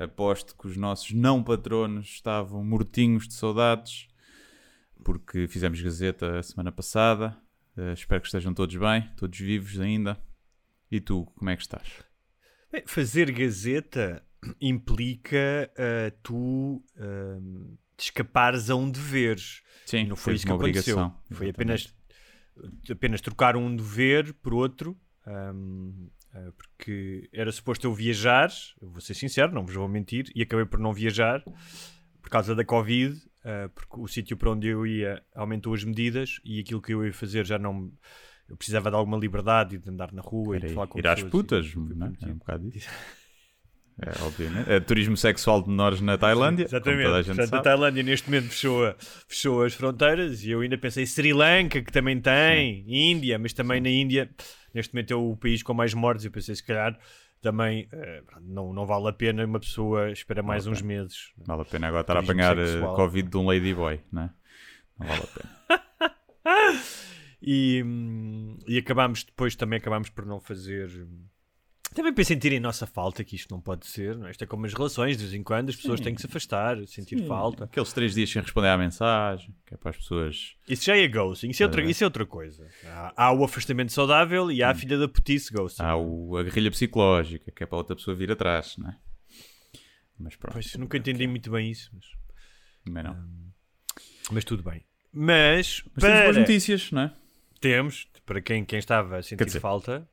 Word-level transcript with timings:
Aposto 0.00 0.56
que 0.56 0.66
os 0.66 0.76
nossos 0.76 1.12
não 1.12 1.42
patronos 1.44 2.06
estavam 2.08 2.64
mortinhos 2.64 3.28
de 3.28 3.34
saudades 3.34 4.08
porque 5.04 5.46
fizemos 5.46 5.80
Gazeta 5.80 6.38
a 6.38 6.42
semana 6.42 6.72
passada. 6.72 7.36
Eh, 7.76 7.92
espero 7.92 8.20
que 8.20 8.26
estejam 8.28 8.52
todos 8.54 8.74
bem, 8.76 9.08
todos 9.16 9.38
vivos 9.38 9.78
ainda. 9.78 10.18
E 10.90 11.00
tu, 11.00 11.24
como 11.36 11.50
é 11.50 11.56
que 11.56 11.62
estás? 11.62 11.86
Bem, 12.72 12.82
fazer 12.86 13.30
Gazeta 13.30 14.22
implica 14.60 15.70
ah, 15.76 16.12
tu 16.22 16.82
te 17.96 18.04
escapares 18.04 18.70
a 18.70 18.76
um 18.76 18.90
dever. 18.90 19.38
Sim, 19.86 20.04
E 20.04 20.06
não 20.06 20.16
foi 20.16 20.34
isso 20.34 20.44
que 20.46 20.52
uma 20.52 20.56
aconteceu. 20.56 20.96
obrigação, 20.96 21.22
Foi 21.30 21.48
exatamente. 21.48 21.94
apenas, 22.56 22.90
apenas 22.90 23.20
trocar 23.20 23.56
um 23.56 23.74
dever 23.74 24.32
por 24.34 24.54
outro. 24.54 24.98
ahm, 25.26 26.08
ah, 26.08 26.19
porque 26.56 27.28
era 27.32 27.50
suposto 27.50 27.86
eu 27.86 27.92
viajar, 27.94 28.50
eu 28.80 28.88
vou 28.90 29.00
ser 29.00 29.14
sincero, 29.14 29.52
não 29.52 29.64
vos 29.64 29.74
vou 29.74 29.88
mentir, 29.88 30.30
e 30.34 30.42
acabei 30.42 30.64
por 30.64 30.78
não 30.78 30.92
viajar 30.92 31.42
por 32.22 32.30
causa 32.30 32.54
da 32.54 32.64
Covid, 32.64 33.20
ah, 33.44 33.68
porque 33.74 33.98
o 34.00 34.06
sítio 34.06 34.36
para 34.36 34.50
onde 34.50 34.68
eu 34.68 34.86
ia 34.86 35.22
aumentou 35.34 35.74
as 35.74 35.82
medidas 35.84 36.40
e 36.44 36.60
aquilo 36.60 36.80
que 36.82 36.92
eu 36.94 37.04
ia 37.04 37.12
fazer 37.12 37.44
já 37.46 37.58
não. 37.58 37.90
Eu 38.48 38.56
precisava 38.56 38.90
de 38.90 38.96
alguma 38.96 39.16
liberdade 39.16 39.76
e 39.76 39.78
de 39.78 39.88
andar 39.88 40.12
na 40.12 40.22
rua 40.22 40.56
e 40.56 40.58
Era 40.58 40.68
de 40.68 40.74
falar 40.74 40.86
com 40.88 40.98
ir 40.98 41.06
às 41.06 41.14
pessoas. 41.14 41.30
putas, 41.30 41.66
e- 41.66 41.70
foi 41.70 41.94
não 41.94 42.06
é? 42.08 42.12
É 42.22 42.26
um 42.26 42.36
bocado 42.38 42.68
isso. 42.68 42.88
É, 44.02 44.24
obviamente. 44.24 44.70
É 44.70 44.80
turismo 44.80 45.16
sexual 45.16 45.62
de 45.62 45.68
menores 45.68 46.00
na 46.00 46.16
Tailândia. 46.16 46.64
como 46.64 46.76
Exatamente. 46.76 47.04
toda 47.04 47.16
a 47.18 47.22
gente 47.22 47.36
Portanto, 47.36 47.54
a 47.54 47.56
sabe. 47.58 47.64
Tailândia 47.64 48.02
neste 48.02 48.30
momento 48.30 48.48
fechou, 48.50 48.86
a- 48.86 48.94
fechou 49.28 49.62
as 49.62 49.74
fronteiras 49.74 50.42
e 50.44 50.50
eu 50.50 50.60
ainda 50.60 50.78
pensei 50.78 51.04
Sri 51.06 51.32
Lanka, 51.32 51.82
que 51.82 51.92
também 51.92 52.20
tem, 52.20 52.84
Índia, 52.86 53.38
mas 53.38 53.52
também 53.52 53.80
na 53.80 53.90
Índia, 53.90 54.30
neste 54.74 54.94
momento 54.94 55.12
é 55.12 55.16
o 55.16 55.36
país 55.36 55.62
com 55.62 55.74
mais 55.74 55.92
mortes. 55.92 56.24
Eu 56.24 56.30
pensei, 56.30 56.54
se 56.54 56.62
calhar, 56.64 56.98
também 57.42 57.88
eh, 57.92 58.22
não, 58.42 58.72
não 58.72 58.86
vale 58.86 59.08
a 59.08 59.12
pena 59.12 59.44
uma 59.44 59.60
pessoa 59.60 60.10
espera 60.10 60.42
mais 60.42 60.66
uns 60.66 60.80
meses. 60.82 61.32
Vale 61.46 61.62
a 61.62 61.64
pena 61.64 61.88
agora 61.88 62.00
estar 62.02 62.16
a 62.16 62.20
apanhar 62.20 62.58
eh, 62.58 62.66
sexual. 62.66 62.94
Covid 62.96 63.28
de 63.28 63.36
um 63.36 63.46
ladyboy, 63.46 64.00
não 64.12 64.22
é? 64.22 64.30
Não 64.98 65.06
vale 65.06 65.22
a 65.22 65.26
pena. 65.26 65.50
E, 67.42 67.82
hum, 67.82 68.58
e 68.68 68.76
acabámos 68.76 69.24
depois 69.24 69.56
também 69.56 69.78
acabámos 69.78 70.10
por 70.10 70.26
não 70.26 70.38
fazer. 70.40 70.90
Também 71.94 72.12
para 72.14 72.22
sentirem 72.24 72.60
nossa 72.60 72.86
falta, 72.86 73.24
que 73.24 73.34
isto 73.34 73.52
não 73.52 73.60
pode 73.60 73.84
ser, 73.86 74.16
não 74.16 74.28
é? 74.28 74.30
Isto 74.30 74.44
é 74.44 74.46
como 74.46 74.64
as 74.64 74.72
relações, 74.72 75.16
de 75.16 75.24
vez 75.24 75.34
em 75.34 75.42
quando 75.42 75.70
as 75.70 75.76
pessoas 75.76 75.98
têm 76.00 76.14
que 76.14 76.20
se 76.20 76.26
afastar, 76.28 76.76
sentir 76.86 77.18
Sim, 77.18 77.26
falta. 77.26 77.64
Aqueles 77.64 77.92
três 77.92 78.14
dias 78.14 78.30
sem 78.30 78.40
responder 78.40 78.68
à 78.68 78.78
mensagem, 78.78 79.52
que 79.66 79.74
é 79.74 79.76
para 79.76 79.90
as 79.90 79.96
pessoas. 79.96 80.54
Isso 80.68 80.84
já 80.84 80.96
é 80.96 81.08
ghosting, 81.08 81.50
isso 81.50 81.62
é 81.62 81.66
outra, 81.66 81.82
isso 81.82 82.04
é 82.04 82.06
outra 82.06 82.24
coisa. 82.24 82.68
Há, 82.84 83.24
há 83.26 83.32
o 83.32 83.42
afastamento 83.42 83.90
saudável 83.92 84.52
e 84.52 84.62
há 84.62 84.70
a 84.70 84.74
filha 84.74 84.96
da 84.96 85.08
putice 85.08 85.52
ghosting. 85.52 85.82
Há 85.82 85.96
o, 85.96 86.36
a 86.36 86.44
guerrilha 86.44 86.70
psicológica, 86.70 87.50
que 87.50 87.62
é 87.64 87.66
para 87.66 87.78
outra 87.78 87.96
pessoa 87.96 88.14
vir 88.16 88.30
atrás, 88.30 88.76
não 88.78 88.88
é? 88.90 88.96
Mas 90.18 90.36
pronto, 90.36 90.52
Pois, 90.54 90.74
nunca 90.76 90.96
entendi 90.96 91.26
muito 91.26 91.50
bem 91.50 91.70
isso, 91.70 91.90
mas, 91.92 92.04
também 92.84 93.02
não. 93.02 93.16
mas 94.30 94.44
tudo 94.44 94.62
bem. 94.62 94.84
Mas, 95.12 95.82
Mas 95.94 96.04
temos 96.04 96.20
boas 96.20 96.30
para- 96.36 96.40
notícias, 96.40 96.90
não 96.92 97.02
é? 97.02 97.12
temos, 97.60 98.06
para 98.24 98.40
quem, 98.40 98.64
quem 98.64 98.78
estava 98.78 99.16
a 99.16 99.22
sentir 99.22 99.44
dizer- 99.44 99.60
falta, 99.60 100.08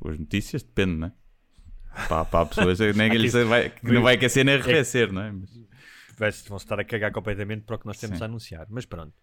Boas 0.00 0.18
notícias, 0.18 0.62
depende, 0.62 0.96
não 0.96 1.06
é? 1.08 1.12
Para, 2.08 2.24
para 2.24 2.46
pessoas 2.46 2.78
nem 2.96 3.10
que, 3.10 3.18
lhes 3.18 3.32
vai, 3.32 3.70
que 3.70 3.92
não 3.92 4.02
vai 4.02 4.14
aquecer 4.14 4.44
nem 4.44 4.54
arrefecer, 4.54 5.12
não 5.12 5.22
é? 5.22 5.32
Mas- 5.32 5.68
vão 6.48 6.56
estar 6.56 6.78
a 6.80 6.84
cagar 6.84 7.12
completamente 7.12 7.62
para 7.62 7.76
o 7.76 7.78
que 7.78 7.86
nós 7.86 7.98
temos 7.98 8.18
Sim. 8.18 8.24
a 8.24 8.26
anunciar. 8.26 8.66
Mas 8.68 8.84
pronto. 8.84 9.14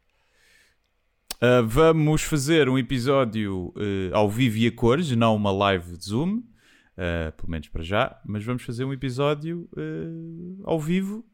Uh, 1.35 1.65
vamos 1.67 2.21
fazer 2.23 2.69
um 2.69 2.77
episódio 2.77 3.73
uh, 3.75 4.13
ao 4.15 4.29
vivo 4.29 4.57
e 4.57 4.67
a 4.67 4.71
cores, 4.71 5.11
não 5.11 5.35
uma 5.35 5.51
live 5.51 5.97
de 5.97 6.05
Zoom, 6.05 6.37
uh, 6.37 7.31
pelo 7.35 7.49
menos 7.49 7.67
para 7.67 7.83
já, 7.83 8.19
mas 8.25 8.43
vamos 8.45 8.63
fazer 8.63 8.85
um 8.85 8.93
episódio 8.93 9.69
uh, 9.73 10.61
ao 10.63 10.79
vivo, 10.79 11.25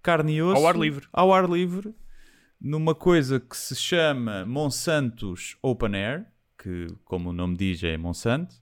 carne 0.00 0.36
e 0.36 0.42
osso, 0.42 0.60
Ao 0.62 0.68
ar 0.68 0.76
livre. 0.76 1.08
ao 1.12 1.34
ar 1.34 1.50
livre, 1.50 1.92
numa 2.60 2.94
coisa 2.94 3.40
que 3.40 3.56
se 3.56 3.74
chama 3.74 4.46
Monsantos 4.46 5.56
Open 5.60 5.96
Air, 5.96 6.26
que, 6.56 6.86
como 7.04 7.30
o 7.30 7.32
nome 7.32 7.56
diz, 7.56 7.82
é 7.82 7.96
Monsanto, 7.96 8.54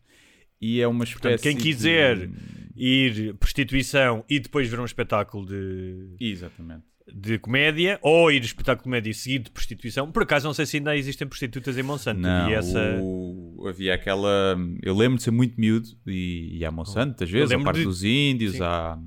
e 0.60 0.80
é 0.80 0.88
uma 0.88 1.04
espécie 1.04 1.20
Portanto, 1.22 1.42
quem 1.42 1.56
de- 1.56 1.62
quiser 1.62 2.28
ir 2.76 3.34
prostituição 3.34 4.24
e 4.28 4.38
depois 4.38 4.68
ver 4.68 4.80
um 4.80 4.84
espetáculo 4.84 5.46
de, 5.46 6.14
Exatamente. 6.20 6.82
de 7.12 7.38
comédia, 7.38 7.98
ou 8.02 8.30
ir 8.30 8.42
espetáculo 8.42 8.78
de 8.80 8.84
comédia 8.84 9.10
e 9.10 9.14
seguir 9.14 9.38
de 9.40 9.50
prostituição, 9.50 10.10
por 10.12 10.22
acaso 10.24 10.46
não 10.46 10.52
sei 10.54 10.66
se 10.66 10.76
ainda 10.76 10.96
existem 10.96 11.26
prostitutas 11.26 11.78
em 11.78 11.82
Monsanto. 11.82 12.20
Não, 12.20 12.50
essa... 12.50 12.98
o- 13.00 13.66
havia 13.68 13.94
aquela. 13.94 14.56
Eu 14.82 14.94
lembro 14.96 15.16
de 15.16 15.22
ser 15.24 15.30
muito 15.30 15.58
miúdo 15.60 15.88
e, 16.06 16.58
e 16.58 16.64
há 16.64 16.70
Monsanto, 16.70 17.24
às 17.24 17.30
vezes, 17.30 17.50
lembro 17.50 17.64
Parque 17.64 17.80
de- 17.80 17.86
dos 17.86 18.04
Índios, 18.04 18.60
a 18.60 18.98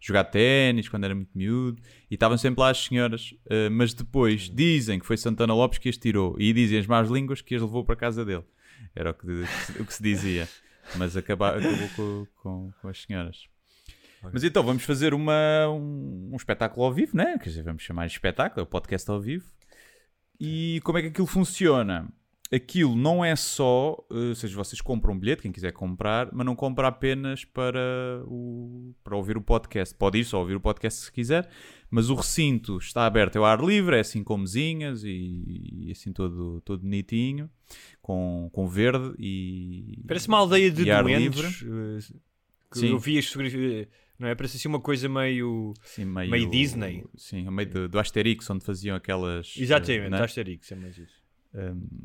jogar 0.00 0.24
ténis 0.24 0.88
quando 0.88 1.04
era 1.04 1.14
muito 1.14 1.30
miúdo, 1.36 1.80
e 2.10 2.14
estavam 2.14 2.38
sempre 2.38 2.60
lá 2.60 2.70
as 2.70 2.78
senhoras, 2.78 3.34
eh, 3.50 3.68
mas 3.68 3.92
depois 3.92 4.48
dizem 4.48 4.98
que 4.98 5.04
foi 5.06 5.16
Santana 5.16 5.52
Lopes 5.54 5.78
que 5.78 5.88
as 5.88 5.96
tirou, 5.98 6.34
e 6.40 6.52
dizem 6.52 6.78
as 6.78 6.86
más 6.86 7.10
línguas 7.10 7.42
que 7.42 7.54
as 7.54 7.60
levou 7.62 7.84
para 7.84 7.94
a 7.94 7.98
casa 7.98 8.24
dele. 8.24 8.44
Era 8.94 9.10
o 9.10 9.14
que, 9.14 9.26
o 9.80 9.84
que 9.84 9.92
se 9.94 10.02
dizia. 10.02 10.48
Mas 10.96 11.16
acaba, 11.16 11.56
acabou 11.56 11.88
com, 11.96 12.26
com, 12.42 12.72
com 12.80 12.88
as 12.88 13.02
senhoras. 13.02 13.48
Mas 14.32 14.42
então 14.42 14.62
vamos 14.62 14.82
fazer 14.82 15.14
uma, 15.14 15.68
um, 15.68 16.30
um 16.32 16.36
espetáculo 16.36 16.84
ao 16.84 16.92
vivo, 16.92 17.16
né? 17.16 17.38
Quer 17.38 17.50
dizer, 17.50 17.62
vamos 17.62 17.82
chamar 17.82 18.06
de 18.06 18.12
espetáculo, 18.12 18.60
é 18.60 18.62
o 18.64 18.66
podcast 18.66 19.08
ao 19.10 19.20
vivo. 19.20 19.46
E 20.40 20.80
como 20.84 20.98
é 20.98 21.02
que 21.02 21.08
aquilo 21.08 21.26
funciona? 21.26 22.08
Aquilo 22.50 22.96
não 22.96 23.22
é 23.22 23.36
só, 23.36 23.94
eh, 24.10 24.30
ou 24.30 24.34
seja, 24.34 24.56
vocês 24.56 24.80
compram 24.80 25.12
um 25.12 25.18
bilhete, 25.18 25.42
quem 25.42 25.52
quiser 25.52 25.70
comprar, 25.72 26.30
mas 26.32 26.46
não 26.46 26.56
compra 26.56 26.88
apenas 26.88 27.44
para, 27.44 28.22
o, 28.26 28.94
para 29.04 29.14
ouvir 29.14 29.36
o 29.36 29.42
podcast. 29.42 29.94
Pode 29.94 30.18
ir 30.18 30.24
só 30.24 30.38
ouvir 30.40 30.54
o 30.54 30.60
podcast 30.60 31.04
se 31.04 31.12
quiser, 31.12 31.46
mas 31.90 32.08
o 32.08 32.14
recinto 32.14 32.78
está 32.78 33.04
aberto 33.04 33.36
ao 33.36 33.44
ar 33.44 33.62
livre, 33.62 33.96
é 33.96 34.00
assim 34.00 34.24
com 34.24 34.38
mesinhas 34.38 35.04
e, 35.04 35.78
e 35.88 35.90
assim 35.92 36.10
todo, 36.10 36.62
todo 36.62 36.80
bonitinho, 36.80 37.50
com, 38.00 38.48
com 38.50 38.66
verde 38.66 39.14
e. 39.18 40.02
Parece 40.06 40.28
uma 40.28 40.38
aldeia 40.38 40.70
de 40.70 40.84
doentes. 40.86 41.62
eh, 41.64 42.14
que 42.72 42.78
Sim. 42.78 42.90
eu 42.90 42.98
vi 42.98 43.18
as 43.18 43.26
fotografias. 43.26 43.88
Não 44.18 44.26
é? 44.26 44.34
Parece 44.34 44.56
assim 44.56 44.68
uma 44.68 44.80
coisa 44.80 45.08
meio. 45.08 45.74
Sim, 45.82 46.06
meio, 46.06 46.30
meio 46.30 46.50
Disney. 46.50 47.04
Sim, 47.16 47.48
meio 47.50 47.70
do, 47.70 47.88
do 47.88 47.98
Asterix, 47.98 48.48
onde 48.50 48.64
faziam 48.64 48.96
aquelas. 48.96 49.54
Exatamente, 49.56 50.06
eh, 50.06 50.10
né? 50.10 50.22
Asterix, 50.22 50.72
é 50.72 50.74
mais 50.74 50.98
isso. 50.98 51.17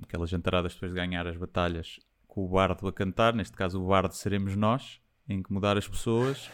Aquelas 0.03 0.29
jantaradas 0.29 0.73
depois 0.73 0.91
de 0.91 0.97
ganhar 0.97 1.25
as 1.27 1.38
batalhas 1.38 2.00
com 2.27 2.45
o 2.45 2.50
bardo 2.50 2.88
a 2.88 2.94
cantar, 2.94 3.33
neste 3.33 3.55
caso 3.55 3.81
o 3.81 3.88
bardo 3.88 4.13
seremos 4.13 4.55
nós, 4.55 5.00
a 5.29 5.33
incomodar 5.33 5.77
as 5.77 5.88
pessoas. 5.88 6.50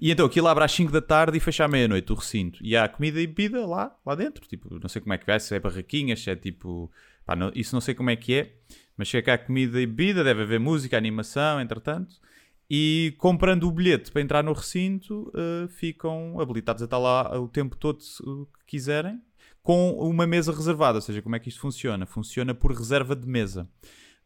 E 0.00 0.10
então 0.10 0.26
aquilo 0.26 0.48
abre 0.48 0.64
às 0.64 0.72
5 0.72 0.90
da 0.90 1.00
tarde 1.00 1.36
e 1.36 1.40
fecha 1.40 1.64
à 1.64 1.68
meia-noite 1.68 2.10
o 2.12 2.14
recinto. 2.16 2.58
E 2.62 2.76
há 2.76 2.88
comida 2.88 3.20
e 3.20 3.26
bebida 3.26 3.64
lá, 3.66 3.96
lá 4.04 4.14
dentro. 4.14 4.46
Tipo, 4.46 4.78
não 4.80 4.88
sei 4.88 5.00
como 5.00 5.12
é 5.14 5.18
que 5.18 5.26
vai, 5.26 5.38
se 5.38 5.54
é 5.54 5.60
barraquinhas, 5.60 6.20
se 6.22 6.30
é 6.30 6.36
tipo. 6.36 6.90
pá, 7.24 7.34
não- 7.36 7.52
isso 7.54 7.74
não 7.74 7.80
sei 7.80 7.94
como 7.94 8.10
é 8.10 8.16
que 8.16 8.34
é, 8.34 8.54
mas 8.96 9.10
que 9.10 9.30
há 9.30 9.38
comida 9.38 9.80
e 9.80 9.86
bebida, 9.86 10.22
deve 10.24 10.42
haver 10.42 10.60
música, 10.60 10.96
animação, 10.96 11.60
entretanto. 11.60 12.16
E 12.68 13.14
comprando 13.18 13.64
o 13.64 13.70
bilhete 13.72 14.10
para 14.10 14.22
entrar 14.22 14.42
no 14.42 14.52
recinto, 14.52 15.30
eh, 15.34 15.68
ficam 15.68 16.40
habilitados 16.40 16.82
a 16.82 16.86
estar 16.86 16.98
lá 16.98 17.38
o 17.38 17.46
tempo 17.48 17.76
todo 17.76 17.98
que 17.98 18.66
quiserem 18.66 19.20
com 19.64 19.92
uma 19.92 20.26
mesa 20.26 20.52
reservada. 20.52 20.98
Ou 20.98 21.02
seja, 21.02 21.22
como 21.22 21.34
é 21.34 21.40
que 21.40 21.48
isto 21.48 21.60
funciona? 21.60 22.04
Funciona 22.06 22.54
por 22.54 22.70
reserva 22.70 23.16
de 23.16 23.26
mesa. 23.26 23.66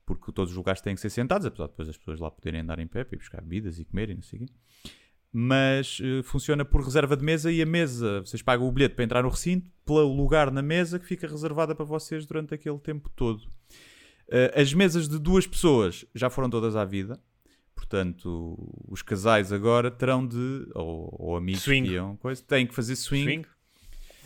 Porque 0.05 0.33
todos 0.33 0.51
os 0.51 0.57
lugares 0.57 0.81
têm 0.83 0.95
que 0.97 1.01
ser 1.01 1.11
sentados, 1.11 1.47
apesar 1.47 1.67
de 1.67 1.71
depois 1.71 1.89
as 1.89 1.97
pessoas 1.97 2.19
lá 2.19 2.29
poderem 2.31 2.61
andar 2.61 2.79
em 2.81 2.87
pé 2.89 3.07
ir 3.13 3.17
buscar 3.17 3.41
bebidas 3.41 3.79
e 3.79 3.85
comer 3.85 4.11
e 4.11 4.15
não 4.15 4.23
sei 4.23 4.41
o 4.41 4.47
quê. 4.47 4.53
mas 5.33 5.99
eh, 6.03 6.23
funciona 6.23 6.65
por 6.65 6.83
reserva 6.83 7.17
de 7.17 7.23
mesa 7.23 7.53
e 7.53 7.61
a 7.63 7.67
mesa, 7.67 8.21
vocês 8.21 8.41
pagam 8.43 8.67
o 8.67 8.73
bilhete 8.73 8.95
para 8.95 9.05
entrar 9.05 9.23
no 9.23 9.29
recinto, 9.29 9.71
pelo 9.85 10.13
lugar 10.17 10.51
na 10.51 10.63
mesa 10.63 10.99
que 10.99 11.05
fica 11.07 11.29
reservada 11.29 11.75
para 11.75 11.85
vocês 11.85 12.25
durante 12.27 12.55
aquele 12.55 12.79
tempo 12.79 13.11
todo. 13.15 13.43
Eh, 14.31 14.61
as 14.61 14.73
mesas 14.73 15.09
de 15.09 15.19
duas 15.19 15.47
pessoas 15.47 16.05
já 16.15 16.31
foram 16.31 16.49
todas 16.49 16.75
à 16.75 16.85
vida, 16.87 17.21
portanto, 17.77 18.57
os 18.89 19.03
casais 19.03 19.53
agora 19.53 19.91
terão 19.91 20.27
de, 20.27 20.67
ou, 20.75 21.15
ou 21.19 21.37
amigos 21.37 21.63
Swing. 21.63 21.87
que 21.87 21.95
iam, 21.95 22.17
coisa, 22.17 22.43
têm 22.43 22.67
que 22.67 22.75
fazer 22.75 22.97
swing. 22.97 23.25
Swing? 23.25 23.47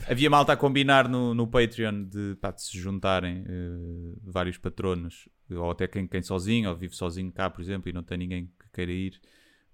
Havia 0.08 0.28
malta 0.28 0.52
a 0.52 0.56
combinar 0.56 1.08
no, 1.08 1.32
no 1.34 1.46
Patreon 1.46 2.04
de, 2.04 2.36
pá, 2.40 2.50
de 2.50 2.62
se 2.62 2.76
juntarem 2.78 3.44
eh, 3.46 4.18
vários 4.24 4.58
patronos, 4.58 5.28
ou 5.50 5.70
até 5.70 5.86
quem, 5.86 6.06
quem 6.06 6.22
sozinho, 6.22 6.68
ou 6.70 6.76
vive 6.76 6.94
sozinho 6.96 7.30
cá, 7.30 7.48
por 7.48 7.60
exemplo, 7.60 7.88
e 7.88 7.92
não 7.92 8.02
tem 8.02 8.18
ninguém 8.18 8.46
que 8.46 8.68
queira 8.72 8.90
ir 8.92 9.20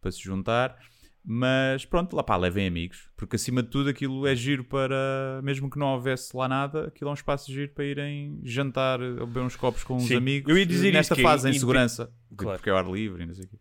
para 0.00 0.11
se 0.11 0.20
juntar. 0.23 0.76
Mas 1.31 1.85
pronto, 1.85 2.15
lá 2.17 2.23
pá, 2.23 2.37
levem 2.37 2.67
amigos, 2.67 3.11
porque 3.17 3.37
acima 3.37 3.62
de 3.62 3.69
tudo 3.69 3.91
aquilo 3.91 4.26
é 4.26 4.35
giro 4.35 4.65
para, 4.65 5.41
mesmo 5.43 5.69
que 5.69 5.79
não 5.79 5.88
houvesse 5.88 6.35
lá 6.35 6.49
nada, 6.49 6.87
aquilo 6.88 7.09
é 7.09 7.11
um 7.11 7.14
espaço 7.14 7.53
giro 7.53 7.73
para 7.73 7.85
irem 7.85 8.41
jantar, 8.44 9.00
ou 9.00 9.26
beber 9.26 9.41
uns 9.41 9.56
copos 9.56 9.85
com 9.85 9.97
uns 9.97 10.06
Sim. 10.06 10.17
amigos 10.17 10.50
Eu 10.50 10.56
ia 10.56 10.64
dizer 10.64 10.93
nesta 10.93 11.14
isso 11.14 11.21
é 11.21 11.23
fase 11.23 11.49
em 11.50 11.53
segurança, 11.53 12.11
Claro. 12.37 12.59
porque 12.59 12.71
é 12.71 12.73
ao 12.73 12.79
ar 12.79 12.87
livre 12.91 13.25
e 13.25 13.26
não 13.26 13.35
sei 13.35 13.44
o 13.44 13.49
quê. 13.49 13.56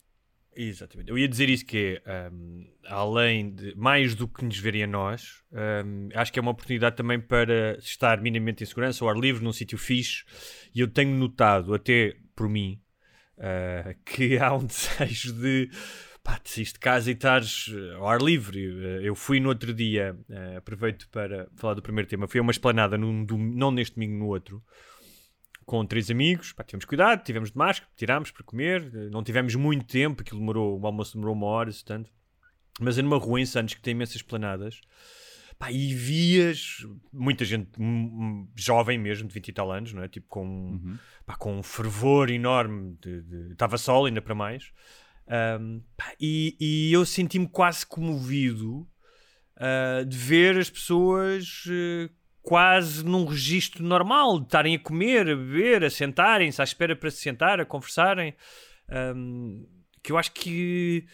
Exatamente. 0.60 1.12
Eu 1.12 1.18
ia 1.20 1.28
dizer 1.28 1.50
isso 1.50 1.64
que 1.64 2.02
é, 2.04 2.30
um, 2.32 2.66
além 2.88 3.52
de 3.54 3.76
mais 3.76 4.16
do 4.16 4.28
que 4.28 4.44
nos 4.44 4.58
verem 4.58 4.84
a 4.84 4.88
nós, 4.88 5.44
um, 5.52 6.10
acho 6.16 6.34
que 6.34 6.40
é 6.40 6.42
uma 6.42 6.50
oportunidade 6.50 6.96
também 6.96 7.20
para 7.20 7.78
estar 7.78 8.20
minimamente 8.20 8.64
em 8.64 8.66
segurança, 8.66 9.06
ao 9.06 9.10
ar 9.10 9.16
livre, 9.16 9.44
num 9.44 9.54
sítio 9.54 9.78
fixe. 9.78 10.24
E 10.74 10.80
eu 10.80 10.88
tenho 10.88 11.16
notado, 11.16 11.76
até 11.76 12.16
por 12.36 12.50
mim, 12.50 12.82
uh, 13.38 13.96
que 14.04 14.40
há 14.40 14.52
um 14.56 14.66
desejo 14.66 15.34
de 15.34 15.70
pá, 16.24 16.42
de 16.44 16.74
casa 16.80 17.12
e 17.12 17.14
estares 17.14 17.68
uh, 17.68 17.98
ao 17.98 18.10
ar 18.10 18.20
livre. 18.20 18.68
Uh, 18.68 19.02
Eu 19.04 19.14
fui 19.14 19.40
no 19.40 19.50
outro 19.50 19.72
dia, 19.72 20.18
uh, 20.28 20.58
aproveito 20.58 21.08
para 21.10 21.48
falar 21.56 21.76
do 21.76 21.84
primeiro 21.84 22.10
tema, 22.10 22.28
fui 22.28 22.40
a 22.40 22.44
uma 22.44 22.52
esplanada, 22.52 22.98
num, 22.98 23.28
não 23.28 23.70
neste 23.70 23.94
domingo, 23.94 24.18
no 24.18 24.26
outro, 24.26 24.64
com 25.68 25.86
três 25.86 26.10
amigos, 26.10 26.54
pá, 26.54 26.64
tivemos 26.64 26.86
cuidado, 26.86 27.24
tivemos 27.26 27.52
de 27.52 27.58
máscara, 27.58 27.92
tirámos 27.94 28.32
para 28.32 28.42
comer, 28.42 28.90
eh, 28.96 29.10
não 29.12 29.22
tivemos 29.22 29.54
muito 29.54 29.86
tempo, 29.86 30.22
aquilo 30.22 30.40
demorou, 30.40 30.80
o 30.80 30.88
almoço 30.88 31.14
demorou 31.14 31.36
uma 31.36 31.46
hora, 31.48 31.70
tanto. 31.86 32.10
Mas 32.80 32.98
é 32.98 33.02
numa 33.02 33.18
rua 33.18 33.42
em 33.42 33.46
Santos 33.46 33.74
que 33.74 33.82
tem 33.82 33.92
imensas 33.92 34.22
planadas, 34.22 34.80
pá, 35.60 35.70
e 35.70 35.94
vias 35.94 36.88
muita 37.12 37.44
gente 37.44 37.70
jovem 38.56 38.98
mesmo, 38.98 39.28
de 39.28 39.34
20 39.34 39.48
e 39.50 39.52
tal 39.52 39.70
anos, 39.70 39.92
não 39.92 40.04
é? 40.04 40.08
Tipo 40.08 40.28
com, 40.30 40.98
pá, 41.26 41.36
com 41.36 41.58
um 41.58 41.64
fervor 41.64 42.30
enorme, 42.30 42.98
estava 43.52 43.78
sol 43.78 44.06
ainda 44.06 44.22
para 44.22 44.34
mais. 44.34 44.72
Ahm, 45.28 45.82
pá, 45.98 46.14
e, 46.18 46.56
e 46.62 46.94
eu 46.94 47.06
senti-me 47.06 47.50
quase 47.50 47.86
comovido 47.86 48.88
ah, 49.60 50.04
de 50.08 50.16
ver 50.16 50.58
as 50.58 50.70
pessoas 50.70 51.64
eh, 51.70 52.10
quase 52.48 53.04
num 53.04 53.26
registro 53.26 53.84
normal, 53.84 54.40
de 54.40 54.46
estarem 54.46 54.74
a 54.74 54.80
comer, 54.80 55.28
a 55.30 55.36
beber, 55.36 55.84
a 55.84 55.90
sentarem-se 55.90 56.62
à 56.62 56.64
espera 56.64 56.96
para 56.96 57.12
se 57.12 57.18
sentar, 57.18 57.60
a 57.60 57.66
conversarem. 57.66 58.34
Ahm, 58.88 59.66
que 60.02 60.14
eu 60.14 60.18
acho 60.18 60.32
que 60.32 61.06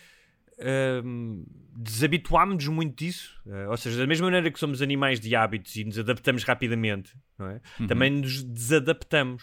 ahm, 0.60 1.44
desabituámos-nos 1.76 2.68
muito 2.68 2.96
disso. 2.96 3.42
Ah, 3.50 3.72
ou 3.72 3.78
seja, 3.78 3.98
da 3.98 4.06
mesma 4.06 4.28
maneira 4.28 4.52
que 4.52 4.60
somos 4.60 4.80
animais 4.80 5.20
de 5.20 5.36
hábitos 5.36 5.76
e 5.76 5.84
nos 5.84 5.98
adaptamos 5.98 6.44
rapidamente, 6.44 7.16
não 7.40 7.48
é? 7.48 7.62
também 7.88 8.12
nos 8.12 8.44
desadaptamos. 8.44 9.42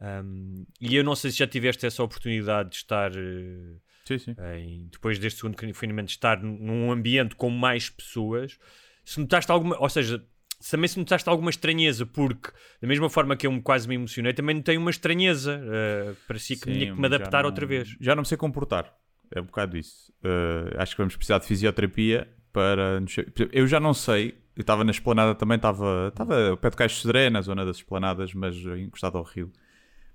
Ahm, 0.00 0.66
e 0.80 0.94
eu 0.94 1.02
não 1.02 1.16
sei 1.16 1.32
se 1.32 1.38
já 1.38 1.48
tiveste 1.48 1.84
essa 1.84 2.00
oportunidade 2.00 2.70
de 2.70 2.76
estar 2.76 3.10
eh, 3.12 3.74
Sim, 4.04 4.18
sim. 4.18 4.36
em- 4.54 4.88
depois 4.92 5.18
deste 5.18 5.40
segundo 5.40 5.56
confinamento, 5.56 6.12
estar 6.12 6.40
num 6.40 6.92
ambiente 6.92 7.34
com 7.34 7.50
mais 7.50 7.90
pessoas, 7.90 8.56
se 9.04 9.18
notaste 9.18 9.50
alguma, 9.50 9.76
ou 9.80 9.88
seja, 9.88 10.18
se 10.18 10.24
também 10.70 10.88
se 10.88 10.98
notaste 10.98 11.28
alguma 11.28 11.50
estranheza, 11.50 12.04
porque 12.06 12.50
da 12.80 12.88
mesma 12.88 13.08
forma 13.08 13.36
que 13.36 13.46
eu 13.46 13.62
quase 13.62 13.86
me 13.88 13.94
emocionei, 13.94 14.32
também 14.32 14.56
notei 14.56 14.76
uma 14.76 14.90
estranheza, 14.90 15.60
uh, 15.60 16.16
parecia 16.26 16.56
que 16.56 16.62
tinha 16.72 16.92
que 16.94 17.00
me 17.00 17.06
adaptar 17.06 17.42
não- 17.42 17.50
outra 17.50 17.64
vez. 17.66 17.96
Já 18.00 18.14
não 18.14 18.22
me 18.22 18.26
sei 18.28 18.36
comportar. 18.38 18.92
É 19.34 19.40
um 19.40 19.44
bocado 19.44 19.76
isso. 19.76 20.12
Uh, 20.24 20.74
acho 20.80 20.94
que 20.96 21.02
vamos 21.02 21.14
precisar 21.16 21.38
de 21.38 21.46
fisioterapia 21.46 22.26
para. 22.52 22.98
nos- 23.00 23.14
Eu 23.52 23.66
já 23.66 23.78
não 23.78 23.92
sei. 23.94 24.38
Eu 24.56 24.62
estava 24.62 24.82
na 24.82 24.90
esplanada 24.90 25.34
também, 25.34 25.56
estava 25.56 26.08
estava 26.08 26.50
ao 26.50 26.56
pé 26.56 26.70
de 26.70 26.76
Caixo 26.76 26.96
Sodré, 26.96 27.30
na 27.30 27.40
zona 27.42 27.64
das 27.64 27.76
esplanadas, 27.76 28.34
mas 28.34 28.56
encostado 28.56 29.16
ao 29.18 29.22
rio. 29.24 29.52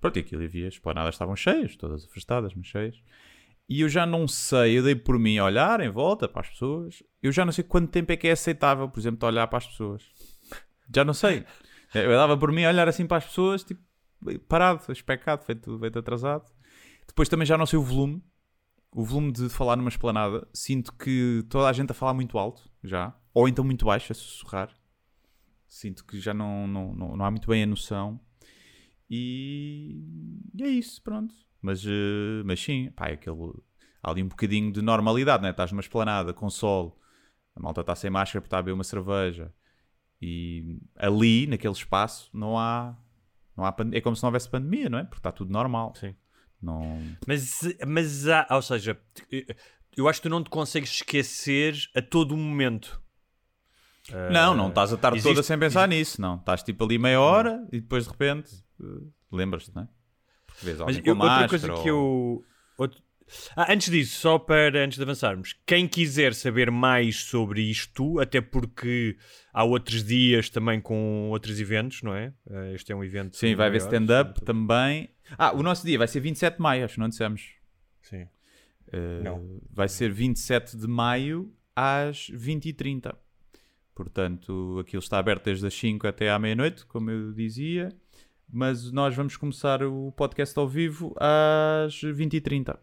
Pronto, 0.02 0.18
e 0.18 0.20
aquilo 0.20 0.44
havia. 0.44 0.68
As 0.68 0.74
esplanadas 0.74 1.16
estavam 1.16 1.36
cheias, 1.36 1.76
todas 1.78 2.04
afastadas, 2.06 2.54
mas 2.54 2.68
cheias. 2.68 2.96
E 3.70 3.80
eu 3.80 3.88
já 3.88 4.06
não 4.06 4.28
sei, 4.28 4.78
eu 4.78 4.84
dei 4.84 4.96
por 4.96 5.18
mim 5.18 5.38
a 5.38 5.46
olhar 5.46 5.80
em 5.80 5.90
volta 5.90 6.28
para 6.28 6.42
as 6.42 6.50
pessoas. 6.50 7.02
Eu 7.22 7.32
já 7.32 7.46
não 7.46 7.54
sei 7.54 7.64
quanto 7.64 7.90
tempo 7.90 8.12
é 8.12 8.18
que 8.18 8.28
é 8.28 8.32
aceitável, 8.32 8.90
por 8.90 9.00
exemplo, 9.00 9.26
olhar 9.26 9.48
para 9.48 9.60
as 9.60 9.68
pessoas. 9.68 10.04
Já 10.94 11.04
não 11.04 11.14
sei. 11.14 11.46
Eu 11.94 12.12
dava 12.12 12.38
por 12.38 12.52
mim 12.52 12.64
a 12.66 12.70
olhar 12.70 12.88
assim 12.88 13.06
para 13.06 13.18
as 13.18 13.26
pessoas, 13.26 13.64
tipo, 13.64 13.82
parado, 14.48 14.92
especado, 14.92 15.44
feito, 15.44 15.78
feito 15.80 16.00
atrasado. 16.00 16.52
Depois 17.08 17.30
também 17.30 17.46
já 17.46 17.58
não 17.58 17.66
sei 17.66 17.78
o 17.78 17.84
volume. 17.84 18.24
O 18.96 19.04
volume 19.04 19.32
de 19.32 19.50
falar 19.50 19.76
numa 19.76 19.90
esplanada. 19.90 20.48
Sinto 20.54 20.94
que 20.94 21.44
toda 21.50 21.68
a 21.68 21.74
gente 21.74 21.92
a 21.92 21.96
falar 21.96 22.14
muito 22.14 22.38
alto, 22.38 22.70
já. 22.84 23.16
Ou 23.34 23.48
então 23.48 23.64
muito 23.64 23.86
baixo, 23.86 24.12
a 24.12 24.16
sussurrar. 24.16 24.70
Sinto 25.68 26.06
que 26.06 26.20
já 26.20 26.34
não, 26.34 26.68
não, 26.68 26.94
não, 26.94 27.18
não 27.18 27.26
há 27.26 27.32
muito 27.32 27.48
bem 27.48 27.64
a 27.64 27.68
noção. 27.68 28.20
E, 29.10 30.04
e 30.56 30.64
é 30.64 30.68
isso, 30.68 31.02
pronto. 31.02 31.34
Mas, 31.62 31.84
eh, 31.86 32.44
mas 32.46 32.60
sim, 32.60 32.92
pá, 32.92 33.08
é 33.10 33.14
aquele, 33.14 33.54
há 34.02 34.12
ali 34.12 34.22
um 34.22 34.28
bocadinho 34.28 34.72
de 34.72 34.82
normalidade, 34.82 35.42
né? 35.42 35.50
Estás 35.52 35.72
numa 35.72 35.82
esplanada 35.82 36.34
com 36.34 36.50
sol, 36.50 37.00
a 37.56 37.60
malta 37.60 37.82
está 37.82 37.96
sem 37.96 38.10
máscara 38.10 38.42
porque 38.42 38.48
está 38.48 38.60
a 38.60 38.62
beber 38.62 38.74
uma 38.74 38.84
cerveja. 38.84 39.54
E 40.26 40.80
ali, 40.96 41.46
naquele 41.48 41.74
espaço, 41.74 42.30
não 42.34 42.58
há. 42.58 42.96
Não 43.58 43.66
há 43.66 43.76
é 43.92 44.00
como 44.00 44.16
se 44.16 44.24
não 44.24 44.30
houvesse 44.30 44.48
pandemia, 44.50 44.90
não 44.90 44.98
é? 45.00 45.04
Porque 45.04 45.20
está 45.20 45.34
tudo 45.34 45.52
normal. 45.52 45.94
Sim. 46.00 46.16
Não... 46.62 46.98
Mas, 47.28 47.60
mas 47.86 48.26
há, 48.30 48.48
ou 48.52 48.62
seja, 48.62 48.98
eu 49.98 50.08
acho 50.08 50.22
que 50.22 50.30
tu 50.30 50.32
não 50.32 50.42
te 50.42 50.50
consegues 50.50 50.90
esquecer 50.92 51.76
a 51.94 52.02
todo 52.02 52.38
momento. 52.38 53.02
Não, 54.32 54.56
não 54.56 54.70
estás 54.70 54.94
a 54.94 54.98
tarde 54.98 55.18
existe- 55.18 55.34
toda 55.36 55.44
sem 55.44 55.60
pensar 55.60 55.88
nisso, 55.90 56.22
não. 56.22 56.36
Estás 56.38 56.64
tipo 56.64 56.86
ali 56.86 56.98
meia 56.98 57.20
hora 57.20 57.68
e 57.72 57.82
depois 57.82 58.06
de 58.06 58.12
repente 58.12 58.64
eh, 58.82 58.86
lembras-te, 59.30 59.76
não 59.76 59.84
é? 59.84 59.88
Porque 60.48 60.66
vês 60.66 60.78
Mas 60.80 60.88
alguém 60.96 61.04
eu- 61.06 61.16
com 61.18 61.24
outra 61.24 61.48
coisa 61.50 61.68
que 61.68 61.92
ou- 61.92 62.40
eu. 62.40 62.46
outro- 62.78 63.03
Ah, 63.56 63.72
antes 63.74 63.90
disso, 63.90 64.20
só 64.20 64.38
para 64.38 64.84
antes 64.84 64.98
de 64.98 65.04
avançarmos, 65.04 65.56
quem 65.66 65.88
quiser 65.88 66.34
saber 66.34 66.70
mais 66.70 67.18
sobre 67.18 67.62
isto, 67.62 68.20
até 68.20 68.42
porque 68.42 69.18
há 69.54 69.64
outros 69.64 70.04
dias 70.04 70.50
também 70.50 70.80
com 70.82 71.30
outros 71.30 71.60
eventos, 71.60 72.02
não 72.04 72.16
é? 72.16 72.34
Eh, 72.50 72.74
Este 72.76 72.92
é 72.92 72.96
um 72.96 73.04
evento. 73.04 73.36
Sim, 73.38 73.56
vai 73.56 73.68
haver 73.68 73.78
stand-up 73.82 74.42
também. 74.44 75.10
Ah, 75.38 75.52
o 75.54 75.64
nosso 75.64 75.86
dia 75.86 75.98
vai 75.98 76.08
ser 76.08 76.20
27 76.20 76.56
de 76.58 76.62
maio, 76.62 76.86
acho 76.86 76.94
que 76.96 77.00
não 77.00 77.10
dissemos. 77.10 77.54
Sim. 78.02 78.28
Eh, 78.92 79.22
Não. 79.24 79.60
Vai 79.72 79.88
ser 79.90 80.12
27 80.12 80.78
de 80.78 80.88
maio 80.88 81.52
às 81.76 82.30
20h30. 82.30 83.16
Portanto, 83.96 84.80
aquilo 84.80 85.00
está 85.02 85.20
aberto 85.20 85.46
desde 85.46 85.68
as 85.68 85.74
5 85.74 86.08
até 86.08 86.30
à 86.30 86.40
meia-noite, 86.40 86.86
como 86.86 87.12
eu 87.12 87.32
dizia. 87.34 87.90
Mas 88.52 88.92
nós 88.92 89.16
vamos 89.16 89.36
começar 89.38 89.82
o 89.84 90.12
podcast 90.12 90.58
ao 90.60 90.68
vivo 90.68 91.16
às 91.20 91.94
20h30. 92.02 92.78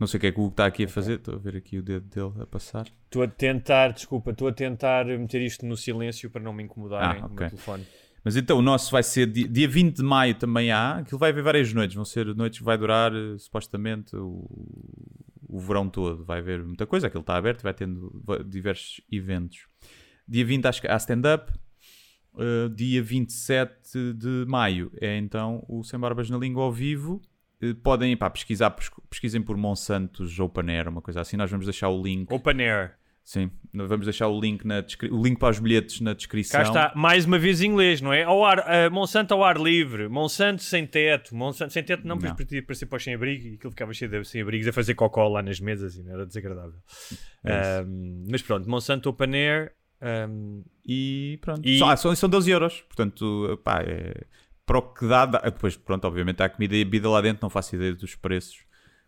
Não 0.00 0.06
sei 0.06 0.16
o 0.18 0.20
que 0.22 0.26
é 0.28 0.32
que 0.32 0.40
o 0.40 0.44
Hugo 0.44 0.52
está 0.52 0.64
aqui 0.66 0.84
a 0.84 0.88
fazer. 0.88 1.16
Estou 1.16 1.34
a 1.34 1.38
ver 1.38 1.56
aqui 1.56 1.76
o 1.78 1.82
dedo 1.82 2.06
dele 2.08 2.42
a 2.42 2.46
passar. 2.46 2.86
Estou 3.04 3.22
a 3.22 3.28
tentar, 3.28 3.92
desculpa, 3.92 4.30
estou 4.30 4.48
a 4.48 4.52
tentar 4.52 5.04
meter 5.06 5.42
isto 5.42 5.66
no 5.66 5.76
silêncio 5.76 6.30
para 6.30 6.40
não 6.42 6.54
me 6.54 6.62
incomodarem 6.62 7.18
Ah, 7.22 7.26
no 7.28 7.34
ok. 7.34 7.36
meu 7.40 7.50
telefone. 7.50 7.86
Mas 8.24 8.34
então 8.36 8.58
o 8.58 8.62
nosso 8.62 8.90
vai 8.90 9.02
ser 9.02 9.26
dia, 9.26 9.46
dia 9.46 9.68
20 9.68 9.96
de 9.96 10.02
maio 10.02 10.34
também 10.34 10.70
há. 10.72 10.96
Aquilo 10.98 11.18
vai 11.18 11.30
haver 11.30 11.42
várias 11.42 11.72
noites. 11.72 11.94
Vão 11.94 12.04
ser 12.04 12.34
noites 12.34 12.58
que 12.58 12.64
vai 12.64 12.78
durar 12.78 13.12
eh, 13.14 13.36
supostamente 13.38 14.16
o, 14.16 14.46
o 15.48 15.58
verão 15.58 15.88
todo. 15.88 16.24
Vai 16.24 16.38
haver 16.38 16.62
muita 16.64 16.86
coisa. 16.86 17.06
Aquilo 17.06 17.20
está 17.20 17.36
aberto. 17.36 17.62
Vai 17.62 17.74
tendo 17.74 18.10
diversos 18.46 19.00
eventos. 19.12 19.66
Dia 20.26 20.44
20 20.46 20.66
acho 20.66 20.80
que 20.80 20.88
há 20.88 20.96
stand-up. 20.96 21.52
Uh, 22.32 22.68
dia 22.70 23.02
27 23.02 24.14
de 24.14 24.44
maio 24.46 24.92
é 25.00 25.16
então 25.18 25.64
o 25.68 25.82
Sem 25.82 25.98
Barbas 25.98 26.30
na 26.30 26.38
Língua 26.38 26.62
ao 26.62 26.72
vivo. 26.72 27.20
Uh, 27.62 27.74
podem 27.74 28.16
pá, 28.16 28.30
pesquisar, 28.30 28.70
pes- 28.70 28.90
pesquisem 29.08 29.42
por 29.42 29.56
Monsantos 29.56 30.38
Open 30.40 30.70
Air, 30.70 30.88
uma 30.88 31.02
coisa 31.02 31.20
assim. 31.20 31.36
Nós 31.36 31.50
vamos 31.50 31.66
deixar 31.66 31.88
o 31.88 32.02
link. 32.02 32.32
Open 32.32 32.60
Air. 32.62 32.92
Sim, 33.22 33.48
vamos 33.72 34.06
deixar 34.06 34.26
o 34.28 34.40
link, 34.40 34.66
na 34.66 34.82
o 35.12 35.22
link 35.22 35.38
para 35.38 35.50
os 35.50 35.58
bilhetes 35.60 36.00
na 36.00 36.14
descrição. 36.14 36.62
Cá 36.62 36.66
está, 36.66 36.92
mais 36.96 37.26
uma 37.26 37.38
vez 37.38 37.60
em 37.60 37.66
inglês, 37.66 38.00
não 38.00 38.12
é? 38.12 38.24
Ao 38.24 38.44
ar, 38.44 38.64
eh, 38.66 38.88
Monsanto 38.88 39.32
ao 39.34 39.44
ar 39.44 39.56
livre, 39.56 40.08
Monsanto 40.08 40.62
sem 40.62 40.84
teto, 40.84 41.36
Monsanto 41.36 41.72
sem 41.72 41.84
teto 41.84 42.04
não, 42.08 42.16
Não. 42.16 42.34
podia 42.34 42.60
parecer 42.62 42.86
para 42.86 42.96
os 42.96 43.04
sem-abrigo 43.04 43.46
e 43.46 43.54
aquilo 43.54 43.70
ficava 43.70 43.92
cheio 43.94 44.10
de 44.10 44.24
sem-abrigos 44.24 44.66
a 44.66 44.72
fazer 44.72 44.94
cocó 44.94 45.28
lá 45.28 45.42
nas 45.42 45.60
mesas 45.60 45.96
e 45.96 46.02
não 46.02 46.12
era 46.14 46.26
desagradável. 46.26 46.80
É. 47.44 47.78
Ahm, 47.80 48.24
mas 48.28 48.42
pronto, 48.42 48.68
Monsanto 48.68 49.08
Open 49.10 49.32
Air. 49.34 49.72
ahm, 50.00 50.62
E 50.84 51.38
pronto. 51.42 51.60
E- 51.68 51.78
Só- 51.78 51.90
ah, 51.90 51.96
são, 51.96 52.12
são 52.16 52.28
12 52.28 52.50
euros. 52.50 52.80
Portanto, 52.88 53.60
pá, 53.62 53.80
é... 53.86 54.24
para 54.70 54.78
o 54.78 54.82
que 54.82 55.06
dá, 55.08 55.26
dá- 55.26 55.38
Depois, 55.40 55.76
pronto, 55.76 56.04
obviamente 56.06 56.42
há 56.42 56.48
comida 56.48 56.76
e 56.76 56.84
bebida 56.84 57.08
lá 57.10 57.20
dentro, 57.20 57.40
não 57.42 57.50
faço 57.50 57.74
ideia 57.74 57.94
dos 57.94 58.14
preços. 58.14 58.64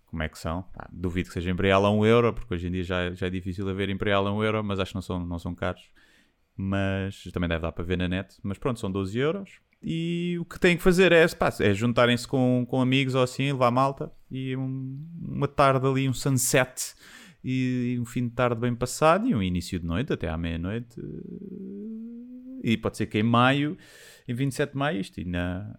como 0.06 0.22
é 0.22 0.28
que 0.28 0.38
são. 0.38 0.62
Pá, 0.74 0.88
duvido 0.92 1.28
que 1.28 1.32
seja 1.34 1.50
Imperial 1.50 1.86
a 1.86 1.90
1 1.90 2.04
euro, 2.04 2.32
porque 2.34 2.52
hoje 2.52 2.66
em 2.66 2.70
dia 2.70 2.82
já, 2.84 3.14
já 3.14 3.26
é 3.28 3.30
difícil 3.30 3.66
haver 3.68 3.88
Imperial 3.88 4.26
a 4.26 4.32
1 4.34 4.42
euro, 4.44 4.62
mas 4.62 4.78
acho 4.78 4.90
que 4.90 4.94
não 4.96 5.02
são, 5.02 5.24
não 5.24 5.38
são 5.38 5.54
caros. 5.54 5.82
Mas 6.56 7.22
também 7.32 7.48
deve 7.48 7.62
dar 7.62 7.72
para 7.72 7.82
ver 7.84 7.96
na 7.96 8.06
net. 8.08 8.36
Mas 8.42 8.58
pronto, 8.58 8.78
são 8.78 8.90
12 8.92 9.18
euros. 9.18 9.50
E 9.82 10.36
o 10.38 10.44
que 10.44 10.60
têm 10.60 10.76
que 10.76 10.82
fazer 10.82 11.12
é, 11.12 11.24
é 11.60 11.72
juntarem-se 11.74 12.28
com, 12.28 12.66
com 12.68 12.80
amigos 12.82 13.14
ou 13.14 13.22
assim, 13.22 13.52
levar 13.52 13.70
malta 13.70 14.12
e 14.30 14.54
um- 14.56 15.02
uma 15.20 15.48
tarde 15.48 15.86
ali, 15.86 16.08
um 16.08 16.12
sunset 16.12 16.94
e 17.42 17.96
um 18.00 18.04
fim 18.04 18.28
de 18.28 18.34
tarde 18.34 18.60
bem 18.60 18.74
passado 18.74 19.26
e 19.26 19.34
um 19.34 19.42
início 19.42 19.80
de 19.80 19.86
noite 19.86 20.12
até 20.12 20.28
à 20.28 20.36
meia-noite. 20.36 21.00
E 22.62 22.76
pode 22.76 22.96
ser 22.96 23.06
que 23.06 23.18
em 23.18 23.22
maio, 23.24 23.76
em 24.28 24.34
27 24.34 24.72
de 24.72 24.78
maio, 24.78 25.00
isto 25.00 25.20
ainda, 25.20 25.78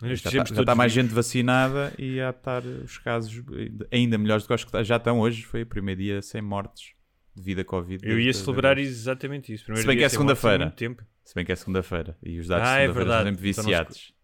Nós 0.00 0.08
já 0.10 0.14
estejamos 0.14 0.50
está, 0.50 0.56
já 0.56 0.60
está 0.62 0.74
mais 0.74 0.92
gente 0.92 1.12
vacinada 1.14 1.92
e 1.98 2.16
já 2.16 2.30
estar 2.30 2.62
os 2.64 2.98
casos 2.98 3.42
ainda 3.90 4.18
melhores 4.18 4.44
do 4.44 4.48
que 4.48 4.52
acho 4.54 4.66
que 4.66 4.84
já 4.84 4.96
estão 4.96 5.20
hoje. 5.20 5.42
Foi 5.44 5.62
o 5.62 5.66
primeiro 5.66 6.00
dia 6.00 6.22
sem 6.22 6.42
mortes 6.42 6.92
devido 7.34 7.60
a 7.60 7.64
Covid. 7.64 8.06
Eu 8.08 8.18
ia 8.20 8.32
celebrar 8.32 8.78
exatamente 8.78 9.52
isso. 9.52 9.64
Primeiro 9.64 9.82
Se 9.82 9.86
bem 9.86 9.96
dia 9.96 10.02
que 10.02 10.06
é 10.06 10.08
segunda-feira. 10.08 10.74
Se 11.24 11.34
bem 11.34 11.44
que 11.44 11.52
é 11.52 11.56
segunda-feira 11.56 12.16
e 12.22 12.38
os 12.38 12.46
dados 12.46 12.68
Ah, 12.68 12.76
de 12.76 12.82
é 12.84 12.86
segunda-feira 12.88 13.10
são 13.10 13.24
verdade. 13.24 13.36
sempre 13.36 13.50
Então 13.50 13.64
não 13.64 13.70
se- 13.70 13.70
viciados. 13.70 14.14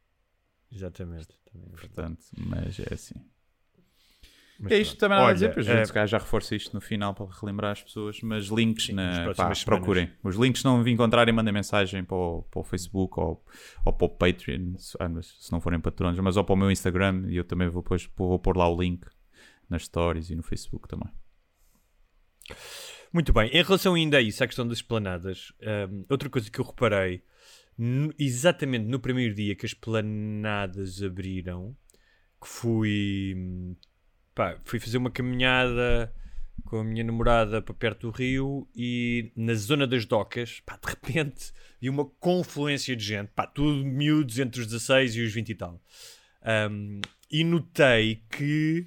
Exatamente. 0.70 1.28
Também 1.52 1.68
é. 1.68 1.76
Portanto, 1.76 2.24
mas 2.38 2.78
é 2.80 2.94
assim. 2.94 3.14
Mas 4.58 4.72
é 4.72 4.78
isto 4.78 4.96
também 4.96 5.18
nada 5.18 5.30
a 5.30 5.32
dizer, 5.32 5.58
eh, 5.58 5.62
gente 5.62 5.86
se 5.86 5.92
calhar 5.92 6.06
já 6.06 6.18
reforça 6.18 6.54
isto 6.54 6.72
no 6.72 6.80
final 6.80 7.14
para 7.14 7.26
relembrar 7.40 7.72
as 7.72 7.82
pessoas, 7.82 8.20
mas 8.22 8.46
links 8.46 8.86
Sim, 8.86 8.92
na, 8.92 9.32
pá, 9.34 9.52
procurem. 9.64 10.10
Os 10.22 10.36
links 10.36 10.62
não 10.62 10.82
me 10.82 10.90
encontrarem, 10.92 11.34
mandem 11.34 11.52
mensagem 11.52 12.04
para 12.04 12.16
o, 12.16 12.42
para 12.44 12.60
o 12.60 12.62
Facebook 12.64 13.18
ou, 13.18 13.44
ou 13.84 13.92
para 13.92 14.04
o 14.06 14.08
Patreon, 14.08 14.76
se, 14.78 14.96
ah, 15.00 15.08
não 15.50 15.60
forem 15.60 15.80
patrões, 15.80 16.18
mas 16.20 16.36
ou 16.36 16.44
para 16.44 16.52
o 16.52 16.56
meu 16.56 16.70
Instagram 16.70 17.24
e 17.28 17.36
eu 17.36 17.44
também 17.44 17.68
vou, 17.68 17.82
depois, 17.82 18.08
vou 18.16 18.38
pôr 18.38 18.56
lá 18.56 18.68
o 18.68 18.80
link 18.80 19.04
nas 19.68 19.84
stories 19.84 20.30
e 20.30 20.36
no 20.36 20.42
Facebook 20.42 20.86
também. 20.86 21.08
Muito 23.12 23.32
bem, 23.32 23.50
em 23.50 23.62
relação 23.62 23.94
ainda 23.94 24.16
a 24.16 24.22
isso, 24.22 24.42
à 24.42 24.46
questão 24.46 24.66
das 24.66 24.78
esplanadas, 24.78 25.52
hum, 25.90 26.04
outra 26.08 26.30
coisa 26.30 26.50
que 26.50 26.58
eu 26.58 26.64
reparei, 26.64 27.22
no- 27.76 28.12
exatamente 28.18 28.86
no 28.86 28.98
primeiro 29.00 29.34
dia 29.34 29.54
que 29.54 29.66
as 29.66 29.72
esplanadas 29.72 31.02
abriram, 31.02 31.76
que 32.40 32.48
fui, 32.48 33.34
hum, 33.36 33.76
pá, 34.34 34.56
fui 34.64 34.78
fazer 34.80 34.98
uma 34.98 35.10
caminhada 35.10 36.12
com 36.64 36.78
a 36.78 36.84
minha 36.84 37.04
namorada 37.04 37.60
para 37.60 37.74
perto 37.74 38.10
do 38.10 38.16
rio 38.16 38.68
e 38.74 39.32
na 39.36 39.54
zona 39.54 39.86
das 39.86 40.04
docas, 40.06 40.60
pá, 40.60 40.78
de 40.82 40.88
repente 40.88 41.52
vi 41.80 41.88
uma 41.90 42.04
confluência 42.04 42.94
de 42.96 43.04
gente, 43.04 43.28
pá, 43.34 43.46
tudo 43.46 43.84
miúdos 43.84 44.38
entre 44.38 44.60
os 44.60 44.66
16 44.66 45.16
e 45.16 45.20
os 45.22 45.32
20 45.32 45.48
e 45.48 45.54
tal. 45.54 45.80
Hum, 46.70 47.00
e 47.30 47.44
notei 47.44 48.22
que 48.30 48.86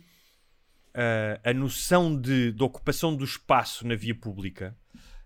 ah, 0.94 1.40
a 1.44 1.54
noção 1.54 2.20
de, 2.20 2.52
de 2.52 2.64
ocupação 2.64 3.16
do 3.16 3.24
espaço 3.24 3.86
na 3.88 3.96
via 3.96 4.16
pública, 4.16 4.75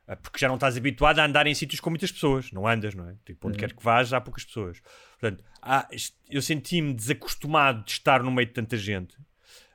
ah, 0.07 0.15
porque 0.15 0.39
já 0.39 0.47
não 0.47 0.55
estás 0.55 0.75
habituado 0.77 1.19
a 1.19 1.25
andar 1.25 1.45
em 1.47 1.53
sítios 1.53 1.79
com 1.79 1.89
muitas 1.91 2.11
pessoas, 2.11 2.51
não 2.51 2.67
andas, 2.67 2.95
não 2.95 3.07
é? 3.09 3.15
Tipo, 3.25 3.47
onde 3.47 3.57
quer 3.57 3.73
que 3.73 3.83
vás, 3.83 4.11
há 4.13 4.19
poucas 4.19 4.43
pessoas. 4.45 4.81
Portanto, 5.19 5.43
há- 5.61 5.87
eu 6.29 6.41
senti-me 6.41 6.93
desacostumado 6.93 7.83
de 7.85 7.91
estar 7.91 8.23
no 8.23 8.31
meio 8.31 8.47
de 8.47 8.53
tanta 8.53 8.75
gente. 8.77 9.15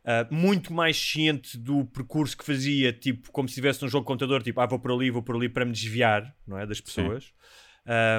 Ah, 0.05 0.27
muito 0.31 0.73
mais 0.73 0.97
ciente 0.97 1.57
do 1.57 1.85
percurso 1.87 2.37
que 2.37 2.45
fazia, 2.45 2.93
tipo, 2.93 3.31
como 3.33 3.49
se 3.49 3.53
estivesse 3.53 3.83
num 3.83 3.89
jogo 3.89 4.05
de 4.05 4.09
computador, 4.09 4.43
tipo, 4.43 4.61
ah, 4.61 4.67
vou 4.67 4.79
por 4.79 4.93
ali, 4.93 5.11
vou 5.11 5.23
por 5.23 5.37
ali 5.37 5.49
para 5.49 5.65
me 5.65 5.73
desviar, 5.73 6.35
não 6.47 6.59
é, 6.59 6.67
das 6.67 6.81
pessoas. 6.81 7.33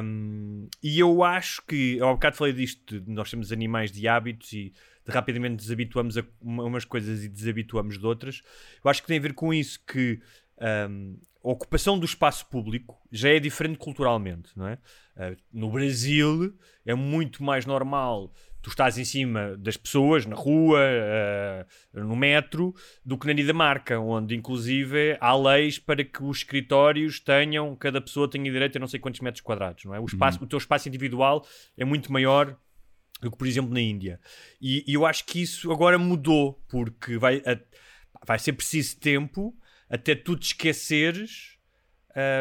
Um, 0.03 0.67
e 0.83 0.99
eu 0.99 1.23
acho 1.23 1.61
que, 1.65 1.99
há 2.01 2.05
bocado 2.05 2.35
falei 2.37 2.53
disto, 2.53 2.99
de 2.99 3.11
nós 3.11 3.29
temos 3.29 3.51
animais 3.51 3.91
de 3.91 4.07
hábitos 4.07 4.53
e 4.53 4.71
de 5.05 5.11
rapidamente 5.11 5.55
desabituamos 5.57 6.17
a 6.17 6.23
uma- 6.41 6.63
umas 6.63 6.85
coisas 6.85 7.23
e 7.23 7.29
desabituamos 7.29 7.97
de 7.97 8.05
outras. 8.05 8.41
Eu 8.83 8.89
acho 8.89 9.01
que 9.01 9.07
tem 9.07 9.17
a 9.17 9.21
ver 9.21 9.33
com 9.33 9.53
isso 9.53 9.79
que 9.85 10.19
um, 10.89 11.17
a 11.43 11.49
ocupação 11.49 11.97
do 11.99 12.05
espaço 12.05 12.47
público 12.47 12.99
já 13.11 13.29
é 13.29 13.39
diferente 13.39 13.77
culturalmente, 13.77 14.51
não 14.55 14.67
é? 14.67 14.79
Uh, 15.15 15.37
no 15.51 15.71
Brasil 15.71 16.55
é 16.85 16.93
muito 16.95 17.43
mais 17.43 17.65
normal 17.65 18.33
tu 18.65 18.71
estás 18.71 18.97
em 18.97 19.05
cima 19.05 19.55
das 19.57 19.77
pessoas, 19.77 20.25
na 20.25 20.35
rua, 20.35 20.79
uh, 21.93 21.99
no 22.03 22.15
metro, 22.15 22.73
do 23.05 23.15
que 23.15 23.27
na 23.27 23.33
Dinamarca, 23.33 23.99
onde 23.99 24.35
inclusive 24.35 25.15
há 25.21 25.35
leis 25.35 25.77
para 25.77 26.03
que 26.03 26.23
os 26.23 26.37
escritórios 26.37 27.19
tenham, 27.19 27.75
cada 27.75 28.01
pessoa 28.01 28.27
tenha 28.27 28.51
direito 28.51 28.77
a 28.77 28.79
não 28.79 28.87
sei 28.87 28.99
quantos 28.99 29.21
metros 29.21 29.41
quadrados, 29.41 29.85
não 29.85 29.93
é? 29.93 29.99
O, 29.99 30.05
espaço, 30.05 30.43
o 30.43 30.47
teu 30.47 30.57
espaço 30.57 30.89
individual 30.89 31.45
é 31.77 31.85
muito 31.85 32.11
maior 32.11 32.57
do 33.21 33.29
que, 33.29 33.37
por 33.37 33.45
exemplo, 33.45 33.71
na 33.71 33.79
Índia. 33.79 34.19
E, 34.59 34.83
e 34.87 34.95
eu 34.95 35.05
acho 35.05 35.23
que 35.27 35.43
isso 35.43 35.71
agora 35.71 35.99
mudou, 35.99 36.59
porque 36.67 37.19
vai, 37.19 37.43
a- 37.45 37.59
vai 38.25 38.39
ser 38.39 38.53
preciso 38.53 38.99
tempo 38.99 39.55
até 39.87 40.15
tu 40.15 40.35
te 40.35 40.47
esqueceres 40.47 41.59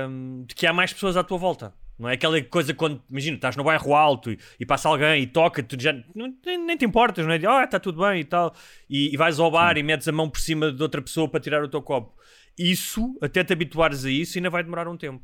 hum, 0.09 0.47
de 0.49 0.55
que 0.55 0.67
há 0.67 0.73
mais 0.73 0.91
pessoas 0.91 1.19
à 1.19 1.23
tua 1.23 1.37
volta. 1.37 1.75
Não 1.99 2.09
é 2.09 2.15
aquela 2.15 2.43
coisa 2.43 2.75
quando, 2.75 3.01
imagina, 3.09 3.37
estás 3.37 3.55
no 3.57 3.63
bairro 3.63 3.95
alto 3.95 4.33
e, 4.33 4.39
e 4.59 4.67
passa 4.67 4.89
alguém 4.89 5.23
e 5.23 5.27
toca, 5.27 5.63
tu 5.63 5.81
já 5.81 5.93
não- 6.15 6.35
nem, 6.45 6.59
nem 6.59 6.77
te 6.77 6.85
importas, 6.85 7.25
não 7.25 7.33
é? 7.33 7.41
Ah, 7.47 7.65
está 7.65 7.79
tudo 7.79 8.01
bem 8.03 8.21
e 8.21 8.25
tal. 8.25 8.55
E, 8.91 9.15
e 9.15 9.17
vais 9.17 9.39
ao 9.39 9.51
bar 9.51 9.77
e 9.79 9.83
metes 9.83 10.09
a 10.09 10.13
mão 10.13 10.29
por 10.29 10.41
cima 10.41 10.73
de 10.73 10.83
outra 10.83 11.01
pessoa 11.01 11.29
para 11.29 11.39
tirar 11.41 11.63
o 11.63 11.69
teu 11.69 11.81
copo. 11.81 12.19
Isso, 12.59 13.17
até 13.21 13.45
te 13.45 13.53
habituares 13.53 14.05
a 14.05 14.11
isso, 14.11 14.39
ainda 14.39 14.51
vai 14.51 14.63
demorar 14.65 14.89
um 14.89 14.97
tempo. 14.97 15.23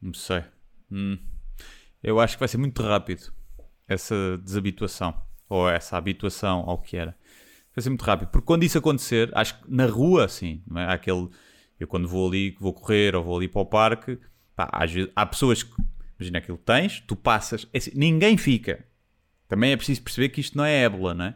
Não 0.00 0.14
sei. 0.14 0.44
Hum. 0.90 1.18
Eu 2.02 2.20
acho 2.20 2.36
que 2.36 2.40
vai 2.40 2.48
ser 2.48 2.58
muito 2.58 2.82
rápido 2.82 3.32
essa 3.86 4.38
desabituação 4.38 5.20
ou 5.48 5.68
essa 5.68 5.96
habituação 5.96 6.60
ao 6.60 6.78
que 6.80 6.96
era. 6.96 7.16
Vai 7.74 7.82
ser 7.82 7.90
muito 7.90 8.04
rápido. 8.04 8.28
Porque 8.28 8.46
quando 8.46 8.64
isso 8.64 8.78
acontecer, 8.78 9.30
acho 9.34 9.60
que 9.60 9.70
na 9.70 9.86
rua, 9.86 10.28
sim, 10.28 10.62
não 10.66 10.80
é? 10.80 10.92
Aquele. 10.92 11.28
Eu 11.78 11.86
quando 11.86 12.08
vou 12.08 12.28
ali, 12.28 12.56
vou 12.58 12.72
correr 12.74 13.14
ou 13.14 13.22
vou 13.22 13.36
ali 13.36 13.48
para 13.48 13.60
o 13.60 13.66
parque, 13.66 14.18
pá, 14.58 14.68
às 14.72 14.92
vezes, 14.92 15.10
há 15.14 15.24
pessoas 15.24 15.62
que. 15.62 15.72
Imagina 16.18 16.38
aquilo 16.38 16.58
que 16.58 16.64
tens, 16.64 17.00
tu 17.06 17.14
passas. 17.14 17.68
é 17.72 17.78
assim, 17.78 17.92
ninguém 17.94 18.36
fica. 18.36 18.84
Também 19.46 19.70
é 19.70 19.76
preciso 19.76 20.02
perceber 20.02 20.30
que 20.30 20.40
isto 20.40 20.56
não 20.58 20.64
é 20.64 20.82
ébola, 20.82 21.14
não 21.14 21.24
é? 21.26 21.34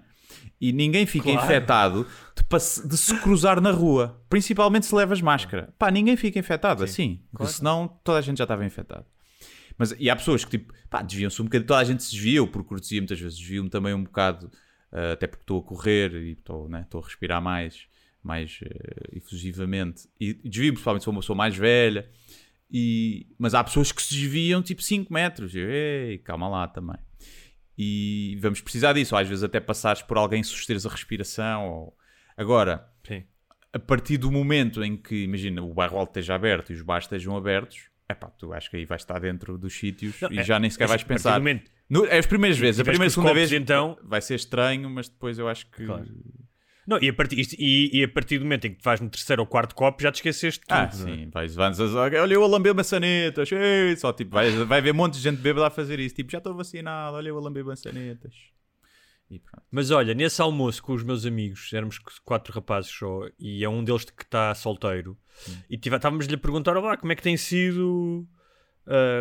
E 0.61 0.73
ninguém 0.73 1.07
fica 1.07 1.25
Claro. 1.31 1.45
infectado 1.45 2.07
de, 2.37 2.89
de 2.89 2.97
se 2.97 3.17
cruzar 3.21 3.61
na 3.61 3.71
rua. 3.71 4.21
Principalmente 4.29 4.87
se 4.87 4.95
levas 4.95 5.21
máscara. 5.21 5.73
Pá, 5.79 5.89
ninguém 5.91 6.17
fica 6.17 6.37
infectado 6.39 6.83
assim. 6.83 7.21
Porque 7.31 7.53
senão 7.53 7.87
toda 8.03 8.19
a 8.19 8.21
gente 8.21 8.39
já 8.39 8.45
estava 8.45 8.65
infectado. 8.65 9.07
Mas 9.79 9.95
e 9.99 10.11
há 10.11 10.17
pessoas 10.17 10.45
que 10.45 10.59
tipo, 10.59 10.73
pá, 10.91 11.01
desviam-se 11.01 11.41
um 11.41 11.45
bocadinho, 11.45 11.67
toda 11.69 11.81
a 11.81 11.85
gente 11.85 12.03
se 12.03 12.11
desvia, 12.11 12.39
eu 12.39 12.49
por 12.49 12.65
cortesia 12.65 13.01
muitas 13.01 13.19
vezes 13.21 13.39
desvio-me 13.39 13.71
também 13.71 13.95
um 13.95 14.03
bocado, 14.03 14.51
eh, 14.93 15.13
até 15.13 15.27
porque 15.29 15.43
estou 15.45 15.61
a 15.61 15.63
correr 15.63 16.13
e 16.15 16.33
estou 16.33 16.69
né, 16.69 16.87
a 16.93 17.01
respirar 17.01 17.41
mais, 17.41 17.87
mais 18.23 18.59
eh, 18.63 19.17
efusivamente. 19.17 20.09
E 20.21 20.35
desvio-me, 20.35 20.73
principalmente 20.73 21.03
se 21.03 21.05
for 21.07 21.11
uma 21.13 21.21
pessoa 21.21 21.37
mais 21.37 21.57
velha. 21.57 22.09
E, 22.73 23.27
mas 23.39 23.53
há 23.55 23.63
pessoas 23.63 23.93
que 23.93 24.03
se 24.03 24.15
desviam 24.15 24.63
tipo 24.63 24.81
5 24.83 25.13
metros. 25.13 25.55
Eu, 25.55 25.69
ei, 25.71 26.19
calma 26.19 26.49
lá 26.49 26.67
também. 26.67 26.97
E 27.77 28.39
vamos 28.41 28.61
precisar 28.61 28.93
disso, 28.95 29.15
ou 29.15 29.21
às 29.21 29.29
vezes 29.29 29.43
até 29.45 29.61
passares 29.61 30.03
por 30.03 30.17
alguém 30.17 30.43
susteres 30.43 30.87
a 30.87 30.89
respiração. 30.89 31.69
Ou... 31.69 31.97
Agora, 32.37 32.89
Sim. 33.07 33.25
a 33.73 33.79
partir 33.79 34.17
do 34.19 34.31
momento 34.31 34.83
em 34.85 34.97
que, 34.97 35.25
imagina, 35.25 35.63
o 35.63 35.73
bairro 35.75 35.99
alto 35.99 36.11
esteja 36.11 36.35
aberto 36.35 36.71
e 36.73 36.75
os 36.75 36.83
bares 36.83 37.05
estejam 37.07 37.37
abertos, 37.37 37.91
é 38.09 38.15
pá, 38.15 38.29
tu 38.29 38.53
acho 38.53 38.71
que 38.71 38.77
aí 38.77 38.85
vais 38.85 39.03
estar 39.03 39.19
dentro 39.19 39.57
dos 39.59 39.75
sítios 39.75 40.21
Não, 40.21 40.33
e 40.33 40.39
é- 40.39 40.43
já 40.45 40.59
nem 40.59 40.71
sequer 40.71 40.85
é 40.85 40.87
vais 40.87 41.01
assim, 41.01 41.09
partir 41.09 41.23
pensar. 41.25 41.41
No- 41.89 42.07
é 42.07 42.19
as 42.19 42.27
primeiras 42.27 42.59
vezes, 42.59 42.81
a 42.81 42.85
primeira 42.85 43.07
e 43.07 43.11
segunda 43.11 43.31
copos, 43.31 43.51
vez 43.51 43.61
então- 43.61 43.99
vai 44.03 44.21
ser 44.23 44.35
estranho, 44.37 44.89
mas 44.89 45.09
depois 45.09 45.39
eu 45.39 45.47
acho 45.49 45.67
que. 45.71 45.85
Claro. 45.85 46.07
Não, 46.87 46.99
e 47.01 47.09
a, 47.09 47.13
partir, 47.15 47.39
isto- 47.39 47.55
e, 47.59 47.91
e 47.93 48.03
a 48.05 48.09
partir 48.09 48.39
do 48.39 48.45
momento 48.45 48.67
em 48.67 48.75
que 48.75 48.83
vais 48.83 49.01
no 49.01 49.09
terceiro 49.09 49.43
ou 49.43 49.47
quarto 49.47 49.75
copo, 49.75 50.03
já 50.03 50.11
te 50.11 50.17
esqueceste 50.17 50.61
de 50.61 50.67
tudo. 50.67 50.77
Ah, 50.79 50.91
sim, 50.91 51.31
vais, 51.31 51.55
vais, 51.55 51.79
olha 51.81 52.35
eu 52.35 52.43
a 52.43 52.47
lamber 52.47 52.75
maçanetas, 52.75 53.51
ei, 53.53 53.97
só 53.97 54.13
tipo, 54.13 54.33
vai, 54.33 54.51
vai 54.65 54.79
haver 54.79 54.93
um 54.93 54.97
monte 54.97 55.15
de 55.15 55.21
gente 55.21 55.41
bêbada 55.41 55.69
a 55.69 55.71
fazer 55.71 56.01
isso, 56.01 56.15
tipo, 56.17 56.31
já 56.33 56.39
estou 56.39 56.55
vacinado, 56.55 57.17
olha 57.17 57.29
eu 57.29 57.39
a 57.39 57.41
lamber 57.41 57.65
maçanetas. 57.65 58.35
E. 59.31 59.41
Mas 59.71 59.91
olha, 59.91 60.13
nesse 60.13 60.43
almoço 60.43 60.83
com 60.83 60.93
os 60.93 61.03
meus 61.03 61.25
amigos, 61.25 61.73
éramos 61.73 61.99
quatro 62.25 62.53
rapazes 62.53 62.91
só, 62.91 63.21
e 63.39 63.65
é 63.65 63.69
um 63.69 63.83
deles 63.83 64.05
que 64.05 64.23
está 64.25 64.55
solteiro, 64.55 65.17
e 65.71 65.79
tive- 65.79 65.97
estávamos-lhe 65.97 66.35
a 66.35 66.39
perguntar: 66.39 66.75
como 66.99 67.13
é 67.13 67.17
que 67.17 67.23
tem 67.23 67.37
sido 67.37 68.27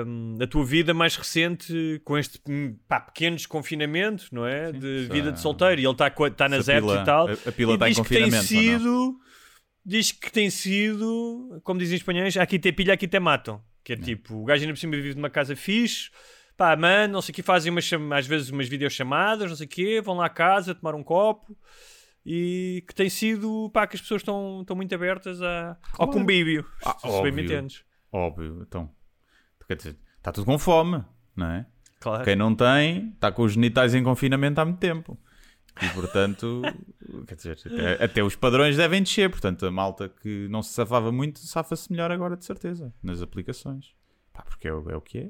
hum, 0.06 0.38
a 0.42 0.48
tua 0.48 0.66
vida 0.66 0.94
mais 0.94 1.16
recente 1.16 2.02
com 2.04 2.18
este 2.18 2.40
hum, 2.50 2.78
pá, 2.88 3.00
pequeno 3.00 3.36
desconfinamento, 3.36 4.28
não 4.32 4.46
é? 4.46 4.72
de 4.72 5.06
já- 5.08 5.14
vida 5.14 5.32
de 5.32 5.40
solteiro, 5.40 5.80
e 5.82 5.86
ele 5.86 5.92
está 5.92 6.10
co- 6.10 6.28
está 6.28 6.48
nas 6.50 6.68
apps 6.68 6.92
e 6.92 7.04
tal. 7.06 7.28
a- 7.28 7.34
a 7.50 7.52
pila 7.52 7.74
está 7.76 7.88
em 7.88 7.92
diz 7.94 8.00
que 8.02 8.10
tem 8.10 8.24
confinamento, 8.30 8.54
não? 8.54 8.80
sido. 8.80 9.20
Diz 9.84 10.12
que 10.12 10.32
tem 10.32 10.50
sido, 10.50 11.60
como 11.64 11.80
dizem 11.80 11.96
os 11.96 12.02
espanhóis, 12.02 12.38
aqui 12.38 12.60
te 12.60 12.72
pilha, 12.72 12.94
aqui 12.94 13.08
te 13.08 13.20
matam. 13.20 13.64
Que 13.84 13.94
é 13.94 13.96
tipo, 13.98 14.36
o 14.36 14.46
gajo 14.46 14.62
ainda 14.62 14.74
por 14.74 14.80
cima 14.80 14.96
vive 14.96 15.16
numa 15.16 15.30
casa 15.30 15.56
fixe, 15.56 16.12
pá, 16.56 16.76
mano, 16.76 17.14
não 17.14 17.22
sei 17.22 17.32
o 17.34 17.36
que, 17.36 17.42
fazem 17.42 17.72
umas, 17.72 17.90
às 18.16 18.28
vezes 18.28 18.50
umas 18.52 18.68
videochamadas, 18.70 19.50
não 19.50 19.56
sei 19.58 19.66
o 19.66 19.70
quê, 19.70 20.00
vão 20.00 20.16
lá 20.18 20.28
à 20.28 20.30
casa 20.30 20.76
tomar 20.76 20.94
um 20.94 21.04
copo 21.04 21.58
e 22.24 22.84
que 22.88 22.94
tem 22.94 23.10
sido, 23.10 23.72
pá, 23.74 23.88
que 23.88 23.96
as 23.96 24.02
pessoas 24.04 24.22
estão, 24.22 24.62
estão 24.62 24.76
muito 24.76 24.94
abertas 24.94 25.42
a, 25.42 25.76
ao 25.94 26.08
Claro. 26.08 26.12
convívio. 26.12 26.64
Ah, 26.86 26.96
se 27.00 27.22
bem 27.24 27.32
me 27.32 27.44
entendes. 27.44 27.84
Óbvio, 28.12 28.62
então, 28.62 28.88
quer 29.72 29.78
dizer, 29.78 29.98
está 30.18 30.32
tudo 30.32 30.46
com 30.46 30.58
fome, 30.60 31.04
não 31.36 31.48
é? 31.48 31.66
Claro. 32.00 32.24
Quem 32.24 32.36
não 32.36 32.56
tem, 32.56 33.10
está 33.10 33.32
com 33.32 33.44
os 33.44 33.54
genitais 33.54 33.94
em 33.94 34.04
confinamento 34.04 34.60
há 34.60 34.66
muito 34.66 34.80
tempo. 34.80 35.18
E 35.82 35.88
portanto, 35.90 36.62
quer 37.28 37.36
dizer, 37.36 37.58
até, 37.66 38.04
até 38.04 38.24
os 38.24 38.36
padrões 38.36 38.76
devem 38.76 39.02
descer. 39.04 39.30
Portanto, 39.30 39.66
a 39.66 39.72
malta 39.72 40.10
que 40.10 40.48
não 40.50 40.62
se 40.62 40.74
safava 40.74 41.12
muito, 41.12 41.40
safa-se 41.40 41.92
melhor 41.92 42.12
agora, 42.12 42.36
de 42.36 42.44
certeza, 42.46 42.94
nas 43.02 43.22
aplicações. 43.22 43.94
Pá, 44.34 44.44
porque 44.44 44.68
é, 44.68 44.74
o- 44.74 44.90
é 44.90 44.96
o 44.96 45.02
que 45.02 45.18
é. 45.20 45.30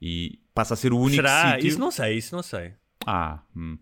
E 0.00 0.38
passa 0.54 0.74
a 0.74 0.76
ser 0.76 0.92
o 0.92 0.98
único 0.98 1.16
Será? 1.16 1.52
sítio. 1.54 1.68
Isso 1.68 1.78
não 1.80 1.90
sei, 1.90 2.16
isso 2.16 2.34
não 2.36 2.42
sei. 2.42 2.74
Ah, 3.06 3.42
hum. 3.56 3.78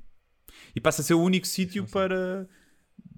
E 0.74 0.80
passa 0.80 1.02
a 1.02 1.04
ser 1.04 1.14
o 1.14 1.20
único 1.22 1.46
sítio 1.46 1.86
para. 1.88 2.48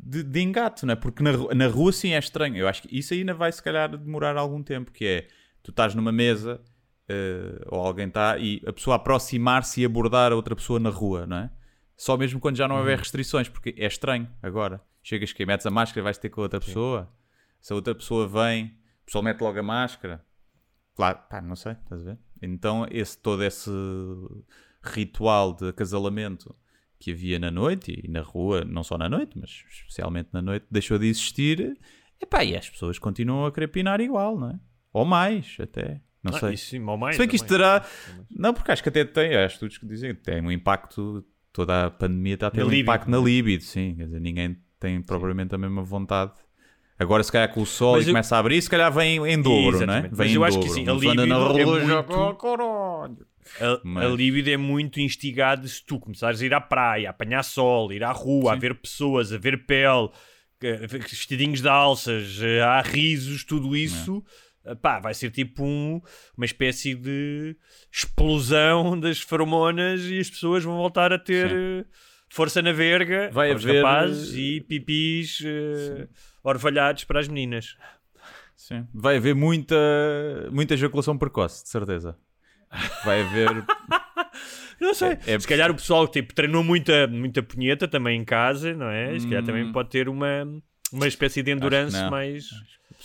De, 0.09 0.23
de 0.23 0.41
engate, 0.41 0.87
não 0.87 0.93
é? 0.93 0.97
Porque 0.97 1.23
na, 1.23 1.33
na 1.55 1.67
rua 1.67 1.93
sim 1.93 2.13
é 2.13 2.19
estranho. 2.19 2.57
Eu 2.57 2.69
acho 2.69 2.83
que 2.83 2.97
isso 2.97 3.13
ainda 3.13 3.35
vai 3.35 3.51
se 3.53 3.63
calhar 3.63 3.89
demorar 3.97 4.37
algum 4.37 4.63
tempo. 4.63 4.91
Que 4.93 5.05
é 5.07 5.29
tu 5.67 5.71
estás 5.71 5.97
numa 5.97 6.13
mesa 6.13 6.61
eh, 7.09 7.61
ou 7.67 7.85
alguém 7.85 8.07
está 8.07 8.39
e 8.39 8.63
a 8.65 8.73
pessoa 8.73 8.95
aproximar-se 8.95 9.81
e 9.81 9.85
abordar 9.85 10.31
a 10.31 10.37
outra 10.37 10.55
pessoa 10.55 10.79
na 10.79 10.91
rua, 10.91 11.27
não 11.27 11.39
é? 11.39 11.51
Só 11.97 12.17
mesmo 12.17 12.39
quando 12.39 12.57
já 12.57 12.69
não 12.69 12.77
houver 12.77 12.99
restrições, 12.99 13.49
porque 13.49 13.75
é 13.77 13.87
estranho 13.87 14.31
agora. 14.41 14.81
Chegas 15.03 15.33
que 15.33 15.45
metes 15.45 15.67
a 15.67 15.71
máscara 15.71 16.01
e 16.01 16.05
vais 16.05 16.19
ter 16.19 16.31
com 16.31 16.41
a 16.41 16.45
outra 16.45 16.61
pessoa. 16.61 17.13
Se 17.61 17.73
a 17.73 17.77
outra 17.77 17.97
pessoa 17.97 18.29
vem, 18.29 18.77
a 19.03 19.07
pessoa 19.07 19.23
mete 19.25 19.41
logo 19.41 19.59
a 19.59 19.63
máscara. 19.63 20.25
Claro, 20.95 21.19
pá, 21.29 21.41
não 21.41 21.57
sei, 21.57 21.73
estás 21.73 22.03
a 22.03 22.05
ver? 22.05 22.19
Então, 22.41 22.87
esse, 22.91 23.19
todo 23.19 23.43
esse 23.43 23.71
ritual 24.83 25.53
de 25.53 25.71
acasalamento 25.71 26.55
que 26.99 27.11
havia 27.11 27.41
na 27.41 27.51
noite 27.51 28.01
e 28.05 28.09
na 28.09 28.21
rua, 28.21 28.65
não 28.65 28.85
só 28.85 28.97
na 28.97 29.09
noite, 29.09 29.37
mas 29.37 29.65
especialmente 29.69 30.29
na 30.33 30.41
noite, 30.41 30.67
deixou 30.71 30.97
de 30.97 31.07
existir. 31.07 31.77
Epá, 32.21 32.45
e 32.45 32.57
as 32.57 32.71
pessoas 32.71 33.01
continuam 33.01 33.47
a 33.47 33.53
querer 33.53 33.69
pinar 33.69 34.01
igual, 34.01 34.39
não 34.39 34.51
é? 34.51 34.61
Ou 34.97 35.05
mais, 35.05 35.57
até. 35.61 36.01
Não 36.23 36.35
Ah, 36.35 36.41
sei. 36.41 36.55
isso 36.55 36.71
sim, 36.71 36.81
ou 36.83 36.97
mais, 36.97 37.17
Se 37.17 37.21
bem 37.21 37.29
que 37.29 37.37
isto 37.37 37.47
terá. 37.47 37.85
Não, 38.31 38.53
porque 38.55 38.71
acho 38.73 38.83
que 38.83 38.89
até 38.89 39.05
tem. 39.05 39.37
Há 39.37 39.47
estudos 39.47 39.79
que 39.79 39.87
dizem 39.87 40.15
que 40.15 40.23
tem 40.23 40.41
um 40.41 40.51
impacto. 40.51 41.25
Toda 41.53 41.87
a 41.87 41.91
pandemia 41.91 42.35
está 42.35 42.47
a 42.49 42.51
ter 42.51 42.59
Na 42.61 42.65
um 42.67 42.69
libido. 42.69 42.83
impacto 42.83 43.11
na 43.11 43.19
libido, 43.19 43.63
sim. 43.63 43.95
Quer 43.97 44.05
dizer, 44.07 44.21
ninguém 44.21 44.57
tem 44.81 45.01
propriamente 45.03 45.55
a 45.55 45.59
mesma 45.59 45.83
vontade. 45.83 46.33
Agora, 46.99 47.23
se 47.23 47.31
calhar 47.31 47.53
com 47.53 47.61
o 47.63 47.67
sol 47.67 47.97
Mas 47.97 48.07
e 48.07 48.09
eu- 48.09 48.13
começa 48.15 48.37
a 48.37 48.39
abrir, 48.39 48.61
se 48.63 48.71
calhar 48.71 48.91
vem 48.93 49.19
em 49.27 49.41
dobro, 49.41 49.87
não 49.87 49.95
é? 49.95 50.01
Vem 50.03 50.11
Mas 50.17 50.35
eu 50.35 50.45
acho 50.45 50.59
que 50.59 50.67
dobro. 50.67 50.83
sim, 50.85 50.89
a 50.91 50.93
libido 50.95 51.23
é 51.23 51.35
rua, 51.63 51.81
já- 51.81 52.03
muito- 52.03 52.47
Oh. 52.47 53.03
A, 53.61 53.81
Mas- 53.85 54.05
a 54.05 54.09
libido 54.09 54.51
é 54.51 54.57
muito 54.57 54.99
instigado 55.01 55.69
se 55.69 55.85
tu 55.85 55.99
começares 56.01 56.41
a 56.43 56.47
ir 56.47 56.53
à 56.55 56.61
praia, 56.61 57.09
a 57.09 57.11
apanhar 57.11 57.43
sol, 57.43 57.93
ir 57.93 58.03
à 58.03 58.13
rua, 58.13 58.53
a 58.53 58.55
Sim. 58.55 58.61
ver 58.61 58.75
pessoas, 58.75 59.33
a 59.33 59.39
ver 59.39 59.65
pele, 59.67 60.09
que- 60.59 60.87
vestidinhos 60.99 61.61
de 61.63 61.69
alças, 61.69 62.39
eh, 62.43 62.61
há 62.63 62.81
risos, 62.81 63.45
tudo 63.45 63.77
isso. 63.77 64.23
eh, 64.27 64.46
Pá, 64.75 64.99
vai 64.99 65.15
ser 65.15 65.31
tipo 65.31 65.63
um- 65.65 66.01
uma 66.37 66.45
espécie 66.47 66.95
de 66.95 67.57
explosão 67.93 68.99
das 69.01 69.21
feromonas 69.21 70.03
e 70.05 70.19
as 70.19 70.29
pessoas 70.31 70.65
vão 70.65 70.77
voltar 70.77 71.13
a 71.13 71.19
ter 71.19 71.49
Sim. 71.51 71.55
eh, 71.57 71.85
força 72.29 72.61
na 72.63 72.73
verga 72.73 73.31
Vai 73.33 73.53
haver, 73.53 73.77
rapazes 73.85 74.35
eh, 74.35 74.39
e 74.39 74.61
pipis 74.61 75.41
eh, 75.45 76.09
orvalhados 76.43 77.05
para 77.05 77.21
as 77.21 77.29
meninas. 77.29 77.77
Sim. 78.57 78.87
Vai 78.93 79.19
haver 79.19 79.35
muita, 79.35 79.77
muita 80.51 80.75
ejaculação 80.75 81.17
precoce, 81.19 81.63
de 81.63 81.69
certeza. 81.69 82.17
Vai 83.05 83.21
haver. 83.23 83.49
Não 84.81 84.93
sei. 84.95 85.11
É- 85.27 85.35
é 85.35 85.39
se 85.39 85.47
calhar 85.49 85.71
o 85.71 85.75
pessoal 85.75 86.07
tipo, 86.09 86.35
treinou 86.35 86.63
muita, 86.65 87.07
muita 87.07 87.43
punheta 87.43 87.87
também 87.89 88.21
em 88.21 88.25
casa, 88.25 88.75
não 88.75 88.91
é? 88.91 89.19
Se 89.19 89.27
calhar 89.27 89.43
Hum. 89.43 89.47
também 89.47 89.73
pode 89.73 89.89
ter 89.91 90.09
uma, 90.09 90.45
uma 90.93 91.07
espécie 91.09 91.43
de 91.43 91.51
endurance 91.51 91.99
mais. 92.11 92.49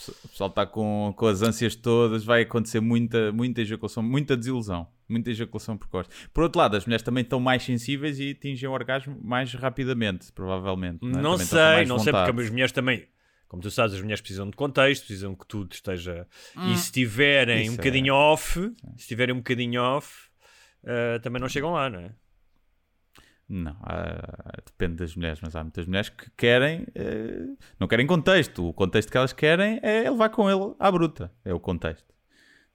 O 0.08 0.28
pessoal 0.28 0.50
está 0.50 0.66
com, 0.66 1.12
com 1.16 1.26
as 1.26 1.42
ânsias 1.42 1.74
todas, 1.74 2.24
vai 2.24 2.42
acontecer 2.42 2.80
muita, 2.80 3.32
muita 3.32 3.60
ejaculação, 3.60 4.02
muita 4.02 4.36
desilusão, 4.36 4.86
muita 5.08 5.30
ejaculação 5.30 5.76
precoce. 5.76 6.08
Por 6.32 6.42
outro 6.44 6.58
lado, 6.58 6.76
as 6.76 6.84
mulheres 6.86 7.02
também 7.02 7.22
estão 7.22 7.38
mais 7.40 7.62
sensíveis 7.62 8.18
e 8.18 8.30
atingem 8.30 8.68
o 8.68 8.72
orgasmo 8.72 9.18
mais 9.22 9.52
rapidamente, 9.54 10.32
provavelmente. 10.32 10.98
Não, 11.02 11.18
é? 11.18 11.22
Não 11.22 11.38
sei, 11.38 11.84
não 11.86 11.98
sei, 11.98 12.12
vontade. 12.12 12.32
porque 12.32 12.42
as 12.46 12.50
mulheres 12.50 12.72
também. 12.72 13.06
Como 13.48 13.62
tu 13.62 13.70
sabes, 13.70 13.94
as 13.94 14.00
mulheres 14.00 14.22
precisam 14.22 14.48
de 14.48 14.56
contexto, 14.56 15.06
precisam 15.06 15.34
que 15.34 15.46
tudo 15.46 15.72
esteja. 15.72 16.26
E 16.56 16.76
se 16.78 16.84
estiverem 16.84 17.62
Isso 17.62 17.72
um 17.72 17.74
é. 17.74 17.76
bocadinho 17.76 18.14
off, 18.14 18.58
se 18.58 18.72
estiverem 18.96 19.34
um 19.34 19.38
bocadinho 19.38 19.82
off, 19.82 20.30
eh, 20.84 21.18
também 21.18 21.40
não 21.40 21.48
chegam 21.48 21.72
lá, 21.72 21.88
não 21.88 22.00
é? 22.00 22.12
Não, 23.54 23.76
há- 23.82 24.62
depende 24.64 24.96
das 24.96 25.14
mulheres, 25.14 25.38
mas 25.42 25.54
há 25.54 25.62
muitas 25.62 25.84
mulheres 25.86 26.08
que 26.08 26.30
querem, 26.38 26.86
eh, 26.94 27.48
não 27.78 27.86
querem 27.86 28.06
contexto. 28.06 28.66
O 28.66 28.72
contexto 28.72 29.10
que 29.12 29.18
elas 29.18 29.34
querem 29.34 29.78
é 29.82 30.08
levar 30.10 30.30
com 30.30 30.48
ele 30.50 30.74
à 30.78 30.90
bruta. 30.90 31.30
É 31.44 31.52
o 31.52 31.60
contexto. 31.60 32.06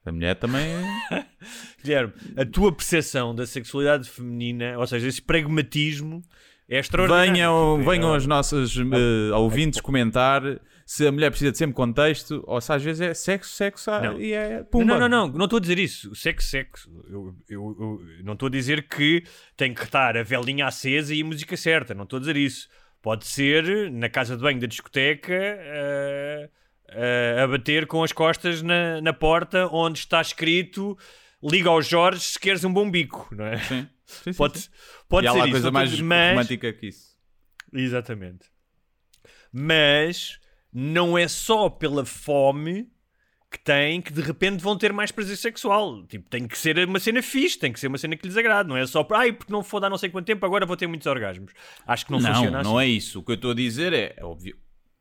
A 0.06 0.12
mulher 0.12 0.36
também. 0.36 0.68
Guilherme, 1.84 2.13
a 2.38 2.46
tua 2.46 2.72
percepção 2.72 3.34
da 3.34 3.48
sexualidade 3.48 4.08
feminina, 4.08 4.78
ou 4.78 4.86
seja, 4.86 5.08
esse 5.08 5.22
pragmatismo 5.22 6.22
é 6.70 6.78
extraordinário. 6.80 7.34
Venham, 7.34 7.84
venham 7.84 8.16
os 8.16 8.28
nossos 8.28 8.78
eh, 8.78 9.34
ouvintes 9.36 9.82
comentar 9.82 10.44
se 10.89 11.06
a 11.06 11.12
mulher 11.12 11.30
precisa 11.30 11.52
de 11.52 11.58
sempre 11.58 11.76
contexto 11.76 12.41
ou 12.47 12.62
se 12.62 12.71
às 12.71 12.82
vezes 12.82 13.02
é 13.02 13.13
sexo, 13.13 13.52
sexo 13.54 13.91
ah, 13.91 14.00
Não. 14.02 14.21
e 14.21 14.32
é 14.32 14.60
Não, 14.60 14.65
pumba. 14.65 14.97
não, 14.97 15.10
não, 15.10 15.28
não 15.28 15.43
estou 15.43 15.58
a 15.58 15.60
dizer 15.60 15.78
isso. 15.78 16.15
Sexo, 16.15 16.47
sexo. 16.47 16.89
Eu, 17.10 17.36
eu- 17.50 17.76
eu 18.17 18.23
não 18.23 18.32
estou 18.34 18.47
a 18.47 18.50
dizer 18.50 18.88
que 18.88 19.21
tem 19.58 19.73
que 19.73 19.84
estar 19.84 20.15
a 20.15 20.23
velinha 20.23 20.65
acesa 20.65 21.13
e 21.13 21.21
a 21.21 21.26
música 21.26 21.58
certa. 21.58 21.93
Não 21.93 22.04
estou 22.06 22.15
a 22.17 22.19
dizer 22.21 22.38
isso. 22.38 22.69
Pode 23.02 23.28
ser 23.28 23.91
na 23.91 24.08
casa 24.08 24.38
de 24.38 24.41
banho 24.41 24.62
da 24.62 24.65
discoteca 24.67 25.34
eh, 25.34 26.50
eh, 26.88 27.41
a 27.43 27.47
bater 27.47 27.86
com 27.86 28.02
as 28.02 28.13
costas 28.13 28.62
na, 28.62 29.02
na 29.02 29.12
porta 29.12 29.67
onde 29.67 30.00
está 30.00 30.21
escrito 30.21 30.97
liga 31.43 31.69
ao 31.69 31.82
Jorge 31.82 32.21
se 32.21 32.39
queres 32.39 32.63
um 32.63 32.71
bom 32.71 32.89
bico, 32.89 33.28
não 33.36 33.45
é? 33.45 33.58
Sim, 33.58 33.88
sim, 34.06 34.32
sim, 34.32 34.38
Pode, 34.38 34.58
sim. 34.60 34.69
pode 35.10 35.26
e 35.26 35.30
há 35.30 35.34
ser 35.34 35.38
lá 35.39 35.45
isso. 35.45 35.52
coisa 35.52 35.65
não 35.67 35.73
mais 35.73 36.02
mas, 36.02 36.30
romântica 36.32 36.71
que 36.73 36.88
isso. 36.88 37.10
Exatamente. 37.73 38.45
Mas 39.52 40.39
não 40.80 41.18
é 41.18 41.28
só 41.28 41.72
pela 41.72 42.06
fome 42.06 42.88
que 43.50 43.58
têm 43.58 44.00
que 44.00 44.13
de 44.13 44.22
repente 44.22 44.62
vão 44.62 44.78
ter 44.78 44.94
mais 44.94 45.12
prazer 45.12 45.36
sexual. 45.36 46.06
Tipo, 46.06 46.30
tem 46.30 46.48
que 46.48 46.56
ser 46.56 46.78
uma 46.88 47.00
cena 47.00 47.24
fixe, 47.24 47.58
tem 47.58 47.74
que 47.74 47.80
ser 47.80 47.88
uma 47.88 47.98
cena 47.98 48.16
que 48.16 48.28
lhes 48.28 48.38
agrade. 48.38 48.70
Não 48.70 48.78
é 48.78 48.86
só 48.86 49.08
ai, 49.13 49.34
porque 49.34 49.52
não 49.52 49.63
for 49.63 49.80
dar 49.80 49.90
não 49.90 49.98
sei 49.98 50.12
quanto 50.12 50.28
tempo, 50.28 50.46
agora 50.46 50.68
vou 50.68 50.78
ter 50.78 50.86
muitos 50.86 51.08
orgasmos. 51.08 51.52
Acho 51.88 52.06
que 52.06 52.12
não, 52.12 52.20
Não, 52.20 52.32
funciona 52.32 52.62
não, 52.62 52.78
assim. 52.78 52.88
é 52.88 52.92
isso. 52.92 53.20
O 53.20 53.24
que 53.24 53.32
eu 53.32 53.36
estou 53.36 53.52
a 53.52 53.56
dizer 53.56 53.92
é, 53.92 54.13
é 54.18 54.24
óbvio. 54.24 54.56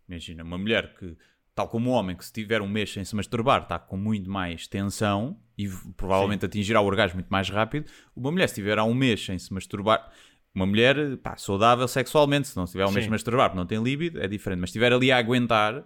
Imagina, 0.09 0.45
uma 0.45 0.57
mulher 0.57 0.95
que, 0.95 1.15
tal 1.55 1.69
como 1.69 1.91
um 1.91 1.93
homem, 1.93 2.17
que 2.17 2.25
se 2.25 2.33
tiver 2.33 2.63
um 2.63 2.69
mês 2.69 2.91
sem 2.91 3.05
se 3.05 3.15
masturbar, 3.15 3.65
está 3.65 3.79
com 3.79 3.99
muito 3.99 4.31
mais 4.31 4.67
tensão 4.67 5.37
e 5.59 5.69
provavelmente 5.95 6.47
atingirá 6.47 6.81
o 6.81 6.87
orgasmo 6.87 7.17
muito 7.17 7.29
mais 7.29 7.51
rápido. 7.51 7.91
Uma 8.17 8.33
mulher, 8.33 8.49
se 8.49 8.55
tiver 8.55 8.79
há 8.79 8.85
um 8.85 8.95
mês 8.95 9.23
sem 9.23 9.39
se 9.39 9.53
masturbar, 9.53 10.11
uma 10.57 10.67
mulher 10.67 10.97
pá, 11.19 11.37
saudável 11.37 11.87
sexualmente, 11.87 12.49
se 12.49 12.57
não 12.57 12.65
tiver 12.65 12.83
mês 12.85 12.95
Sim. 12.95 13.01
sem 13.03 13.11
masturbar, 13.11 13.51
porque 13.51 13.59
não 13.59 13.67
tem 13.67 13.81
líbido, 13.83 14.21
é 14.21 14.27
diferente. 14.27 14.59
Mas 14.59 14.71
se 14.71 14.79
estiver 14.79 14.93
ali 14.93 15.13
a 15.13 15.19
aguentar. 15.19 15.85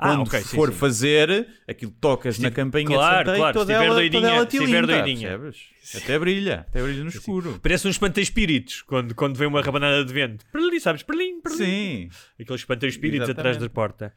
Ah, 0.00 0.10
Quando 0.10 0.22
ok, 0.28 0.40
sim, 0.42 0.56
for 0.56 0.68
sim. 0.72 0.78
fazer, 0.78 1.48
aquilo 1.66 1.90
tocas 2.00 2.38
na 2.38 2.50
tive- 2.50 2.54
campainha 2.62 2.86
claro, 2.86 3.32
de 3.32 3.36
claro, 3.36 3.52
se 3.52 3.58
toda 3.58 3.72
ela, 3.72 3.94
doidinha- 3.96 4.22
toda 4.22 4.32
ela 4.32 4.46
tiver 4.46 4.64
tilinta, 4.66 4.86
doidinha. 5.02 5.40
Até 5.96 6.18
brilha, 6.20 6.60
até 6.68 6.80
brilha 6.84 7.02
no 7.02 7.08
escuro. 7.08 7.58
Parece 7.60 7.88
um 7.88 7.90
espanta-espíritos 7.90 8.82
quando, 8.82 9.12
quando 9.16 9.36
vem 9.36 9.48
uma 9.48 9.60
rabanada 9.60 10.04
de 10.04 10.12
vento. 10.12 10.44
Perlim, 10.52 10.78
sabes? 10.78 11.02
Perlim, 11.02 11.40
perlim. 11.40 11.58
Sim, 11.58 12.08
Aqueles 12.40 12.60
espanta-espíritos 12.60 13.28
atrás 13.28 13.56
da 13.56 13.68
porta. 13.68 14.14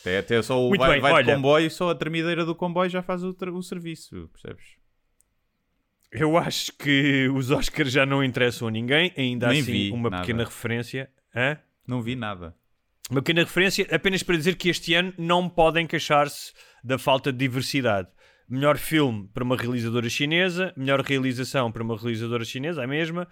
Até, 0.00 0.18
até 0.20 0.40
só 0.40 0.64
o 0.64 0.70
Muito 0.70 0.80
vai, 0.80 0.92
bem, 0.92 1.00
vai 1.02 1.12
olha. 1.12 1.34
comboio 1.34 1.70
só 1.70 1.90
a 1.90 1.94
tremideira 1.94 2.46
do 2.46 2.54
comboio 2.54 2.88
já 2.88 3.02
faz 3.02 3.22
o, 3.22 3.36
o 3.52 3.62
serviço, 3.62 4.30
percebes? 4.32 4.77
Eu 6.10 6.36
acho 6.38 6.72
que 6.72 7.28
os 7.34 7.50
Oscars 7.50 7.92
já 7.92 8.06
não 8.06 8.24
interessam 8.24 8.68
a 8.68 8.70
ninguém. 8.70 9.12
Ainda 9.16 9.48
Nem 9.48 9.60
assim, 9.60 9.72
vi 9.72 9.90
uma 9.92 10.08
nada. 10.10 10.22
pequena 10.22 10.44
referência. 10.44 11.10
Hã? 11.34 11.58
Não 11.86 12.00
vi 12.00 12.16
nada. 12.16 12.54
Uma 13.10 13.20
pequena 13.22 13.40
referência 13.40 13.86
apenas 13.90 14.22
para 14.22 14.36
dizer 14.36 14.56
que 14.56 14.68
este 14.68 14.94
ano 14.94 15.12
não 15.18 15.48
podem 15.48 15.86
queixar-se 15.86 16.52
da 16.82 16.98
falta 16.98 17.32
de 17.32 17.38
diversidade. 17.38 18.08
Melhor 18.48 18.78
filme 18.78 19.28
para 19.32 19.44
uma 19.44 19.56
realizadora 19.56 20.08
chinesa, 20.08 20.72
melhor 20.76 21.00
realização 21.00 21.70
para 21.70 21.82
uma 21.82 21.96
realizadora 21.96 22.44
chinesa, 22.44 22.82
a 22.82 22.86
mesma. 22.86 23.28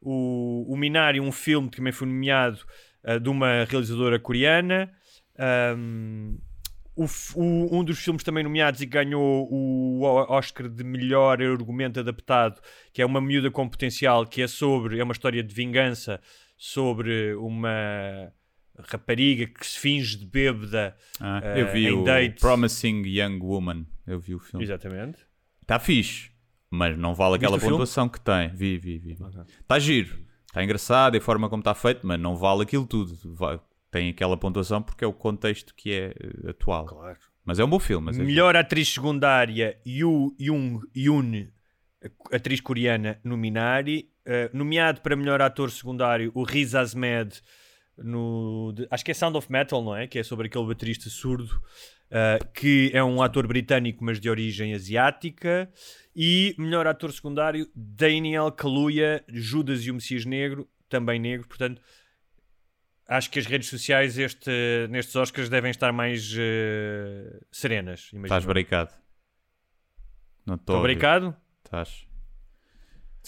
O, 0.00 0.72
o 0.72 0.76
Minari, 0.76 1.20
um 1.20 1.32
filme 1.32 1.68
que 1.68 1.76
também 1.76 1.92
foi 1.92 2.06
nomeado 2.06 2.60
ah, 3.04 3.18
de 3.18 3.28
uma 3.28 3.64
realizadora 3.64 4.18
coreana. 4.18 4.90
Ahm, 5.38 6.38
o 6.96 7.04
o- 7.34 7.78
um 7.78 7.84
dos 7.84 7.98
filmes 7.98 8.22
também 8.22 8.42
nomeados 8.44 8.80
e 8.80 8.86
ganhou 8.86 9.48
o 9.50 10.02
Oscar 10.28 10.68
de 10.68 10.84
melhor 10.84 11.40
argumento 11.42 12.00
adaptado, 12.00 12.60
que 12.92 13.00
é 13.00 13.06
uma 13.06 13.20
miúda 13.20 13.50
com 13.50 13.68
potencial, 13.68 14.26
que 14.26 14.42
é 14.42 14.46
sobre, 14.48 14.98
é 14.98 15.04
uma 15.04 15.12
história 15.12 15.42
de 15.42 15.54
vingança 15.54 16.20
sobre 16.56 17.34
uma 17.34 18.32
rapariga 18.88 19.46
que 19.46 19.66
se 19.66 19.78
finge 19.78 20.16
de 20.16 20.26
bêbada. 20.26 20.96
Ah, 21.20 21.40
Eh, 21.44 21.62
eu 21.62 21.72
vi 21.72 21.86
em 21.86 21.92
o 21.92 22.04
date. 22.04 22.40
Promising 22.40 23.02
Young 23.06 23.38
Woman. 23.42 23.86
Eu 24.06 24.18
vi 24.20 24.34
o 24.34 24.38
filme. 24.38 24.64
Exatamente. 24.64 25.18
Está 25.62 25.78
fixe, 25.78 26.30
mas 26.70 26.96
não 26.98 27.14
vale 27.14 27.36
aquela 27.36 27.58
filme? 27.58 27.72
pontuação 27.74 28.08
que 28.08 28.20
tem. 28.20 28.48
Vi, 28.50 28.78
vi, 28.78 28.98
vi. 28.98 29.16
Está 29.60 29.78
giro. 29.78 30.18
Está 30.46 30.64
engraçado, 30.64 31.16
a 31.16 31.20
forma 31.20 31.48
como 31.48 31.60
está 31.60 31.74
feito, 31.74 32.04
mas 32.06 32.18
não 32.18 32.34
vale 32.36 32.62
aquilo 32.62 32.84
tudo. 32.86 33.14
Va- 33.36 33.60
Tem 33.90 34.10
aquela 34.10 34.36
pontuação 34.36 34.82
porque 34.82 35.04
é 35.04 35.06
o 35.06 35.12
contexto 35.12 35.74
que 35.74 35.92
é 35.92 36.14
eh, 36.18 36.50
atual. 36.50 36.86
Claro. 36.86 37.18
Mas 37.44 37.58
é 37.58 37.64
um 37.64 37.68
bom 37.68 37.80
filme. 37.80 38.06
Mas 38.06 38.18
é 38.18 38.22
Melhor 38.22 38.54
atriz 38.54 38.88
secundária, 38.88 39.78
Yu 39.84 40.34
Jung 40.38 40.80
Yoon 40.96 41.48
atriz 42.32 42.60
coreana 42.60 43.18
no 43.22 43.36
Minari, 43.36 44.10
uh, 44.26 44.56
nomeado 44.56 45.00
para 45.00 45.14
melhor 45.14 45.42
ator 45.42 45.70
secundário 45.70 46.30
o 46.34 46.42
Riz 46.42 46.74
Ahmed 46.74 47.40
no 47.98 48.72
de, 48.74 48.86
acho 48.90 49.04
que 49.04 49.10
é 49.10 49.14
Sound 49.14 49.36
of 49.36 49.52
Metal, 49.52 49.82
não 49.82 49.94
é? 49.94 50.06
Que 50.06 50.18
é 50.18 50.22
sobre 50.22 50.46
aquele 50.46 50.66
baterista 50.66 51.10
surdo 51.10 51.60
uh, 52.10 52.52
que 52.54 52.90
é 52.94 53.04
um 53.04 53.22
ator 53.22 53.46
britânico 53.46 54.02
mas 54.02 54.18
de 54.18 54.30
origem 54.30 54.72
asiática 54.72 55.70
e 56.16 56.54
melhor 56.56 56.86
ator 56.86 57.12
secundário 57.12 57.68
Daniel 57.74 58.50
Kaluuya, 58.50 59.22
Judas 59.28 59.84
e 59.84 59.90
o 59.90 59.94
Messias 59.94 60.24
Negro, 60.24 60.68
também 60.88 61.20
negro, 61.20 61.46
portanto 61.46 61.82
acho 63.10 63.28
que 63.28 63.40
as 63.40 63.46
redes 63.46 63.68
sociais 63.68 64.16
este, 64.16 64.50
nestes 64.88 65.16
Oscars 65.16 65.48
devem 65.48 65.70
estar 65.70 65.92
mais 65.92 66.32
uh, 66.32 67.44
serenas. 67.50 68.08
Imagino. 68.12 68.26
Estás 68.26 68.44
barricado. 68.44 68.92
Não 70.46 70.54
estou. 70.54 70.80
Barricado? 70.80 71.36
Estás. 71.64 72.08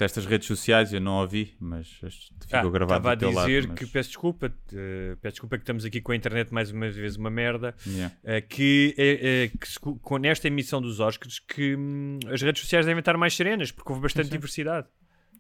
Estas 0.01 0.25
redes 0.25 0.49
sociais 0.49 0.93
eu 0.93 1.01
não 1.01 1.21
ouvi, 1.21 1.55
mas 1.61 1.87
ficou 1.87 2.11
ah, 2.51 2.71
gravado 2.71 3.09
Estava 3.09 3.13
a 3.13 3.15
dizer 3.15 3.61
lado, 3.61 3.69
mas... 3.69 3.79
que 3.79 3.87
peço 3.87 4.09
desculpa, 4.09 4.47
uh, 4.47 5.17
peço 5.19 5.35
desculpa 5.35 5.59
que 5.59 5.63
estamos 5.63 5.85
aqui 5.85 6.01
com 6.01 6.13
a 6.13 6.17
internet 6.17 6.53
mais 6.53 6.71
uma 6.71 6.91
vez 6.91 7.17
uma 7.17 7.31
merda. 7.31 7.75
Yeah. 7.87 8.15
Uh, 8.25 8.49
que, 8.49 8.97
uh, 8.97 9.59
que 9.59 10.01
com 10.01 10.17
nesta 10.17 10.49
emissão 10.49 10.81
dos 10.81 10.99
Oscars 10.99 11.39
que 11.39 11.77
hum, 11.77 12.19
as 12.33 12.41
redes 12.41 12.63
sociais 12.63 12.87
devem 12.87 13.01
estar 13.01 13.17
mais 13.19 13.37
serenas 13.37 13.71
porque 13.71 13.93
houve 13.93 14.03
bastante 14.03 14.25
sim, 14.25 14.31
sim. 14.31 14.37
diversidade. 14.39 14.89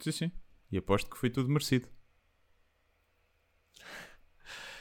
Sim, 0.00 0.12
sim. 0.12 0.32
E 0.70 0.76
aposto 0.76 1.10
que 1.10 1.16
foi 1.16 1.30
tudo 1.30 1.48
merecido. 1.48 1.88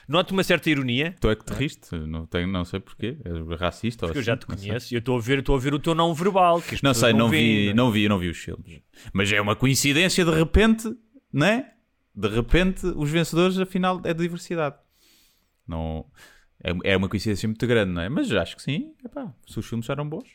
Noto 0.08 0.32
uma 0.32 0.44
certa 0.44 0.70
ironia. 0.70 1.16
Tu 1.20 1.30
é 1.30 1.36
que 1.36 1.46
te 1.46 1.54
riste, 1.54 1.96
não, 1.96 2.26
tenho, 2.26 2.48
não 2.48 2.66
sei 2.66 2.80
porquê, 2.80 3.18
és 3.24 3.60
racista 3.60 4.06
Porque 4.06 4.20
ou 4.20 4.22
eu 4.22 4.26
já 4.26 4.34
assim, 4.34 4.40
te 4.40 4.46
conheço 4.46 4.94
e 4.94 4.96
eu 4.96 5.00
estou 5.00 5.18
a 5.18 5.22
ver, 5.22 5.40
estou 5.40 5.56
a 5.56 5.60
ver 5.60 5.74
o 5.74 5.80
teu 5.80 5.96
não 5.96 6.14
verbal. 6.14 6.62
Que 6.62 6.82
não 6.84 6.94
sei, 6.94 7.14
não, 7.14 7.30
veem, 7.30 7.68
vi, 7.68 7.74
não 7.74 7.92
vi, 7.92 8.10
não 8.10 8.18
vi 8.18 8.30
os 8.30 8.38
filmes. 8.38 8.82
Mas 9.14 9.32
é 9.32 9.40
uma 9.40 9.56
coincidência 9.56 10.26
de 10.26 10.32
repente, 10.32 10.94
não 11.32 11.46
é? 11.46 11.72
De 12.14 12.28
repente, 12.28 12.86
os 12.86 13.10
vencedores, 13.10 13.58
afinal, 13.58 14.02
é 14.04 14.14
de 14.14 14.22
diversidade. 14.22 14.76
Não, 15.68 16.06
é, 16.64 16.92
é 16.94 16.98
uma 16.98 17.08
coincidência 17.08 17.48
muito 17.48 17.66
grande, 17.66 17.92
não 17.92 18.02
é? 18.02 18.10
Mas 18.10 18.32
acho 18.32 18.56
que 18.56 18.62
sim, 18.62 18.94
epá, 19.04 19.34
se 19.48 19.58
os 19.58 19.66
filmes 19.66 19.90
eram 19.90 20.08
bons 20.08 20.30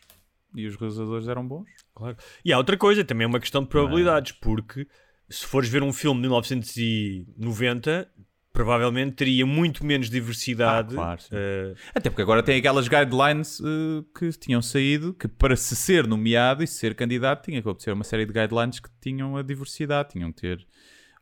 e 0.54 0.66
os 0.66 0.76
realizadores 0.76 1.28
eram 1.28 1.46
bons. 1.46 1.68
Claro. 1.94 2.16
E 2.44 2.52
há 2.52 2.58
outra 2.58 2.76
coisa, 2.76 3.04
também 3.04 3.24
é 3.24 3.28
uma 3.28 3.38
questão 3.38 3.62
de 3.62 3.68
probabilidades, 3.68 4.32
porque 4.32 4.86
se 5.28 5.44
fores 5.44 5.68
ver 5.68 5.82
um 5.82 5.92
filme 5.92 6.22
de 6.22 6.28
1990, 6.28 8.10
provavelmente 8.56 9.12
teria 9.12 9.44
muito 9.44 9.84
menos 9.84 10.08
diversidade. 10.08 10.94
Ah, 10.94 10.94
claro, 10.94 11.20
uh... 11.30 11.76
Até 11.94 12.08
porque 12.08 12.22
agora 12.22 12.42
tem 12.42 12.58
aquelas 12.58 12.88
guidelines 12.88 13.60
uh, 13.60 14.02
que 14.18 14.30
tinham 14.30 14.62
saído 14.62 15.12
que 15.12 15.28
para 15.28 15.54
se 15.54 15.76
ser 15.76 16.06
nomeado 16.06 16.64
e 16.64 16.66
se 16.66 16.78
ser 16.78 16.94
candidato 16.94 17.44
tinha 17.44 17.60
que 17.60 17.68
obedecer 17.68 17.92
uma 17.92 18.02
série 18.02 18.24
de 18.24 18.32
guidelines 18.32 18.80
que 18.80 18.88
tinham 18.98 19.36
a 19.36 19.42
diversidade, 19.42 20.08
tinham 20.12 20.32
que 20.32 20.40
ter 20.40 20.66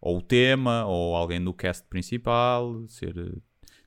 ou 0.01 0.19
o 0.19 0.23
tema 0.23 0.85
ou 0.87 1.17
alguém 1.17 1.41
no 1.41 1.53
cast 1.53 1.85
principal, 1.89 2.87
ser 2.87 3.13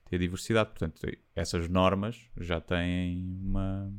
ter 0.09 0.19
diversidade. 0.19 0.71
Portanto, 0.71 1.07
essas 1.33 1.69
normas 1.69 2.19
já 2.35 2.59
têm 2.59 3.39
uma 3.41 3.89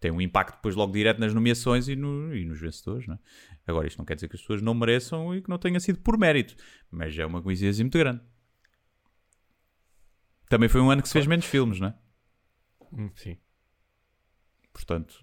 têm 0.00 0.10
um 0.10 0.22
impacto 0.22 0.56
depois 0.56 0.74
logo 0.74 0.94
direto 0.94 1.18
nas 1.18 1.34
nomeações 1.34 1.86
e, 1.86 1.96
no, 1.96 2.34
e 2.34 2.46
nos 2.46 2.58
vencedores. 2.58 3.06
Não 3.06 3.16
é? 3.16 3.18
Agora, 3.66 3.86
isto 3.86 3.98
não 3.98 4.06
quer 4.06 4.14
dizer 4.14 4.28
que 4.28 4.36
as 4.36 4.40
pessoas 4.40 4.62
não 4.62 4.72
mereçam 4.72 5.34
e 5.34 5.42
que 5.42 5.50
não 5.50 5.58
tenha 5.58 5.80
sido 5.80 5.98
por 5.98 6.16
mérito, 6.16 6.56
mas 6.90 7.18
é 7.18 7.26
uma 7.26 7.42
coincidência 7.42 7.84
muito 7.84 7.98
grande. 7.98 8.22
Também 10.48 10.68
foi 10.68 10.80
um 10.80 10.90
ano 10.90 11.02
que 11.02 11.08
se 11.08 11.12
fez 11.12 11.26
menos 11.26 11.44
filmes, 11.44 11.80
não 11.80 11.88
é? 11.88 11.94
Hum, 12.92 13.10
sim. 13.14 13.36
Portanto. 14.72 15.14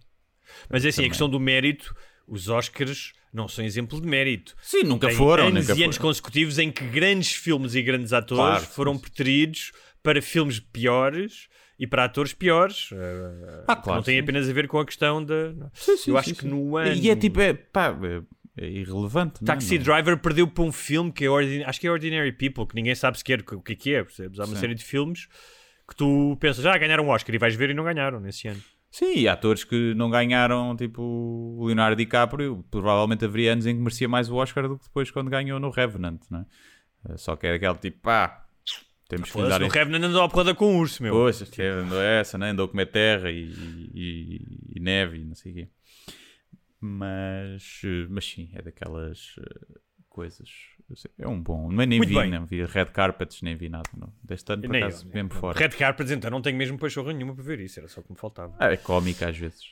Mas 0.70 0.84
é 0.86 0.90
assim, 0.90 0.98
também. 0.98 1.08
a 1.08 1.12
questão 1.12 1.30
do 1.30 1.40
mérito, 1.40 1.96
os 2.28 2.50
Oscars 2.50 3.14
não 3.34 3.48
são 3.48 3.64
exemplo 3.64 4.00
de 4.00 4.08
mérito. 4.08 4.56
Sim, 4.62 4.84
nunca 4.84 5.08
Tem 5.08 5.16
foram. 5.16 5.48
anos 5.48 5.68
nunca 5.68 5.80
e 5.80 5.84
anos 5.84 5.96
foram. 5.98 6.10
consecutivos 6.10 6.60
em 6.60 6.72
que 6.72 6.84
grandes 6.86 7.32
filmes 7.34 7.74
e 7.76 7.82
grandes 7.82 8.14
atores 8.14 8.44
Claro, 8.44 8.66
foram 8.66 8.94
sim. 8.96 9.02
preteridos 9.02 9.72
para 10.04 10.22
filmes 10.22 10.60
piores 10.60 11.48
e 11.80 11.88
para 11.88 12.04
atores 12.06 12.34
piores. 12.34 12.92
Uh, 12.92 13.64
Ah, 13.68 13.76
claro, 13.76 13.98
não 14.00 14.04
tem 14.04 14.16
sim. 14.18 14.22
apenas 14.22 14.50
a 14.50 14.54
ver 14.54 14.68
com 14.68 14.78
a 14.80 14.86
questão 14.86 15.24
da. 15.24 15.52
Sim, 15.74 15.98
sim, 15.98 16.12
Eu 16.12 16.16
sim, 16.16 16.18
acho 16.18 16.30
sim. 16.30 16.36
que 16.36 16.46
no 16.46 16.76
ano. 16.78 16.94
E 16.94 17.10
é 17.10 17.16
tipo, 17.16 17.40
é, 17.40 17.54
pá, 17.54 17.96
é, 18.58 18.66
é 18.66 18.70
irrelevante. 18.70 19.40
é? 19.42 19.46
Taxi 19.46 19.78
Não- 19.78 19.84
Driver 19.84 20.18
perdeu 20.18 20.48
para 20.48 20.64
um 20.64 20.72
filme 20.72 21.12
que 21.12 21.26
é 21.26 21.30
Ordin- 21.30 21.64
acho 21.64 21.80
que 21.80 21.88
é 21.88 21.92
Ordinary 21.92 22.32
People, 22.32 22.66
que 22.68 22.76
ninguém 22.76 22.96
sabe 22.96 23.18
sequer 23.18 23.42
o 23.54 23.62
que 23.62 23.74
é 23.74 23.76
que 23.76 23.94
é, 23.96 24.04
percebes? 24.04 24.40
Há 24.40 24.44
uma 24.46 24.56
Sim. 24.56 24.62
série 24.62 24.76
de 24.76 24.84
filmes 24.84 25.28
que 25.88 25.96
tu 25.96 26.38
pensas, 26.40 26.66
ah, 26.66 26.78
ganharam 26.78 27.06
um 27.06 27.10
Oscar 27.10 27.34
e 27.36 27.38
vais 27.38 27.56
ver 27.56 27.70
e 27.70 27.74
não 27.74 27.84
ganharam 27.84 28.20
nesse 28.20 28.48
ano. 28.48 28.62
Sim, 28.90 29.18
e 29.18 29.28
atores 29.28 29.64
que 29.64 29.94
não 29.96 30.10
ganharam, 30.10 30.76
tipo 30.76 31.02
o 31.02 31.66
Leonardo 31.66 31.96
DiCaprio, 31.96 32.64
provavelmente 32.70 33.26
haveria 33.26 33.54
anos 33.54 33.66
em 33.66 33.76
que 33.76 33.82
merecia 33.82 34.08
mais 34.08 34.30
o 34.30 34.36
Oscar 34.36 34.68
do 34.68 34.78
que 34.78 34.86
depois 34.86 35.10
quando 35.10 35.30
ganhou 35.32 35.60
no 35.60 35.72
Revenant, 35.72 36.20
não 36.30 36.42
é? 36.42 36.46
Eh, 37.10 37.18
Só 37.18 37.36
que 37.36 37.48
é 37.48 37.54
aquele 37.56 37.74
tipo, 37.76 38.02
pá, 38.02 38.46
temos 39.10 39.32
que 39.32 39.38
lhe 39.38 39.44
Foda-se, 39.46 39.60
dar. 39.60 39.66
o 39.66 39.70
Revenant 39.70 40.04
andou 40.04 40.22
à 40.22 40.30
porrada 40.30 40.54
com 40.54 40.76
o 40.76 40.78
urso, 40.78 41.02
meu. 41.02 41.12
Poxa, 41.14 41.46
andou 41.82 42.00
essa, 42.02 42.38
né? 42.38 42.52
andou 42.52 42.66
a 42.66 42.70
comer 42.70 42.86
terra 42.86 43.32
e, 43.32 43.52
e- 43.94 44.42
e 44.76 44.80
neve 44.80 45.18
e 45.18 45.26
não 45.26 45.34
sei 45.36 45.52
o 45.52 45.56
quê. 45.56 45.68
Mas, 46.86 47.80
eh, 47.86 48.08
mas 48.10 48.26
sim, 48.26 48.50
é 48.54 48.62
daquelas 48.62 49.36
eh, 49.40 49.80
coisas. 50.10 50.50
É 51.18 51.26
um 51.26 51.42
bom. 51.42 51.72
Nem, 51.72 51.88
nem 51.88 51.98
Muito 52.00 52.10
vi, 52.10 52.16
bem. 52.16 52.30
não 52.30 52.46
vi 52.46 52.66
red 52.66 52.88
carpets, 52.88 53.42
nem 53.42 53.56
vi 53.56 53.70
nada. 53.70 53.90
Não. 53.96 54.14
Deste 54.22 54.52
ano, 54.52 54.64
por 54.64 54.72
Nem 54.72 54.84
acaso, 54.84 55.08
mesmo 55.08 55.30
eu. 55.34 55.40
fora. 55.40 55.58
Red 55.58 55.70
Carpet, 55.70 56.12
então 56.12 56.30
não 56.30 56.42
tenho 56.42 56.58
mesmo 56.58 56.78
pachorra 56.78 57.14
nenhuma 57.14 57.34
para 57.34 57.44
ver 57.44 57.62
isso, 57.62 57.80
era 57.80 57.88
só 57.88 58.02
o 58.02 58.04
que 58.04 58.12
me 58.12 58.18
faltava. 58.18 58.54
Ah, 58.60 58.72
é 58.72 58.76
cómica 58.76 59.30
às 59.30 59.38
vezes. 59.38 59.64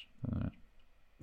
é? 0.46 0.50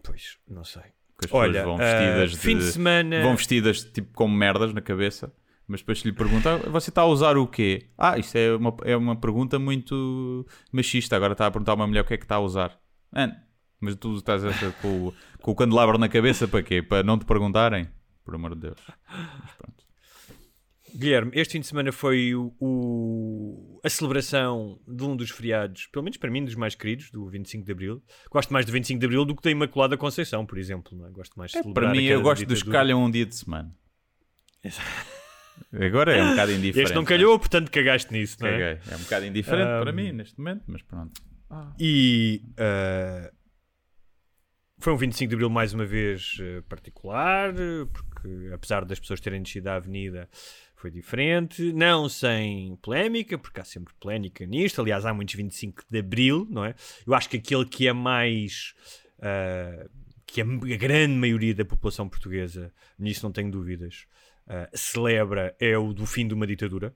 Pois, 0.03 0.37
não 0.47 0.63
sei. 0.63 0.83
Que 1.19 1.25
as 1.27 1.33
Olha, 1.33 1.53
pessoas 1.63 1.65
vão 1.65 1.77
vestidas 1.79 2.31
de, 2.33 2.37
fim 2.37 2.59
de 2.59 2.65
semana. 2.65 3.23
vão 3.23 3.35
vestidas 3.37 3.83
tipo 3.85 4.13
com 4.13 4.29
merdas 4.29 4.75
na 4.75 4.81
cabeça, 4.83 5.33
mas 5.67 5.81
depois 5.81 6.01
se 6.01 6.07
lhe 6.07 6.13
perguntam, 6.15 6.61
"Ah, 6.67 6.71
você 6.71 6.91
está 6.91 7.01
a 7.03 7.07
usar 7.07 7.37
o 7.39 7.47
quê? 7.47 7.89
Ah, 7.97 8.19
isto 8.19 8.37
é 8.37 8.55
uma, 8.55 8.77
é 8.85 8.95
uma 8.97 9.17
pergunta 9.17 9.59
muito 9.59 10.47
machista. 10.71 11.17
Agora 11.17 11.33
está 11.33 11.47
a 11.47 11.51
perguntar 11.51 11.73
a 11.73 11.75
uma 11.77 11.87
mulher 11.87 12.03
o 12.03 12.05
que 12.05 12.13
é 12.15 12.19
que 12.19 12.25
está 12.25 12.37
a 12.37 12.41
usar. 12.41 12.79
Mano, 13.11 13.35
mas 13.81 13.97
tu 13.97 14.15
estás 14.15 14.45
a, 14.45 14.51
com, 14.83 15.09
o- 15.09 15.15
com 15.43 15.51
o 15.51 15.55
candelabro 15.55 15.99
na 15.99 16.09
cabeça 16.09 16.47
para 16.49 16.63
quê? 16.63 16.83
Para 16.83 17.03
não 17.03 17.19
te 17.19 17.25
perguntarem? 17.25 17.89
Por 18.25 18.35
amor 18.35 18.55
de 18.55 18.63
Deus. 18.63 18.79
Mas 19.09 19.53
pronto. 19.57 19.89
Guilherme, 20.97 21.31
este 21.35 21.53
fim 21.53 21.61
de 21.61 21.67
semana 21.67 21.93
foi 21.93 22.35
o, 22.35 22.55
o- 22.59 23.81
a 23.85 23.91
celebração 23.91 24.81
de 24.89 25.05
um 25.05 25.15
dos 25.15 25.31
feriados, 25.31 25.87
pelo 25.87 26.03
menos 26.03 26.17
para 26.17 26.31
mim, 26.31 26.43
dos 26.45 26.55
mais 26.55 26.75
queridos, 26.75 27.11
do 27.11 27.29
25 27.29 27.65
de 27.65 27.73
Abril. 27.73 28.03
Gosto 28.31 28.53
mais 28.53 28.65
do 28.65 28.73
25 28.73 28.99
de 28.99 29.05
Abril 29.07 29.25
do 29.27 29.37
que 29.37 29.43
da 29.43 29.51
Imaculada 29.51 29.97
Conceição, 29.99 30.47
por 30.47 30.59
exemplo. 30.59 30.97
Não 30.97 31.07
é? 31.07 31.11
Gosto 31.11 31.39
mais 31.39 31.51
de 31.51 31.59
celebrar 31.59 31.91
Para 31.91 31.93
mim, 32.01 32.07
eu 32.07 32.23
gosto 32.23 32.45
dos 32.47 32.63
que 32.63 32.71
calham 32.71 33.05
um 33.05 33.11
dia 33.11 33.27
de 33.27 33.35
semana. 33.37 33.71
Agora 35.73 36.17
é 36.17 36.23
um 36.23 36.31
bocado 36.31 36.53
indiferente. 36.53 36.81
Este 36.89 36.95
não 36.95 37.05
calhou, 37.05 37.39
portanto 37.39 37.71
cagaste 37.71 38.13
nisso, 38.13 38.37
não 38.41 38.49
é? 38.49 38.53
Caguei. 38.77 38.93
É 38.93 38.97
um 38.97 39.01
bocado 39.01 39.27
indiferente 39.27 39.69
Ah, 39.71 39.81
para 39.83 39.93
mim 39.93 40.13
neste 40.13 40.39
momento, 40.39 40.63
mas 40.67 40.83
pronto. 40.83 41.21
E 41.79 42.43
uh, 42.53 43.35
foi 44.79 44.93
um 44.93 44.97
25 44.97 45.29
de 45.29 45.35
Abril 45.35 45.51
mais 45.51 45.73
uma 45.73 45.85
vez 45.85 46.39
uh, 46.39 46.63
particular, 46.63 47.53
porque 47.93 48.51
apesar 48.53 48.85
das 48.85 48.99
pessoas 48.99 49.21
terem 49.21 49.43
descido 49.43 49.69
à 49.69 49.75
avenida, 49.75 50.29
foi 50.79 50.91
diferente. 50.91 51.73
Não 51.73 52.09
sem 52.09 52.77
polémica, 52.77 53.37
porque 53.37 53.61
há 53.61 53.65
sempre 53.65 53.93
polémica 53.99 54.47
nisto. 54.47 54.81
Aliás, 54.81 55.05
há 55.05 55.13
muitos 55.13 55.35
25 55.35 55.85
de 55.91 55.99
Abril, 55.99 56.47
não 56.49 56.65
é? 56.65 56.75
Eu 57.07 57.15
acho 57.15 57.29
que 57.29 57.37
aquele 57.37 57.65
que 57.67 57.89
é 57.89 57.93
mais. 57.93 58.75
uh, 59.19 59.89
que 60.27 60.43
a 60.43 60.77
grande 60.77 61.15
maioria 61.15 61.55
da 61.55 61.65
população 61.65 62.07
portuguesa, 62.07 62.71
nisso 62.99 63.25
não 63.25 63.33
tenho 63.33 63.51
dúvidas, 63.51 64.07
uh, 64.47 64.69
celebra 64.77 65.57
é 65.59 65.77
o 65.79 65.95
do 65.95 66.05
fim 66.05 66.29
de 66.29 66.35
uma 66.35 66.47
ditadura. 66.47 66.95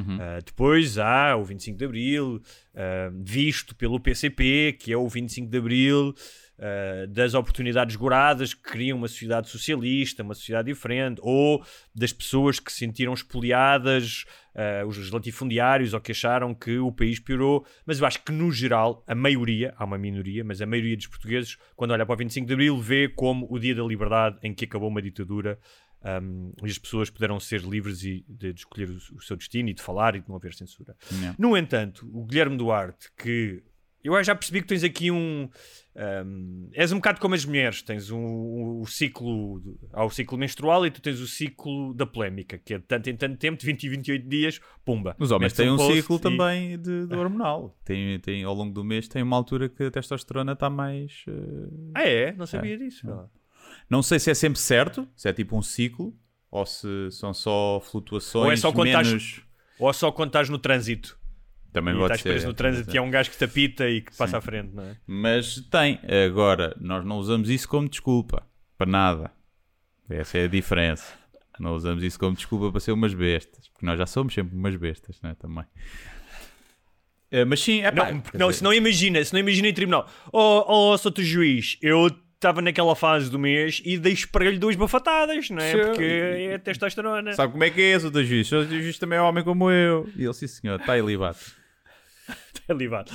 Uh, 0.00 0.44
depois 0.44 0.98
há 0.98 1.36
o 1.36 1.44
25 1.44 1.78
de 1.78 1.84
Abril, 1.84 2.36
uh, 2.36 3.22
visto 3.22 3.74
pelo 3.74 4.00
PCP, 4.00 4.76
que 4.78 4.92
é 4.92 4.96
o 4.96 5.08
25 5.08 5.48
de 5.48 5.58
Abril 5.58 6.14
uh, 6.58 7.06
das 7.08 7.34
oportunidades 7.34 7.96
goradas 7.96 8.54
que 8.54 8.62
criam 8.62 8.98
uma 8.98 9.08
sociedade 9.08 9.48
socialista, 9.48 10.22
uma 10.22 10.34
sociedade 10.34 10.66
diferente, 10.72 11.20
ou 11.22 11.64
das 11.94 12.12
pessoas 12.12 12.58
que 12.60 12.72
se 12.72 12.78
sentiram 12.78 13.12
espoliadas, 13.12 14.24
uh, 14.54 14.86
os 14.86 15.10
latifundiários, 15.10 15.92
ou 15.92 16.00
que 16.00 16.12
acharam 16.12 16.54
que 16.54 16.78
o 16.78 16.92
país 16.92 17.18
piorou. 17.18 17.66
Mas 17.84 18.00
eu 18.00 18.06
acho 18.06 18.22
que, 18.22 18.32
no 18.32 18.50
geral, 18.50 19.02
a 19.06 19.14
maioria, 19.14 19.74
há 19.76 19.84
uma 19.84 19.98
minoria, 19.98 20.44
mas 20.44 20.60
a 20.60 20.66
maioria 20.66 20.96
dos 20.96 21.06
portugueses, 21.06 21.56
quando 21.76 21.90
olha 21.90 22.06
para 22.06 22.14
o 22.14 22.18
25 22.18 22.46
de 22.46 22.52
Abril, 22.52 22.78
vê 22.78 23.08
como 23.08 23.46
o 23.50 23.58
dia 23.58 23.74
da 23.74 23.82
liberdade 23.82 24.38
em 24.42 24.54
que 24.54 24.64
acabou 24.64 24.88
uma 24.88 25.02
ditadura 25.02 25.58
um, 26.04 26.52
e 26.62 26.66
as 26.70 26.78
pessoas 26.78 27.10
puderam 27.10 27.38
ser 27.40 27.60
livres 27.62 28.02
e 28.04 28.24
de, 28.28 28.52
de 28.52 28.60
escolher 28.60 28.90
o, 28.90 28.96
o 29.16 29.20
seu 29.22 29.36
destino 29.36 29.68
e 29.68 29.74
de 29.74 29.82
falar 29.82 30.14
e 30.16 30.20
de 30.20 30.28
não 30.28 30.36
haver 30.36 30.54
censura. 30.54 30.96
Yeah. 31.12 31.34
No 31.38 31.56
entanto, 31.56 32.08
o 32.12 32.24
Guilherme 32.24 32.56
Duarte, 32.56 33.08
que 33.16 33.62
eu 34.04 34.20
já 34.24 34.34
percebi 34.34 34.60
que 34.62 34.66
tens 34.66 34.82
aqui 34.82 35.12
um. 35.12 35.48
um, 35.94 36.68
és 36.72 36.90
um 36.90 36.96
bocado 36.96 37.20
como 37.20 37.36
as 37.36 37.44
mulheres, 37.44 37.82
tens 37.82 38.10
um, 38.10 38.18
um- 38.18 38.80
o 38.80 38.86
ciclo. 38.86 39.62
Há 39.92 40.04
o 40.04 40.10
ciclo 40.10 40.36
menstrual 40.36 40.84
e 40.84 40.90
tu 40.90 41.00
tens 41.00 41.20
o 41.20 41.26
ciclo 41.28 41.94
da 41.94 42.04
polémica, 42.04 42.58
que 42.58 42.74
é 42.74 42.78
de 42.78 42.84
tanto 42.84 43.08
em 43.10 43.16
tanto 43.16 43.36
tempo, 43.38 43.58
de 43.60 43.64
20 43.66 43.84
e 43.84 43.88
28 43.88 44.28
dias, 44.28 44.60
pumba. 44.84 45.14
Os 45.20 45.30
homens 45.30 45.52
têm 45.52 45.70
um 45.70 45.78
ciclo 45.78 46.16
e- 46.16 46.20
também 46.20 46.78
de, 46.80 47.06
de 47.06 47.14
hormonal. 47.14 47.78
Tem, 47.84 48.18
tem, 48.18 48.42
ao 48.42 48.54
longo 48.54 48.72
do 48.74 48.82
mês 48.82 49.06
tem 49.06 49.22
uma 49.22 49.36
altura 49.36 49.68
que 49.68 49.84
a 49.84 49.90
testosterona 49.92 50.52
está 50.54 50.68
mais. 50.68 51.24
eh, 51.28 51.68
Ah, 51.94 52.02
é? 52.04 52.32
Não 52.32 52.44
sabia 52.46 52.76
disso. 52.76 53.06
vá 53.06 53.14
lá. 53.14 53.30
Não 53.92 54.02
sei 54.02 54.18
se 54.18 54.30
é 54.30 54.34
sempre 54.34 54.58
certo, 54.58 55.06
se 55.14 55.28
é 55.28 55.34
tipo 55.34 55.54
um 55.54 55.60
ciclo, 55.60 56.16
ou 56.50 56.64
se 56.64 57.10
são 57.10 57.34
só 57.34 57.78
flutuações 57.78 58.46
Ou 58.46 58.50
é 58.50 58.56
só 58.56 58.72
quando 58.72 58.86
estás- 58.86 59.06
menos... 59.06 59.42
Ou 59.78 59.92
só 59.92 60.10
quando 60.10 60.28
estás 60.30 60.48
no 60.48 60.58
trânsito. 60.58 61.18
Também 61.70 61.92
e 61.92 61.98
pode 61.98 62.04
estás 62.14 62.22
ser. 62.22 62.28
preso 62.30 62.46
no 62.46 62.52
é, 62.52 62.54
trânsito 62.54 62.86
pode 62.86 62.96
e 62.96 62.98
é 62.98 63.02
um 63.02 63.10
gajo 63.10 63.30
que 63.30 63.36
te 63.36 63.44
apita 63.44 63.86
e 63.90 64.00
que 64.00 64.16
passa 64.16 64.38
à 64.38 64.40
frente, 64.40 64.74
não 64.74 64.82
é? 64.82 64.96
Mas 65.06 65.56
tem. 65.70 66.00
Agora, 66.26 66.74
nós 66.80 67.04
não 67.04 67.18
usamos 67.18 67.50
isso 67.50 67.68
como 67.68 67.86
desculpa. 67.86 68.46
Para 68.78 68.90
nada. 68.90 69.30
Essa 70.08 70.38
é 70.38 70.44
a 70.44 70.48
diferença. 70.48 71.12
Não 71.60 71.74
usamos 71.74 72.02
isso 72.02 72.18
como 72.18 72.34
desculpa 72.34 72.70
para 72.70 72.80
ser 72.80 72.92
umas 72.92 73.12
bestas. 73.12 73.68
Porque 73.68 73.84
nós 73.84 73.98
já 73.98 74.06
somos 74.06 74.32
sempre 74.32 74.56
umas 74.56 74.74
bestas, 74.74 75.20
não 75.20 75.28
é? 75.28 75.34
Também. 75.34 75.66
Eh, 77.30 77.44
mas 77.44 77.60
sim, 77.60 77.82
é 77.82 77.90
pá. 77.90 78.10
Não, 78.10 78.22
não, 78.34 78.52
se 78.52 78.64
não 78.64 78.72
imagina, 78.72 79.22
se 79.22 79.34
não 79.34 79.40
imagina 79.40 79.68
em 79.68 79.74
tribunal, 79.74 80.08
oh, 80.32 80.64
oh 80.92 80.98
Soto 80.98 81.22
Juiz, 81.22 81.78
eu 81.80 82.10
estava 82.42 82.60
naquela 82.60 82.96
fase 82.96 83.30
do 83.30 83.38
mês 83.38 83.80
e 83.84 83.96
dei 83.96 84.12
esparelho 84.12 84.58
duas 84.58 84.74
bafatadas, 84.74 85.48
não 85.48 85.62
é? 85.62 85.76
Porque 85.86 86.02
é 86.02 86.58
testosterona. 86.58 87.32
Sabe 87.34 87.52
como 87.52 87.62
é 87.62 87.70
que 87.70 87.80
é 87.80 87.94
esse, 87.94 88.06
o 88.06 88.24
juiz? 88.24 88.50
O 88.50 88.64
juiz 88.64 88.98
também 88.98 89.16
é 89.18 89.22
homem 89.22 89.44
como 89.44 89.70
eu. 89.70 90.08
E 90.16 90.24
ele, 90.24 90.34
sim 90.34 90.48
senhor, 90.48 90.80
está 90.80 90.92
aí 90.94 91.00
libado. 91.00 91.38
É 92.68 92.72
livado. 92.72 93.10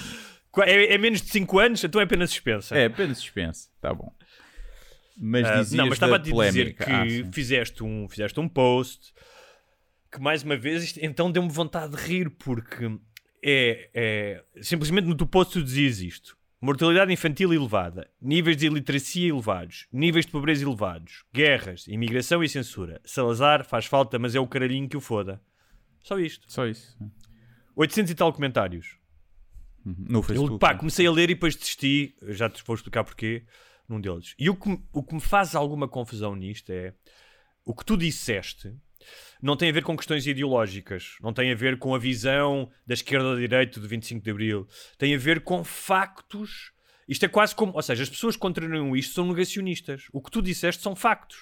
Qua- 0.51 0.65
É, 0.65 0.93
é 0.93 0.97
menos 0.97 1.21
de 1.21 1.29
5 1.29 1.59
anos, 1.59 1.81
então 1.83 2.01
é 2.01 2.05
pena 2.05 2.27
suspensa. 2.27 2.77
É, 2.77 2.85
apenas 2.85 3.17
suspense. 3.19 3.69
Está 3.75 3.93
bom. 3.93 4.11
Mas 5.17 5.47
dizias 5.47 5.71
não, 5.71 5.85
mas 5.85 5.93
estava 5.93 6.17
a 6.17 6.19
te 6.19 6.31
dizer 6.31 6.73
que 6.75 6.83
Ah, 6.83 7.05
fizeste, 7.31 7.83
um, 7.83 8.07
fizeste 8.09 8.39
um 8.39 8.47
post 8.47 9.13
que 10.11 10.19
mais 10.19 10.43
uma 10.43 10.55
vez 10.57 10.95
então 11.01 11.31
deu-me 11.31 11.49
vontade 11.49 11.95
de 11.95 12.01
rir 12.01 12.29
porque 12.29 12.85
é, 13.43 13.89
é 13.93 14.43
simplesmente 14.61 15.05
no 15.05 15.15
teu 15.15 15.25
post 15.25 15.53
tu 15.53 15.63
dizias 15.63 15.99
isto. 16.01 16.36
Mortalidade 16.59 17.13
infantil 17.13 17.53
elevada, 17.53 18.09
níveis 18.19 18.57
de 18.57 18.65
iliteracia 18.65 19.29
elevados, 19.29 19.87
níveis 19.91 20.25
de 20.25 20.31
pobreza 20.31 20.63
elevados, 20.63 21.23
guerras, 21.31 21.87
imigração 21.87 22.43
e 22.43 22.49
censura. 22.49 22.99
Salazar 23.05 23.63
faz 23.63 23.85
falta, 23.85 24.17
mas 24.17 24.33
é 24.33 24.39
o 24.39 24.47
caralhinho 24.47 24.89
que 24.89 24.97
o 24.97 25.01
foda. 25.01 25.39
Só 25.99 26.17
isto. 26.17 26.51
Só 26.51 26.65
isso. 26.65 26.97
800 27.75 28.11
e 28.11 28.15
tal 28.15 28.33
comentários. 28.33 28.97
No 29.85 30.23
Facebook. 30.23 30.53
Eu, 30.53 30.59
pá, 30.59 30.73
né? 30.73 30.79
comecei 30.79 31.05
a 31.05 31.11
ler 31.11 31.29
e 31.29 31.35
depois 31.35 31.55
desisti. 31.55 32.15
Já 32.29 32.49
te 32.49 32.63
vou 32.65 32.75
explicar 32.75 33.03
porquê 33.03 33.45
num 33.87 34.01
deles. 34.01 34.33
E 34.39 34.49
o 34.49 34.55
que, 34.55 34.81
o 34.91 35.03
que 35.03 35.13
me 35.13 35.21
faz 35.21 35.55
alguma 35.55 35.87
confusão 35.87 36.35
nisto 36.35 36.71
é 36.71 36.93
o 37.63 37.73
que 37.73 37.85
tu 37.85 37.95
disseste 37.95 38.75
não 39.41 39.55
tem 39.55 39.69
a 39.69 39.73
ver 39.73 39.83
com 39.83 39.95
questões 39.95 40.25
ideológicas, 40.25 41.15
não 41.21 41.33
tem 41.33 41.51
a 41.51 41.55
ver 41.55 41.77
com 41.77 41.93
a 41.93 41.99
visão 41.99 42.69
da 42.85 42.93
esquerda 42.93 43.27
ou 43.27 43.33
da 43.35 43.39
direita 43.39 43.79
do 43.79 43.87
25 43.87 44.23
de 44.23 44.31
Abril, 44.31 44.67
tem 44.97 45.13
a 45.13 45.17
ver 45.17 45.41
com 45.41 45.63
factos. 45.63 46.71
Isto 47.07 47.25
é 47.25 47.29
quase 47.29 47.55
como, 47.55 47.73
ou 47.73 47.81
seja, 47.81 48.03
as 48.03 48.09
pessoas 48.09 48.35
que 48.35 48.41
contrariam 48.41 48.95
isto 48.95 49.13
são 49.13 49.25
negacionistas. 49.25 50.07
O 50.11 50.21
que 50.21 50.29
tu 50.29 50.41
disseste 50.41 50.81
são 50.81 50.95
factos. 50.95 51.37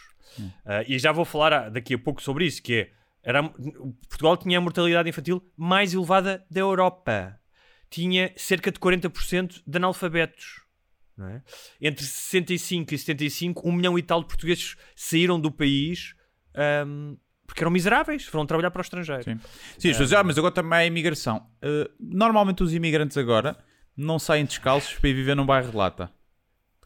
Ah, 0.66 0.84
e 0.88 1.00
já 1.00 1.12
vou 1.12 1.26
falar 1.26 1.54
ah, 1.54 1.70
daqui 1.70 1.94
a 1.94 1.98
pouco 1.98 2.22
sobre 2.22 2.46
isso, 2.46 2.62
que 2.62 2.74
é 2.74 2.92
era, 3.26 3.42
Portugal 4.08 4.38
tinha 4.38 4.60
a 4.60 4.62
mortalidade 4.62 5.10
infantil 5.10 5.42
mais 5.58 5.94
elevada 5.96 6.46
da 6.50 6.60
Europa. 6.60 7.40
Tinha 7.90 8.32
cerca 8.36 8.72
de 8.72 8.80
40% 8.80 9.64
de 9.66 9.78
analfabetos. 9.78 10.62
é? 11.20 11.42
Entre 11.82 12.06
65 12.06 12.94
e 12.94 12.98
75, 13.00 13.68
um 13.68 13.72
milhão 13.72 13.98
e 13.98 14.04
tal 14.04 14.22
de 14.22 14.28
portugueses 14.28 14.76
saíram 14.96 15.40
do 15.40 15.52
país 15.52 16.14
ahm, 16.54 17.16
porque 17.46 17.62
eram 17.64 17.72
miseráveis, 17.72 18.26
foram 18.26 18.46
trabalhar 18.46 18.72
para 18.72 18.80
o 18.80 18.82
estrangeiro. 18.82 19.24
Sim, 19.24 19.40
Sim 19.78 19.90
as 19.92 19.98
pessoas, 19.98 20.14
ah, 20.14 20.24
mas 20.24 20.38
agora 20.38 20.54
também 20.54 20.74
há 20.78 20.82
a 20.82 20.86
imigração. 20.86 21.46
Uh, 21.64 21.90
normalmente 22.00 22.64
os 22.64 22.74
imigrantes 22.74 23.18
agora 23.18 23.56
não 23.96 24.18
saem 24.20 24.46
descalços 24.46 24.94
para 25.00 25.10
ir 25.10 25.14
viver 25.14 25.36
num 25.36 25.46
bairro 25.46 25.70
de 25.72 25.78
lata. 25.78 26.12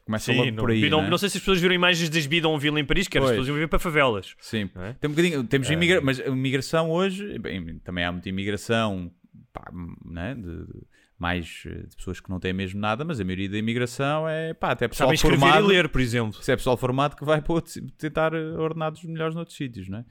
Começa 0.06 0.32
Sim, 0.32 0.38
logo 0.40 0.50
não, 0.52 0.58
por 0.58 0.72
aí. 0.72 0.90
não, 0.90 1.02
né? 1.04 1.10
não 1.10 1.18
sei 1.20 1.30
se 1.30 1.38
as 1.38 1.42
pessoas 1.44 1.60
viram 1.62 1.74
imagens 1.76 2.10
das 2.10 2.26
Bidonville 2.26 2.80
em 2.80 2.86
Paris, 2.86 3.08
que 3.08 3.18
era 3.18 3.26
as 3.26 3.32
pessoas 3.32 3.48
iam 3.48 3.54
viver 3.56 3.68
para 3.68 3.78
favelas. 3.80 4.36
Sim, 4.40 4.70
é? 4.78 4.94
tem 4.94 5.08
um 5.08 5.14
bocadinho, 5.14 5.44
temos 5.44 5.70
imigra 5.70 6.02
mas 6.02 6.20
a 6.20 6.26
imigração 6.28 6.90
hoje, 6.90 7.38
bem, 7.38 7.78
também 7.80 8.04
há 8.04 8.12
muita 8.12 8.28
imigração 8.28 9.12
pá, 9.54 9.72
né, 10.06 10.34
de, 10.34 10.42
de- 10.42 10.82
mais 11.18 11.64
eh, 11.68 11.84
de 11.88 11.96
pessoas 11.98 12.20
que 12.20 12.30
não 12.30 12.40
têm 12.40 12.54
mesmo 12.54 12.80
nada, 12.80 13.04
mas 13.06 13.20
a 13.20 13.24
maioria 13.26 13.50
da 13.50 13.58
imigração 13.58 14.28
é 14.28 14.54
pá, 14.54 14.72
até 14.72 14.88
pessoal 14.88 15.10
Sabem 15.10 15.20
formado. 15.20 15.66
e 15.66 15.68
ler, 15.68 15.90
por 15.90 16.00
exemplo. 16.02 16.42
Se 16.42 16.52
é 16.52 16.56
pessoal 16.56 16.78
formado 16.78 17.16
que 17.16 17.24
vai 17.26 17.42
para 17.42 17.54
outro 17.54 17.72
si- 17.72 17.82
tentar 17.98 18.34
eh, 18.34 18.52
ordenados 18.58 19.04
melhores 19.04 19.36
noutros 19.36 19.56
sítios, 19.58 19.90
não 19.90 20.00
é? 20.00 20.06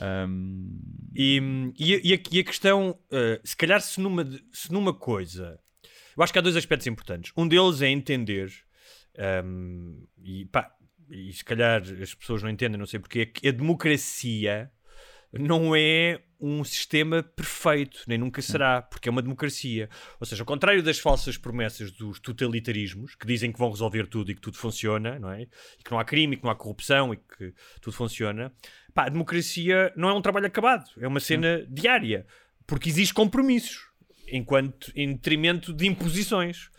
Ahm, 0.00 0.80
E, 1.16 1.40
e, 1.78 2.10
e 2.10 2.14
a, 2.14 2.18
e 2.32 2.38
a 2.40 2.44
questão, 2.44 2.98
eh, 3.12 3.40
se 3.44 3.56
calhar, 3.56 3.80
se 3.80 4.00
numa, 4.00 4.24
se 4.52 4.72
numa 4.72 4.92
coisa. 4.92 5.58
Eu 6.16 6.22
acho 6.22 6.32
que 6.32 6.38
há 6.38 6.42
dois 6.42 6.56
aspectos 6.56 6.86
importantes. 6.88 7.32
Um 7.36 7.46
deles 7.46 7.80
é 7.82 7.88
entender, 7.88 8.52
ehm, 9.16 10.02
e 10.22 10.44
pá, 10.46 10.72
e 11.08 11.32
se 11.32 11.44
calhar 11.44 11.82
as 12.02 12.14
pessoas 12.14 12.42
não 12.42 12.50
entendem, 12.50 12.78
não 12.78 12.86
sei 12.86 12.98
porquê, 12.98 13.20
é 13.20 13.26
que 13.26 13.48
a 13.48 13.52
democracia 13.52 14.70
não 15.32 15.74
é 15.74 16.20
um 16.40 16.62
sistema 16.62 17.22
perfeito, 17.22 18.02
nem 18.06 18.18
nunca 18.18 18.40
será, 18.42 18.82
porque 18.82 19.08
é 19.08 19.12
uma 19.12 19.22
democracia. 19.22 19.88
Ou 20.20 20.26
seja, 20.26 20.42
ao 20.42 20.46
contrário 20.46 20.82
das 20.82 20.98
falsas 20.98 21.36
promessas 21.36 21.90
dos 21.90 22.20
totalitarismos, 22.20 23.14
que 23.14 23.26
dizem 23.26 23.50
que 23.50 23.58
vão 23.58 23.70
resolver 23.70 24.06
tudo 24.06 24.30
e 24.30 24.34
que 24.34 24.40
tudo 24.40 24.56
funciona, 24.56 25.18
não 25.18 25.30
é? 25.30 25.42
E 25.42 25.82
que 25.82 25.90
não 25.90 25.98
há 25.98 26.04
crime, 26.04 26.34
e 26.34 26.36
que 26.38 26.44
não 26.44 26.50
há 26.50 26.54
corrupção 26.54 27.12
e 27.14 27.16
que 27.16 27.54
tudo 27.80 27.94
funciona. 27.96 28.52
Pá, 28.94 29.06
a 29.06 29.08
democracia 29.08 29.92
não 29.96 30.08
é 30.08 30.14
um 30.14 30.22
trabalho 30.22 30.46
acabado, 30.46 30.84
é 31.00 31.06
uma 31.08 31.18
cena 31.20 31.66
diária, 31.68 32.26
porque 32.66 32.88
existe 32.88 33.12
compromissos. 33.12 33.92
Enquanto 34.32 34.90
em 34.96 35.12
detrimento 35.12 35.70
de 35.74 35.86
imposições. 35.86 36.70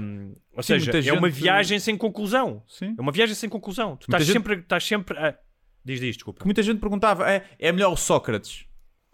Um, 0.00 0.34
ou 0.54 0.62
Sim, 0.62 0.80
seja, 0.80 1.10
é 1.10 1.12
uma 1.12 1.28
gente- 1.28 1.38
viagem 1.42 1.78
sem 1.78 1.98
conclusão. 1.98 2.62
Sim. 2.66 2.94
É 2.96 3.00
uma 3.02 3.12
viagem 3.12 3.34
sem 3.34 3.46
conclusão. 3.48 3.94
Tu 3.96 4.06
Muita 4.08 4.22
estás 4.22 4.24
gente- 4.24 4.32
sempre, 4.34 4.54
estás 4.54 4.84
sempre 4.84 5.18
a. 5.18 5.38
Diz, 5.84 6.00
diz, 6.00 6.16
desculpa. 6.16 6.42
muita 6.46 6.62
gente 6.62 6.80
perguntava: 6.80 7.30
é, 7.30 7.44
é 7.58 7.70
melhor 7.72 7.92
o 7.92 7.96
Sócrates? 7.96 8.64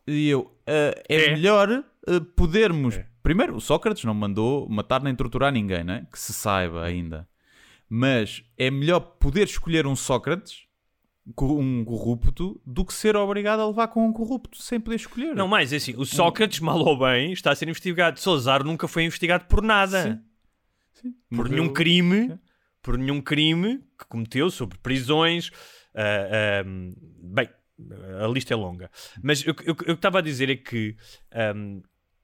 E 0.06 0.28
eu, 0.28 0.56
"Ah, 0.68 0.94
é, 1.08 1.16
É. 1.24 1.30
melhor 1.34 1.68
ah, 2.06 2.20
podermos. 2.36 2.94
É. 2.96 3.06
Primeiro, 3.24 3.56
o 3.56 3.60
Sócrates 3.60 4.04
não 4.04 4.14
mandou 4.14 4.68
matar 4.68 5.02
nem 5.02 5.14
torturar 5.14 5.50
ninguém, 5.52 5.82
né? 5.82 6.06
que 6.12 6.18
se 6.18 6.32
saiba 6.32 6.84
ainda. 6.84 7.26
Mas 7.88 8.44
é 8.56 8.70
melhor 8.70 9.00
poder 9.00 9.44
escolher 9.44 9.84
um 9.86 9.96
Sócrates, 9.96 10.63
um 11.38 11.84
corrupto, 11.84 12.60
do 12.66 12.84
que 12.84 12.92
ser 12.92 13.16
obrigado 13.16 13.60
a 13.60 13.66
levar 13.66 13.88
com 13.88 14.06
um 14.06 14.12
corrupto 14.12 14.60
sem 14.62 14.78
poder 14.78 14.96
escolher. 14.96 15.34
Não, 15.34 15.48
mais 15.48 15.72
é 15.72 15.76
assim, 15.76 15.94
o 15.96 16.04
Sócrates, 16.04 16.60
mal 16.60 16.78
ou 16.78 16.98
bem, 16.98 17.32
está 17.32 17.50
a 17.50 17.54
ser 17.54 17.68
investigado. 17.68 18.20
Salazar 18.20 18.62
nunca 18.64 18.86
foi 18.86 19.04
investigado 19.04 19.46
por 19.46 19.62
nada. 19.62 20.22
Sim. 20.94 21.12
Por 21.30 21.36
Morreu- 21.36 21.52
nenhum 21.52 21.72
crime, 21.72 22.38
por 22.82 22.98
nenhum 22.98 23.20
crime 23.20 23.78
que 23.98 24.06
cometeu 24.08 24.50
sobre 24.50 24.76
prisões. 24.78 25.50
ah, 25.94 26.62
ah, 26.62 26.64
bem, 27.22 27.48
a 28.22 28.26
lista 28.28 28.52
é 28.52 28.56
longa. 28.56 28.90
Mas 29.22 29.46
o 29.46 29.54
que 29.54 29.68
eu, 29.70 29.76
eu 29.86 29.94
estava 29.94 30.18
a 30.18 30.22
dizer 30.22 30.50
é 30.50 30.56
que 30.56 30.94
ah, 31.32 31.54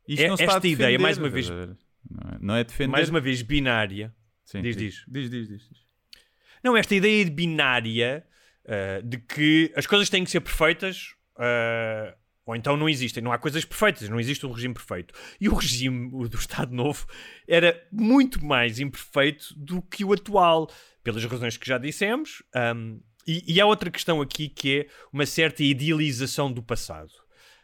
Isto 0.07 0.23
é- 0.23 0.45
esta 0.45 0.67
ideia, 0.69 0.99
mais 0.99 1.17
uma 1.19 1.29
vez-? 1.29 1.49
Não 1.51 1.57
é, 1.63 2.39
não 2.41 2.55
é 2.57 2.65
defender. 2.65 2.91
mais 2.93 3.09
uma 3.09 3.21
vez 3.21 3.41
binária. 3.43 4.15
Sim, 4.45 4.63
diz, 4.63 4.77
diz, 4.77 5.05
diz, 5.07 5.31
diz, 5.31 5.49
diz. 5.49 5.69
Não, 6.63 6.77
esta 6.77 6.95
ideia 6.95 7.25
de 7.25 7.31
binária 7.31 8.27
ah, 8.71 9.01
de 9.05 9.19
que 9.19 9.73
as 9.77 9.87
coisas 9.87 10.09
têm 10.09 10.23
que 10.25 10.31
ser 10.31 10.41
perfeitas 10.41 11.15
ah, 11.37 12.15
ou 12.47 12.57
então 12.57 12.77
não 12.77 12.89
existem. 12.89 13.23
Não 13.23 13.33
há 13.33 13.39
coisas 13.39 13.65
perfeitas, 13.65 14.09
não 14.09 14.19
existe 14.19 14.45
um 14.47 14.51
regime 14.53 14.75
perfeito. 14.75 15.15
E 15.41 15.49
o 15.49 15.55
regime 15.55 16.09
o 16.13 16.29
do 16.29 16.37
Estado 16.39 16.75
Novo 16.75 17.07
era 17.47 17.81
muito 17.93 18.45
mais 18.45 18.81
imperfeito 18.81 19.55
do 19.57 19.81
que 19.83 20.05
o 20.05 20.13
atual, 20.13 20.69
pelas 21.05 21.25
razões 21.25 21.57
que 21.57 21.67
já 21.67 21.79
dissemos. 21.79 22.43
ahm, 22.55 22.99
e, 23.27 23.55
e 23.55 23.61
há 23.61 23.67
outra 23.67 23.91
questão 23.91 24.21
aqui 24.23 24.49
que 24.49 24.81
é 24.81 24.87
uma 25.13 25.27
certa 25.27 25.63
idealização 25.63 26.51
do 26.51 26.63
passado. 26.63 27.11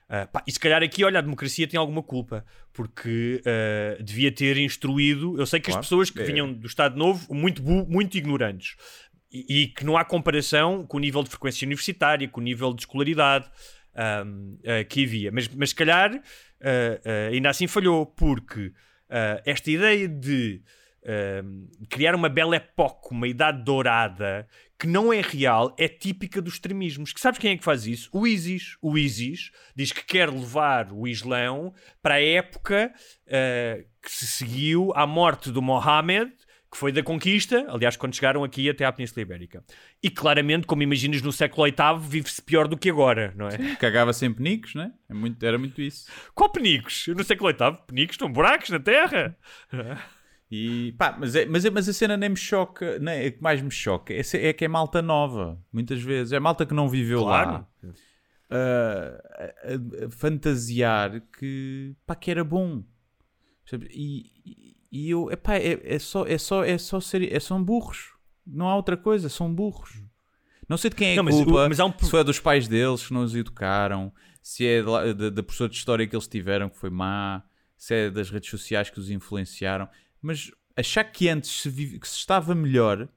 Ah, 0.08 0.24
pá, 0.26 0.44
e 0.46 0.52
se 0.52 0.60
calhar 0.60 0.80
aqui, 0.84 1.02
olha, 1.02 1.18
a 1.18 1.22
democracia 1.22 1.66
tem 1.66 1.76
alguma 1.80 2.00
culpa, 2.02 2.44
porque 2.72 3.42
ah, 3.44 4.00
devia 4.00 4.30
ter 4.30 4.56
instruído. 4.58 5.36
Eu 5.40 5.46
sei 5.46 5.58
que 5.58 5.66
Claro. 5.66 5.80
as 5.80 5.86
pessoas 5.86 6.10
que 6.10 6.20
É. 6.20 6.24
vinham 6.24 6.52
do 6.52 6.66
Estado 6.68 6.96
Novo, 6.96 7.34
muito, 7.34 7.60
muito 7.62 8.16
ignorantes, 8.16 8.76
e, 9.30 9.68
que 9.68 9.84
não 9.84 9.96
há 9.96 10.04
comparação 10.04 10.86
com 10.86 10.96
o 10.96 11.00
nível 11.00 11.22
de 11.22 11.30
frequência 11.30 11.66
universitária, 11.66 12.28
com 12.28 12.40
o 12.40 12.44
nível 12.44 12.72
de 12.72 12.82
escolaridade 12.82 13.50
ahm, 13.94 14.56
ah, 14.64 14.84
que 14.84 15.04
havia. 15.04 15.30
Mas, 15.32 15.48
mas 15.48 15.70
se 15.70 15.74
calhar 15.74 16.14
ah, 16.14 16.20
ah, 16.60 17.28
ainda 17.32 17.50
assim 17.50 17.66
falhou, 17.66 18.06
porque 18.06 18.72
esta 19.44 19.70
ideia 19.70 20.08
de 20.08 20.60
criar 21.88 22.16
uma 22.16 22.28
bela 22.28 22.56
época, 22.56 23.14
uma 23.14 23.28
idade 23.28 23.62
dourada, 23.62 24.48
que 24.76 24.88
não 24.88 25.12
é 25.12 25.20
real, 25.20 25.72
é 25.78 25.86
típica 25.86 26.42
dos 26.42 26.54
extremismos. 26.54 27.12
Que 27.12 27.20
sabes 27.20 27.38
quem 27.38 27.52
é 27.52 27.56
que 27.56 27.62
faz 27.62 27.86
isso? 27.86 28.10
O 28.12 28.26
ISIS. 28.26 28.76
O 28.82 28.98
ISIS 28.98 29.52
diz 29.76 29.92
que 29.92 30.04
quer 30.04 30.28
levar 30.28 30.92
o 30.92 31.06
Islão 31.06 31.72
para 32.02 32.14
a 32.14 32.20
época 32.20 32.92
que 34.02 34.10
se 34.10 34.26
seguiu 34.26 34.92
à 34.96 35.06
morte 35.06 35.52
do 35.52 35.62
Mohammed, 35.62 36.32
que 36.76 36.80
foi 36.80 36.92
da 36.92 37.02
conquista, 37.02 37.64
aliás, 37.70 37.96
quando 37.96 38.14
chegaram 38.14 38.44
aqui 38.44 38.68
até 38.68 38.84
à 38.84 38.92
Península 38.92 39.22
Ibérica. 39.22 39.64
E 40.02 40.10
claramente, 40.10 40.66
como 40.66 40.82
imaginas 40.82 41.22
no 41.22 41.32
século 41.32 41.64
VIII, 41.64 41.98
vive-se 42.06 42.42
pior 42.42 42.68
do 42.68 42.76
que 42.76 42.90
agora, 42.90 43.32
não 43.34 43.48
é? 43.48 43.76
Cagava 43.76 44.12
sem 44.12 44.30
penicos, 44.30 44.74
né? 44.74 44.92
É 45.08 45.14
muito, 45.14 45.42
era 45.42 45.56
muito 45.58 45.80
isso. 45.80 46.06
Qual 46.34 46.50
penicos? 46.52 47.06
No 47.08 47.24
século 47.24 47.50
VIII, 47.50 47.78
penicos 47.86 48.14
estão 48.14 48.30
buracos 48.30 48.68
na 48.68 48.78
terra. 48.78 49.34
E 50.50 50.92
pá, 50.98 51.16
mas, 51.18 51.34
é, 51.34 51.46
mas, 51.46 51.64
é, 51.64 51.70
mas 51.70 51.88
a 51.88 51.92
cena 51.94 52.16
nem 52.16 52.28
me 52.28 52.36
choca, 52.36 52.98
nem, 52.98 53.14
é 53.24 53.30
que 53.30 53.42
mais 53.42 53.60
me 53.62 53.70
choca 53.70 54.12
é, 54.12 54.20
é 54.34 54.52
que 54.52 54.64
é 54.64 54.68
malta 54.68 55.00
nova, 55.00 55.58
muitas 55.72 56.00
vezes. 56.02 56.32
É 56.32 56.38
malta 56.38 56.66
que 56.66 56.74
não 56.74 56.88
viveu 56.90 57.20
Claro. 57.22 57.50
lá. 57.52 57.68
Ah, 58.50 59.18
a, 59.38 59.44
a- 59.72 60.06
a 60.06 60.10
fantasiar 60.10 61.20
que, 61.38 61.96
pá, 62.06 62.14
que 62.14 62.30
era 62.30 62.44
bom. 62.44 62.84
E, 63.90 64.65
e- 64.96 65.11
eu, 65.11 65.30
epá, 65.30 65.54
é, 65.56 65.80
é 65.82 65.98
só, 65.98 66.24
é 66.26 66.38
só, 66.38 66.64
é 66.64 66.78
só 66.78 67.00
ser, 67.00 67.32
é, 67.32 67.38
são 67.40 67.62
burros. 67.62 68.12
Não 68.46 68.68
há 68.68 68.76
outra 68.76 68.96
coisa, 68.96 69.28
são 69.28 69.52
burros. 69.52 70.02
Não 70.68 70.76
sei 70.76 70.90
de 70.90 70.96
quem 70.96 71.09
é 71.11 71.12
a 71.12 71.16
Não, 71.16 71.24
mas 71.24 71.35
o- 71.37 71.44
culpa, 71.44 71.68
mas 71.68 71.78
há 71.80 71.85
um 71.85 71.92
se 71.98 72.11
foi 72.11 72.24
dos 72.24 72.40
pais 72.40 72.66
deles 72.68 73.06
que 73.06 73.12
não 73.12 73.22
os 73.22 73.35
educaram, 73.35 74.12
se 74.42 74.66
é 74.66 74.82
da, 74.82 75.30
da 75.30 75.42
professora 75.42 75.70
de 75.70 75.76
história 75.76 76.06
que 76.06 76.14
eles 76.14 76.26
tiveram 76.26 76.68
que 76.68 76.76
foi 76.78 76.90
má, 76.90 77.42
se 77.76 77.94
é 77.94 78.11
das 78.11 78.30
redes 78.30 78.48
sociais 78.50 78.90
que 78.90 78.98
os 78.98 79.11
influenciaram. 79.11 79.88
Mas 80.20 80.50
achar 80.76 81.04
que 81.04 81.28
antes 81.28 81.50
se, 81.62 81.68
vive- 81.68 81.98
que 81.98 82.09
se 82.09 82.16
estava 82.16 82.54
melhor, 82.54 83.09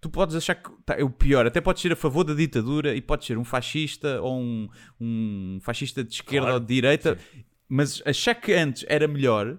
tu 0.00 0.08
podes 0.10 0.34
achar 0.36 0.54
que 0.54 0.70
tá, 0.84 0.94
é 0.98 1.02
o 1.04 1.10
pior. 1.10 1.46
Até 1.46 1.60
podes 1.60 1.82
ser 1.82 1.92
a 1.92 1.96
favor 1.96 2.24
da 2.24 2.32
ditadura 2.34 2.94
e 2.94 3.00
podes 3.02 3.26
ser 3.26 3.36
um 3.38 3.44
fascista 3.44 4.20
ou 4.22 4.38
um, 4.40 4.68
um 5.00 5.58
fascista 5.62 6.02
de 6.04 6.14
esquerda 6.14 6.46
Claro, 6.46 6.54
ou 6.54 6.60
de 6.60 6.66
direita, 6.74 7.18
mas 7.68 8.02
achar 8.06 8.34
que 8.34 8.52
antes 8.52 8.84
era 8.88 9.06
melhor 9.08 9.58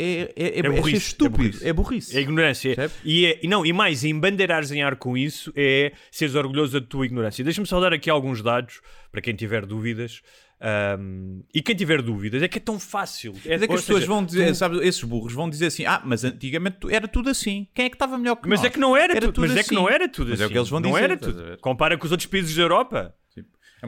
é, 0.00 0.32
é, 0.36 0.44
é, 0.44 0.58
é 0.58 0.62
ser 0.62 0.70
burrice, 0.70 0.94
é 0.94 0.98
estúpido, 0.98 1.36
burrice. 1.38 1.68
é 1.68 1.72
burrice. 1.72 2.16
É 2.16 2.20
ignorância. 2.20 2.90
E, 3.04 3.26
é, 3.26 3.40
e 3.42 3.48
não, 3.48 3.64
e 3.66 3.72
mais, 3.72 4.04
embandeirares 4.04 4.70
em 4.72 4.82
ar 4.82 4.96
com 4.96 5.16
isso 5.16 5.52
é 5.54 5.92
seres 6.10 6.34
orgulhoso 6.34 6.80
da 6.80 6.86
tua 6.86 7.04
ignorância. 7.06 7.44
Deixa-me 7.44 7.66
só 7.66 7.78
dar 7.80 7.92
aqui 7.92 8.08
alguns 8.08 8.42
dados 8.42 8.80
para 9.12 9.20
quem 9.20 9.34
tiver 9.34 9.66
dúvidas. 9.66 10.22
Ahm, 10.62 11.40
e 11.54 11.62
quem 11.62 11.74
tiver 11.74 12.02
dúvidas 12.02 12.42
é 12.42 12.46
que 12.48 12.58
é 12.58 12.60
tão 12.60 12.78
fácil. 12.78 13.32
Mas 13.32 13.62
é 13.62 13.66
que 13.66 13.72
as 13.72 13.80
pessoas 13.80 14.00
seja, 14.00 14.06
vão 14.12 14.22
dizer, 14.22 14.48
tu- 14.48 14.54
sabes, 14.54 14.80
esses 14.82 15.02
burros 15.02 15.32
vão 15.32 15.48
dizer 15.48 15.66
assim: 15.66 15.86
ah, 15.86 16.02
mas 16.04 16.22
antigamente 16.22 16.76
tu- 16.80 16.90
era 16.90 17.08
tudo 17.08 17.30
assim. 17.30 17.66
Quem 17.74 17.86
é 17.86 17.88
que 17.88 17.94
estava 17.96 18.18
melhor 18.18 18.36
que 18.36 18.46
Mas 18.46 18.60
nós? 18.60 18.66
é 18.66 18.70
que 18.70 18.78
não 18.78 18.94
era, 18.94 19.12
Era 19.14 19.20
tudo, 19.22 19.32
tudo 19.32 19.48
mas 19.48 19.52
é 19.52 19.54
que 19.54 19.60
assim. 19.60 19.74
não 19.74 19.88
era 19.88 20.06
tudo 20.06 20.28
Mas 20.30 20.34
assim. 20.40 20.42
é 20.42 20.46
o 20.46 20.50
que 20.50 20.58
eles 20.58 20.68
vão 20.68 20.80
não 20.80 20.90
dizer, 20.90 21.02
era 21.04 21.14
estás 21.14 21.34
tudo. 21.34 21.58
Compara 21.62 21.96
com 21.96 22.04
os 22.04 22.10
outros 22.12 22.26
países 22.26 22.54
da 22.54 22.60
Europa. 22.62 23.14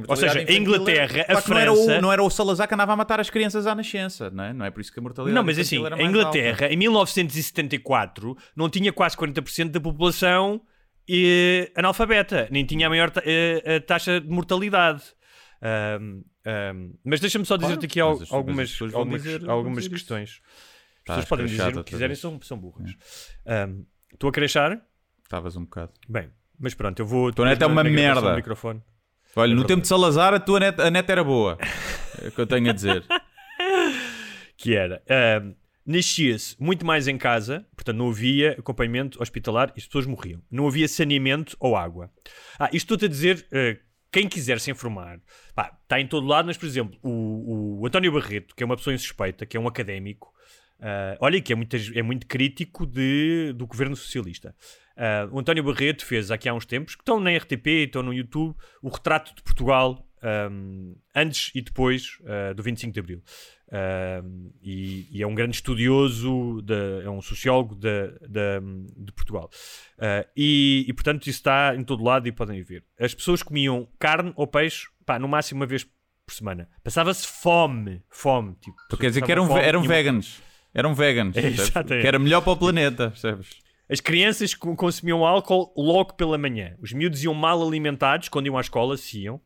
Ou 0.08 0.16
seja, 0.16 0.38
a 0.40 0.52
Inglaterra, 0.52 1.18
era- 1.28 1.38
a 1.38 1.42
que 1.42 1.50
não 1.50 1.58
era, 1.58 1.72
o, 1.72 1.76
França- 1.76 2.00
não 2.00 2.12
era 2.12 2.22
o 2.22 2.30
Salazar 2.30 2.66
que 2.68 2.74
andava 2.74 2.92
a 2.92 2.96
matar 2.96 3.20
as 3.20 3.28
crianças 3.30 3.66
à 3.66 3.74
nascença, 3.74 4.30
não 4.30 4.44
é? 4.44 4.52
Não 4.52 4.64
é 4.64 4.70
por 4.70 4.80
isso 4.80 4.92
que 4.92 4.98
a 4.98 5.02
mortalidade 5.02 5.34
Não, 5.34 5.44
mas 5.44 5.58
assim, 5.58 5.76
a 5.84 6.02
Inglaterra, 6.02 6.64
alta. 6.66 6.72
em 6.72 6.76
1974, 6.76 8.36
não 8.56 8.68
tinha 8.68 8.92
quase 8.92 9.16
40% 9.16 9.70
da 9.70 9.80
população 9.80 10.60
eh, 11.08 11.70
analfabeta, 11.74 12.48
nem 12.50 12.64
tinha 12.64 12.86
a 12.86 12.90
maior 12.90 13.10
ta- 13.10 13.22
eh, 13.24 13.76
a 13.76 13.80
taxa 13.80 14.20
de 14.20 14.28
mortalidade. 14.28 15.02
Ahm, 15.60 16.22
ahm, 16.46 16.92
mas 17.04 17.20
deixa-me 17.20 17.44
só 17.44 17.56
dizer-te 17.56 17.86
Claro, 17.86 17.86
aqui 17.86 18.00
al- 18.00 18.10
mas 18.10 18.22
as- 18.22 18.28
mas 18.28 18.28
as 18.30 18.34
algumas, 18.34 18.94
algumas, 18.94 19.22
dizer- 19.22 19.50
algumas 19.50 19.84
dizer 19.84 19.94
questões. 19.94 20.30
As 20.30 21.04
Tá, 21.04 21.14
pessoas 21.14 21.24
podem 21.28 21.46
dizer 21.46 21.56
escrachado 21.56 21.80
o 21.80 21.84
que 21.84 21.90
quiserem, 21.92 22.16
são, 22.16 22.40
são 22.42 22.56
burras. 22.58 22.90
Ahm, 23.46 23.82
Estou 24.12 24.28
a 24.28 24.32
crachar? 24.32 24.80
Estavas 25.24 25.56
um 25.56 25.64
bocado. 25.64 25.90
Bem, 26.08 26.28
mas 26.60 26.74
pronto, 26.74 27.00
eu 27.00 27.06
vou. 27.06 27.30
Depois 27.30 27.50
é 27.50 27.56
na- 27.58 27.66
uma 27.66 27.82
merda. 27.82 28.34
microfone. 28.36 28.82
Olha, 29.34 29.50
no 29.50 29.60
verdade. 29.60 29.68
tempo 29.68 29.82
de 29.82 29.88
Salazar 29.88 30.34
a 30.34 30.40
tua 30.40 30.60
net, 30.60 30.80
a 30.80 30.90
net 30.90 31.10
era 31.10 31.24
boa. 31.24 31.58
É 32.22 32.28
o 32.28 32.32
que 32.32 32.40
eu 32.40 32.46
tenho 32.46 32.68
a 32.68 32.72
dizer. 32.72 33.04
que 34.56 34.74
era 34.74 35.02
ahm, 35.08 35.54
nascia-se 35.84 36.54
muito 36.60 36.84
mais 36.84 37.08
em 37.08 37.16
casa, 37.16 37.66
portanto 37.74 37.96
não 37.96 38.10
havia 38.10 38.52
acompanhamento 38.52 39.20
hospitalar 39.22 39.72
e 39.74 39.80
as 39.80 39.86
pessoas 39.86 40.06
morriam. 40.06 40.40
Não 40.50 40.66
havia 40.66 40.86
saneamento 40.86 41.56
ou 41.58 41.76
água. 41.76 42.10
Ah, 42.58 42.66
isto 42.66 42.94
estou-te 42.94 43.06
a 43.06 43.08
dizer, 43.08 43.46
eh, 43.50 43.78
quem 44.12 44.28
quiser 44.28 44.60
se 44.60 44.70
informar, 44.70 45.18
pá, 45.54 45.76
está 45.82 45.98
em 45.98 46.06
todo 46.06 46.26
lado, 46.26 46.46
mas 46.46 46.56
por 46.58 46.66
exemplo, 46.66 46.98
o, 47.02 47.80
o 47.80 47.86
António 47.86 48.12
Barreto, 48.12 48.54
que 48.54 48.62
é 48.62 48.66
uma 48.66 48.76
pessoa 48.76 48.94
insuspeita, 48.94 49.46
que 49.46 49.56
é 49.56 49.60
um 49.60 49.66
académico, 49.66 50.32
ah, 50.82 51.16
olha, 51.20 51.40
que 51.40 51.52
é 51.52 51.56
muito, 51.56 51.76
é 51.94 52.02
muito 52.02 52.26
crítico 52.26 52.84
de, 52.84 53.52
do 53.56 53.66
governo 53.66 53.96
socialista. 53.96 54.54
Ah, 54.96 55.28
o 55.30 55.38
António 55.40 55.62
Barreto 55.64 56.04
fez 56.04 56.30
aqui 56.30 56.48
há 56.48 56.54
uns 56.54 56.66
tempos, 56.66 56.94
que 56.94 57.02
estão 57.02 57.18
na 57.20 57.30
RTP, 57.36 57.66
estão 57.86 58.02
no 58.02 58.12
YouTube, 58.12 58.54
o 58.82 58.88
retrato 58.88 59.34
de 59.34 59.42
Portugal 59.42 60.06
ahm, 60.22 60.94
antes 61.14 61.50
e 61.54 61.60
depois 61.62 62.18
ah, 62.26 62.52
do 62.52 62.62
25 62.62 62.92
de 62.92 63.00
Abril. 63.00 63.22
Ahm, 63.70 64.50
e, 64.62 65.08
e 65.10 65.22
é 65.22 65.26
um 65.26 65.34
grande 65.34 65.56
estudioso, 65.56 66.60
da- 66.62 67.02
é 67.04 67.08
um 67.08 67.22
sociólogo 67.22 67.74
da- 67.74 68.08
da- 68.28 68.60
de 68.96 69.12
Portugal. 69.12 69.48
Ah, 69.98 70.26
e, 70.36 70.84
e, 70.86 70.92
portanto 70.92 71.22
isso 71.26 71.38
está 71.38 71.74
em 71.74 71.82
todo 71.82 72.04
lado 72.04 72.28
e 72.28 72.32
podem 72.32 72.62
ver. 72.62 72.84
As 73.00 73.14
pessoas 73.14 73.42
comiam 73.42 73.88
carne 73.98 74.32
ou 74.36 74.46
peixe, 74.46 74.86
pá, 75.06 75.18
no 75.18 75.26
máximo 75.26 75.60
uma 75.60 75.66
vez 75.66 75.84
por 76.26 76.34
semana. 76.34 76.68
Passava-se 76.84 77.26
fome, 77.26 78.02
fome. 78.10 78.54
Tipo, 78.60 78.76
Tu 78.90 78.96
quer 78.98 79.08
dizer 79.08 79.22
que 79.24 79.32
eram, 79.32 79.44
eram 79.58 79.80
tinham- 79.82 79.94
veganos. 79.96 80.40
Eram 80.74 80.94
veganos. 80.94 81.36
É, 81.36 82.00
que 82.00 82.06
era 82.06 82.18
melhor 82.18 82.40
para 82.42 82.52
o 82.52 82.56
planeta, 82.56 83.10
percebes? 83.10 83.48
As 83.92 84.00
crianças 84.00 84.54
co- 84.54 84.74
consumiam 84.74 85.24
álcool 85.26 85.72
logo 85.76 86.14
pela 86.14 86.38
manhã. 86.38 86.74
Os 86.80 86.92
miúdos 86.94 87.22
iam 87.22 87.34
mal 87.34 87.62
alimentados 87.62 88.28
quando 88.30 88.46
iam 88.46 88.56
à 88.56 88.60
escola, 88.62 88.96
se 88.96 89.20
iam. 89.24 89.38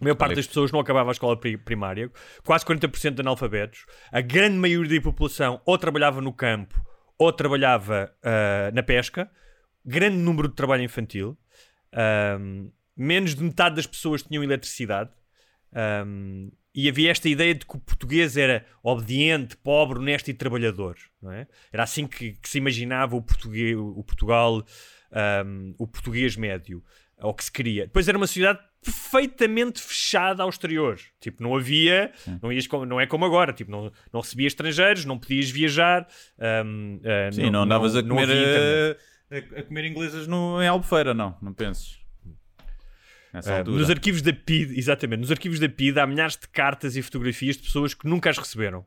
A 0.00 0.04
maior 0.04 0.16
parte 0.16 0.34
das 0.34 0.46
pessoas 0.48 0.72
não 0.72 0.80
acabava 0.80 1.10
a 1.10 1.12
escola 1.12 1.36
pri- 1.38 1.56
primária. 1.56 2.10
Quase 2.44 2.64
40% 2.64 3.14
de 3.14 3.20
analfabetos. 3.20 3.86
A 4.10 4.20
grande 4.20 4.56
maioria 4.56 4.98
da 4.98 5.04
população 5.04 5.60
ou 5.64 5.78
trabalhava 5.78 6.20
no 6.20 6.32
campo 6.32 6.74
ou 7.16 7.32
trabalhava 7.32 8.12
ah, 8.22 8.70
na 8.74 8.82
pesca. 8.82 9.30
Grande 9.84 10.16
número 10.16 10.48
de 10.48 10.54
trabalho 10.54 10.82
infantil. 10.82 11.38
Ahm, 11.92 12.70
menos 12.96 13.34
de 13.34 13.42
metade 13.44 13.76
das 13.76 13.86
pessoas 13.86 14.22
tinham 14.24 14.42
eletricidade. 14.42 15.10
Ahm, 15.72 16.50
e 16.74 16.88
havia 16.88 17.10
esta 17.10 17.28
ideia 17.28 17.54
de 17.54 17.66
que 17.66 17.76
o 17.76 17.80
português 17.80 18.36
era 18.36 18.64
obediente, 18.82 19.56
pobre, 19.56 19.98
honesto 19.98 20.28
e 20.28 20.34
trabalhador. 20.34 20.96
Não 21.20 21.32
é? 21.32 21.46
Era 21.72 21.82
assim 21.82 22.06
que, 22.06 22.32
que 22.32 22.48
se 22.48 22.58
imaginava 22.58 23.16
o, 23.16 23.22
português, 23.22 23.76
o 23.76 24.02
Portugal, 24.04 24.64
ahm, 25.10 25.72
o 25.78 25.86
português 25.86 26.36
médio, 26.36 26.82
ou 27.20 27.34
que 27.34 27.44
se 27.44 27.50
queria. 27.52 27.86
Depois 27.86 28.06
era 28.08 28.16
uma 28.16 28.26
sociedade 28.26 28.60
perfeitamente 28.84 29.82
fechada 29.82 30.42
ao 30.42 30.48
exterior. 30.48 30.98
Tipo, 31.20 31.42
não 31.42 31.56
havia, 31.56 32.12
não, 32.40 32.52
ias 32.52 32.66
como- 32.66 32.86
não 32.86 33.00
é 33.00 33.06
como 33.06 33.24
agora, 33.24 33.52
tipo, 33.52 33.70
não, 33.70 33.90
não 34.12 34.20
recebia 34.20 34.46
estrangeiros, 34.46 35.04
não 35.04 35.18
podias 35.18 35.50
viajar. 35.50 36.06
ahm, 36.38 37.00
ah, 37.04 37.32
Sim, 37.32 37.50
não, 37.50 37.62
andavas 37.62 37.96
a 37.96 38.02
não 38.02 38.10
comer, 38.16 38.22
havia 38.30 38.36
internet. 38.40 39.00
eh, 39.30 39.56
a, 39.56 39.60
a 39.60 39.62
comer 39.64 39.84
inglesas 39.86 40.26
no, 40.28 40.62
em 40.62 40.68
Albufeira, 40.68 41.12
não. 41.12 41.36
Não 41.42 41.52
penses. 41.52 41.98
Altura. 43.32 43.78
nos 43.78 43.90
arquivos 43.90 44.22
da 44.22 44.32
PID, 44.32 44.78
exatamente, 44.78 45.20
nos 45.20 45.30
arquivos 45.30 45.58
da 45.60 45.68
PID 45.68 45.98
há 45.98 46.06
milhares 46.06 46.36
de 46.36 46.48
cartas 46.48 46.96
e 46.96 47.02
fotografias 47.02 47.56
de 47.56 47.62
pessoas 47.64 47.94
que 47.94 48.06
nunca 48.06 48.30
as 48.30 48.38
receberam. 48.38 48.84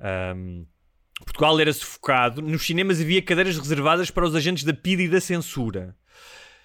Ahm, 0.00 0.64
Portugal 1.24 1.58
era 1.60 1.72
sufocado. 1.72 2.42
Nos 2.42 2.64
cinemas 2.66 3.00
havia 3.00 3.22
cadeiras 3.22 3.58
reservadas 3.58 4.10
para 4.10 4.24
os 4.26 4.34
agentes 4.34 4.64
da 4.64 4.74
PID 4.74 5.04
e 5.04 5.08
da 5.08 5.20
censura. 5.20 5.96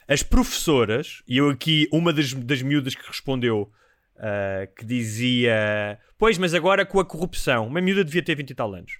As 0.07 0.23
professoras, 0.23 1.21
e 1.27 1.37
eu 1.37 1.49
aqui, 1.49 1.87
uma 1.91 2.11
das, 2.11 2.33
das 2.33 2.61
miúdas 2.61 2.95
que 2.95 3.07
respondeu, 3.07 3.71
ah, 4.17 4.67
que 4.77 4.85
dizia: 4.85 5.97
Pois, 6.17 6.37
mas 6.37 6.53
agora 6.53 6.85
com 6.85 6.99
a 6.99 7.05
corrupção. 7.05 7.67
Uma 7.67 7.79
miúda 7.81 8.03
devia 8.03 8.21
ter 8.21 8.35
20 8.35 8.49
e 8.49 8.55
tal 8.55 8.73
anos. 8.73 8.91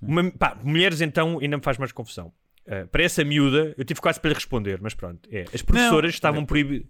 Uma- 0.00 0.30
pá, 0.30 0.58
mulheres, 0.62 1.00
então, 1.00 1.38
ainda 1.40 1.56
me 1.56 1.62
faz 1.62 1.76
mais 1.78 1.92
confusão. 1.92 2.32
Ah, 2.66 2.86
para 2.90 3.02
essa 3.02 3.22
miúda, 3.22 3.74
eu 3.76 3.84
tive 3.84 4.00
quase 4.00 4.18
para 4.18 4.28
lhe 4.30 4.34
responder, 4.34 4.78
mas 4.80 4.94
pronto. 4.94 5.28
É, 5.30 5.44
as 5.52 5.60
professoras 5.62 6.14
estavam 6.14 6.44
proibidas. 6.46 6.88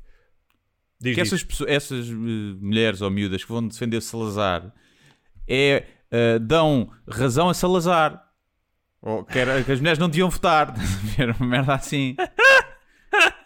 Diz, 1.00 1.14
que 1.14 1.22
diz. 1.22 1.32
essas, 1.32 1.44
pessoas- 1.44 1.70
essas 1.70 2.08
eh, 2.08 2.12
mulheres 2.12 3.00
ou 3.02 3.10
miúdas 3.10 3.44
que 3.44 3.50
vão 3.52 3.66
defender 3.66 4.00
Salazar 4.00 4.72
é, 5.48 5.84
eh, 6.10 6.38
dão 6.38 6.90
razão 7.08 7.48
a 7.48 7.54
Salazar. 7.54 8.22
Ou 9.02 9.24
que, 9.24 9.38
era- 9.38 9.62
que 9.62 9.70
as 9.72 9.78
mulheres 9.78 9.98
não 9.98 10.08
deviam 10.08 10.28
votar. 10.30 10.74
Era 11.18 11.32
uma 11.38 11.46
merda 11.46 11.74
assim. 11.74 12.16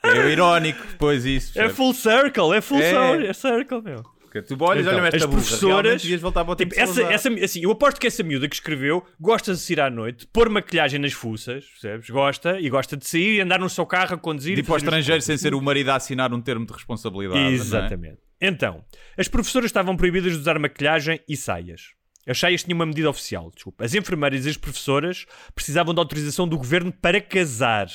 É 0.02 0.30
irónico 0.32 0.80
depois 0.92 1.24
isso. 1.24 1.50
É 1.50 1.62
percebes? 1.64 1.76
full 1.76 1.94
circle, 1.94 2.54
é 2.54 2.60
full 2.60 2.78
É. 2.80 2.90
circle, 2.90 3.26
é 3.26 3.32
circle, 3.32 3.82
meu. 3.82 4.02
Porque 4.30 4.42
tu 4.42 4.56
olhas, 4.64 4.86
Então, 4.86 4.96
olha 4.98 5.06
esta 5.08 5.16
as 5.16 5.24
burra, 5.24 5.36
professoras- 5.42 6.02
devias 6.02 6.20
voltar 6.20 6.44
para 6.44 6.52
o 6.52 6.56
Tipo, 6.56 6.74
essa, 6.78 7.02
essa, 7.02 7.28
assim, 7.28 7.62
eu 7.64 7.70
aposto 7.72 8.00
que 8.00 8.06
essa 8.06 8.22
miúda 8.22 8.48
que 8.48 8.54
escreveu 8.54 9.04
gosta 9.20 9.52
de 9.52 9.58
sair 9.58 9.80
à 9.80 9.90
noite, 9.90 10.24
pôr 10.32 10.48
maquilhagem 10.48 11.00
nas 11.00 11.12
fuças, 11.12 11.64
percebes? 11.64 12.08
Gosta 12.08 12.60
e 12.60 12.70
gosta 12.70 12.96
de 12.96 13.04
sair 13.06 13.36
e 13.38 13.40
andar 13.40 13.58
no 13.58 13.68
seu 13.68 13.84
carro 13.84 14.14
a 14.14 14.18
conduzir. 14.18 14.54
De 14.54 14.60
e 14.60 14.62
ir 14.62 14.66
para 14.66 14.74
o 14.74 14.76
estrangeiro 14.76 15.20
sem 15.20 15.36
ser 15.36 15.52
o 15.52 15.60
marido 15.60 15.88
a 15.90 15.96
assinar 15.96 16.32
um 16.32 16.40
termo 16.40 16.64
de 16.64 16.72
responsabilidade. 16.72 17.40
é? 17.40 17.48
Exatamente. 17.50 18.18
Então, 18.40 18.84
as 19.18 19.26
professoras 19.26 19.66
estavam 19.66 19.96
proibidas 19.96 20.32
de 20.32 20.38
usar 20.38 20.58
maquilhagem 20.60 21.20
e 21.28 21.36
saias. 21.36 21.98
Saias 22.38 22.62
tinham 22.62 22.76
uma 22.76 22.86
medida 22.86 23.08
oficial, 23.10 23.50
desculpa. 23.54 23.84
As 23.84 23.94
enfermeiras 23.94 24.46
e 24.46 24.50
as 24.50 24.56
professoras 24.56 25.26
precisavam 25.54 25.92
de 25.94 26.00
autorização 26.00 26.46
do 26.46 26.56
governo 26.56 26.92
para 26.92 27.20
casar. 27.20 27.88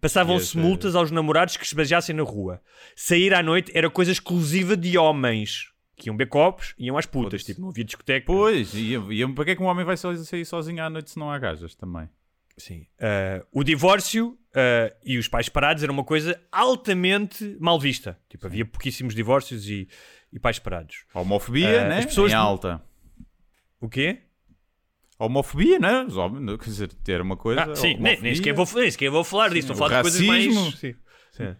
Passavam-se 0.00 0.56
E 0.56 0.60
as, 0.60 0.64
eh, 0.64 0.68
multas 0.68 0.94
aos 0.94 1.10
namorados 1.10 1.56
que 1.56 1.64
esbajassem 1.64 2.14
na 2.14 2.22
rua. 2.22 2.60
Sair 2.94 3.34
à 3.34 3.42
noite 3.42 3.70
era 3.74 3.90
coisa 3.90 4.10
exclusiva 4.12 4.76
de 4.76 4.96
homens. 4.96 5.66
Que 5.98 6.08
iam 6.08 6.16
beber 6.16 6.28
copos 6.30 6.74
e 6.78 6.86
iam 6.86 6.98
às 6.98 7.06
putas. 7.06 7.42
Tipo, 7.42 7.60
não 7.62 7.70
havia 7.70 7.84
discoteca. 7.84 8.26
Pois, 8.26 8.72
e, 8.74 8.94
para 9.34 9.44
que 9.46 9.50
é 9.52 9.56
que 9.56 9.62
um 9.62 9.66
homem 9.66 9.84
vai 9.84 9.96
sair 9.96 10.44
sozinho 10.44 10.82
à 10.84 10.90
noite 10.90 11.10
se 11.10 11.18
não 11.18 11.30
há 11.30 11.38
gajas 11.38 11.74
também? 11.74 12.08
Sim. 12.58 12.86
Ah, 13.00 13.44
o 13.52 13.62
divórcio 13.64 14.38
ah, 14.54 14.92
e 15.04 15.16
os 15.18 15.26
pais 15.28 15.46
separados 15.46 15.82
era 15.82 15.90
uma 15.92 16.04
coisa 16.04 16.38
altamente 16.52 17.56
mal 17.60 17.78
vista. 17.80 18.18
Tipo, 18.28 18.46
havia 18.46 18.64
pouquíssimos 18.64 19.14
divórcios 19.14 19.68
e, 19.68 19.88
e 20.32 20.38
pais 20.38 20.56
separados. 20.56 21.04
A 21.14 21.20
homofobia, 21.20 21.68
Eh, 21.68 21.88
né? 21.88 21.98
as 21.98 22.06
pessoas 22.06 22.32
em 22.32 22.34
alta. 22.34 22.82
O 23.80 23.88
quê? 23.88 24.20
Homofobia, 25.18 25.78
não 25.78 25.88
é? 25.88 26.04
Os 26.04 26.16
homens, 26.16 26.42
não, 26.42 26.58
Quer 26.58 26.64
dizer, 26.70 26.92
ter 26.92 27.20
uma 27.20 27.36
coisa. 27.36 27.62
Ah, 27.62 27.74
sim, 27.76 27.94
nem, 27.94 27.96
nem, 27.98 28.10
homofobia. 28.12 28.34
sequer 28.36 28.54
vou, 28.54 28.66
nem 28.74 28.90
sequer 28.90 29.10
vou 29.10 29.24
falar 29.24 29.48
disso. 29.48 29.72
Estou 29.72 29.74
a 29.74 29.88
falar 29.88 30.02
de 30.02 30.10
coisas 30.10 30.26
racismo. 30.26 30.60
mais. 30.62 30.78
Sim. 30.78 30.94
Sim. 31.32 31.56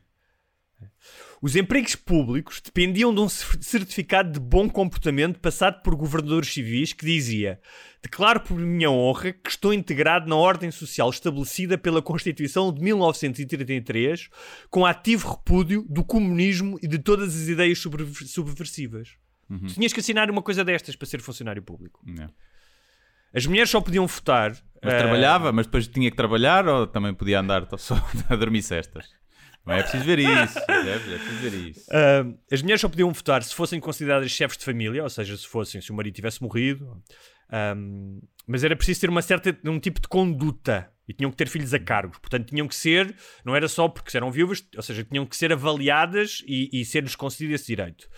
Os 1.41 1.55
empregos 1.55 1.95
públicos 1.95 2.61
dependiam 2.62 3.14
de 3.14 3.21
um 3.21 3.29
cer- 3.29 3.62
certificado 3.62 4.33
de 4.33 4.41
bom 4.41 4.69
comportamento 4.69 5.39
passado 5.39 5.83
por 5.83 5.95
governadores 5.95 6.53
civis 6.53 6.93
que 6.93 7.05
dizia: 7.07 7.61
Declaro 8.03 8.41
por 8.41 8.59
minha 8.59 8.91
honra 8.91 9.33
que 9.33 9.49
estou 9.51 9.73
integrado 9.73 10.29
na 10.29 10.37
ordem 10.37 10.71
social 10.71 11.09
estabelecida 11.11 11.77
pela 11.79 12.01
Constituição 12.03 12.73
de 12.73 12.83
1933, 12.83 14.29
com 14.71 14.85
ativo 14.87 15.31
repúdio 15.31 15.85
do 15.89 16.03
comunismo 16.05 16.79
e 16.83 16.89
de 16.89 16.99
todas 16.99 17.35
as 17.35 17.49
ideias 17.49 17.79
subver- 17.79 18.07
Tu 19.49 19.74
tinhas 19.74 19.92
que 19.92 20.01
assinar 20.01 20.30
uma 20.30 20.42
coisa 20.42 20.64
destas 20.64 20.97
para 20.97 21.07
ser 21.07 21.20
funcionário 21.20 21.62
público. 21.62 22.01
Não. 22.05 22.28
As 23.34 23.47
mulheres 23.47 23.70
só 23.70 23.80
podiam 23.80 24.07
votar. 24.07 24.57
Mas 24.82 24.94
eh, 24.94 24.99
trabalhava, 24.99 25.53
mas 25.53 25.66
depois 25.66 25.86
tinha 25.86 26.11
que 26.11 26.16
trabalhar 26.16 26.66
ou 26.66 26.86
também 26.86 27.12
podia 27.14 27.40
andar 27.40 27.66
só 27.78 27.94
a 28.28 28.36
dormir 28.36 28.62
cestas? 28.62 29.07
Não 29.64 29.74
é 29.74 29.82
preciso 29.82 30.05
ver 30.05 30.20
isso. 30.20 30.59
É 30.59 30.99
preciso 30.99 31.36
ver 31.38 31.55
isso. 31.70 31.90
Ah, 31.90 32.24
as 32.53 32.62
mulheres 32.62 32.80
só 32.80 32.88
podiam 32.88 33.12
votar 33.12 33.42
se 33.42 33.55
fossem 33.55 33.80
consideradas 33.80 34.30
chefes 34.30 34.57
de 34.57 34.64
família, 34.64 35.03
ou 35.03 35.11
seja, 35.11 35.36
se 35.36 35.47
fossem, 35.47 35.80
se 35.80 35.90
o 35.90 35.94
marido 35.94 36.14
tivesse 36.14 36.40
morrido. 36.40 37.03
Ahm, 37.51 38.20
mas 38.47 38.64
era 38.64 38.76
preciso 38.76 39.01
ter 39.01 39.11
uma 39.11 39.22
certa, 39.22 39.57
um 39.64 39.80
tipo 39.80 40.01
de 40.01 40.09
conduta 40.09 40.90
e 41.09 41.12
tinham 41.12 41.30
que 41.30 41.36
ter 41.36 41.49
filhos 41.49 41.74
a 41.74 41.78
cargos. 41.78 42.18
Portanto, 42.18 42.49
tinham 42.49 42.66
que 42.66 42.74
ser, 42.74 43.14
não 43.44 43.55
era 43.55 43.68
só 43.68 43.88
porque 43.88 44.16
eram 44.16 44.30
viúvas, 44.30 44.64
ou 44.76 44.82
seja, 44.82 45.05
tinham 45.05 45.26
que 45.26 45.36
ser 45.36 45.53
avaliadas 45.53 46.42
e, 46.47 46.70
e 46.72 46.84
ser-lhes 46.84 47.16
concedido 47.16 47.55
esse 47.55 47.66
direito. 47.66 48.09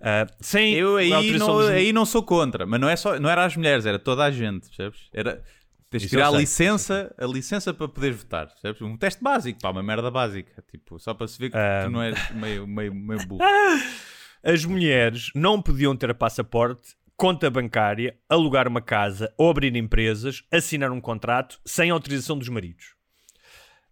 Ah, 0.00 0.26
sem 0.40 0.74
Eu 0.74 0.96
aí 0.96 1.36
não, 1.38 1.58
aí 1.58 1.92
não 1.92 2.06
sou 2.06 2.22
contra, 2.22 2.64
mas 2.66 2.80
não, 2.80 2.88
é 2.88 2.96
só, 2.96 3.18
não 3.18 3.28
era 3.28 3.44
as 3.44 3.56
mulheres, 3.56 3.84
era 3.84 3.98
toda 3.98 4.24
a 4.24 4.30
gente, 4.30 4.66
percebes? 4.68 5.08
Era, 5.12 5.42
tens 5.90 6.02
de 6.02 6.08
tirar 6.08 6.28
a 6.28 6.30
licença, 6.30 7.12
a 7.18 7.26
licença 7.26 7.74
para 7.74 7.88
poderes 7.88 8.18
votar, 8.18 8.46
percebes? 8.48 8.80
Um 8.82 8.96
teste 8.96 9.22
básico, 9.22 9.60
pá, 9.60 9.70
uma 9.70 9.82
merda 9.82 10.10
básica, 10.10 10.62
tipo, 10.70 10.98
só 11.00 11.14
para 11.14 11.26
se 11.26 11.38
ver 11.38 11.50
que 11.50 11.56
Ah. 11.56 11.82
tu 11.84 11.90
não 11.90 12.00
és 12.02 12.30
meio, 12.30 12.66
meio, 12.66 12.94
meio 12.94 13.26
burro. 13.26 13.40
As 14.42 14.64
mulheres 14.64 15.30
não 15.34 15.60
podiam 15.60 15.96
ter 15.96 16.14
passaporte, 16.14 16.94
conta 17.16 17.50
bancária, 17.50 18.16
alugar 18.28 18.68
uma 18.68 18.80
casa 18.80 19.34
ou 19.36 19.50
abrir 19.50 19.74
empresas, 19.74 20.44
assinar 20.52 20.92
um 20.92 21.00
contrato 21.00 21.58
sem 21.66 21.90
autorização 21.90 22.38
dos 22.38 22.48
maridos. 22.48 22.94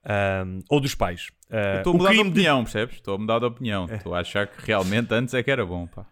Ahm, 0.09 0.61
ou 0.71 0.79
dos 0.81 0.95
pais. 0.95 1.29
Ah, 1.51 1.79
Estou 1.79 1.93
a 1.93 1.95
o 1.95 1.99
mudar 1.99 2.11
de 2.11 2.15
crime 2.17 2.31
de- 2.31 2.39
opinião, 2.41 2.63
percebes? 2.63 2.95
Estou 2.97 3.15
a 3.15 3.19
mudar 3.19 3.39
de 3.41 3.45
opinião. 3.45 3.87
Estou 3.93 4.15
a 4.15 4.21
achar 4.21 4.47
que 4.47 4.65
realmente 4.65 5.13
antes 5.13 5.35
é 5.35 5.43
que 5.43 5.51
era 5.51 5.67
bom, 5.67 5.87
pá. 5.89 6.07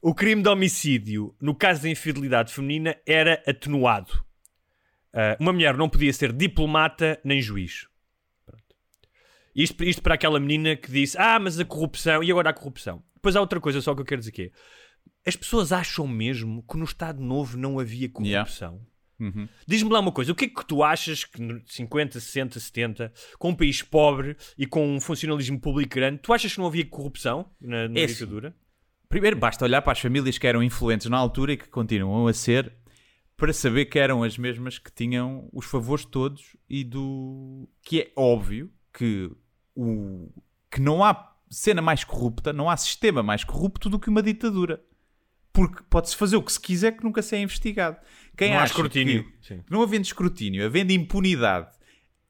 O 0.00 0.12
crime 0.14 0.42
de 0.42 0.48
homicídio, 0.48 1.32
no 1.40 1.54
caso 1.54 1.82
da 1.82 1.88
infidelidade 1.88 2.52
feminina, 2.52 2.96
era 3.06 3.40
atenuado. 3.46 4.24
Ah, 5.14 5.36
uma 5.38 5.52
mulher 5.52 5.76
não 5.76 5.88
podia 5.88 6.12
ser 6.12 6.32
diplomata 6.32 7.20
nem 7.24 7.40
juiz. 7.40 7.86
Isto, 9.54 9.84
isto 9.84 10.02
para 10.02 10.14
aquela 10.14 10.40
menina 10.40 10.74
que 10.76 10.90
disse: 10.90 11.16
Ah, 11.18 11.38
mas 11.38 11.58
a 11.60 11.64
corrupção. 11.64 12.22
E 12.24 12.30
agora 12.30 12.50
a 12.50 12.54
corrupção? 12.54 13.02
Depois 13.14 13.36
há 13.36 13.40
outra 13.40 13.60
coisa 13.60 13.80
só 13.80 13.94
que 13.94 14.00
eu 14.00 14.04
quero 14.04 14.20
dizer 14.20 14.32
que 14.32 14.42
é: 14.44 14.50
as 15.28 15.36
pessoas 15.36 15.70
acham 15.72 16.08
mesmo 16.08 16.64
que 16.68 16.76
no 16.76 16.84
Estado 16.84 17.22
Novo 17.22 17.56
não 17.58 17.78
havia 17.78 18.08
corrupção? 18.08 18.80
Uhum. 19.22 19.48
Diz-me 19.66 19.90
lá 19.90 20.00
uma 20.00 20.10
coisa: 20.10 20.32
o 20.32 20.34
que 20.34 20.46
é 20.46 20.48
que 20.48 20.66
tu 20.66 20.82
achas 20.82 21.24
que 21.24 21.40
no 21.40 21.62
50, 21.64 22.18
60, 22.18 22.58
70, 22.58 23.12
com 23.38 23.50
um 23.50 23.54
país 23.54 23.80
pobre 23.80 24.36
e 24.58 24.66
com 24.66 24.96
um 24.96 25.00
funcionalismo 25.00 25.60
público 25.60 25.94
grande, 25.94 26.18
tu 26.18 26.32
achas 26.32 26.52
que 26.52 26.58
não 26.58 26.66
havia 26.66 26.84
corrupção 26.84 27.48
na, 27.60 27.88
na 27.88 28.00
É 28.00 28.04
assim. 28.04 28.14
ditadura? 28.14 28.54
Primeiro, 29.08 29.36
basta 29.36 29.64
olhar 29.64 29.80
para 29.82 29.92
as 29.92 30.00
famílias 30.00 30.38
que 30.38 30.46
eram 30.46 30.62
influentes 30.62 31.08
na 31.08 31.18
altura 31.18 31.52
e 31.52 31.56
que 31.56 31.68
continuam 31.68 32.26
a 32.26 32.32
ser, 32.32 32.72
para 33.36 33.52
saber 33.52 33.84
que 33.84 33.98
eram 33.98 34.22
as 34.24 34.36
mesmas 34.36 34.78
que 34.78 34.90
tinham 34.90 35.48
os 35.52 35.66
favores 35.66 36.04
todos 36.04 36.56
e 36.68 36.82
do. 36.82 37.68
que 37.82 38.00
é 38.00 38.12
óbvio 38.16 38.72
que, 38.92 39.30
o... 39.76 40.30
que 40.70 40.80
não 40.80 41.04
há 41.04 41.32
cena 41.48 41.82
mais 41.82 42.02
corrupta, 42.02 42.52
não 42.52 42.68
há 42.68 42.76
sistema 42.76 43.22
mais 43.22 43.44
corrupto 43.44 43.88
do 43.88 44.00
que 44.00 44.08
uma 44.08 44.22
ditadura. 44.22 44.82
Porque 45.52 45.82
pode-se 45.90 46.16
fazer 46.16 46.36
o 46.36 46.42
que 46.42 46.52
se 46.52 46.60
quiser 46.60 46.92
que 46.92 47.04
nunca 47.04 47.20
se 47.22 47.36
é 47.36 47.40
investigado. 47.42 47.96
Quem 48.36 48.52
Não 48.52 48.60
há 48.60 48.64
escrutínio. 48.64 49.24
que- 49.42 49.60
não 49.70 49.82
havendo 49.82 50.04
escrutínio, 50.04 50.64
havendo 50.64 50.92
impunidade, 50.92 51.68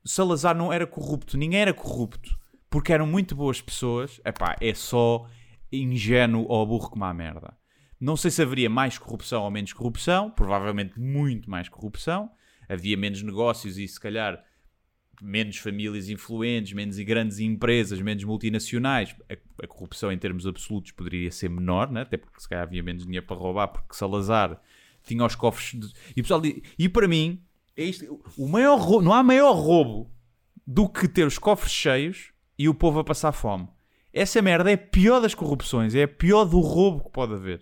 Salazar 0.05 0.57
não 0.57 0.73
era 0.73 0.85
corrupto, 0.87 1.37
ninguém 1.39 1.61
era 1.61 1.73
corrupto, 1.73 2.37
porque 2.69 2.93
eram 2.93 3.07
muito 3.07 3.37
boas 3.37 3.61
pessoas, 3.61 4.21
epá, 4.25 4.57
é 4.61 4.75
só 4.75 5.29
ingênuo 5.71 6.45
ou 6.49 6.67
burro 6.67 6.91
como 6.91 7.05
a 7.05 7.15
merda. 7.15 7.57
Não 8.01 8.17
sei 8.17 8.31
se 8.33 8.43
haveria 8.43 8.69
mais 8.69 8.99
corrupção 8.99 9.45
ou 9.45 9.51
menos 9.51 9.73
corrupção, 9.73 10.29
provavelmente 10.31 10.99
muito 10.99 11.49
mais 11.49 11.69
corrupção, 11.69 12.31
havia 12.69 12.97
menos 12.97 13.23
negócios 13.23 13.79
e 13.79 13.87
se 13.87 14.01
calhar 14.01 14.43
menos 15.25 15.57
famílias 15.59 16.09
influentes, 16.09 16.73
menos 16.73 16.99
e 16.99 17.05
grandes 17.05 17.39
empresas, 17.39 18.01
menos 18.01 18.25
multinacionais, 18.25 19.15
a, 19.31 19.65
a 19.65 19.67
corrupção 19.69 20.11
em 20.11 20.19
termos 20.19 20.47
absolutos 20.47 20.91
poderia 20.91 21.31
ser 21.31 21.49
menor, 21.49 21.91
né? 21.91 22.03
até 22.03 22.17
porque 22.17 22.41
se 22.41 22.49
calhar 22.49 22.65
havia 22.65 22.83
menos 22.83 23.05
dinheiro 23.05 23.25
para 23.27 23.37
roubar, 23.37 23.69
porque 23.69 23.95
Salazar 23.95 24.61
tinha 25.05 25.25
os 25.25 25.35
cofres. 25.37 25.79
de- 25.81 25.93
E, 26.17 26.23
pessoal 26.23 26.43
e 26.79 26.89
para 26.89 27.07
mim, 27.07 27.41
é 27.77 27.85
isto, 27.85 28.21
o 28.37 28.49
maior 28.49 28.79
roubo, 28.79 29.03
não 29.05 29.13
há 29.13 29.23
maior 29.23 29.53
roubo 29.53 30.11
do 30.67 30.89
que 30.89 31.07
ter 31.09 31.27
os 31.27 31.39
cofres 31.39 31.73
cheios 31.73 32.33
e 32.59 32.69
o 32.69 32.75
povo 32.75 32.99
a 32.99 33.05
passar 33.05 33.33
fome. 33.33 33.69
Essa 34.13 34.43
merda 34.43 34.71
é 34.71 34.75
a 34.75 34.79
pior 34.79 35.21
das 35.21 35.35
corrupções, 35.35 35.95
é 35.95 36.03
a 36.03 36.09
pior 36.09 36.45
do 36.45 36.61
roubo 36.61 37.05
que 37.05 37.11
pode 37.13 37.33
haver. 37.35 37.61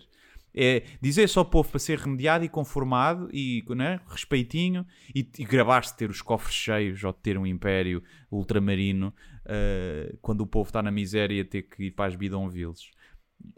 É 0.53 0.83
dizer 1.01 1.29
só 1.29 1.41
ao 1.41 1.45
povo 1.45 1.69
para 1.69 1.79
ser 1.79 1.97
remediado 1.97 2.43
e 2.43 2.49
conformado 2.49 3.29
e 3.31 3.63
né, 3.69 4.01
respeitinho 4.07 4.85
e, 5.15 5.25
e 5.39 5.45
gravar-se 5.45 5.95
ter 5.95 6.09
os 6.09 6.21
cofres 6.21 6.53
cheios 6.53 7.03
ou 7.03 7.13
ter 7.13 7.37
um 7.37 7.45
império 7.45 8.03
ultramarino 8.29 9.13
eh, 9.45 10.13
quando 10.21 10.41
o 10.41 10.47
povo 10.47 10.67
está 10.67 10.81
na 10.83 10.91
miséria 10.91 11.43
ter 11.45 11.63
que 11.63 11.85
ir 11.85 11.91
para 11.91 12.05
as 12.05 12.15
bidonvilles. 12.15 12.91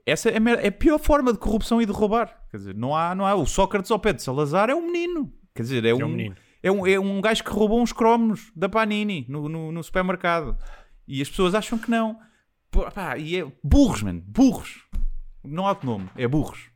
Essa 0.05 0.29
é 0.29 0.37
a, 0.37 0.51
é 0.61 0.67
a 0.67 0.71
pior 0.71 0.99
forma 0.99 1.33
de 1.33 1.39
corrupção 1.39 1.81
e 1.81 1.85
de 1.85 1.91
roubar. 1.91 2.43
Quer 2.49 2.57
dizer, 2.57 2.75
não 2.75 2.95
há, 2.95 3.13
não 3.13 3.25
há. 3.25 3.35
O 3.35 3.45
Sócrates 3.45 3.91
ao 3.91 3.99
pé 3.99 4.13
de 4.13 4.21
Salazar 4.21 4.69
é 4.69 4.75
um 4.75 4.85
menino. 4.85 5.31
Quer 5.53 5.63
dizer, 5.63 5.85
é, 5.85 5.93
um, 5.93 6.05
um 6.05 6.09
menino. 6.09 6.35
É 6.61 6.71
um, 6.71 6.87
é 6.87 6.99
um 6.99 7.19
gajo 7.19 7.43
que 7.43 7.51
roubou 7.51 7.81
uns 7.81 7.91
cromos 7.91 8.51
da 8.55 8.69
Panini 8.69 9.25
no, 9.27 9.49
no, 9.49 9.71
no 9.71 9.83
supermercado. 9.83 10.57
E 11.07 11.21
as 11.21 11.29
pessoas 11.29 11.53
acham 11.53 11.77
que 11.77 11.91
não. 11.91 12.17
Pá, 12.71 13.17
e 13.17 13.37
é 13.37 13.45
burros, 13.63 14.01
mano. 14.01 14.23
Burros. 14.25 14.85
Não 15.43 15.65
há 15.65 15.69
outro 15.69 15.85
nome. 15.85 16.09
É 16.15 16.27
burros. 16.27 16.69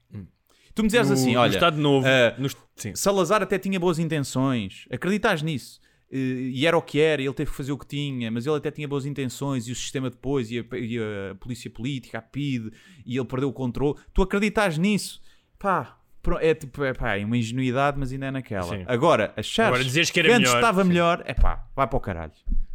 Tu 0.78 0.84
me 0.84 0.90
dizes 0.90 1.08
No- 1.08 1.14
assim, 1.16 1.34
no 1.34 1.40
olha. 1.40 1.54
Estado 1.56 1.78
Novo, 1.78 2.06
eh, 2.08 2.36
no-. 2.38 2.50
Salazar 2.96 3.42
até 3.42 3.58
tinha 3.58 3.80
boas 3.80 3.98
intenções. 3.98 4.86
Acreditas 4.92 5.42
nisso? 5.42 5.82
Eh, 6.12 6.18
E 6.54 6.68
era 6.68 6.78
o 6.78 6.82
que 6.84 7.00
era, 7.00 7.20
ele 7.22 7.34
teve 7.34 7.50
que 7.50 7.58
fazer 7.58 7.72
o 7.72 7.78
que 7.78 7.88
tinha, 7.88 8.30
mas 8.30 8.46
ele 8.46 8.56
até 8.56 8.70
tinha 8.70 8.88
boas 8.88 9.06
intenções 9.06 9.68
e 9.68 9.72
o 9.72 9.76
sistema 9.76 10.10
depois, 10.10 10.52
e 10.52 10.60
a, 10.60 10.78
e 10.78 11.00
a 11.32 11.36
polícia 11.36 11.70
política, 11.70 12.20
a 12.20 12.22
PID, 12.22 12.72
e 13.06 13.18
ele 13.18 13.26
perdeu 13.26 13.50
o 13.50 13.54
controle. 13.54 13.96
Tu 14.14 14.22
acreditas 14.22 14.78
nisso? 14.78 15.20
Pá, 15.58 15.98
é 16.40 16.54
tipo, 16.54 16.84
é 16.84 16.94
pá, 16.94 17.18
é 17.18 17.26
uma 17.26 17.36
ingenuidade, 17.38 17.98
mas 18.00 18.12
ainda 18.12 18.28
é 18.28 18.32
naquela. 18.32 18.78
Sim. 18.78 18.84
Agora, 18.86 19.34
achares 19.36 19.80
Agora, 19.82 20.06
que 20.14 20.20
era 20.20 20.30
antes 20.36 20.40
melhor, 20.42 20.56
estava 20.58 20.82
sim. 20.84 20.88
melhor, 20.90 21.24
é 21.26 21.34
pá, 21.34 21.68
vai 21.76 21.88
para 21.88 21.98
o 21.98 22.00
caralho. 22.00 22.32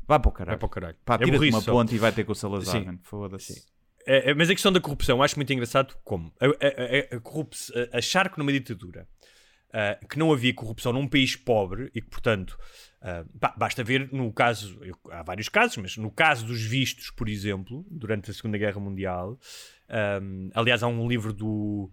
Vai 0.09 0.19
para 0.19 0.29
o 0.29 0.33
caralho. 0.33 0.51
Vai 0.55 0.59
para 0.59 0.67
o 0.67 0.69
caralho. 0.69 0.97
Pá, 1.05 1.15
É 1.15 1.19
tira-te 1.25 1.49
uma 1.51 1.63
ponte 1.63 1.95
e 1.95 1.99
vai 1.99 2.11
ter 2.11 2.25
com 2.25 2.33
o 2.33 2.35
Salazar. 2.35 2.85
Foda-se. 3.03 3.63
É, 4.07 4.31
é, 4.31 4.35
mas 4.35 4.49
a 4.51 4.53
questão 4.55 4.73
da 4.73 4.81
corrupção, 4.81 5.23
acho 5.23 5.37
muito 5.37 5.53
engraçado 5.53 5.97
como 6.05 6.33
a, 6.41 6.47
a- 6.47 7.17
a- 7.17 7.21
corrupção- 7.21 7.75
achar 7.93 8.29
que 8.31 8.39
numa 8.39 8.53
ditadura 8.53 9.07
ah, 9.73 9.99
que 10.09 10.19
não 10.19 10.33
havia 10.33 10.53
corrupção 10.53 10.93
num 10.93 11.07
país 11.09 11.35
pobre 11.37 11.91
e 11.95 12.01
que, 12.03 12.09
portanto, 12.11 12.59
ah, 13.01 13.25
pá, 13.41 13.55
basta 13.57 13.83
ver 13.83 14.13
no 14.13 14.33
caso, 14.33 14.79
eu- 14.83 14.99
há 15.11 15.23
vários 15.23 15.49
casos, 15.49 15.77
mas 15.79 15.97
no 15.97 16.11
caso 16.11 16.45
dos 16.47 16.61
vistos, 16.63 17.11
por 17.11 17.29
exemplo, 17.29 17.87
durante 17.91 18.31
a 18.31 18.35
Segunda 18.35 18.59
Guerra 18.59 18.81
Mundial, 18.81 19.39
ah, 19.89 20.21
aliás, 20.55 20.83
há 20.83 20.89
um 20.89 21.09
livro 21.09 21.33
do. 21.33 21.91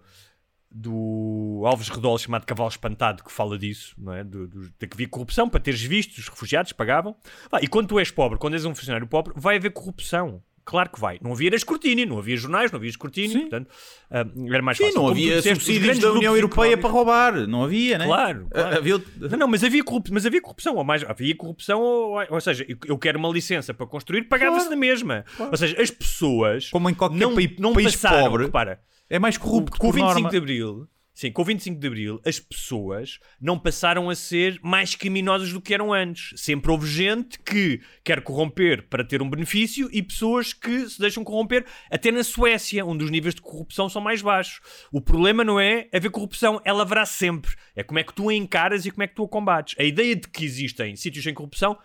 Do 0.71 1.63
Alves 1.65 1.89
Redol 1.89 2.15
chamado 2.19 2.45
Cavalo 2.45 2.69
Espantado 2.69 3.23
que 3.23 3.31
fala 3.31 3.57
disso, 3.57 3.95
não 3.97 4.13
é? 4.13 4.23
Do, 4.23 4.47
do- 4.47 4.69
de 4.69 4.87
que 4.87 4.93
havia 4.93 5.07
corrupção 5.09 5.49
para 5.49 5.59
teres 5.59 5.81
vistos, 5.81 6.19
os 6.19 6.27
refugiados 6.29 6.71
pagavam. 6.73 7.15
Ah, 7.51 7.57
e 7.59 7.67
quando 7.67 7.87
tu 7.87 7.97
és 7.97 8.11
pobre, 8.11 8.37
quando 8.37 8.53
és 8.53 8.65
um 8.65 8.75
funcionário 8.75 9.07
pobre, 9.07 9.33
vai 9.35 9.55
haver 9.55 9.71
corrupção. 9.71 10.43
Claro 10.69 10.89
que 10.91 10.99
vai. 10.99 11.17
Não 11.19 11.31
havia 11.31 11.49
escrutínio, 11.55 12.05
não 12.05 12.19
havia 12.19 12.37
jornais, 12.37 12.71
não 12.71 12.77
havia 12.77 12.91
escrutínio, 12.91 13.31
Sim. 13.31 13.39
portanto, 13.41 13.67
ah, 14.11 14.23
era 14.53 14.61
mais 14.61 14.77
Sim, 14.77 14.83
fácil. 14.83 14.95
não 14.97 15.01
Como 15.07 15.11
havia 15.15 15.35
disseste, 15.37 15.63
subsídios 15.65 15.97
da 15.97 16.11
União 16.11 16.35
Europeia 16.35 16.77
para 16.77 16.89
roubar. 16.89 17.47
Não 17.47 17.63
havia, 17.63 17.97
né? 17.97 18.05
Claro, 18.05 18.47
claro. 18.51 18.77
Havia... 18.77 19.01
Não, 19.31 19.37
não, 19.39 19.47
mas 19.47 19.63
havia, 19.63 19.83
corrup... 19.83 20.09
mas 20.11 20.25
havia 20.27 20.39
corrupção, 20.39 20.75
ou 20.75 20.83
mais, 20.83 21.03
havia 21.03 21.35
corrupção, 21.35 21.81
ou, 21.81 22.19
ou 22.29 22.39
seja, 22.39 22.65
eu- 22.87 22.97
quero 22.99 23.17
uma 23.17 23.29
licença 23.29 23.73
para 23.73 23.87
construir, 23.87 24.23
pagava-se 24.25 24.65
Claro. 24.67 24.69
na 24.69 24.75
mesma. 24.79 25.25
Ou 25.39 25.57
seja, 25.57 25.81
as 25.81 25.89
pessoas 25.89 26.69
Como 26.69 26.87
em 26.87 26.93
qualquer 26.93 27.17
não, 27.17 27.33
pai- 27.33 27.55
não 27.57 27.73
país 27.73 27.95
passaram, 27.95 28.25
pobre, 28.29 28.45
repara, 28.45 28.79
É 29.09 29.17
mais 29.17 29.37
corrupto 29.37 29.77
com 29.79 29.87
o 29.87 29.89
por 29.91 29.95
25 29.95 30.13
norma. 30.13 30.29
de 30.29 30.37
Abril, 30.37 30.87
Sim, 31.19 31.33
com 31.33 31.41
o 31.41 31.45
25 31.45 31.77
de 31.77 31.85
Abril, 31.85 32.21
as 32.25 32.39
pessoas 32.39 33.19
não 33.41 33.59
passaram 33.59 34.09
a 34.09 34.15
ser 34.15 34.57
mais 34.63 34.95
criminosas 34.95 35.51
do 35.51 35.59
que 35.59 35.73
eram 35.73 35.91
antes. 35.91 36.31
Sempre 36.39 36.71
houve 36.71 36.87
gente 36.87 37.37
que 37.39 37.81
quer 38.05 38.21
corromper 38.21 38.87
para 38.87 39.03
ter 39.03 39.21
um 39.21 39.29
benefício 39.29 39.89
e 39.91 40.01
pessoas 40.01 40.53
que 40.53 40.89
se 40.89 40.97
deixam 40.97 41.21
corromper, 41.25 41.65
até 41.91 42.09
na 42.09 42.23
Suécia, 42.23 42.85
onde 42.85 43.03
os 43.03 43.11
níveis 43.11 43.35
de 43.35 43.41
corrupção 43.41 43.89
são 43.89 44.01
mais 44.01 44.21
baixos. 44.21 44.61
O 44.93 45.01
problema 45.01 45.43
não 45.43 45.59
é 45.59 45.89
haver 45.93 46.09
corrupção, 46.09 46.61
ela 46.63 46.83
haverá 46.83 47.05
sempre. 47.05 47.51
É 47.75 47.83
como 47.83 47.99
é 47.99 48.03
que 48.05 48.13
tu 48.13 48.29
a 48.29 48.33
encaras 48.33 48.85
e 48.85 48.91
como 48.91 49.03
é 49.03 49.07
que 49.07 49.15
tu 49.15 49.25
a 49.25 49.27
combates. 49.27 49.75
A 49.77 49.83
ideia 49.83 50.15
de 50.15 50.25
que 50.25 50.45
existem 50.45 50.95
sítios 50.95 51.25
sem 51.25 51.33
corrupção, 51.33 51.77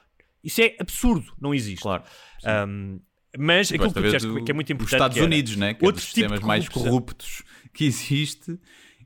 isso 0.45 0.63
é 0.63 0.77
absurdo, 0.79 1.33
não 1.41 1.53
existe. 1.53 1.83
Claro. 1.83 2.05
Um, 2.69 3.01
mas 3.37 3.73
aquilo 3.73 3.89
que 3.89 3.95
tu 3.95 4.03
disseste 4.05 4.29
do- 4.29 4.45
que 4.45 4.53
é 4.53 4.55
muito 4.55 4.73
importante. 4.73 4.91
Os 4.91 4.93
Estados 4.95 5.17
era 5.17 5.27
Unidos, 5.27 5.57
né? 5.57 5.75
que 5.75 5.85
é 5.85 5.89
outro 5.89 6.01
dos 6.01 6.13
tipo 6.13 6.29
de 6.29 6.35
sistemas 6.35 6.41
mais 6.47 6.69
corruptos 6.69 7.43
que 7.73 7.85
existe 7.85 8.57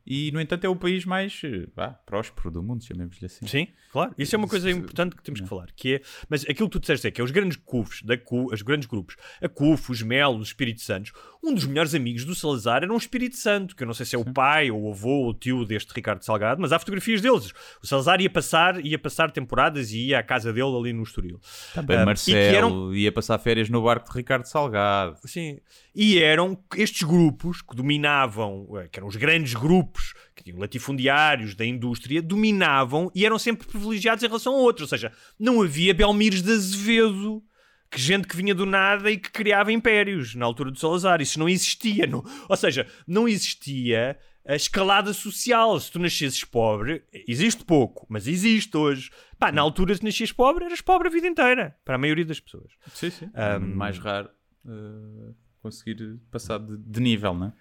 e, 0.09 0.33
no 0.33 0.41
entanto, 0.41 0.65
é 0.65 0.69
o 0.69 0.75
país 0.77 1.05
mais 1.05 1.41
eh, 1.45 1.67
vá, 1.77 1.89
próspero 2.07 2.51
do 2.51 2.63
mundo, 2.63 2.83
chamemos-lhe 2.83 3.27
assim. 3.27 3.47
Sim, 3.47 3.69
claro. 3.93 4.15
Isso 4.17 4.35
é 4.35 4.39
uma 4.39 4.49
coisa 4.49 4.71
importante 4.71 5.15
que 5.15 5.23
temos 5.23 5.41
que 5.41 5.47
falar, 5.47 5.69
que 5.77 5.97
é, 5.97 6.01
mas 6.29 6.43
aquilo 6.49 6.69
que 6.69 6.79
tu 6.79 6.81
disseste 6.81 7.07
é 7.07 7.11
que 7.11 7.21
é 7.21 7.25
os 7.25 7.31
grandes 7.31 7.57
CUFs, 7.59 8.03
da 8.03 8.17
CU, 8.17 8.53
os 8.53 8.63
grandes 8.63 8.87
grupos, 8.89 9.17
a 9.43 9.49
CUF, 9.49 9.93
os 9.93 10.03
Mel, 10.03 10.31
os 10.37 10.49
Espírito 10.49 10.81
Santos, 10.81 11.13
um 11.45 11.55
dos 11.55 11.67
melhores 11.67 11.95
amigos 11.95 12.25
do 12.25 12.35
Salazar 12.35 12.83
era 12.83 12.93
um 12.93 12.97
Espírito 12.97 13.37
Santo, 13.37 13.77
que 13.77 13.83
eu 13.83 13.87
não 13.87 13.95
sei 13.95 14.07
se 14.07 14.17
é 14.17 14.19
o 14.19 14.25
pai, 14.25 14.71
ou 14.71 14.85
o 14.89 14.91
avô, 14.93 15.09
ou 15.11 15.29
o 15.31 15.35
tio 15.35 15.65
deste 15.65 15.93
Ricardo 15.95 16.23
Salgado, 16.25 16.61
mas 16.61 16.73
há 16.73 16.79
fotografias 16.79 17.21
deles. 17.21 17.53
O 17.83 17.87
Salazar 17.87 18.21
ia 18.21 18.31
passar, 18.31 18.85
ia 18.85 18.99
passar 18.99 19.31
temporadas 19.31 19.93
e 19.93 20.07
ia 20.09 20.19
à 20.19 20.23
casa 20.23 20.53
dele 20.53 20.75
ali 20.77 20.93
no 20.93 21.03
Estoril. 21.03 21.41
Também 21.75 21.97
Ah, 21.99 22.05
Marcelo 22.07 22.39
e 22.39 22.51
que 22.51 22.57
eram- 22.57 22.95
ia 22.95 23.13
passar 23.13 23.39
férias 23.39 23.69
no 23.69 23.83
barco 23.83 24.11
de 24.11 24.17
Ricardo 24.17 24.47
Salgado. 24.47 25.17
Sim. 25.25 25.59
E 25.95 26.19
eram 26.19 26.57
estes 26.77 27.03
grupos 27.03 27.61
que 27.63 27.75
dominavam, 27.75 28.67
eh, 28.79 28.89
que 28.89 28.99
eram 28.99 29.09
os 29.09 29.17
grandes 29.17 29.55
grupos, 29.55 29.98
que 30.35 30.45
tinham 30.45 30.59
latifundiários 30.59 31.55
da 31.55 31.65
indústria, 31.65 32.23
dominavam 32.23 33.11
e 33.15 33.25
eram 33.25 33.39
sempre 33.39 33.67
privilegiados 33.67 34.23
em 34.23 34.27
relação 34.27 34.55
a 34.55 34.59
outros. 34.59 34.83
Ou 34.83 34.89
seja, 34.89 35.13
não 35.39 35.63
havia 35.63 35.95
Belmires 35.95 36.43
de 36.43 36.53
Azevedo, 36.53 37.43
que 37.91 38.01
gente 38.01 38.29
que 38.29 38.37
vinha 38.37 38.55
do 38.55 38.67
nada 38.67 39.11
e 39.11 39.17
que 39.17 39.31
criava 39.31 39.73
impérios 39.73 40.35
na 40.35 40.45
altura 40.45 40.71
do 40.71 40.79
Salazar. 40.79 41.21
Isso 41.21 41.39
não 41.39 41.49
existia. 41.49 42.07
Não... 42.07 42.25
Ou 42.49 42.57
seja, 42.57 42.87
não 43.07 43.29
existia 43.29 44.19
a 44.47 44.55
escalada 44.55 45.13
social. 45.13 45.79
Se 45.79 45.91
tu 45.91 45.99
nascesses 45.99 46.45
pobre, 46.45 47.03
existe 47.27 47.65
pouco, 47.65 48.07
mas 48.09 48.27
existe 48.27 48.77
hoje. 48.77 49.11
Pá, 49.39 49.53
na 49.53 49.61
altura, 49.61 49.95
se 49.95 50.05
nascias 50.05 50.33
pobre, 50.33 50.65
eras 50.65 50.81
pobre 50.81 51.09
a 51.09 51.11
vida 51.11 51.27
inteira, 51.27 51.77
para 51.85 51.95
a 51.95 51.99
maioria 51.99 52.25
das 52.25 52.41
pessoas. 52.41 52.73
Sim, 52.95 53.11
sim. 53.11 53.31
É 53.35 53.57
Um, 53.57 53.75
mais 53.75 53.99
raro 53.99 54.29
eh, 54.67 55.33
conseguir 55.63 56.19
passar 56.31 56.59
de, 56.59 56.77
de 56.77 57.01
nível, 57.01 57.35
não 57.35 57.47
é? 57.47 57.53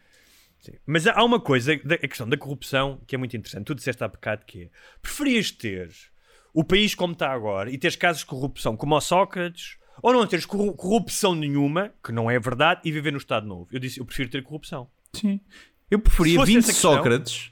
Mas 0.85 1.07
há 1.07 1.23
uma 1.23 1.39
coisa, 1.39 1.73
a 1.73 2.07
questão 2.07 2.27
da 2.27 2.37
corrupção, 2.37 2.99
que 3.07 3.15
é 3.15 3.17
muito 3.17 3.35
interessante. 3.37 3.65
Tu 3.65 3.75
disseste 3.75 4.03
há 4.03 4.07
bocado 4.07 4.45
que 4.45 4.63
é, 4.63 4.69
preferias 5.01 5.51
ter 5.51 5.89
o 6.53 6.63
país 6.63 6.93
como 6.95 7.13
está 7.13 7.31
agora 7.31 7.69
e 7.71 7.77
teres 7.77 7.95
casos 7.95 8.21
de 8.21 8.25
corrupção 8.27 8.75
como 8.75 8.95
o 8.95 9.01
Sócrates, 9.01 9.77
ou 10.01 10.13
não 10.13 10.25
teres 10.27 10.45
corru- 10.45 10.73
corrupção 10.73 11.33
nenhuma, 11.35 11.91
que 12.03 12.11
não 12.11 12.29
é 12.29 12.39
verdade, 12.39 12.81
e 12.85 12.91
viver 12.91 13.11
no 13.11 13.17
Estado 13.17 13.47
Novo? 13.47 13.67
Eu 13.71 13.79
disse, 13.79 13.99
eu 13.99 14.05
prefiro 14.05 14.29
ter 14.29 14.43
corrupção. 14.43 14.89
Sim. 15.13 15.39
Eu 15.89 15.99
preferia 15.99 16.33
Se 16.33 16.37
fosse 16.39 16.51
20 16.53 16.57
essa 16.59 16.71
questão- 16.73 16.93
Sócrates 16.95 17.51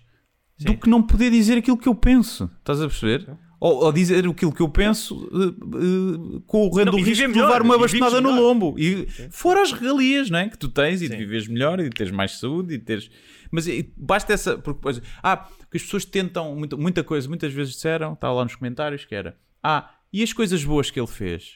do 0.59 0.71
Sim. 0.71 0.77
que 0.77 0.89
não 0.89 1.01
poder 1.03 1.31
dizer 1.31 1.57
aquilo 1.57 1.77
que 1.77 1.87
eu 1.87 1.95
penso. 1.95 2.49
Estás 2.59 2.81
a 2.81 2.87
perceber? 2.87 3.27
Ou, 3.65 3.85
ou 3.85 3.91
dizer 3.91 4.27
aquilo 4.27 4.53
que 4.53 4.61
eu 4.61 4.69
penso 4.69 5.27
eh, 5.33 5.47
eh, 5.47 6.41
correndo 6.45 6.91
Não, 6.91 6.93
o 6.93 6.99
e 6.99 7.03
risco 7.03 7.31
de 7.31 7.41
levar 7.41 7.63
uma 7.63 7.73
e 7.73 7.79
bastonada 7.79 8.21
no 8.21 8.29
lombo. 8.29 8.75
E 8.77 9.07
fora 9.31 9.63
as 9.63 9.71
regalias 9.71 10.29
não 10.29 10.37
é? 10.37 10.47
que 10.47 10.55
tu 10.55 10.69
tens 10.69 11.01
e 11.01 11.07
de 11.07 11.15
Sim. 11.15 11.17
viveres 11.17 11.47
melhor 11.47 11.79
e 11.79 11.85
de 11.85 11.89
teres 11.89 12.11
mais 12.13 12.37
saúde 12.37 12.75
e 12.75 12.77
de 12.77 12.83
teres. 12.83 13.09
Mas 13.49 13.67
eh, 13.67 13.87
basta 13.97 14.33
essa. 14.33 14.55
Porque, 14.55 14.77
depois, 14.77 15.01
ah, 15.23 15.49
que 15.71 15.77
as 15.77 15.81
pessoas 15.81 16.05
tentam. 16.05 16.55
Muita, 16.55 16.77
muita 16.77 17.03
coisa, 17.03 17.27
muitas 17.27 17.51
vezes 17.51 17.73
disseram, 17.73 18.13
estava 18.13 18.35
lá 18.35 18.43
nos 18.43 18.53
comentários, 18.53 19.03
que 19.03 19.15
era. 19.15 19.35
Ah, 19.63 19.95
e 20.13 20.21
as 20.21 20.31
coisas 20.31 20.63
boas 20.63 20.91
que 20.91 20.99
ele 20.99 21.07
fez? 21.07 21.55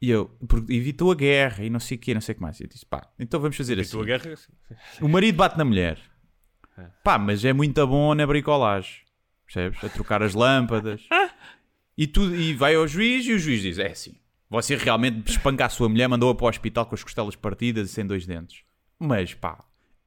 E 0.00 0.08
eu, 0.08 0.30
porque 0.48 0.72
evitou 0.72 1.12
a 1.12 1.14
guerra 1.14 1.62
e 1.62 1.68
não 1.68 1.80
sei 1.80 1.98
o 1.98 2.00
quê, 2.00 2.14
não 2.14 2.22
sei 2.22 2.32
o 2.32 2.36
que 2.36 2.42
mais. 2.42 2.58
E 2.60 2.64
eu 2.64 2.68
disse, 2.68 2.86
pá, 2.86 3.06
então 3.18 3.38
vamos 3.38 3.58
fazer 3.58 3.76
E 3.76 3.82
assim. 3.82 3.90
tua 3.90 4.06
guerra... 4.06 4.32
O 5.02 5.06
marido 5.06 5.36
bate 5.36 5.58
na 5.58 5.66
mulher. 5.66 5.98
Pá, 7.04 7.18
mas 7.18 7.44
é 7.44 7.52
muito 7.52 7.86
bom 7.86 8.14
na 8.14 8.26
bricolagem. 8.26 9.02
Percebes? 9.44 9.84
A 9.84 9.88
trocar 9.90 10.22
as 10.22 10.32
lâmpadas. 10.32 11.02
E, 11.96 12.06
tu, 12.06 12.34
e 12.34 12.54
vai 12.54 12.74
ao 12.74 12.86
juiz 12.88 13.26
e 13.26 13.32
o 13.32 13.38
juiz 13.38 13.60
diz: 13.62 13.78
É 13.78 13.88
assim, 13.90 14.14
você 14.48 14.76
realmente 14.76 15.30
espanca 15.30 15.66
a 15.66 15.68
sua 15.68 15.88
mulher, 15.88 16.08
mandou-a 16.08 16.34
para 16.34 16.46
o 16.46 16.48
hospital 16.48 16.86
com 16.86 16.94
as 16.94 17.02
costelas 17.02 17.36
partidas 17.36 17.90
e 17.90 17.92
sem 17.92 18.06
dois 18.06 18.26
dentes. 18.26 18.62
Mas 18.98 19.34
pá, 19.34 19.64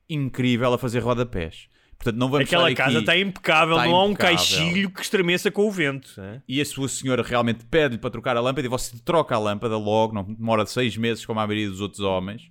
incrível 0.10 0.74
a 0.74 0.78
fazer 0.78 1.00
rodapés. 1.00 1.68
Portanto, 1.98 2.18
não 2.20 2.30
vamos 2.30 2.48
Aquela 2.48 2.74
casa 2.76 2.92
aqui- 2.92 3.00
está 3.00 3.18
impecável, 3.18 3.76
Está 3.78 3.88
não 3.88 3.96
há 3.96 4.04
um 4.04 4.14
caixilho 4.14 4.90
que 4.92 5.02
estremeça 5.02 5.50
com 5.50 5.66
o 5.66 5.72
vento. 5.72 6.14
é? 6.20 6.42
e 6.48 6.60
a 6.60 6.66
sua 6.66 6.90
senhora 6.90 7.24
realmente 7.24 7.66
pede-lhe 7.66 8.00
para 8.00 8.10
trocar 8.10 8.36
a 8.36 8.42
lâmpada 8.42 8.68
e 8.68 8.70
você 8.70 8.98
troca 9.04 9.34
a 9.34 9.40
lâmpada 9.40 9.78
logo, 9.78 10.14
não 10.14 10.24
demora 10.24 10.66
seis 10.66 10.98
meses 10.98 11.26
como 11.26 11.40
a 11.40 11.48
maioria 11.48 11.70
dos 11.70 11.80
outros 11.80 12.02
homens. 12.02 12.50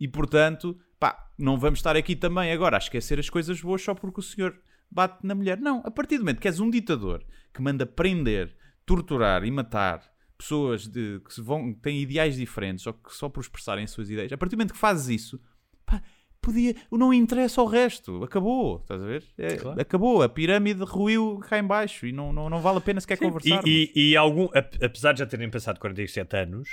E 0.00 0.08
portanto, 0.08 0.76
pá, 0.98 1.28
não 1.38 1.58
vamos 1.58 1.78
estar 1.78 1.94
aqui 1.94 2.16
também 2.16 2.50
agora 2.52 2.76
a 2.76 2.78
esquecer 2.78 3.18
as 3.18 3.28
coisas 3.28 3.60
boas 3.60 3.82
só 3.82 3.94
porque 3.94 4.20
o 4.20 4.22
senhor 4.22 4.56
bate 4.90 5.18
na 5.22 5.34
mulher. 5.34 5.58
Não, 5.58 5.82
a 5.84 5.90
partir 5.90 6.16
do 6.16 6.20
momento 6.24 6.40
que 6.40 6.48
és 6.48 6.58
um 6.58 6.70
ditador 6.70 7.22
que 7.52 7.60
manda 7.60 7.84
prender, 7.84 8.56
torturar 8.86 9.44
e 9.44 9.50
matar 9.50 10.00
pessoas 10.38 10.86
de, 10.86 11.20
que 11.24 11.34
se 11.34 11.40
vão, 11.40 11.74
que 11.74 11.80
têm 11.80 12.00
ideais 12.00 12.36
diferentes 12.36 12.86
ou 12.86 12.92
que 12.94 13.12
só 13.14 13.28
por 13.28 13.40
expressarem 13.40 13.84
as 13.84 13.90
suas 13.90 14.08
ideias, 14.10 14.32
a 14.32 14.36
partir 14.38 14.54
do 14.54 14.58
momento 14.58 14.72
que 14.74 14.78
fazes 14.78 15.08
isso, 15.08 15.40
pá, 15.84 16.02
podia, 16.42 16.76
não 16.92 17.12
interessa 17.12 17.60
ao 17.60 17.66
resto, 17.66 18.22
acabou, 18.22 18.76
estás 18.82 19.02
a 19.02 19.06
ver? 19.06 19.24
É, 19.36 19.46
Acabou, 19.80 20.22
a 20.22 20.28
pirâmide 20.28 20.84
ruiu 20.84 21.38
cá 21.38 21.58
em 21.58 21.64
baixo 21.64 22.06
e 22.06 22.12
não, 22.12 22.32
não, 22.34 22.48
não 22.50 22.60
vale 22.60 22.78
a 22.78 22.80
pena 22.82 23.00
sequer 23.00 23.16
conversar. 23.18 23.62
E, 23.66 23.90
e, 23.96 24.10
e 24.10 24.16
algum, 24.16 24.44
ap- 24.54 24.76
apesar 24.80 25.12
de 25.14 25.20
já 25.20 25.26
terem 25.26 25.50
passado 25.50 25.80
47 25.80 26.36
anos, 26.36 26.68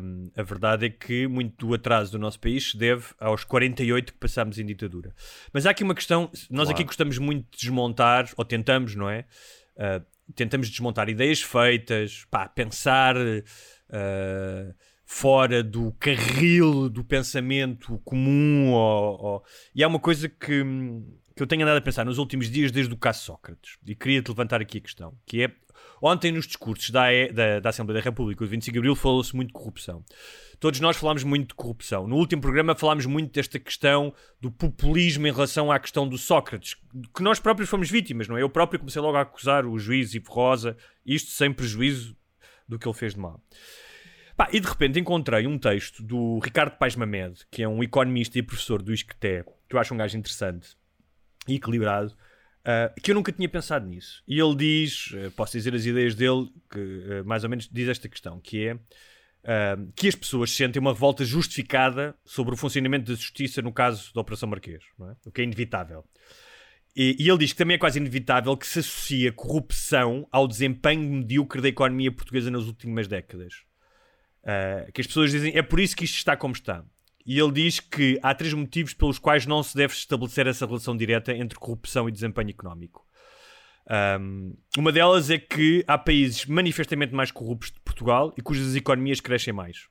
hum, 0.00 0.30
a 0.36 0.42
verdade 0.44 0.86
é 0.86 0.88
que 0.90 1.26
muito 1.26 1.66
do 1.66 1.74
atraso 1.74 2.12
do 2.12 2.18
nosso 2.18 2.38
país 2.40 2.70
se 2.70 2.78
deve 2.78 3.04
aos 3.18 3.44
48 3.44 4.12
que 4.14 4.18
passámos 4.18 4.58
em 4.58 4.64
ditadura. 4.64 5.12
Mas 5.52 5.66
há 5.66 5.70
aqui 5.70 5.82
uma 5.84 5.94
questão, 5.94 6.30
nós 6.48 6.70
aqui 6.70 6.84
gostamos 6.84 7.18
muito 7.18 7.44
de 7.50 7.58
desmontar, 7.58 8.30
ou 8.36 8.44
tentamos, 8.44 8.94
não 8.94 9.10
é? 9.10 9.26
Uh, 9.76 10.06
tentamos 10.34 10.68
desmontar 10.70 11.08
ideias 11.08 11.40
feitas, 11.42 12.24
pá, 12.30 12.48
pensar 12.48 13.16
uh, 13.16 14.74
fora 15.04 15.62
do 15.62 15.92
carril 15.98 16.88
do 16.88 17.04
pensamento 17.04 17.98
comum. 18.04 18.72
Ou, 18.72 19.24
ou- 19.24 19.44
E 19.74 19.82
há 19.82 19.88
uma 19.88 19.98
coisa 20.00 20.28
que, 20.28 20.62
hum, 20.62 21.06
que 21.38 21.42
eu 21.44 21.46
tenho 21.46 21.62
andado 21.62 21.76
a 21.76 21.80
pensar 21.80 22.04
nos 22.04 22.18
últimos 22.18 22.50
dias 22.50 22.72
desde 22.72 22.92
o 22.92 22.96
caso 22.96 23.22
Sócrates, 23.22 23.78
e 23.86 23.94
queria-te 23.94 24.28
levantar 24.28 24.60
aqui 24.60 24.78
a 24.78 24.80
questão, 24.80 25.16
que 25.24 25.44
é, 25.44 25.52
ontem 26.02 26.32
nos 26.32 26.48
discursos 26.48 26.90
da, 26.90 27.06
da, 27.32 27.60
da 27.60 27.68
Assembleia 27.68 28.02
da 28.02 28.04
República, 28.04 28.42
o 28.42 28.46
25 28.48 28.72
de 28.72 28.78
Abril, 28.80 28.96
falou-se 28.96 29.36
muito 29.36 29.48
de 29.48 29.52
corrupção. 29.52 30.04
Todos 30.58 30.80
nós 30.80 30.96
falámos 30.96 31.22
muito 31.22 31.50
de 31.50 31.54
corrupção. 31.54 32.08
No 32.08 32.16
último 32.16 32.42
programa 32.42 32.74
falámos 32.74 33.06
muito 33.06 33.32
desta 33.32 33.56
questão 33.60 34.12
do 34.40 34.50
populismo 34.50 35.28
em 35.28 35.32
relação 35.32 35.70
à 35.70 35.78
questão 35.78 36.08
do 36.08 36.18
Sócrates, 36.18 36.74
que 37.14 37.22
nós 37.22 37.38
próprios 37.38 37.70
fomos 37.70 37.88
vítimas, 37.88 38.26
não 38.26 38.36
é? 38.36 38.42
Eu 38.42 38.50
próprio 38.50 38.80
comecei 38.80 39.00
logo 39.00 39.16
a 39.16 39.20
acusar 39.20 39.64
o 39.64 39.78
juiz 39.78 40.14
Ivo 40.14 40.32
Rosa, 40.32 40.76
isto 41.06 41.30
sem 41.30 41.52
prejuízo 41.52 42.16
do 42.66 42.80
que 42.80 42.88
ele 42.88 42.96
fez 42.96 43.14
de 43.14 43.20
mal. 43.20 43.40
Pá, 44.36 44.48
e 44.52 44.58
de 44.58 44.66
repente 44.66 44.98
encontrei 44.98 45.46
um 45.46 45.56
texto 45.56 46.02
do 46.02 46.40
Ricardo 46.40 46.76
Paes 46.78 46.96
Mamed, 46.96 47.46
que 47.48 47.62
é 47.62 47.68
um 47.68 47.80
economista 47.80 48.40
e 48.40 48.42
professor 48.42 48.82
do 48.82 48.92
ISCTE, 48.92 49.44
que 49.68 49.76
eu 49.76 49.78
acho 49.78 49.94
um 49.94 49.96
gajo 49.96 50.18
interessante 50.18 50.77
e 51.48 51.56
equilibrado, 51.56 52.14
ah, 52.64 52.92
que 53.02 53.10
eu 53.10 53.14
nunca 53.14 53.32
tinha 53.32 53.48
pensado 53.48 53.86
nisso. 53.86 54.22
E 54.28 54.38
ele 54.38 54.54
diz, 54.54 55.10
eh, 55.14 55.30
posso 55.30 55.52
dizer 55.52 55.74
as 55.74 55.86
ideias 55.86 56.14
dele, 56.14 56.50
que 56.70 57.04
eh, 57.08 57.22
mais 57.22 57.42
ou 57.42 57.48
menos 57.48 57.66
diz 57.72 57.88
esta 57.88 58.08
questão, 58.10 58.38
que 58.38 58.68
é 58.68 58.78
ah, 59.44 59.76
que 59.96 60.06
as 60.06 60.14
pessoas 60.14 60.50
sentem 60.50 60.78
uma 60.78 60.92
revolta 60.92 61.24
justificada 61.24 62.14
sobre 62.26 62.52
o 62.52 62.56
funcionamento 62.58 63.10
da 63.10 63.18
justiça 63.18 63.62
no 63.62 63.72
caso 63.72 64.12
da 64.12 64.20
Operação 64.20 64.48
Marquês, 64.50 64.82
é? 65.00 65.16
o 65.26 65.32
que 65.32 65.40
é 65.40 65.44
inevitável. 65.44 66.04
E, 66.94 67.16
e 67.18 67.28
ele 67.28 67.38
diz 67.38 67.52
que 67.52 67.58
também 67.58 67.76
é 67.76 67.78
quase 67.78 67.98
inevitável 67.98 68.54
que 68.54 68.66
se 68.66 68.80
associe 68.80 69.28
a 69.28 69.32
corrupção 69.32 70.28
ao 70.30 70.46
desempenho 70.46 71.08
medíocre 71.08 71.62
da 71.62 71.68
economia 71.68 72.12
portuguesa 72.12 72.50
nas 72.50 72.64
últimas 72.64 73.08
décadas. 73.08 73.54
Uh, 74.42 74.90
que 74.92 75.00
as 75.00 75.06
pessoas 75.06 75.30
dizem 75.30 75.56
é 75.56 75.62
por 75.62 75.78
isso 75.80 75.96
que 75.96 76.04
isto 76.04 76.16
está 76.16 76.36
como 76.36 76.54
está. 76.54 76.84
E 77.28 77.38
ele 77.38 77.52
diz 77.52 77.78
que 77.78 78.18
há 78.22 78.34
três 78.34 78.54
motivos 78.54 78.94
pelos 78.94 79.18
quais 79.18 79.44
não 79.44 79.62
se 79.62 79.76
deve 79.76 79.92
estabelecer 79.92 80.46
essa 80.46 80.64
relação 80.64 80.96
direta 80.96 81.30
entre 81.36 81.58
corrupção 81.58 82.08
e 82.08 82.12
desempenho 82.12 82.48
económico. 82.48 83.06
Um, 84.18 84.56
uma 84.78 84.90
delas 84.90 85.28
é 85.28 85.36
que 85.36 85.84
há 85.86 85.98
países 85.98 86.46
manifestamente 86.46 87.14
mais 87.14 87.30
corruptos 87.30 87.70
de 87.70 87.80
Portugal 87.80 88.32
e 88.34 88.40
cujas 88.40 88.74
economias 88.74 89.20
crescem 89.20 89.52
mais. 89.52 89.88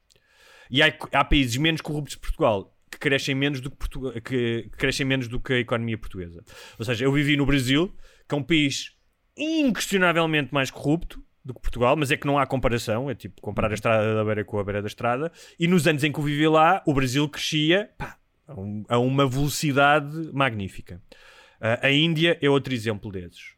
E 0.71 0.81
há, 0.81 0.91
há 1.13 1.23
países 1.23 1.55
menos 1.57 1.79
corruptos 1.79 2.15
de 2.15 2.21
Portugal 2.21 2.75
que 2.91 2.97
crescem 2.97 3.35
menos 3.35 3.61
do 3.61 3.69
que, 3.69 3.77
Portu- 3.77 4.19
que- 4.21 4.71
crescem 4.75 5.05
menos 5.05 5.27
do 5.27 5.39
que 5.39 5.53
a 5.53 5.59
economia 5.59 5.97
portuguesa. 5.97 6.43
Ou 6.79 6.85
seja, 6.85 7.05
eu 7.05 7.11
vivi 7.11 7.37
no 7.37 7.45
Brasil, 7.45 7.95
que 8.27 8.33
é 8.33 8.37
um 8.37 8.41
país 8.41 8.95
inquestionavelmente 9.37 10.51
mais 10.51 10.71
corrupto 10.71 11.23
do 11.47 11.53
que 11.53 11.61
Portugal, 11.61 11.95
mas 11.95 12.11
é 12.11 12.17
que 12.17 12.27
não 12.27 12.37
há 12.37 12.45
comparação, 12.45 13.09
é 13.09 13.15
tipo 13.15 13.41
comparar 13.41 13.71
a 13.71 13.73
estrada 13.73 14.13
da 14.15 14.23
beira 14.23 14.43
com 14.43 14.59
a 14.59 14.63
beira 14.63 14.81
da 14.81 14.87
estrada. 14.87 15.31
E 15.59 15.67
nos 15.67 15.87
anos 15.87 16.03
em 16.03 16.11
que 16.11 16.19
eu 16.19 16.23
vivi 16.23 16.47
lá, 16.47 16.81
o 16.85 16.93
Brasil 16.93 17.27
crescia 17.29 17.89
pá, 17.97 18.17
a, 18.47 18.53
um- 18.59 18.83
a 18.87 18.97
uma 18.99 19.27
velocidade 19.27 20.29
magnífica. 20.33 21.01
Uh, 21.59 21.85
a 21.87 21.91
Índia 21.91 22.37
é 22.41 22.49
outro 22.49 22.73
exemplo 22.73 23.11
desses. 23.11 23.55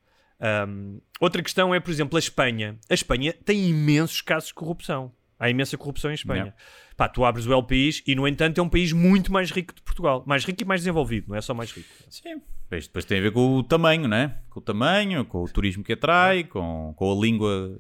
Um, 0.67 1.01
outra 1.19 1.41
questão 1.43 1.75
é, 1.75 1.79
por 1.81 1.91
exemplo, 1.91 2.15
a 2.15 2.19
Espanha. 2.19 2.77
A 2.89 2.93
Espanha 2.93 3.33
tem 3.33 3.67
imensos 3.69 4.21
casos 4.21 4.47
de 4.49 4.53
corrupção. 4.53 5.11
Há 5.37 5.49
imensa 5.49 5.77
corrupção 5.77 6.11
em 6.11 6.13
Espanha. 6.13 6.53
Pá, 6.99 7.07
tu 7.07 7.23
abres 7.23 7.47
o 7.47 7.53
LPIs 7.53 8.03
e, 8.05 8.13
no 8.13 8.27
entanto, 8.27 8.59
é 8.59 8.61
um 8.61 8.67
país 8.67 8.91
muito 8.91 9.31
mais 9.31 9.51
rico 9.51 9.73
de 9.73 9.81
Portugal. 9.81 10.21
Mais 10.27 10.43
rico 10.43 10.61
e 10.61 10.65
mais 10.65 10.81
desenvolvido, 10.81 11.29
não 11.29 11.37
é 11.37 11.39
só 11.39 11.53
mais 11.53 11.71
rico. 11.71 11.87
Sim. 12.09 12.41
Isto 12.73 12.89
depois 12.89 13.05
tem 13.05 13.19
a 13.19 13.21
ver 13.21 13.31
com 13.31 13.55
o 13.55 13.63
tamanho, 13.63 14.05
né? 14.05 14.39
Com 14.49 14.59
o 14.59 14.61
tamanho, 14.61 15.23
com 15.23 15.41
o 15.41 15.47
turismo 15.47 15.81
que 15.81 15.93
atrai, 15.93 16.43
com, 16.43 16.93
com 16.97 17.09
a 17.09 17.15
língua, 17.15 17.79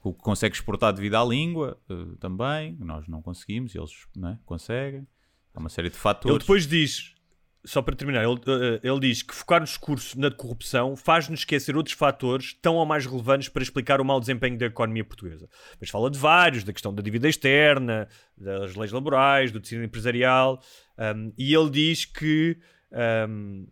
com 0.00 0.10
o 0.10 0.12
que 0.12 0.20
consegue 0.20 0.54
exportar 0.54 0.92
devido 0.92 1.14
à 1.14 1.24
língua 1.24 1.78
eh, 1.88 1.94
também. 2.20 2.76
Nós 2.78 3.08
não 3.08 3.22
conseguimos, 3.22 3.74
eles 3.74 4.06
né, 4.14 4.38
conseguem. 4.44 5.08
Há 5.54 5.60
uma 5.60 5.70
série 5.70 5.88
de 5.88 5.96
fatores. 5.96 6.34
Ele 6.34 6.38
depois 6.38 6.66
diz, 6.66 7.14
só 7.68 7.82
para 7.82 7.94
terminar, 7.94 8.24
ele, 8.24 8.40
eh, 8.46 8.80
ele 8.82 9.00
diz 9.00 9.22
que 9.22 9.34
focar 9.34 9.60
no 9.60 9.66
discurso 9.66 10.18
na 10.18 10.30
corrupção 10.30 10.96
faz-nos 10.96 11.40
esquecer 11.40 11.76
outros 11.76 11.94
fatores 11.94 12.54
tão 12.62 12.76
ou 12.76 12.86
mais 12.86 13.04
relevantes 13.04 13.50
para 13.50 13.62
explicar 13.62 14.00
o 14.00 14.04
mau 14.04 14.18
desempenho 14.18 14.56
da 14.56 14.66
economia 14.66 15.04
portuguesa. 15.04 15.48
Mas 15.78 15.90
fala 15.90 16.10
de 16.10 16.18
vários, 16.18 16.64
da 16.64 16.72
questão 16.72 16.94
da 16.94 17.02
dívida 17.02 17.28
externa, 17.28 18.08
das 18.36 18.74
leis 18.74 18.90
laborais, 18.90 19.52
do 19.52 19.60
tecido 19.60 19.84
empresarial, 19.84 20.62
um, 20.98 21.30
e 21.36 21.54
ele 21.54 21.68
diz 21.68 22.06
que, 22.06 22.56
um, 23.28 23.66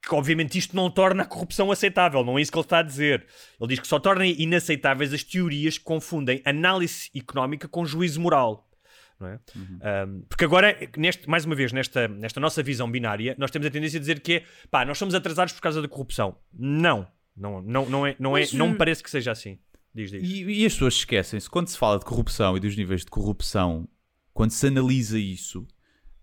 que 0.00 0.14
obviamente 0.14 0.56
isto 0.56 0.76
não 0.76 0.88
torna 0.88 1.24
a 1.24 1.26
corrupção 1.26 1.72
aceitável, 1.72 2.24
não 2.24 2.38
é 2.38 2.42
isso 2.42 2.52
que 2.52 2.58
ele 2.58 2.64
está 2.64 2.78
a 2.78 2.82
dizer. 2.82 3.26
Ele 3.60 3.68
diz 3.68 3.80
que 3.80 3.88
só 3.88 3.98
torna 3.98 4.24
inaceitáveis 4.24 5.12
as 5.12 5.24
teorias 5.24 5.78
que 5.78 5.84
confundem 5.84 6.40
análise 6.44 7.10
económica 7.12 7.66
com 7.66 7.84
juízo 7.84 8.20
moral. 8.20 8.68
Não 9.22 9.28
é? 9.28 9.40
Um, 10.06 10.22
porque 10.28 10.44
agora, 10.44 10.76
neste, 10.96 11.28
mais 11.28 11.44
uma 11.44 11.54
vez, 11.54 11.72
nesta, 11.72 12.08
nesta 12.08 12.40
nossa 12.40 12.62
visão 12.62 12.90
binária, 12.90 13.34
nós 13.38 13.50
temos 13.50 13.66
a 13.66 13.70
tendência 13.70 13.98
a 13.98 14.00
dizer 14.00 14.20
que 14.20 14.34
é 14.34 14.44
pá, 14.70 14.84
nós 14.84 14.98
somos 14.98 15.14
atrasados 15.14 15.52
por 15.52 15.60
causa 15.60 15.80
da 15.80 15.88
corrupção. 15.88 16.36
Não, 16.52 17.06
não, 17.36 17.62
não, 17.62 17.88
não, 17.88 18.06
é, 18.06 18.16
não, 18.18 18.36
é, 18.36 18.40
Mas, 18.40 18.52
não 18.52 18.68
me 18.68 18.74
uh, 18.74 18.78
parece 18.78 19.02
que 19.02 19.10
seja 19.10 19.32
assim. 19.32 19.58
Diz, 19.94 20.10
diz. 20.10 20.22
E, 20.22 20.44
e 20.44 20.66
as 20.66 20.72
pessoas 20.72 20.94
esquecem-se, 20.94 21.48
quando 21.48 21.68
se 21.68 21.78
fala 21.78 21.98
de 21.98 22.04
corrupção 22.04 22.56
e 22.56 22.60
dos 22.60 22.76
níveis 22.76 23.04
de 23.04 23.10
corrupção, 23.10 23.88
quando 24.32 24.50
se 24.50 24.66
analisa 24.66 25.18
isso, 25.18 25.66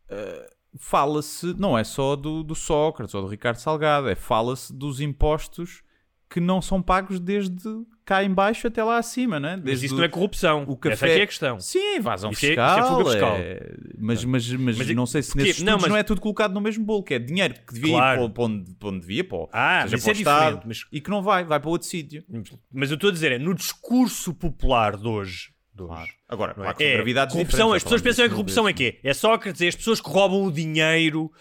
eh, 0.10 0.50
fala-se, 0.78 1.54
não 1.54 1.78
é 1.78 1.84
só 1.84 2.16
do, 2.16 2.44
do 2.44 2.56
Sócrates 2.56 3.14
ou 3.14 3.22
do 3.22 3.28
Ricardo 3.28 3.58
Salgado, 3.58 4.10
é 4.10 4.16
fala-se 4.16 4.74
dos 4.74 5.00
impostos 5.00 5.84
que 6.30 6.40
não 6.40 6.62
são 6.62 6.82
pagos 6.82 7.20
desde 7.20 7.58
cá 8.06 8.24
em 8.24 8.32
baixo 8.34 8.68
até 8.68 8.84
lá 8.84 8.98
acima, 8.98 9.40
né? 9.40 9.56
Mas 9.56 9.64
Desde 9.66 9.86
isso 9.88 9.96
o- 9.96 9.98
não 9.98 10.04
é 10.04 10.08
corrupção. 10.10 10.64
o 10.68 10.72
Essa 10.74 10.78
café- 10.92 11.12
aqui 11.12 11.20
é 11.20 11.24
a 11.24 11.28
questão. 11.28 11.60
Sim, 11.60 11.96
evasão 11.96 12.32
Isso 12.32 12.46
é- 12.46 12.52
isso 12.52 12.60
é 12.60 12.66
fiscal. 12.66 12.98
fuga 12.98 13.12
fiscal. 13.12 13.36
é- 13.38 13.74
Mas, 13.98 14.24
mas, 14.26 14.52
mas, 14.54 14.78
Mas 14.78 14.90
é- 14.90 14.94
não 14.94 15.06
sei 15.06 15.22
se 15.24 15.30
porque- 15.32 15.44
nesses 15.44 15.62
não, 15.64 15.74
estudos 15.74 15.88
não, 15.90 15.96
mas- 15.96 16.00
é 16.00 16.04
tudo 16.04 16.22
colocado 16.22 16.54
no 16.54 16.62
mesmo 16.62 16.84
bolo, 16.86 17.04
que 17.04 17.14
é 17.16 17.20
dinheiro 17.20 17.54
que 17.68 17.74
devia 17.74 17.94
Claro. 17.94 18.24
ir 18.26 18.30
para, 18.30 18.44
onde, 18.44 18.74
para 18.76 18.90
onde 18.90 19.00
devia, 19.02 19.24
para, 19.24 19.38
Ah, 19.52 19.82
seja 19.84 19.92
mas 19.92 19.92
para 19.92 19.96
o 19.96 19.98
isso 19.98 20.10
é 20.10 20.12
Estado, 20.14 20.62
mas- 20.66 20.86
e 20.92 21.02
que 21.02 21.10
não 21.10 21.22
vai, 21.22 21.44
vai 21.44 21.60
para 21.60 21.70
outro 21.70 21.88
sítio. 21.88 22.24
Mas 22.72 22.90
eu 22.92 22.96
estou 22.96 23.10
a 23.10 23.14
dizer, 23.14 23.32
é 23.32 23.38
no 23.40 23.54
discurso 23.54 24.34
popular 24.34 24.98
de 24.98 25.08
hoje. 25.08 25.50
Claro. 25.78 26.10
Agora, 26.28 26.54
não 26.58 26.66
é? 26.66 26.74
são 26.76 26.86
É, 26.86 26.94
gravidades 26.96 27.34
corrupção, 27.34 27.74
as 27.74 27.82
pessoas 27.84 28.02
pensam 28.02 28.26
que 28.26 28.32
corrupção 28.32 28.68
é 28.68 28.74
disso 28.74 28.92
quê? 28.92 29.00
É 29.02 29.14
Sócrates, 29.14 29.62
é 29.62 29.68
as 29.68 29.76
pessoas 29.76 30.02
que 30.02 30.10
roubam 30.10 30.44
o 30.44 30.52
dinheiro 30.52 31.32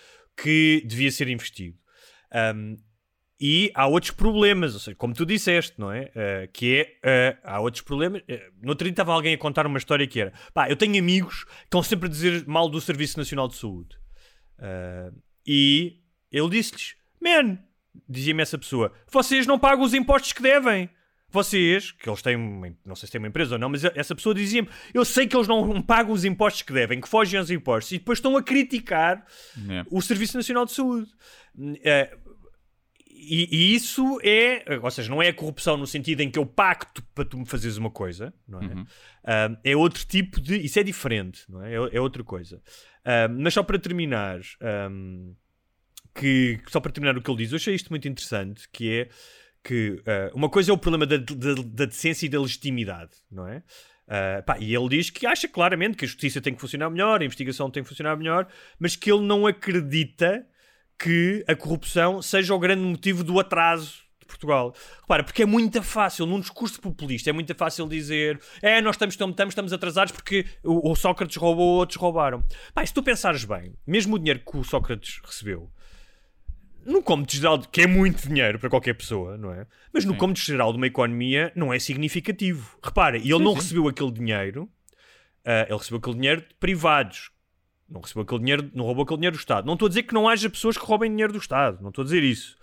que 0.40 0.82
devia 0.86 1.10
ser 1.10 1.28
investido. 1.28 1.76
Um, 2.54 2.76
e 3.40 3.70
há 3.74 3.86
outros 3.86 4.10
problemas, 4.10 4.74
ou 4.74 4.80
seja, 4.80 4.96
como 4.96 5.14
tu 5.14 5.24
disseste, 5.24 5.78
não 5.78 5.92
é? 5.92 6.06
Uh, 6.06 6.52
que 6.52 6.98
é, 7.04 7.36
uh, 7.36 7.40
há 7.44 7.60
outros 7.60 7.82
problemas. 7.82 8.22
Uh, 8.22 8.38
no 8.60 8.70
outro 8.70 8.84
dia 8.84 8.90
estava 8.92 9.12
alguém 9.12 9.34
a 9.34 9.38
contar 9.38 9.66
uma 9.66 9.78
história 9.78 10.06
que 10.06 10.20
era: 10.20 10.32
pá, 10.52 10.68
eu 10.68 10.76
tenho 10.76 10.98
amigos 10.98 11.44
que 11.44 11.50
estão 11.64 11.82
sempre 11.82 12.08
a 12.08 12.10
dizer 12.10 12.46
mal 12.46 12.68
do 12.68 12.80
Serviço 12.80 13.16
Nacional 13.16 13.46
de 13.48 13.54
Saúde. 13.56 13.96
Uh, 14.58 15.16
e 15.46 16.00
ele 16.32 16.48
disse-lhes: 16.50 16.96
Man, 17.22 17.58
dizia-me 18.08 18.42
essa 18.42 18.58
pessoa, 18.58 18.92
vocês 19.10 19.46
não 19.46 19.58
pagam 19.58 19.84
os 19.84 19.94
impostos 19.94 20.32
que 20.32 20.42
devem. 20.42 20.90
Vocês, 21.30 21.92
que 21.92 22.08
eles 22.08 22.22
têm, 22.22 22.36
uma, 22.36 22.74
não 22.86 22.96
sei 22.96 23.06
se 23.06 23.12
têm 23.12 23.18
uma 23.18 23.28
empresa 23.28 23.56
ou 23.56 23.58
não, 23.58 23.68
mas 23.68 23.84
essa 23.84 24.14
pessoa 24.14 24.34
dizia-me: 24.34 24.68
Eu 24.94 25.04
sei 25.04 25.26
que 25.26 25.36
eles 25.36 25.46
não 25.46 25.80
pagam 25.82 26.12
os 26.12 26.24
impostos 26.24 26.62
que 26.62 26.72
devem, 26.72 27.00
que 27.02 27.08
fogem 27.08 27.38
aos 27.38 27.50
impostos, 27.50 27.92
e 27.92 27.98
depois 27.98 28.16
estão 28.18 28.34
a 28.34 28.42
criticar 28.42 29.24
É. 29.68 29.84
o 29.90 30.00
Serviço 30.00 30.36
Nacional 30.38 30.64
de 30.64 30.72
Saúde. 30.72 31.06
Eh, 31.84 32.16
e, 33.20 33.48
e 33.50 33.74
isso 33.74 34.20
é, 34.22 34.64
ou 34.80 34.90
seja, 34.90 35.10
não 35.10 35.20
é 35.20 35.28
a 35.28 35.34
corrupção 35.34 35.76
no 35.76 35.86
sentido 35.86 36.20
em 36.20 36.30
que 36.30 36.38
eu 36.38 36.46
pacto 36.46 37.02
para 37.14 37.24
tu 37.24 37.36
me 37.36 37.44
fazeres 37.44 37.76
uma 37.76 37.90
coisa, 37.90 38.32
não 38.46 38.60
é? 38.60 38.66
Uhum. 38.66 38.86
Ah, 39.24 39.58
é 39.64 39.76
outro 39.76 40.06
tipo 40.06 40.40
de. 40.40 40.56
Isso 40.56 40.78
é 40.78 40.82
diferente, 40.82 41.42
não 41.48 41.62
é? 41.62 41.72
É, 41.72 41.96
é 41.96 42.00
outra 42.00 42.22
coisa. 42.22 42.62
Ah, 43.04 43.28
mas 43.28 43.54
só 43.54 43.62
para 43.62 43.78
terminar, 43.78 44.40
ahm, 44.60 45.32
que, 46.14 46.60
só 46.68 46.80
para 46.80 46.92
terminar 46.92 47.16
o 47.18 47.22
que 47.22 47.30
ele 47.30 47.38
diz, 47.38 47.50
eu 47.50 47.56
achei 47.56 47.74
isto 47.74 47.90
muito 47.90 48.06
interessante, 48.06 48.68
que 48.72 49.00
é 49.00 49.08
que 49.64 50.00
ah, 50.06 50.30
uma 50.34 50.48
coisa 50.48 50.70
é 50.70 50.74
o 50.74 50.78
problema 50.78 51.04
da, 51.04 51.16
da, 51.16 51.54
da 51.64 51.84
decência 51.86 52.26
e 52.26 52.28
da 52.28 52.40
legitimidade, 52.40 53.16
não 53.30 53.46
é? 53.46 53.62
Ah, 54.06 54.42
pá, 54.46 54.58
e 54.58 54.74
ele 54.74 54.88
diz 54.88 55.10
que 55.10 55.26
acha 55.26 55.46
claramente 55.48 55.96
que 55.96 56.04
a 56.04 56.08
justiça 56.08 56.40
tem 56.40 56.54
que 56.54 56.60
funcionar 56.60 56.88
melhor, 56.88 57.20
a 57.20 57.24
investigação 57.24 57.70
tem 57.70 57.82
que 57.82 57.88
funcionar 57.88 58.16
melhor, 58.16 58.46
mas 58.78 58.96
que 58.96 59.10
ele 59.12 59.22
não 59.22 59.46
acredita 59.46 60.46
que 60.98 61.44
a 61.46 61.54
corrupção 61.54 62.20
seja 62.20 62.54
o 62.54 62.58
grande 62.58 62.82
motivo 62.82 63.22
do 63.22 63.38
atraso 63.38 64.02
de 64.20 64.26
Portugal. 64.26 64.74
Repara, 65.00 65.22
porque 65.22 65.42
é 65.42 65.46
muito 65.46 65.82
fácil, 65.82 66.26
num 66.26 66.40
discurso 66.40 66.80
populista, 66.80 67.30
é 67.30 67.32
muito 67.32 67.54
fácil 67.54 67.88
dizer 67.88 68.40
é, 68.60 68.80
nós 68.80 68.96
estamos, 68.96 69.14
estamos, 69.14 69.52
estamos 69.52 69.72
atrasados 69.72 70.12
porque 70.12 70.44
o, 70.64 70.90
o 70.90 70.96
Sócrates 70.96 71.36
roubou, 71.36 71.76
outros 71.78 71.98
roubaram. 71.98 72.44
Pá, 72.74 72.84
se 72.84 72.92
tu 72.92 73.02
pensares 73.02 73.44
bem, 73.44 73.74
mesmo 73.86 74.16
o 74.16 74.18
dinheiro 74.18 74.40
que 74.40 74.56
o 74.56 74.64
Sócrates 74.64 75.20
recebeu, 75.24 75.70
no 76.84 77.02
cômodo 77.02 77.30
geral, 77.30 77.58
que 77.60 77.82
é 77.82 77.86
muito 77.86 78.26
dinheiro 78.26 78.58
para 78.58 78.70
qualquer 78.70 78.94
pessoa, 78.94 79.36
não 79.36 79.52
é? 79.52 79.66
Mas 79.92 80.04
no 80.04 80.16
cômodo 80.16 80.38
geral 80.38 80.72
de 80.72 80.78
uma 80.78 80.86
economia 80.86 81.52
não 81.54 81.72
é 81.72 81.78
significativo. 81.78 82.78
Repara, 82.82 83.18
e 83.18 83.22
ele 83.22 83.38
Sim, 83.38 83.44
não 83.44 83.52
sim. 83.52 83.58
recebeu 83.58 83.88
aquele 83.88 84.10
dinheiro, 84.10 84.68
ah, 85.44 85.66
ele 85.68 85.76
recebeu 85.76 85.98
aquele 85.98 86.16
dinheiro 86.16 86.40
de 86.40 86.54
privados. 86.58 87.30
Não 87.88 88.00
recebeu 88.00 88.22
aquele 88.22 88.40
dinheiro, 88.40 88.70
não 88.74 88.84
roubou 88.84 89.04
aquele 89.04 89.18
dinheiro 89.18 89.36
do 89.36 89.40
Estado. 89.40 89.64
Não 89.66 89.72
estou 89.74 89.86
a 89.86 89.88
dizer 89.88 90.02
que 90.02 90.12
não 90.14 90.28
haja 90.28 90.50
pessoas 90.50 90.76
que 90.76 90.84
roubem 90.84 91.10
dinheiro 91.10 91.32
do 91.32 91.38
Estado, 91.38 91.78
não 91.80 91.88
estou 91.88 92.02
a 92.02 92.04
dizer 92.04 92.22
isso. 92.22 92.56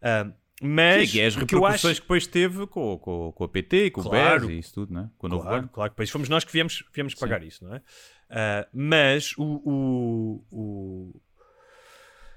Ah, 0.00 0.30
mas 0.62 1.10
Sim, 1.10 1.20
é 1.20 1.26
as 1.26 1.36
repercussões 1.36 1.84
acho. 1.84 1.94
que 1.96 2.00
depois 2.02 2.26
teve 2.26 2.66
com, 2.66 2.98
com, 2.98 3.32
com 3.32 3.44
a 3.44 3.48
PT 3.48 3.86
e 3.86 3.90
com 3.90 4.02
Claro. 4.02 4.44
o 4.44 4.46
BES 4.48 4.56
e 4.56 4.58
isso 4.60 4.74
tudo, 4.74 4.92
né? 4.94 5.08
Com 5.18 5.26
o 5.26 5.30
novo 5.30 5.42
Claro, 5.42 5.68
claro 5.72 5.90
que 5.90 5.94
depois 5.94 6.10
fomos 6.10 6.28
nós 6.28 6.44
que 6.44 6.52
viemos, 6.52 6.84
viemos 6.92 7.14
pagar 7.14 7.42
isso, 7.42 7.64
não 7.64 7.74
é? 7.74 7.82
Ah, 8.30 8.66
mas 8.72 9.34
o, 9.38 9.44
o, 9.64 10.44
o- 10.50 11.20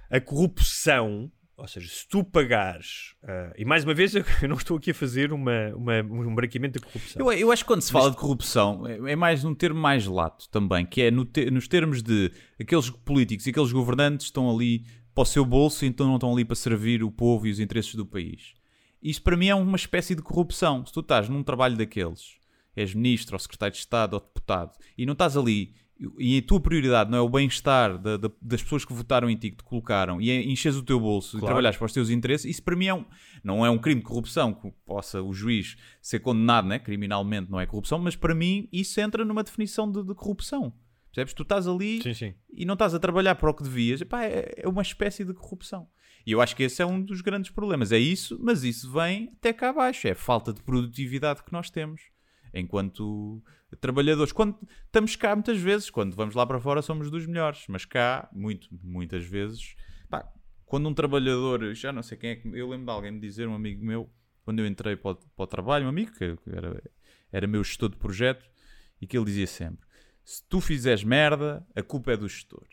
a 0.10 0.20
corrupção, 0.20 1.32
ou 1.62 1.68
seja, 1.68 1.88
se 1.88 2.08
tu 2.08 2.24
pagares, 2.24 3.16
ah, 3.24 3.54
e 3.58 3.64
mais 3.64 3.84
uma 3.84 3.94
vez 3.94 4.14
eu 4.16 4.24
não 4.50 4.56
estou 4.58 4.78
aqui 4.78 4.92
a 4.92 4.94
fazer 4.94 5.32
uma, 5.32 5.70
uma- 5.76 6.02
um 6.02 6.34
branqueamento 6.36 6.80
da 6.80 6.86
corrupção. 6.86 7.22
Eu, 7.32 7.32
eu 7.32 7.52
acho 7.52 7.64
que 7.64 7.68
quando 7.68 7.82
se 7.82 7.92
fala 7.92 8.12
de 8.12 8.18
corrupção 8.18 8.86
é, 8.88 9.12
é 9.12 9.16
mais 9.16 9.44
num 9.44 9.54
termo 9.56 9.80
mais 9.80 10.06
lato 10.06 10.50
também, 10.50 10.86
que 10.86 11.02
é 11.02 11.12
no 11.12 11.24
te- 11.24 11.50
nos 11.52 11.68
termos 11.68 12.02
de 12.02 12.32
aqueles 12.60 12.90
políticos 12.90 13.46
e 13.46 13.52
aqueles 13.52 13.72
governantes 13.72 14.26
estão 14.28 14.50
ali 14.54 14.86
para 15.14 15.22
o 15.22 15.26
seu 15.26 15.46
bolso 15.46 15.86
e 15.86 15.88
então 15.88 16.08
não 16.08 16.16
estão 16.16 16.34
ali 16.34 16.44
para 16.46 16.56
servir 16.56 17.04
o 17.04 17.12
povo 17.12 17.46
e 17.48 17.52
os 17.52 17.60
interesses 17.60 17.96
do 17.96 18.06
país. 18.06 18.54
Isso 19.02 19.22
para 19.22 19.36
mim 19.38 19.48
é 19.48 19.56
uma 19.56 19.76
espécie 19.78 20.16
de 20.16 20.22
corrupção. 20.22 20.86
Se 20.86 20.94
tu 20.94 21.00
estás 21.02 21.28
num 21.30 21.44
trabalho 21.44 21.76
daqueles, 21.78 22.38
és 22.76 22.94
ministro 22.94 23.36
ou 23.36 23.40
secretário 23.40 23.74
de 23.74 23.80
Estado 23.80 24.14
ou 24.14 24.20
deputado 24.20 24.72
e 24.98 25.06
não 25.06 25.14
estás 25.14 25.36
ali 25.36 25.74
e 26.18 26.38
a 26.38 26.42
tua 26.42 26.60
prioridade 26.60 27.12
não 27.12 27.18
é 27.18 27.22
o 27.22 27.30
bem-estar 27.30 27.98
da- 27.98 28.18
da- 28.18 28.32
das 28.42 28.62
pessoas 28.64 28.84
que 28.84 28.94
votaram 28.94 29.30
em 29.30 29.36
ti, 29.36 29.52
que 29.52 29.58
te 29.58 29.64
colocaram, 29.64 30.20
e 30.22 30.30
é 30.32 30.42
enches 30.44 30.76
o 30.76 30.84
teu 30.84 31.00
bolso 31.00 31.38
e 31.38 31.40
Claro. 31.40 31.46
trabalhares 31.48 31.78
para 31.78 31.86
os 31.86 31.94
teus 31.94 32.10
interesses, 32.10 32.50
isso 32.50 32.64
para 32.64 32.76
mim 32.76 32.88
é 32.88 32.94
um, 32.94 33.06
não 33.44 33.66
é 33.66 33.70
um 33.70 33.78
crime 33.78 34.02
de 34.02 34.08
corrupção 34.08 34.54
que 34.54 34.72
possa 34.86 35.22
o 35.22 35.32
juiz 35.34 35.78
ser 36.02 36.20
condenado 36.20 36.68
né, 36.68 36.80
criminalmente, 36.80 37.52
não 37.52 37.60
é 37.60 37.66
corrupção, 37.66 38.00
mas 38.00 38.16
para 38.16 38.34
mim 38.34 38.68
isso 38.72 39.00
entra 39.00 39.24
numa 39.24 39.44
definição 39.44 39.92
de, 39.92 40.04
de 40.04 40.16
corrupção. 40.16 40.74
Percebes? 41.14 41.34
Tu 41.34 41.44
estás 41.44 41.68
ali 41.68 42.02
Sim, 42.02 42.14
sim. 42.14 42.34
e 42.54 42.66
não 42.66 42.74
estás 42.74 42.94
a 42.96 43.00
trabalhar 43.00 43.36
para 43.36 43.50
o 43.50 43.54
que 43.54 43.64
devias, 43.64 44.00
Epá, 44.02 44.24
é, 44.24 44.54
é 44.58 44.68
uma 44.70 44.82
espécie 44.82 45.26
de 45.26 45.34
corrupção. 45.34 45.88
E 46.26 46.32
eu 46.32 46.40
acho 46.40 46.56
que 46.56 46.64
esse 46.64 46.82
é 46.82 46.86
um 46.86 47.02
dos 47.02 47.20
grandes 47.20 47.50
problemas. 47.52 47.92
É 47.92 47.98
isso, 47.98 48.40
mas 48.42 48.64
isso 48.64 48.92
vem 48.92 49.30
até 49.38 49.52
cá 49.52 49.70
abaixo. 49.72 50.08
É 50.08 50.12
a 50.12 50.16
falta 50.16 50.54
de 50.54 50.62
produtividade 50.62 51.44
que 51.44 51.52
nós 51.52 51.70
temos 51.70 52.00
enquanto 52.54 53.42
trabalhadores. 53.80 54.32
Quando 54.32 54.58
estamos 54.86 55.16
cá, 55.16 55.36
muitas 55.36 55.60
vezes, 55.60 55.90
quando 55.90 56.16
vamos 56.16 56.36
lá 56.36 56.46
para 56.46 56.60
fora, 56.60 56.82
somos 56.82 57.10
dos 57.10 57.26
melhores, 57.26 57.66
mas 57.68 57.86
cá, 57.86 58.30
muito, 58.34 58.68
muitas 58.84 59.24
vezes, 59.24 59.76
pá, 60.10 60.28
quando 60.66 60.88
um 60.90 60.94
trabalhador, 60.94 61.74
já 61.74 61.92
não 61.92 62.04
sei 62.04 62.18
quem 62.18 62.30
é 62.32 62.36
que, 62.36 62.48
eu 62.48 62.70
lembro 62.70 62.86
de 62.86 62.92
alguém 62.92 63.12
me 63.12 63.20
dizer, 63.20 63.48
um 63.48 63.56
amigo 63.56 63.84
meu, 63.86 64.10
quando 64.44 64.60
eu 64.60 64.68
entrei 64.68 64.96
para 64.96 65.12
o, 65.12 65.16
para 65.16 65.44
o 65.44 65.48
trabalho, 65.48 65.86
um 65.86 65.90
amigo 65.90 66.12
que 66.12 66.36
era, 66.48 66.84
era 67.32 67.48
meu 67.48 67.64
gestor 67.64 67.90
de 67.90 67.98
projeto, 67.98 68.50
e 69.02 69.08
que 69.08 69.18
ele 69.18 69.26
dizia 69.26 69.48
sempre: 69.48 69.86
se 70.24 70.44
tu 70.48 70.62
fizeres 70.62 71.04
merda, 71.04 71.66
a 71.76 71.82
culpa 71.82 72.12
é 72.12 72.18
do 72.18 72.30
gestor. 72.30 72.66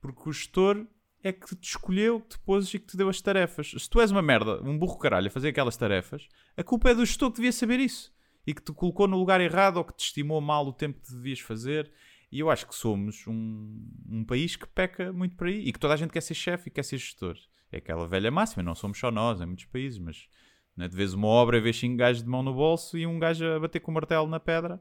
Porque 0.00 0.28
o 0.28 0.32
gestor 0.32 0.86
é 1.22 1.32
que 1.32 1.56
te 1.56 1.68
escolheu, 1.68 2.20
que 2.20 2.28
te 2.30 2.38
pôs 2.38 2.72
e 2.72 2.78
que 2.78 2.86
te 2.86 2.96
deu 2.96 3.08
as 3.08 3.20
tarefas. 3.20 3.72
Se 3.76 3.88
tu 3.88 4.00
és 4.00 4.10
uma 4.10 4.22
merda, 4.22 4.62
um 4.62 4.78
burro 4.78 4.98
caralho 4.98 5.26
a 5.26 5.30
fazer 5.30 5.48
aquelas 5.48 5.76
tarefas, 5.76 6.26
a 6.56 6.62
culpa 6.62 6.90
é 6.90 6.94
do 6.94 7.04
gestor 7.04 7.30
que 7.30 7.36
devia 7.36 7.52
saber 7.52 7.80
isso. 7.80 8.12
E 8.46 8.54
que 8.54 8.62
te 8.62 8.72
colocou 8.72 9.06
no 9.06 9.16
lugar 9.18 9.40
errado 9.40 9.76
ou 9.76 9.84
que 9.84 9.94
te 9.94 10.04
estimou 10.06 10.40
mal 10.40 10.66
o 10.66 10.72
tempo 10.72 10.98
que 11.00 11.12
devias 11.12 11.40
fazer. 11.40 11.90
E 12.32 12.38
eu 12.40 12.48
acho 12.50 12.66
que 12.66 12.74
somos 12.74 13.26
um, 13.26 13.86
um 14.08 14.24
país 14.24 14.56
que 14.56 14.66
peca 14.66 15.12
muito 15.12 15.36
por 15.36 15.46
aí 15.48 15.60
e 15.66 15.72
que 15.72 15.78
toda 15.78 15.94
a 15.94 15.96
gente 15.96 16.10
quer 16.12 16.20
ser 16.22 16.34
chefe 16.34 16.68
e 16.68 16.70
quer 16.70 16.84
ser 16.84 16.96
gestor. 16.98 17.36
É 17.72 17.78
aquela 17.78 18.06
velha 18.06 18.30
máxima, 18.30 18.62
não 18.62 18.74
somos 18.74 18.98
só 18.98 19.10
nós, 19.10 19.40
em 19.40 19.46
muitos 19.46 19.64
países, 19.66 19.98
mas 19.98 20.28
né, 20.76 20.88
de 20.88 20.96
vez 20.96 21.12
uma 21.12 21.26
obra 21.26 21.58
e 21.58 21.60
vês 21.60 21.76
cinco 21.78 21.96
gajos 21.96 22.22
de 22.22 22.28
mão 22.28 22.42
no 22.42 22.54
bolso 22.54 22.96
e 22.96 23.06
um 23.06 23.18
gajo 23.18 23.44
a 23.44 23.60
bater 23.60 23.80
com 23.80 23.90
o 23.90 23.94
martelo 23.94 24.26
na 24.28 24.40
pedra 24.40 24.80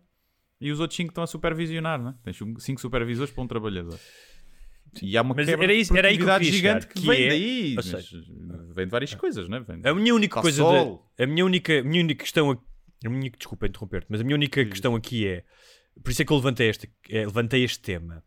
e 0.62 0.72
os 0.72 0.80
outros 0.80 0.95
cinco 0.97 1.10
estão 1.12 1.24
a 1.24 1.28
supervisionar, 1.28 2.01
né? 2.01 2.16
Tens 2.24 2.38
cinco 2.60 2.80
supervisores 2.82 3.32
para 3.34 3.43
um 3.43 3.47
trabalhador. 3.47 3.99
E 5.01 5.16
há 5.18 5.22
uma 5.22 5.36
Mas 5.36 5.47
era 5.47 5.68
de 5.68 5.74
isso- 5.74 5.95
era 5.95 6.07
aí 6.07 6.18
que 6.18 6.24
eu 6.24 6.28
gigante 6.28 6.51
chegar, 6.51 6.86
que, 6.86 6.99
que 7.01 7.07
vem 7.07 7.24
é- 7.24 7.30
daí. 7.30 7.76
seja, 7.84 8.24
vem 8.74 8.86
de 8.86 8.91
várias 8.91 9.14
coisas, 9.14 9.47
né? 9.47 9.60
Vem 9.60 9.82
A 9.84 9.93
minha 9.93 10.14
única 10.16 10.41
coisa, 10.41 10.64
da- 10.64 11.24
a 11.24 11.28
minha 11.28 11.45
única, 11.45 11.80
a 11.80 11.84
minha 11.84 12.03
única 12.03 12.24
questão, 12.24 12.51
aqui- 12.51 12.64
a 13.06 13.10
minha, 13.10 13.32
desculpa 13.32 13.68
interromper-te, 13.68 14.08
mas 14.10 14.22
a 14.22 14.24
minha 14.24 14.36
única 14.36 14.64
questão 14.66 14.95
aqui 14.95 15.28
é, 15.28 15.43
por 16.04 16.12
isso 16.12 16.22
é 16.22 16.26
que 16.26 16.32
eu 16.32 16.38
levantei 16.38 16.70
este, 16.70 16.89
é, 17.10 17.26
levantei 17.26 17.64
este 17.64 17.80
tema. 17.80 18.24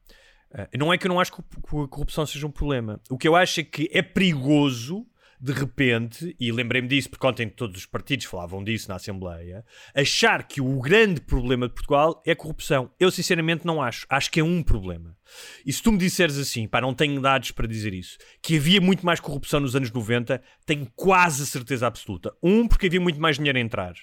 Ah, 0.52 0.68
não 0.76 0.92
é 0.92 0.98
que 0.98 1.06
eu 1.06 1.08
não 1.08 1.20
acho 1.20 1.32
que 1.32 1.40
a 1.40 1.88
corrupção 1.88 2.26
seja 2.26 2.46
um 2.46 2.50
problema. 2.50 3.00
O 3.10 3.16
que 3.16 3.26
eu 3.26 3.34
acho 3.34 3.60
é 3.60 3.64
que 3.64 3.88
é 3.92 4.02
perigoso, 4.02 5.06
de 5.40 5.52
repente, 5.52 6.36
e 6.38 6.52
lembrei-me 6.52 6.88
disso 6.88 7.10
porque 7.10 7.26
ontem 7.26 7.48
todos 7.48 7.80
os 7.80 7.86
partidos 7.86 8.26
falavam 8.26 8.62
disso 8.62 8.88
na 8.88 8.96
Assembleia, 8.96 9.64
achar 9.94 10.46
que 10.46 10.60
o 10.60 10.80
grande 10.80 11.20
problema 11.20 11.66
de 11.66 11.74
Portugal 11.74 12.22
é 12.26 12.32
a 12.32 12.36
corrupção. 12.36 12.90
Eu 13.00 13.10
sinceramente 13.10 13.66
não 13.66 13.82
acho. 13.82 14.06
Acho 14.08 14.30
que 14.30 14.40
é 14.40 14.44
um 14.44 14.62
problema. 14.62 15.16
E 15.64 15.72
se 15.72 15.82
tu 15.82 15.92
me 15.92 15.98
disseres 15.98 16.36
assim, 16.38 16.66
pá, 16.66 16.80
não 16.80 16.92
tenho 16.94 17.20
dados 17.20 17.50
para 17.50 17.66
dizer 17.66 17.94
isso, 17.94 18.18
que 18.42 18.56
havia 18.56 18.80
muito 18.80 19.04
mais 19.06 19.20
corrupção 19.20 19.60
nos 19.60 19.74
anos 19.76 19.90
90, 19.90 20.40
tenho 20.66 20.86
quase 20.96 21.46
certeza 21.46 21.86
absoluta. 21.86 22.32
Um, 22.42 22.66
porque 22.66 22.86
havia 22.86 23.00
muito 23.00 23.20
mais 23.20 23.36
dinheiro 23.36 23.58
a 23.58 23.60
entrar. 23.60 23.94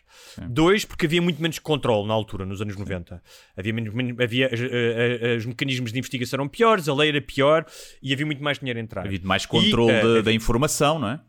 Dois, 0.50 0.86
porque 0.86 1.06
havia 1.06 1.22
muito 1.22 1.42
menos 1.42 1.60
controle 1.60 2.08
na 2.08 2.14
altura, 2.14 2.46
nos 2.46 2.62
anos 2.62 2.76
90. 2.76 3.22
Havia, 3.58 3.74
menos, 3.74 3.94
havia 4.22 4.46
eh, 4.48 4.50
eh, 4.54 5.20
eh, 5.34 5.36
os 5.38 5.46
mecanismos 5.46 5.92
de 5.92 6.00
investigação 6.00 6.38
eram 6.38 6.48
piores, 6.48 6.88
a 6.88 6.94
lei 6.94 7.10
era 7.10 7.22
pior 7.22 7.66
e 8.02 8.14
havia 8.14 8.26
muito 8.26 8.44
mais 8.44 8.60
dinheiro 8.60 8.80
a 8.80 8.82
entrar. 8.82 9.06
Havia 9.06 9.20
mais 9.24 9.46
controle 9.46 9.92
E, 9.92 9.96
eh, 9.96 10.02
da- 10.16 10.22
da 10.22 10.32
informação, 10.34 11.00
não 11.00 11.10
é? 11.10 11.20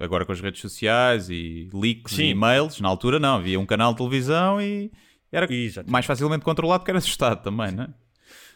Agora 0.00 0.24
com 0.24 0.32
as 0.32 0.40
redes 0.40 0.60
sociais 0.60 1.28
e 1.30 1.68
leaks 1.72 2.14
Sim. 2.14 2.24
e 2.24 2.30
e-mails, 2.30 2.80
na 2.80 2.88
altura 2.88 3.18
não, 3.18 3.36
havia 3.36 3.58
um 3.58 3.66
canal 3.66 3.92
de 3.92 3.98
televisão 3.98 4.60
e 4.60 4.92
era 5.32 5.52
Exato. 5.52 5.90
mais 5.90 6.04
facilmente 6.06 6.44
controlado 6.44 6.84
que 6.84 6.90
era 6.90 7.00
do 7.00 7.06
Estado 7.06 7.42
também, 7.42 7.72
não 7.72 7.84
é? 7.84 7.88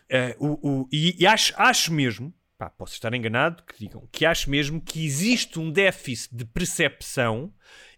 Eh, 0.09 0.36
o, 0.38 0.59
o- 0.82 0.88
e 0.92 1.16
e 1.22 1.26
acho, 1.26 1.53
acho 1.57 1.92
mesmo, 1.92 2.32
pá, 2.59 2.68
posso 2.70 2.94
estar 2.94 3.12
enganado, 3.14 3.62
que 3.64 3.78
digam, 3.78 4.09
que 4.12 4.24
acho 4.26 4.48
mesmo 4.50 4.80
que 4.80 5.05
existe 5.05 5.59
um 5.59 5.70
déficit 5.70 6.34
de 6.36 6.44
percepção 6.44 7.53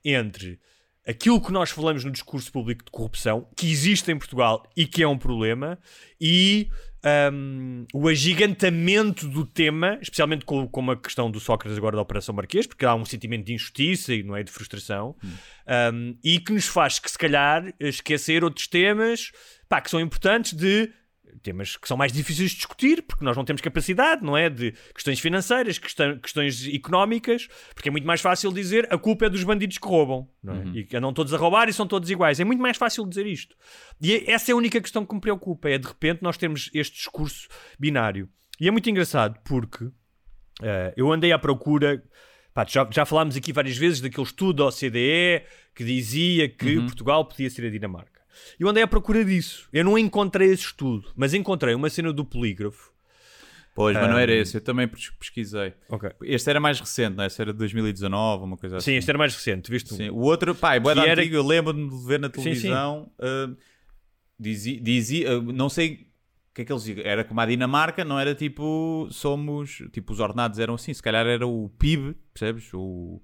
entre 0.04 0.58
aquilo 1.06 1.40
que 1.40 1.52
nós 1.52 1.70
falamos 1.70 2.02
no 2.04 2.10
discurso 2.10 2.50
público 2.50 2.82
de 2.84 2.90
corrupção, 2.90 3.46
que 3.56 3.70
existe 3.70 4.10
em 4.10 4.16
Portugal 4.18 4.62
e 4.76 4.86
que 4.86 5.02
é 5.02 5.08
um 5.08 5.18
problema, 5.18 5.78
e 6.20 6.68
ahm, 7.02 7.84
o 7.92 8.08
agigantamento 8.08 9.28
do 9.28 9.44
tema, 9.44 9.98
especialmente 10.00 10.46
com, 10.46 10.66
com 10.66 10.90
a 10.90 10.96
questão 10.96 11.30
do 11.30 11.38
Sócrates 11.40 11.76
agora 11.76 11.96
da 11.96 12.00
Operação 12.02 12.34
Marquês, 12.34 12.66
porque 12.66 12.86
há 12.86 12.94
um 12.94 13.04
sentimento 13.04 13.44
de 13.44 13.52
injustiça 13.52 14.14
e 14.14 14.22
não 14.22 14.34
é 14.34 14.42
de 14.42 14.50
frustração, 14.50 15.14
ahm, 15.66 16.14
e 16.24 16.38
que 16.40 16.52
nos 16.52 16.66
faz 16.66 16.98
que 16.98 17.10
se 17.10 17.18
calhar 17.18 17.74
esquecer 17.78 18.42
outros 18.42 18.66
temas 18.66 19.30
pá, 19.68 19.80
que 19.82 19.90
são 19.90 20.00
importantes 20.00 20.54
de 20.54 20.90
temas 21.42 21.76
que 21.76 21.86
são 21.88 21.96
mais 21.96 22.12
difíceis 22.12 22.50
de 22.50 22.56
discutir, 22.56 23.02
porque 23.02 23.24
nós 23.24 23.36
não 23.36 23.44
temos 23.44 23.60
capacidade, 23.62 24.22
não 24.24 24.36
é? 24.36 24.48
De 24.48 24.72
questões 24.94 25.18
financeiras, 25.20 25.78
questão- 25.78 26.18
questões 26.18 26.66
económicas, 26.68 27.48
porque 27.74 27.88
é 27.88 27.92
muito 27.92 28.06
mais 28.06 28.20
fácil 28.20 28.52
dizer 28.52 28.86
a 28.92 28.96
culpa 28.98 29.26
é 29.26 29.28
dos 29.30 29.42
bandidos 29.44 29.78
que 29.78 29.86
roubam, 29.88 30.28
não 30.42 30.54
é? 30.54 30.78
E 30.78 30.84
que 30.84 30.96
andam 30.96 31.12
todos 31.12 31.32
a 31.34 31.36
roubar 31.36 31.68
e 31.68 31.72
são 31.72 31.86
todos 31.86 32.08
iguais. 32.10 32.40
É 32.40 32.44
muito 32.44 32.60
mais 32.62 32.76
fácil 32.76 33.06
dizer 33.06 33.26
isto. 33.26 33.54
E 34.00 34.12
é- 34.14 34.30
essa 34.32 34.50
é 34.50 34.52
a 34.52 34.56
única 34.56 34.80
questão 34.80 35.04
que 35.04 35.14
me 35.14 35.20
preocupa, 35.20 35.68
é 35.68 35.78
de 35.78 35.86
repente 35.86 36.22
nós 36.22 36.36
termos 36.36 36.70
este 36.72 36.96
discurso 36.96 37.48
binário. 37.78 38.28
E 38.60 38.68
é 38.68 38.70
muito 38.70 38.88
engraçado 38.88 39.38
porque 39.44 39.88
eh, 40.62 40.94
eu 40.96 41.12
andei 41.12 41.32
à 41.32 41.38
procura. 41.38 42.02
pá, 42.54 42.64
já, 42.68 42.88
já 42.90 43.04
falámos 43.04 43.36
aqui 43.36 43.52
várias 43.52 43.76
vezes 43.76 44.00
daquele 44.00 44.24
estudo 44.24 44.58
da 44.58 44.66
OCDE 44.66 45.42
que 45.74 45.82
dizia 45.84 46.48
que 46.48 46.76
Portugal 46.86 47.24
podia 47.26 47.50
ser 47.50 47.66
a 47.66 47.70
Dinamarca. 47.70 48.13
Eu 48.58 48.68
andei 48.68 48.82
à 48.82 48.86
procura 48.86 49.24
disso. 49.24 49.68
Eu 49.72 49.84
não 49.84 49.98
encontrei 49.98 50.48
esse 50.50 50.64
estudo, 50.64 51.12
mas 51.16 51.34
encontrei 51.34 51.74
uma 51.74 51.88
cena 51.90 52.12
do 52.12 52.24
polígrafo. 52.24 52.92
Pois, 53.74 53.96
mas 53.96 54.08
não 54.08 54.16
era 54.16 54.32
esse, 54.32 54.56
eu 54.56 54.60
também 54.60 54.86
pes- 54.86 55.10
pesquisei. 55.10 55.74
Ok. 55.88 56.08
Este 56.22 56.48
era 56.48 56.60
mais 56.60 56.78
recente, 56.78 57.16
não 57.16 57.24
é? 57.24 57.26
Esse 57.26 57.42
era 57.42 57.52
de 57.52 57.58
2019, 57.58 58.44
uma 58.44 58.56
coisa 58.56 58.76
assim. 58.76 58.92
Sim, 58.92 58.96
este 58.98 59.10
era 59.10 59.18
mais 59.18 59.34
recente, 59.34 59.68
viste? 59.68 59.92
Sim, 59.94 60.10
O 60.10 60.18
outro, 60.18 60.54
pá, 60.54 60.76
é 60.76 60.80
da 60.80 60.92
era- 61.04 61.20
antigo, 61.20 61.34
eu 61.34 61.44
lembro-me 61.44 61.90
de 61.90 62.06
ver 62.06 62.20
na 62.20 62.28
sim. 62.28 62.34
televisão, 62.34 63.10
ah, 63.18 63.50
dizia, 64.38 64.80
dizia- 64.80 65.32
ah, 65.38 65.40
não 65.42 65.68
sei 65.68 66.06
o 66.50 66.54
que 66.54 66.62
é 66.62 66.64
que 66.64 66.72
eles 66.72 66.84
diziam, 66.84 67.04
era 67.04 67.24
como 67.24 67.40
a 67.40 67.46
Dinamarca, 67.46 68.04
não 68.04 68.16
era 68.16 68.32
tipo, 68.32 69.08
somos, 69.10 69.82
tipo, 69.92 70.12
os 70.12 70.20
ordenados 70.20 70.60
eram 70.60 70.74
assim, 70.74 70.94
se 70.94 71.02
calhar 71.02 71.26
era 71.26 71.44
o 71.44 71.68
PIB, 71.70 72.14
percebes? 72.32 72.72
O, 72.72 73.20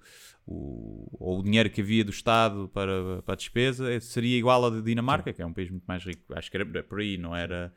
o, 0.50 1.06
ou 1.18 1.38
o 1.38 1.42
dinheiro 1.42 1.70
que 1.70 1.80
havia 1.80 2.04
do 2.04 2.10
Estado 2.10 2.68
para, 2.74 3.22
para 3.22 3.34
a 3.34 3.36
despesa, 3.36 3.92
eh, 3.92 4.00
seria 4.00 4.36
igual 4.36 4.64
ao 4.64 4.70
da 4.70 4.80
Dinamarca, 4.80 5.32
que 5.32 5.40
é 5.40 5.46
um 5.46 5.52
país 5.52 5.70
muito 5.70 5.84
mais 5.86 6.04
rico. 6.04 6.34
Acho 6.34 6.50
que 6.50 6.56
era 6.56 6.82
por 6.82 6.98
aí, 7.00 7.16
não 7.16 7.34
era 7.36 7.72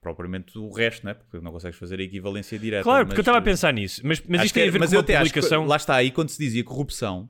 propriamente 0.00 0.58
o 0.58 0.70
resto, 0.70 1.04
né? 1.06 1.14
porque 1.14 1.40
não 1.40 1.52
consegues 1.52 1.78
fazer 1.78 1.98
a 2.00 2.02
equivalência 2.02 2.58
direta. 2.58 2.82
Claro, 2.84 3.06
porque 3.06 3.20
eu 3.20 3.22
estava 3.22 3.38
a 3.38 3.42
pensar 3.42 3.72
nisso. 3.72 4.00
Mas, 4.04 4.22
mas 4.28 4.44
isto 4.44 4.54
tem 4.54 4.62
a 4.64 4.66
é- 4.66 4.70
ver 4.70 4.78
mas 4.78 4.90
com 4.92 4.98
até 4.98 5.16
acho 5.16 5.32
que- 5.32 5.40
publicação. 5.40 5.66
lá 5.66 5.76
está, 5.76 5.96
aí 5.96 6.10
quando 6.10 6.28
se 6.28 6.38
dizia 6.38 6.62
corrupção 6.64 7.28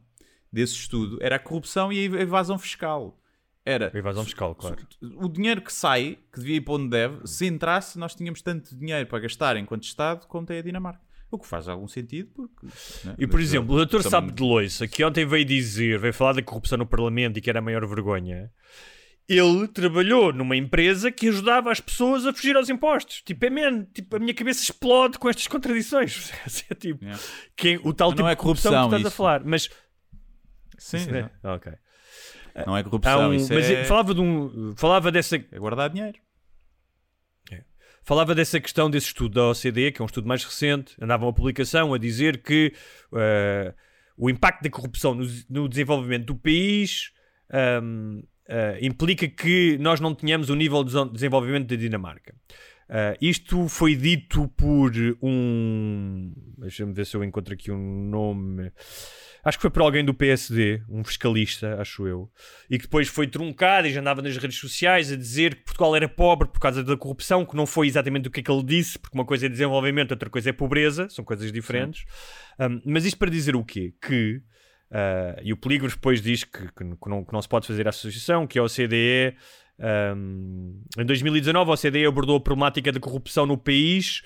desse 0.52 0.74
estudo, 0.74 1.18
era 1.20 1.36
a 1.36 1.38
corrupção 1.38 1.92
e 1.92 1.98
a 2.00 2.20
evasão 2.20 2.58
fiscal. 2.58 3.16
Era 3.64 3.90
A 3.94 3.98
evasão 3.98 4.24
fiscal, 4.24 4.54
claro. 4.54 4.76
o 5.16 5.28
dinheiro 5.28 5.60
que 5.60 5.72
sai, 5.72 6.18
que 6.32 6.40
devia 6.40 6.56
ir 6.56 6.60
para 6.62 6.74
onde 6.74 6.88
deve, 6.88 7.26
se 7.26 7.46
entrasse, 7.46 7.98
nós 7.98 8.14
tínhamos 8.14 8.40
tanto 8.40 8.74
dinheiro 8.74 9.06
para 9.06 9.18
gastar 9.20 9.56
enquanto 9.56 9.84
Estado 9.84 10.26
como 10.26 10.46
tem 10.46 10.58
a 10.58 10.62
Dinamarca. 10.62 11.00
O 11.30 11.38
que 11.38 11.46
faz 11.46 11.68
algum 11.68 11.86
sentido, 11.86 12.28
porque. 12.34 12.66
né, 13.04 13.14
E 13.18 13.26
por 13.26 13.38
mas, 13.38 13.48
exemplo, 13.48 13.72
o 13.74 13.76
doutor 13.76 13.98
também- 14.02 14.10
Sabe 14.10 14.32
de 14.32 14.42
Loiça, 14.42 14.88
que 14.88 15.04
ontem 15.04 15.24
veio 15.24 15.44
dizer, 15.44 15.98
veio 15.98 16.12
falar 16.12 16.32
da 16.32 16.42
corrupção 16.42 16.76
no 16.78 16.86
Parlamento 16.86 17.38
e 17.38 17.40
que 17.40 17.48
era 17.48 17.60
a 17.60 17.62
maior 17.62 17.86
vergonha, 17.86 18.50
ele 19.28 19.68
trabalhou 19.68 20.32
numa 20.32 20.56
empresa 20.56 21.12
que 21.12 21.28
ajudava 21.28 21.70
as 21.70 21.78
pessoas 21.80 22.26
a 22.26 22.32
fugir 22.32 22.56
aos 22.56 22.68
impostos. 22.68 23.22
Tipo, 23.22 23.44
é 23.46 23.50
man, 23.50 23.84
tipo, 23.94 24.16
a 24.16 24.18
minha 24.18 24.34
cabeça 24.34 24.60
explode 24.64 25.20
com 25.20 25.28
estas 25.28 25.46
contradições. 25.46 26.32
é 26.68 26.74
tipo, 26.74 27.04
Yeah. 27.04 27.22
que 27.56 27.68
é 27.74 27.80
o 27.84 27.92
tal 27.94 28.08
Mas 28.08 28.16
tipo 28.16 28.22
não 28.22 28.28
é 28.28 28.34
de 28.34 28.40
corrupção, 28.40 28.72
corrupção 28.72 28.88
que 28.90 28.96
estás 28.96 29.04
a 29.04 29.08
isso. 29.08 29.16
falar. 29.16 29.44
Mas, 29.44 29.70
Sim, 30.78 31.06
né? 31.12 31.30
ok. 31.44 31.72
não 32.66 32.76
é 32.76 32.82
corrupção, 32.82 33.30
um- 33.30 33.34
isso 33.34 33.52
mas 33.54 33.70
é, 33.70 33.84
falava, 33.84 34.12
de 34.14 34.20
um, 34.20 34.74
falava 34.76 35.12
dessa 35.12 35.36
é 35.36 35.58
guardar 35.60 35.90
dinheiro. 35.90 36.18
Falava 38.10 38.34
dessa 38.34 38.58
questão 38.58 38.90
desse 38.90 39.06
estudo 39.06 39.34
da 39.34 39.50
OCDE, 39.50 39.92
que 39.92 40.02
é 40.02 40.02
um 40.02 40.06
estudo 40.06 40.26
mais 40.26 40.42
recente, 40.42 40.96
andava 41.00 41.24
uma 41.24 41.32
publicação 41.32 41.94
a 41.94 41.96
dizer 41.96 42.42
que 42.42 42.74
eh, 43.14 43.72
o 44.16 44.28
impacto 44.28 44.64
da 44.64 44.68
corrupção 44.68 45.14
no, 45.14 45.24
no 45.48 45.68
desenvolvimento 45.68 46.26
do 46.26 46.34
país 46.34 47.12
ahm, 47.52 48.20
eh, 48.48 48.80
implica 48.82 49.28
que 49.28 49.78
nós 49.78 50.00
não 50.00 50.12
tenhamos 50.12 50.50
o 50.50 50.56
nível 50.56 50.82
de 50.82 50.92
desenvolvimento 51.12 51.68
da 51.68 51.76
Dinamarca. 51.76 52.34
Eh, 52.88 53.16
isto 53.20 53.68
foi 53.68 53.94
dito 53.94 54.48
por 54.56 54.90
um. 55.22 56.32
Deixa-me 56.58 56.92
ver 56.92 57.06
se 57.06 57.16
eu 57.16 57.22
encontro 57.22 57.54
aqui 57.54 57.70
um 57.70 58.08
nome. 58.10 58.72
Acho 59.42 59.58
que 59.58 59.62
foi 59.62 59.70
por 59.70 59.82
alguém 59.82 60.04
do 60.04 60.12
PSD, 60.12 60.82
um 60.88 61.02
fiscalista, 61.02 61.80
acho 61.80 62.06
eu, 62.06 62.30
e 62.68 62.76
que 62.76 62.84
depois 62.84 63.08
foi 63.08 63.26
truncado 63.26 63.86
e 63.86 63.92
já 63.92 64.00
andava 64.00 64.20
nas 64.20 64.36
redes 64.36 64.58
sociais 64.58 65.10
a 65.10 65.16
dizer 65.16 65.54
que 65.56 65.64
Portugal 65.64 65.96
era 65.96 66.08
pobre 66.08 66.48
por 66.48 66.60
causa 66.60 66.84
da 66.84 66.96
corrupção, 66.96 67.44
que 67.46 67.56
não 67.56 67.66
foi 67.66 67.86
exatamente 67.86 68.28
o 68.28 68.30
que 68.30 68.40
é 68.40 68.42
que 68.42 68.50
ele 68.50 68.62
disse, 68.62 68.98
porque 68.98 69.16
uma 69.16 69.24
coisa 69.24 69.46
é 69.46 69.48
desenvolvimento, 69.48 70.10
outra 70.10 70.28
coisa 70.28 70.50
é 70.50 70.52
pobreza, 70.52 71.08
são 71.08 71.24
coisas 71.24 71.50
diferentes. 71.50 72.04
Um, 72.58 72.80
mas 72.84 73.04
isto 73.04 73.18
para 73.18 73.30
dizer 73.30 73.56
o 73.56 73.64
quê? 73.64 73.94
Que, 74.00 74.42
uh, 74.90 75.40
e 75.42 75.52
o 75.52 75.56
polígrafo 75.56 75.96
depois 75.96 76.20
diz 76.20 76.44
que, 76.44 76.66
que, 76.72 76.84
que 76.84 77.08
não, 77.08 77.24
que 77.24 77.32
não 77.32 77.40
se 77.40 77.48
pode 77.48 77.66
fazer 77.66 77.86
a 77.86 77.90
associação, 77.90 78.46
que 78.46 78.58
a 78.58 78.62
OCDE. 78.62 79.36
Um, 80.14 80.82
em 80.98 81.06
2019, 81.06 81.70
a 81.70 81.74
OCDE 81.74 82.04
abordou 82.04 82.36
a 82.36 82.40
problemática 82.40 82.92
da 82.92 83.00
corrupção 83.00 83.46
no 83.46 83.56
país, 83.56 84.20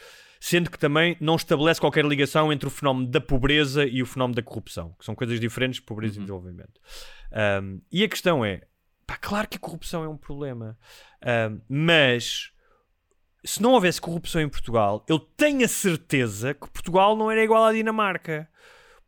sendo 0.45 0.71
que 0.71 0.79
também 0.79 1.17
não 1.21 1.37
estabelece 1.37 1.81
qualquer 1.81 2.05
ligação 2.05 2.53
entre 2.53 2.69
o 2.69 2.71
fenómeno 2.71 3.11
da 3.11 3.19
pobreza 3.19 3.87
e 3.87 4.03
o 4.03 4.07
fenómeno 4.07 4.35
da 4.35 4.43
corrupção, 4.43 4.95
que 4.99 5.03
são 5.03 5.15
coisas 5.15 5.41
diferentes, 5.41 5.81
pobreza 5.81 6.17
e 6.17 6.19
desenvolvimento. 6.19 6.79
Um, 7.63 7.81
e 7.91 8.05
a 8.05 8.09
questão 8.11 8.45
é: 8.45 8.61
pá, 9.07 9.17
claro 9.17 9.49
que 9.49 9.57
a 9.57 9.61
corrupção 9.61 10.05
é 10.05 10.09
um 10.09 10.19
problema, 10.19 10.79
um, 11.51 11.61
mas 11.67 12.53
se 13.43 13.63
não 13.63 13.73
houvesse 13.73 13.99
corrupção 13.99 14.43
em 14.43 14.49
Portugal, 14.49 15.03
eu 15.09 15.19
tenho 15.19 15.65
a 15.65 15.69
certeza 15.69 16.53
que 16.53 16.69
Portugal 16.69 17.17
não 17.17 17.31
era 17.31 17.43
igual 17.43 17.65
à 17.65 17.73
Dinamarca. 17.73 18.47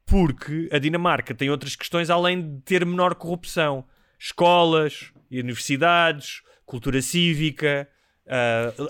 Porque 0.06 0.70
a 0.72 0.78
Dinamarca 0.78 1.34
tem 1.34 1.50
outras 1.50 1.76
questões 1.76 2.08
além 2.08 2.40
de 2.40 2.62
ter 2.62 2.86
menor 2.86 3.14
corrupção. 3.14 3.84
Escolas, 4.18 5.12
universidades, 5.30 6.40
cultura 6.64 7.02
cívica, 7.02 7.86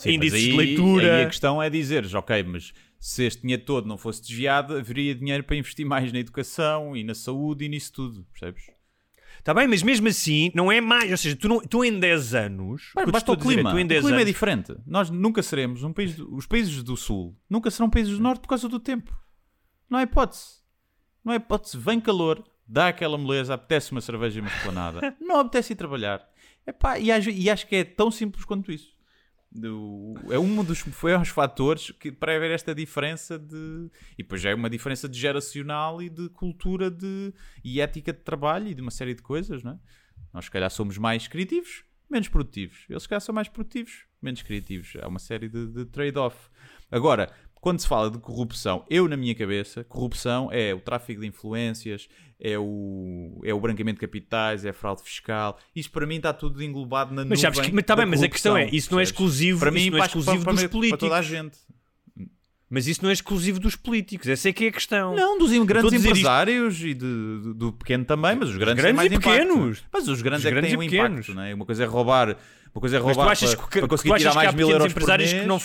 Sim, 0.01 0.19
mas 0.19 0.27
índices 0.33 0.35
aí- 0.35 0.51
de 0.51 0.57
leitura. 0.57 1.17
Aí 1.17 1.23
a 1.25 1.27
questão 1.27 1.63
é 1.63 1.69
dizeres, 1.71 2.15
ok, 2.15 2.43
mas 2.45 2.73
se 2.99 3.25
este 3.25 3.43
dinheiro 3.43 3.63
todo 3.65 3.87
não 3.87 3.99
fosse 3.99 4.21
desviado, 4.23 4.75
haveria 4.77 5.15
dinheiro 5.15 5.45
para 5.45 5.57
investir 5.57 5.85
mais 5.87 6.13
na 6.13 6.19
educação 6.19 6.97
e 6.97 7.05
na 7.05 7.15
saúde 7.15 7.65
e 7.65 7.69
nisso 7.69 7.93
tudo, 7.93 8.25
percebes? 8.33 8.65
Está 9.39 9.53
bem, 9.55 9.69
mas 9.69 9.83
mesmo 9.83 10.09
assim 10.09 10.51
não 10.55 10.73
é 10.73 10.81
mais. 10.81 11.11
Ou 11.11 11.17
seja, 11.17 11.37
tu, 11.37 11.47
não, 11.47 11.61
tu 11.61 11.85
em 11.85 12.01
10 12.01 12.35
anos. 12.35 12.91
Mas 12.97 13.07
o 13.07 13.13
basta 13.13 13.31
o 13.31 13.35
a 13.35 13.37
dizer 13.37 13.51
é, 13.51 13.55
clima. 13.55 13.71
tu 13.71 13.79
em 13.79 13.85
O 13.85 13.89
10 13.89 14.01
clima 14.01 14.17
é 14.17 14.21
anos- 14.23 14.33
diferente. 14.33 14.75
Nós 14.87 15.11
nunca 15.11 15.43
seremos 15.43 15.85
um 15.85 15.93
país. 15.93 16.17
do- 16.17 16.35
Os 16.35 16.47
países 16.47 16.83
do 16.83 16.97
Sul 16.97 17.37
nunca 17.49 17.71
serão 17.71 17.89
países 17.89 18.17
do 18.17 18.23
Norte 18.23 18.41
por 18.41 18.49
causa 18.49 18.69
do 18.69 18.81
tempo. 18.81 19.15
Não 19.89 19.99
há 19.99 20.03
hipótese. 20.03 20.63
Não 21.25 21.33
há 21.33 21.37
hipótese. 21.37 21.77
Vem 21.79 22.01
calor, 22.01 22.43
dá 22.67 22.89
aquela 22.89 23.17
moleza, 23.17 23.55
apetece 23.55 23.93
uma 23.93 24.01
cerveja 24.01 24.39
e 24.39 24.41
uma 24.41 24.51
esplanada. 24.51 25.15
não 25.21 25.39
apetece 25.39 25.75
ir 25.75 25.77
trabalhar. 25.77 26.27
Epá, 26.67 26.99
e, 26.99 27.13
acho, 27.13 27.31
e 27.31 27.49
acho 27.49 27.69
que 27.69 27.77
é 27.77 27.85
tão 27.85 28.11
simples 28.11 28.45
quanto 28.45 28.73
isso. 28.73 28.96
Do- 29.61 30.15
é 30.31 30.39
um 30.39 30.63
dos 30.63 30.81
foi 30.81 31.17
uns 31.17 31.29
fatores 31.29 31.91
que 31.91 32.13
para 32.13 32.37
haver 32.37 32.51
esta 32.51 32.75
diferença 32.75 33.39
de 33.39 33.91
e 34.19 34.23
depois 34.23 34.41
já 34.41 34.51
é 34.51 34.55
uma 34.55 34.69
diferença 34.71 35.09
de 35.09 35.19
geracional 35.19 36.03
e 36.03 36.09
de 36.11 36.29
cultura 36.29 36.91
de 36.91 37.33
e 37.65 37.81
ética 37.81 38.13
de 38.13 38.21
trabalho 38.21 38.69
e 38.69 38.75
de 38.75 38.83
uma 38.83 38.91
série 38.91 39.15
de 39.15 39.23
coisas, 39.23 39.63
não 39.63 39.73
é? 39.73 39.79
Nós 40.33 40.45
se 40.47 40.51
calhar 40.51 40.71
somos 40.71 40.99
mais 40.99 41.27
criativos, 41.27 41.85
menos 42.11 42.29
produtivos. 42.29 42.85
Eles 42.89 43.03
se 43.03 43.09
calhar 43.09 43.21
são 43.21 43.35
mais 43.35 43.49
produtivos, 43.49 44.05
menos 44.21 44.43
criativos. 44.43 44.93
Há 45.01 45.09
uma 45.09 45.19
série 45.19 45.49
de, 45.49 45.67
de 45.69 45.85
trade-off. 45.87 46.37
Agora, 46.91 47.33
quando 47.61 47.81
se 47.81 47.89
fala 47.89 48.11
de 48.11 48.19
corrupção, 48.19 48.85
eu 48.89 49.09
na 49.09 49.17
minha 49.17 49.35
cabeça, 49.35 49.83
corrupção 49.85 50.49
é 50.53 50.73
o 50.75 50.81
tráfico 50.81 51.21
de 51.21 51.27
influências, 51.27 52.09
é 52.39 52.59
o, 52.59 53.41
é 53.45 53.53
o 53.53 53.59
branqueamento 53.61 53.97
de 53.99 54.07
capitais, 54.07 54.65
é 54.65 54.69
a 54.69 54.73
fraude 54.73 55.03
fiscal. 55.03 55.59
Isto 55.75 55.91
para 55.91 56.07
mim 56.07 56.17
está 56.17 56.33
tudo 56.33 56.63
englobado 56.63 57.15
na 57.15 57.25
Mas 57.25 57.41
sabes 57.41 57.59
que, 57.61 57.73
mas, 57.73 57.85
tá 57.85 57.97
bem, 57.97 58.07
mas 58.07 58.23
a 58.23 58.29
questão 58.29 58.57
é, 58.57 58.69
isso 58.71 58.93
não 58.93 59.01
é 59.01 59.03
exclusivo, 59.03 59.59
para 59.61 59.71
mim, 59.71 59.81
isso 59.83 59.91
não 59.93 59.99
é 60.03 60.07
exclusivo 60.07 60.45
para, 60.45 60.53
dos 60.53 60.61
para, 60.63 60.69
políticos. 60.71 60.99
Para 61.01 61.09
toda 61.09 61.19
a 61.19 61.23
gente. 61.23 61.59
Mas 62.69 62.89
isso 62.89 63.01
não 63.03 63.11
é 63.11 63.13
exclusivo 63.13 63.61
dos 63.61 63.77
políticos, 63.77 64.27
essa 64.29 64.49
é 64.49 64.53
que 64.53 64.65
é 64.65 64.69
a 64.69 64.73
questão. 64.73 65.15
Não, 65.15 65.39
dos 65.39 65.53
grandes 65.65 65.91
dizer 65.93 65.97
isto- 66.09 66.09
empresários 66.19 66.81
e 66.83 66.95
de- 66.95 66.95
do, 66.95 67.55
do 67.55 67.73
pequeno 67.73 68.05
também, 68.05 68.35
mas 68.35 68.49
os 68.51 68.57
grandes, 68.57 68.83
grandes 68.83 68.85
têm 68.85 68.93
mais 68.93 69.13
e 69.13 69.15
impacto. 69.15 69.31
pequenos. 69.49 69.85
Mas 69.93 70.09
os 70.09 70.21
grandes 70.21 70.45
Os 70.45 70.51
é 70.53 70.55
que 70.55 70.61
têm 70.61 70.77
um 70.77 70.81
pequenos. 70.81 71.11
impacto, 71.29 71.35
não 71.35 71.43
é? 71.43 71.55
Uma 71.55 71.65
coisa 71.65 71.85
é 71.85 71.87
roubar, 71.87 72.37
uma 72.75 72.81
coisa 72.81 72.97
é 72.97 72.99
roubar 72.99 73.25
para, 73.39 73.57
que- 73.69 73.79
para 73.79 73.89
conseguir 73.89 74.15
tirar 74.17 74.35
mais 74.35 74.53
mil 74.53 74.67
pequenos 74.67 74.73
euros 74.73 74.93
por 74.93 74.99
empresários 75.03 75.31
mês. 75.31 75.43
que 75.43 75.49
não 75.49 75.61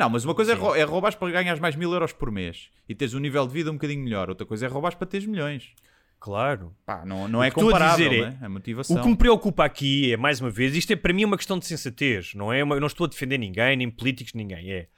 Não, 0.00 0.08
mas 0.08 0.24
uma 0.24 0.34
coisa 0.34 0.54
é, 0.54 0.80
é 0.80 0.82
roubar 0.82 1.14
para 1.14 1.30
ganhar 1.30 1.60
mais 1.60 1.76
mil 1.76 1.92
euros 1.92 2.10
por 2.10 2.30
mês 2.30 2.70
e 2.88 2.94
teres 2.94 3.12
um 3.12 3.18
nível 3.18 3.46
de 3.46 3.52
vida 3.52 3.70
um 3.70 3.74
bocadinho 3.74 4.02
melhor. 4.02 4.30
Outra 4.30 4.46
coisa 4.46 4.64
é 4.64 4.68
roubar 4.68 4.96
para 4.96 5.06
teres 5.06 5.26
milhões. 5.26 5.74
Claro. 6.18 6.74
Pá, 6.86 7.04
não, 7.04 7.28
não 7.28 7.44
é 7.44 7.48
estou 7.48 7.64
a 7.64 7.72
comparável, 7.72 8.08
dizer 8.08 8.30
né? 8.30 8.38
é, 8.40 8.46
A 8.46 8.48
motivação. 8.48 8.96
O 8.96 9.02
que 9.02 9.08
me 9.08 9.16
preocupa 9.16 9.62
aqui 9.62 10.10
é, 10.14 10.16
mais 10.16 10.40
uma 10.40 10.48
vez, 10.48 10.74
isto 10.74 10.90
é 10.90 10.96
para 10.96 11.12
mim 11.12 11.26
uma 11.26 11.36
questão 11.36 11.58
de 11.58 11.66
sensatez, 11.66 12.32
não 12.34 12.50
é? 12.50 12.64
Uma- 12.64 12.76
eu 12.76 12.80
não 12.80 12.86
estou 12.86 13.04
a 13.04 13.08
defender 13.08 13.36
ninguém, 13.36 13.76
nem 13.76 13.90
políticos, 13.90 14.32
ninguém. 14.32 14.72
É. 14.72 14.88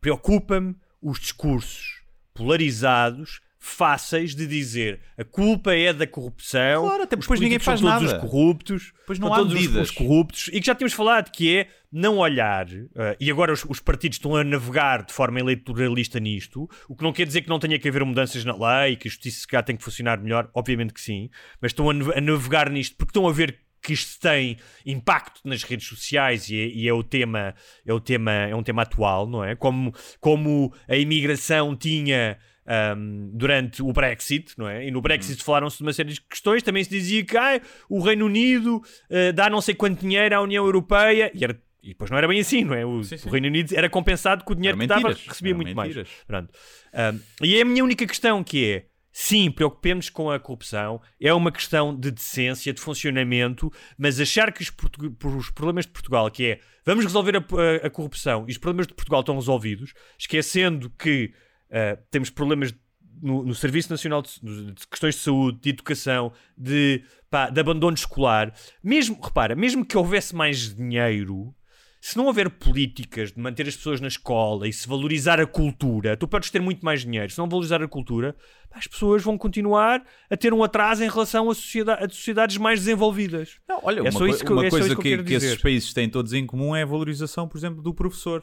Preocupa-me 0.00 0.74
os 1.00 1.20
discursos 1.20 2.02
polarizados, 2.34 3.40
fáceis 3.64 4.34
de 4.34 4.44
dizer 4.44 4.98
a 5.16 5.22
culpa 5.22 5.72
é 5.72 5.92
da 5.92 6.04
corrupção. 6.04 6.82
Claro, 6.82 7.04
até 7.04 7.14
depois 7.14 7.38
ninguém 7.38 7.60
faz 7.60 7.80
todos 7.80 8.02
nada. 8.02 8.16
os 8.16 8.20
corruptos. 8.20 8.92
Depois 8.98 9.18
não 9.20 9.32
há 9.32 9.36
todos 9.36 9.54
os- 9.54 9.60
medidas. 9.60 9.88
os 9.88 9.94
corruptos. 9.94 10.48
E 10.52 10.60
que 10.60 10.66
já 10.66 10.74
tínhamos 10.74 10.92
falado, 10.94 11.30
que 11.30 11.56
é 11.58 11.68
não 11.92 12.18
olhar, 12.18 12.66
eh, 12.68 13.16
e 13.20 13.30
agora 13.30 13.52
os, 13.52 13.64
os 13.68 13.78
partidos 13.78 14.16
estão 14.16 14.34
a 14.34 14.42
navegar 14.42 15.04
de 15.04 15.12
forma 15.12 15.38
eleitoralista 15.38 16.18
nisto, 16.18 16.68
o 16.88 16.96
que 16.96 17.04
não 17.04 17.12
quer 17.12 17.24
dizer 17.24 17.42
que 17.42 17.48
não 17.48 17.60
tenha 17.60 17.78
que 17.78 17.88
haver 17.88 18.04
mudanças 18.04 18.44
na 18.44 18.52
lei, 18.82 18.96
que 18.96 19.06
a 19.06 19.10
justiça 19.10 19.40
se 19.40 19.46
calhar 19.46 19.64
tem 19.64 19.76
que 19.76 19.84
funcionar 19.84 20.18
melhor, 20.20 20.50
obviamente 20.54 20.92
que 20.92 21.00
sim, 21.00 21.30
mas 21.60 21.70
estão 21.70 21.88
a, 21.88 21.92
a 21.92 22.20
navegar 22.20 22.68
nisto 22.68 22.96
porque 22.96 23.10
estão 23.10 23.28
a 23.28 23.32
ver 23.32 23.58
que 23.80 23.92
isto 23.92 24.20
tem 24.20 24.56
impacto 24.86 25.40
nas 25.44 25.62
redes 25.64 25.86
sociais 25.88 26.48
e 26.48 26.56
é, 26.56 26.66
e 26.68 26.88
é 26.88 26.92
o 26.92 27.02
tema 27.02 27.52
é 27.84 27.92
o 27.92 27.98
tema 28.00 28.30
é 28.30 28.54
um 28.54 28.62
tema 28.62 28.82
atual 28.82 29.26
não 29.26 29.42
é 29.44 29.56
como 29.56 29.92
como 30.20 30.72
a 30.86 30.96
imigração 30.96 31.74
tinha 31.74 32.38
ahm, 32.66 33.30
durante 33.32 33.82
o 33.82 33.92
Brexit, 33.92 34.54
não 34.58 34.68
é? 34.68 34.86
E 34.86 34.90
no 34.90 35.00
Brexit 35.00 35.42
falaram-se 35.42 35.78
de 35.78 35.82
uma 35.82 35.92
série 35.92 36.12
de 36.12 36.20
questões. 36.20 36.62
Também 36.62 36.84
se 36.84 36.90
dizia 36.90 37.24
que 37.24 37.36
ah, 37.36 37.60
o 37.88 38.00
Reino 38.00 38.26
Unido 38.26 38.80
eh, 39.10 39.32
dá 39.32 39.48
não 39.50 39.60
sei 39.60 39.74
quanto 39.74 40.00
dinheiro 40.00 40.34
à 40.36 40.40
União 40.40 40.64
Europeia 40.64 41.30
e, 41.34 41.42
era- 41.44 41.60
e 41.82 41.88
depois 41.88 42.10
não 42.10 42.18
era 42.18 42.28
bem 42.28 42.40
assim, 42.40 42.62
não 42.64 42.74
é? 42.74 42.86
O, 42.86 43.02
Sim, 43.02 43.16
sim. 43.16 43.28
o 43.28 43.32
Reino 43.32 43.48
Unido 43.48 43.72
era 43.74 43.88
compensado 43.90 44.44
com 44.44 44.52
o 44.52 44.56
dinheiro 44.56 44.76
Eram 44.80 44.96
que 44.96 45.02
dava, 45.02 45.14
recebia 45.28 45.54
muito 45.54 45.74
mentiras. 45.74 46.08
mais. 46.28 46.44
Ahm, 46.94 47.18
e 47.42 47.56
é 47.56 47.62
a 47.62 47.64
minha 47.64 47.82
única 47.82 48.06
questão 48.06 48.42
que 48.44 48.64
é 48.64 48.86
sim, 49.14 49.50
preocupemos 49.50 50.08
com 50.08 50.30
a 50.30 50.40
corrupção, 50.40 50.98
é 51.20 51.34
uma 51.34 51.52
questão 51.52 51.94
de 51.94 52.10
decência, 52.10 52.72
de 52.72 52.80
funcionamento, 52.80 53.70
mas 53.98 54.18
achar 54.18 54.50
que 54.52 54.62
os, 54.62 54.72
os 55.38 55.50
problemas 55.50 55.84
de 55.84 55.92
Portugal, 55.92 56.30
que 56.30 56.46
é 56.46 56.60
vamos 56.86 57.04
resolver 57.04 57.36
a, 57.36 57.40
a- 57.40 57.86
a 57.86 57.90
corrupção 57.90 58.46
e 58.48 58.52
os 58.52 58.58
problemas 58.58 58.86
de 58.86 58.94
Portugal 58.94 59.20
estão 59.20 59.34
resolvidos, 59.34 59.92
esquecendo 60.18 60.88
que 60.98 61.32
ah, 61.72 61.98
temos 62.10 62.30
problemas 62.30 62.74
no, 63.22 63.42
no 63.44 63.54
Serviço 63.54 63.90
Nacional 63.90 64.22
de, 64.22 64.72
de 64.72 64.86
questões 64.86 65.14
de 65.14 65.20
saúde, 65.20 65.58
de 65.60 65.70
educação, 65.70 66.32
de, 66.56 67.02
pá, 67.30 67.48
de 67.48 67.60
abandono 67.60 67.94
escolar, 67.94 68.52
mesmo, 68.82 69.18
repara, 69.22 69.54
mesmo 69.54 69.84
que 69.84 69.96
houvesse 69.96 70.34
mais 70.34 70.74
dinheiro, 70.74 71.54
se 72.00 72.16
não 72.16 72.26
houver 72.26 72.50
políticas 72.50 73.30
de 73.30 73.38
manter 73.38 73.68
as 73.68 73.76
pessoas 73.76 74.00
na 74.00 74.08
escola 74.08 74.66
e 74.66 74.72
se 74.72 74.88
valorizar 74.88 75.40
a 75.40 75.46
cultura, 75.46 76.16
tu 76.16 76.26
podes 76.26 76.50
ter 76.50 76.60
muito 76.60 76.84
mais 76.84 77.02
dinheiro. 77.02 77.30
Se 77.30 77.38
não 77.38 77.48
valorizar 77.48 77.80
a 77.80 77.86
cultura, 77.86 78.34
as 78.72 78.88
pessoas 78.88 79.22
vão 79.22 79.38
continuar 79.38 80.02
a 80.28 80.36
ter 80.36 80.52
um 80.52 80.64
atraso 80.64 81.04
em 81.04 81.08
relação 81.08 81.48
a, 81.48 81.54
sociedade, 81.54 82.04
a 82.04 82.08
sociedades 82.08 82.56
mais 82.56 82.80
desenvolvidas. 82.80 83.56
Não, 83.68 83.78
olha, 83.84 84.00
É 84.00 84.02
uma, 84.02 84.10
só 84.10 84.26
isso 84.26 84.44
que 84.44 84.52
uma 84.52 84.66
é 84.66 84.70
coisa 84.70 84.88
isso 84.88 84.96
que 84.96 85.16
que, 85.16 85.22
que 85.22 85.34
esses 85.34 85.62
países 85.62 85.92
têm 85.92 86.08
todos 86.08 86.32
em 86.32 86.44
comum 86.44 86.74
é 86.74 86.82
a 86.82 86.86
valorização, 86.86 87.46
por 87.46 87.56
exemplo, 87.56 87.80
do 87.80 87.94
professor. 87.94 88.42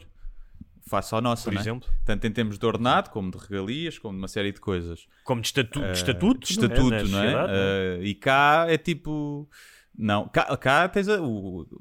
Face 0.89 1.13
à 1.13 1.21
nossa, 1.21 1.43
Por 1.45 1.53
não 1.53 1.59
é? 1.59 1.61
exemplo. 1.61 1.87
Tanto 2.03 2.25
em 2.25 2.31
termos 2.31 2.57
de 2.57 2.65
ordenado, 2.65 3.09
como 3.11 3.29
de 3.31 3.37
regalias, 3.37 3.99
como 3.99 4.13
de 4.15 4.19
uma 4.21 4.27
série 4.27 4.51
de 4.51 4.59
coisas. 4.59 5.07
Como 5.23 5.39
de 5.41 5.47
estatuto, 5.47 5.79
de 5.85 5.85
Eh, 5.89 5.91
estatuto, 5.93 6.39
de 6.47 6.51
estatuto, 6.51 6.89
na 6.89 6.89
não 6.89 6.97
é? 6.97 7.05
sociedade, 7.05 7.53
Eh, 7.55 7.99
e 8.03 8.15
cá 8.15 8.65
é 8.67 8.77
tipo. 8.77 9.47
Não, 10.01 10.29
cá, 10.29 10.55
cá 10.55 10.85
a- 10.85 10.89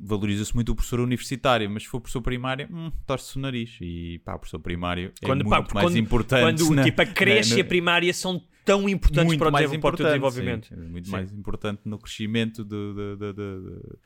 valoriza-se 0.00 0.52
muito 0.54 0.72
o 0.72 0.74
professor 0.74 0.98
universitário, 0.98 1.70
mas 1.70 1.84
se 1.84 1.88
for 1.88 2.00
professor 2.00 2.20
primário, 2.20 2.66
hum, 2.70 2.90
torce-se 3.06 3.36
o 3.36 3.40
nariz. 3.40 3.78
E 3.80 4.18
pá, 4.24 4.34
o 4.34 4.38
professor 4.40 4.58
primário 4.58 5.12
é 5.22 5.26
Quando, 5.26 5.44
muito 5.44 5.50
pá, 5.68 5.74
mais 5.74 5.86
quando- 5.86 5.96
importante. 5.98 6.42
Quando 6.62 6.74
na- 6.74 6.82
tipo, 6.82 7.00
a 7.00 7.06
creche 7.06 7.50
na- 7.52 7.56
e 7.58 7.60
a 7.60 7.64
na- 7.64 7.68
primária 7.68 8.12
são 8.12 8.42
tão 8.64 8.88
importantes 8.88 9.36
para 9.38 9.48
o, 9.48 9.52
mais 9.52 9.66
desenvol- 9.66 9.80
para 9.80 9.88
o 9.90 9.94
importante, 9.94 10.08
desenvolvimento. 10.08 10.66
sim. 10.68 10.76
muito 10.90 11.04
Sim. 11.06 11.12
mais 11.12 11.32
importante 11.32 11.80
no 11.84 11.96
crescimento 11.98 12.64
do- 12.64 13.16
do- 13.16 13.98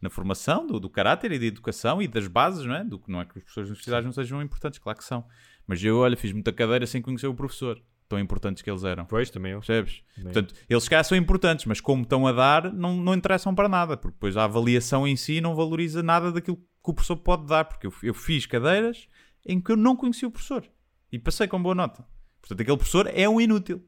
na 0.00 0.08
formação 0.08 0.66
do, 0.66 0.80
do 0.80 0.88
caráter 0.88 1.32
e 1.32 1.38
da 1.38 1.46
educação 1.46 2.00
e 2.00 2.08
das 2.08 2.26
bases, 2.26 2.64
não 2.64 2.74
é? 2.74 2.84
Do 2.84 2.98
que 2.98 3.10
não 3.10 3.20
é 3.20 3.24
que 3.24 3.36
os 3.36 3.42
professores 3.42 3.68
universitários 3.68 4.06
não 4.06 4.12
sejam 4.12 4.42
importantes, 4.42 4.78
claro 4.78 4.98
que 4.98 5.04
são. 5.04 5.24
Mas 5.66 5.82
eu, 5.84 5.98
olha, 5.98 6.16
fiz 6.16 6.32
muita 6.32 6.52
cadeira 6.52 6.86
sem 6.86 7.02
conhecer 7.02 7.26
o 7.26 7.34
professor, 7.34 7.80
tão 8.08 8.18
importantes 8.18 8.62
que 8.62 8.70
eles 8.70 8.82
eram. 8.82 9.04
Pois, 9.04 9.30
também 9.30 9.52
eu. 9.52 9.58
Percebes? 9.60 10.02
Portanto, 10.20 10.54
eles 10.68 10.82
se 10.82 10.90
calhar 10.90 11.04
são 11.04 11.16
importantes, 11.16 11.66
mas 11.66 11.80
como 11.80 12.02
estão 12.02 12.26
a 12.26 12.32
dar, 12.32 12.72
não, 12.72 12.96
não 12.96 13.14
interessam 13.14 13.54
para 13.54 13.68
nada, 13.68 13.96
porque 13.96 14.14
depois 14.14 14.36
a 14.36 14.44
avaliação 14.44 15.06
em 15.06 15.16
si 15.16 15.40
não 15.40 15.54
valoriza 15.54 16.02
nada 16.02 16.32
daquilo 16.32 16.56
que 16.56 16.90
o 16.90 16.94
professor 16.94 17.16
pode 17.16 17.46
dar, 17.46 17.66
porque 17.66 17.86
eu, 17.86 17.92
eu 18.02 18.14
fiz 18.14 18.46
cadeiras 18.46 19.06
em 19.46 19.60
que 19.60 19.70
eu 19.70 19.76
não 19.76 19.94
conhecia 19.94 20.26
o 20.26 20.30
professor 20.30 20.64
e 21.12 21.18
passei 21.18 21.46
com 21.46 21.62
boa 21.62 21.74
nota. 21.74 22.04
Portanto, 22.40 22.60
aquele 22.60 22.76
professor 22.76 23.10
é 23.12 23.28
um 23.28 23.40
inútil. 23.40 23.84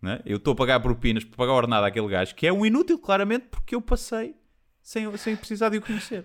não 0.00 0.12
é? 0.12 0.22
Eu 0.24 0.38
estou 0.38 0.52
a 0.52 0.56
pagar 0.56 0.80
propinas 0.80 1.22
para 1.22 1.36
pagar 1.36 1.52
ordenada 1.52 1.86
àquele 1.86 2.08
gajo 2.08 2.34
que 2.34 2.46
é 2.46 2.52
um 2.52 2.64
inútil, 2.64 2.98
claramente, 2.98 3.46
porque 3.50 3.74
eu 3.74 3.80
passei 3.80 4.34
sem, 4.82 5.16
sem 5.16 5.36
precisar 5.36 5.68
de 5.68 5.78
o 5.78 5.82
conhecer. 5.82 6.24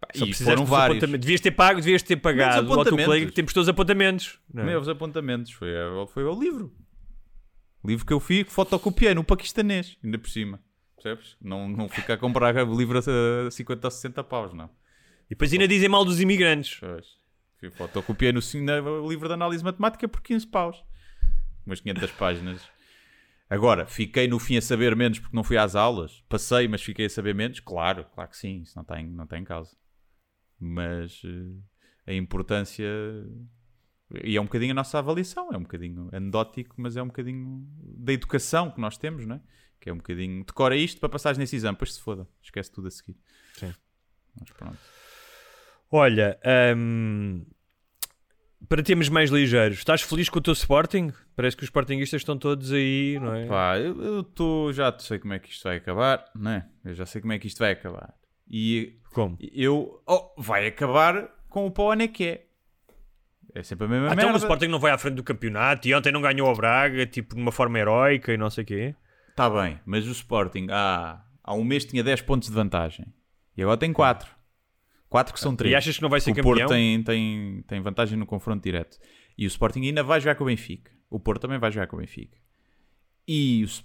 Pá, 0.00 0.08
Só 0.14 0.24
e 0.24 0.28
precisaste 0.28 0.56
foram 0.56 0.66
vários. 0.66 0.96
apontamentos. 0.98 1.24
Devias 1.26 1.40
ter 1.40 1.50
pago, 1.52 1.80
devias 1.80 2.02
ter 2.02 2.16
pagado 2.16 2.72
ao 2.72 2.84
teu 2.84 2.96
colega 2.96 3.26
que 3.26 3.32
tem 3.32 3.44
os 3.44 3.52
teus 3.52 3.68
apontamentos. 3.68 4.38
não 4.52 4.62
é? 4.62 4.66
Meus 4.66 4.88
apontamentos. 4.88 5.52
Foi, 5.52 5.80
ao- 5.80 6.06
foi 6.06 6.24
ao 6.24 6.38
livro. 6.38 6.74
O 7.82 7.88
livro 7.88 8.06
que 8.06 8.12
eu 8.12 8.20
fiz, 8.20 8.46
fotocopiei 8.48 9.14
no 9.14 9.24
paquistanês, 9.24 9.96
ainda 10.04 10.18
por 10.18 10.28
cima. 10.30 10.60
Percebes? 10.94 11.36
Não, 11.40 11.68
não 11.68 11.88
fica 11.88 12.14
a 12.14 12.16
comprar 12.16 12.54
o 12.56 12.76
livro 12.76 12.98
a 12.98 13.50
50 13.50 13.86
ou 13.86 13.90
60 13.90 14.22
paus, 14.22 14.52
não. 14.54 14.66
E 15.26 15.30
depois 15.30 15.52
ainda 15.52 15.66
dizem 15.66 15.88
mal 15.88 16.04
dos 16.04 16.20
imigrantes. 16.20 16.78
Pois. 16.78 17.20
Fotocopiei 17.74 18.32
no, 18.32 18.40
no 18.82 19.08
livro 19.08 19.26
de 19.28 19.34
análise 19.34 19.64
matemática 19.64 20.06
por 20.08 20.20
15 20.20 20.46
paus. 20.46 20.76
Umas 21.66 21.80
500 21.80 22.10
páginas. 22.12 22.60
Agora, 23.52 23.86
fiquei 23.86 24.26
no 24.26 24.38
fim 24.38 24.56
a 24.56 24.62
saber 24.62 24.96
menos 24.96 25.18
porque 25.18 25.36
não 25.36 25.44
fui 25.44 25.58
às 25.58 25.76
aulas. 25.76 26.24
Passei, 26.26 26.66
mas 26.66 26.82
fiquei 26.82 27.04
a 27.04 27.10
saber 27.10 27.34
menos. 27.34 27.60
Claro, 27.60 28.06
claro 28.14 28.30
que 28.30 28.36
sim. 28.38 28.62
Isso 28.62 28.72
não 28.74 28.82
tem, 28.82 29.06
não 29.06 29.26
tem 29.26 29.44
causa. 29.44 29.76
Mas 30.58 31.20
eh, 31.22 32.12
a 32.12 32.14
importância... 32.14 32.88
E 34.24 34.38
é 34.38 34.40
um 34.40 34.44
bocadinho 34.44 34.70
a 34.70 34.74
nossa 34.74 34.98
avaliação. 34.98 35.50
É 35.52 35.58
um 35.58 35.64
bocadinho 35.64 36.08
anedótico, 36.14 36.76
mas 36.78 36.96
é 36.96 37.02
um 37.02 37.08
bocadinho 37.08 37.68
da 37.78 38.14
educação 38.14 38.70
que 38.70 38.80
nós 38.80 38.96
temos, 38.96 39.26
não 39.26 39.36
é? 39.36 39.40
Que 39.78 39.90
é 39.90 39.92
um 39.92 39.98
bocadinho... 39.98 40.42
Decora 40.46 40.74
isto 40.74 40.98
para 40.98 41.10
passares 41.10 41.36
nesse 41.36 41.54
exame. 41.54 41.74
Depois 41.74 41.92
se 41.92 42.00
foda. 42.00 42.26
Esquece 42.42 42.72
tudo 42.72 42.88
a 42.88 42.90
seguir. 42.90 43.18
Sim. 43.52 43.74
Mas 44.40 44.50
pronto. 44.52 44.78
Olha, 45.90 46.40
hum, 46.74 47.44
para 48.68 48.82
termos 48.82 49.08
mais 49.08 49.30
ligeiros, 49.30 49.78
estás 49.78 50.02
feliz 50.02 50.28
com 50.28 50.38
o 50.38 50.42
teu 50.42 50.52
Sporting? 50.52 51.12
Parece 51.36 51.56
que 51.56 51.62
os 51.62 51.68
Sportingistas 51.68 52.20
estão 52.20 52.36
todos 52.38 52.72
aí, 52.72 53.18
não 53.20 53.34
é? 53.34 53.46
Pá, 53.46 53.78
eu 53.78 54.20
estou. 54.20 54.72
Já 54.72 54.94
sei 54.98 55.18
como 55.18 55.32
é 55.34 55.38
que 55.38 55.50
isto 55.50 55.64
vai 55.64 55.76
acabar, 55.76 56.24
não 56.34 56.50
é? 56.50 56.66
Eu 56.84 56.94
já 56.94 57.06
sei 57.06 57.20
como 57.20 57.32
é 57.32 57.38
que 57.38 57.46
isto 57.46 57.58
vai 57.58 57.72
acabar. 57.72 58.14
E 58.50 58.98
Como? 59.12 59.36
eu. 59.52 60.02
Oh, 60.06 60.32
vai 60.40 60.66
acabar 60.66 61.28
com 61.48 61.66
o 61.66 61.70
Pone 61.70 62.08
que 62.08 62.24
é. 62.24 62.46
É 63.54 63.62
sempre 63.62 63.84
a 63.86 63.88
mesma 63.88 64.08
Ah, 64.08 64.12
então 64.14 64.24
merda. 64.30 64.38
o 64.38 64.42
Sporting 64.42 64.68
não 64.68 64.78
vai 64.78 64.92
à 64.92 64.98
frente 64.98 65.14
do 65.16 65.22
campeonato 65.22 65.86
e 65.86 65.94
ontem 65.94 66.10
não 66.10 66.22
ganhou 66.22 66.48
ao 66.48 66.56
Braga, 66.56 67.04
tipo, 67.06 67.34
de 67.34 67.40
uma 67.42 67.52
forma 67.52 67.78
heroica 67.78 68.32
e 68.32 68.36
não 68.38 68.48
sei 68.48 68.64
o 68.64 68.66
quê. 68.66 68.94
Está 69.28 69.50
bem, 69.50 69.78
mas 69.84 70.06
o 70.06 70.12
Sporting 70.12 70.68
há 70.70 71.22
há 71.44 71.54
um 71.54 71.64
mês 71.64 71.84
tinha 71.84 72.02
10 72.02 72.22
pontos 72.22 72.48
de 72.48 72.54
vantagem. 72.54 73.06
E 73.56 73.62
agora 73.62 73.76
tem 73.76 73.92
4. 73.92 74.30
4 75.12 75.34
que 75.34 75.40
são 75.40 75.54
3. 75.54 75.70
E 75.70 75.76
achas 75.76 75.94
que 75.94 76.02
não 76.02 76.08
vai 76.08 76.22
ser 76.22 76.30
o 76.30 76.34
campeão? 76.34 76.54
Porto 76.54 76.68
tem, 76.70 77.02
tem, 77.02 77.62
tem 77.68 77.82
vantagem 77.82 78.18
no 78.18 78.24
confronto 78.24 78.62
direto. 78.62 78.98
E 79.36 79.44
o 79.44 79.46
Sporting 79.46 79.82
ainda 79.82 80.02
vai 80.02 80.18
jogar 80.18 80.36
com 80.36 80.44
o 80.44 80.46
Benfica. 80.46 80.90
O 81.10 81.20
Porto 81.20 81.42
também 81.42 81.58
vai 81.58 81.70
jogar 81.70 81.86
com 81.86 81.96
o 81.96 81.98
Benfica. 81.98 82.38
E 83.28 83.62
os. 83.62 83.84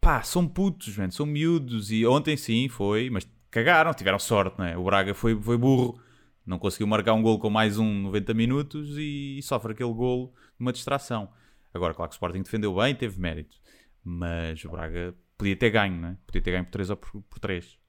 Pá, 0.00 0.22
são 0.22 0.48
putos, 0.48 0.96
mano, 0.96 1.12
são 1.12 1.26
miúdos. 1.26 1.92
E 1.92 2.06
ontem 2.06 2.34
sim 2.34 2.66
foi, 2.66 3.10
mas 3.10 3.30
cagaram, 3.50 3.92
tiveram 3.92 4.18
sorte, 4.18 4.58
não 4.58 4.64
é? 4.64 4.74
O 4.74 4.84
Braga 4.84 5.12
foi, 5.12 5.38
foi 5.38 5.58
burro. 5.58 6.00
Não 6.46 6.58
conseguiu 6.58 6.86
marcar 6.86 7.12
um 7.12 7.20
gol 7.20 7.38
com 7.38 7.50
mais 7.50 7.78
um 7.78 8.02
90 8.04 8.32
minutos 8.32 8.96
e, 8.96 9.36
e 9.38 9.42
sofre 9.42 9.72
aquele 9.72 9.92
golo 9.92 10.32
de 10.56 10.60
uma 10.60 10.72
distração. 10.72 11.30
Agora, 11.74 11.92
claro 11.92 12.08
que 12.08 12.14
o 12.14 12.16
Sporting 12.16 12.42
defendeu 12.42 12.74
bem, 12.74 12.94
teve 12.94 13.20
mérito. 13.20 13.58
Mas 14.02 14.64
o 14.64 14.70
Braga 14.70 15.14
podia 15.36 15.54
ter 15.54 15.68
ganho, 15.68 16.00
não 16.00 16.08
é? 16.08 16.16
Podia 16.26 16.40
ter 16.40 16.52
ganho 16.52 16.64
por 16.64 16.70
3 16.70 16.88
ou 16.88 16.96
por, 16.96 17.22
por 17.22 17.38
3. 17.38 17.79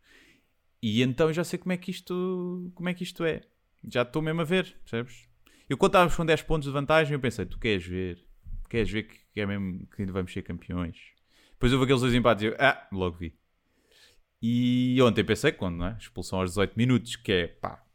E 0.81 1.01
então 1.01 1.31
já 1.31 1.43
sei 1.43 1.59
como 1.59 1.73
é 1.73 1.77
que 1.77 1.91
isto, 1.91 2.71
como 2.73 2.89
é, 2.89 2.93
que 2.93 3.03
isto 3.03 3.23
é. 3.23 3.41
Já 3.87 4.01
estou 4.01 4.21
mesmo 4.21 4.41
a 4.41 4.43
ver, 4.43 4.75
percebes? 4.83 5.29
Eu 5.69 5.77
estávamos 5.77 6.15
com 6.15 6.25
10 6.25 6.41
pontos 6.43 6.67
de 6.67 6.73
vantagem, 6.73 7.13
eu 7.13 7.19
pensei, 7.19 7.45
tu 7.45 7.59
queres 7.59 7.85
ver? 7.85 8.25
Queres 8.69 8.89
ver 8.89 9.03
que, 9.03 9.17
que 9.33 9.41
é 9.41 9.45
mesmo 9.45 9.85
que 9.87 10.01
ainda 10.01 10.11
vamos 10.11 10.33
ser 10.33 10.41
campeões? 10.41 10.97
Depois 11.51 11.71
houve 11.71 11.85
aqueles 11.85 12.01
dois 12.01 12.13
empates 12.13 12.43
e 12.43 12.47
eu, 12.47 12.55
ah, 12.59 12.87
logo 12.91 13.17
vi. 13.17 13.37
E 14.41 14.99
ontem 15.01 15.23
pensei, 15.23 15.51
quando, 15.51 15.77
não 15.77 15.85
é? 15.87 15.97
Expulsão 15.99 16.39
aos 16.39 16.51
18 16.51 16.73
minutos, 16.75 17.15
que 17.15 17.31
é, 17.31 17.47
pá, 17.47 17.85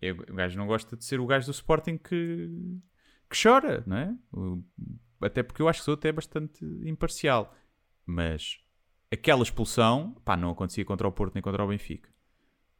eu, 0.00 0.16
o 0.16 0.34
gajo 0.34 0.58
não 0.58 0.66
gosta 0.66 0.96
de 0.96 1.04
ser 1.04 1.20
o 1.20 1.26
gajo 1.26 1.46
do 1.46 1.52
Sporting 1.52 1.96
que, 1.96 2.48
que 3.28 3.42
chora, 3.42 3.82
não 3.86 3.96
é? 3.96 4.14
Até 5.20 5.42
porque 5.42 5.62
eu 5.62 5.68
acho 5.68 5.80
que 5.80 5.84
sou 5.84 5.94
até 5.94 6.12
bastante 6.12 6.64
imparcial. 6.84 7.54
Mas 8.06 8.58
aquela 9.10 9.42
expulsão, 9.42 10.16
pá, 10.24 10.36
não 10.36 10.50
acontecia 10.50 10.84
contra 10.84 11.06
o 11.06 11.12
Porto 11.12 11.34
nem 11.34 11.42
contra 11.42 11.64
o 11.64 11.68
Benfica. 11.68 12.08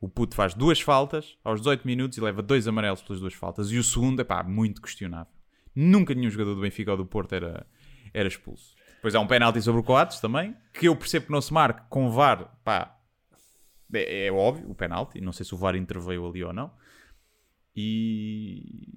O 0.01 0.09
puto 0.09 0.35
faz 0.35 0.55
duas 0.55 0.81
faltas 0.81 1.37
aos 1.45 1.61
18 1.61 1.87
minutos 1.87 2.17
e 2.17 2.21
leva 2.21 2.41
dois 2.41 2.67
amarelos 2.67 3.03
pelas 3.03 3.21
duas 3.21 3.35
faltas. 3.35 3.71
E 3.71 3.79
o 3.79 3.85
segundo 3.85 4.21
é 4.21 4.25
pá, 4.25 4.43
muito 4.43 4.81
questionável. 4.81 5.33
Nunca 5.75 6.15
nenhum 6.15 6.31
jogador 6.31 6.55
do 6.55 6.61
Benfica 6.61 6.93
ou 6.93 6.97
do 6.97 7.07
Porto 7.07 7.35
era, 7.35 7.67
era 8.15 8.27
expulso. 8.27 8.75
Depois 8.97 9.15
há 9.15 9.21
um 9.21 9.27
penalti 9.27 9.61
sobre 9.61 9.81
o 9.81 9.85
Coates 9.85 10.21
também, 10.21 10.57
que 10.73 10.89
eu 10.89 10.97
percebo 10.97 11.27
que 11.27 11.33
não 11.33 11.41
se 11.41 11.53
marque 11.53 11.83
com 11.89 12.11
VAR, 12.11 12.59
pá, 12.65 12.99
é, 13.93 14.27
é 14.27 14.33
óbvio, 14.33 14.71
o 14.71 14.75
penalti. 14.75 15.21
Não 15.21 15.33
sei 15.33 15.45
se 15.45 15.55
o 15.55 15.59
VAR 15.59 15.77
interveio 15.77 16.27
ali 16.27 16.45
ou 16.45 16.53
não. 16.53 16.71
E, 17.75 18.89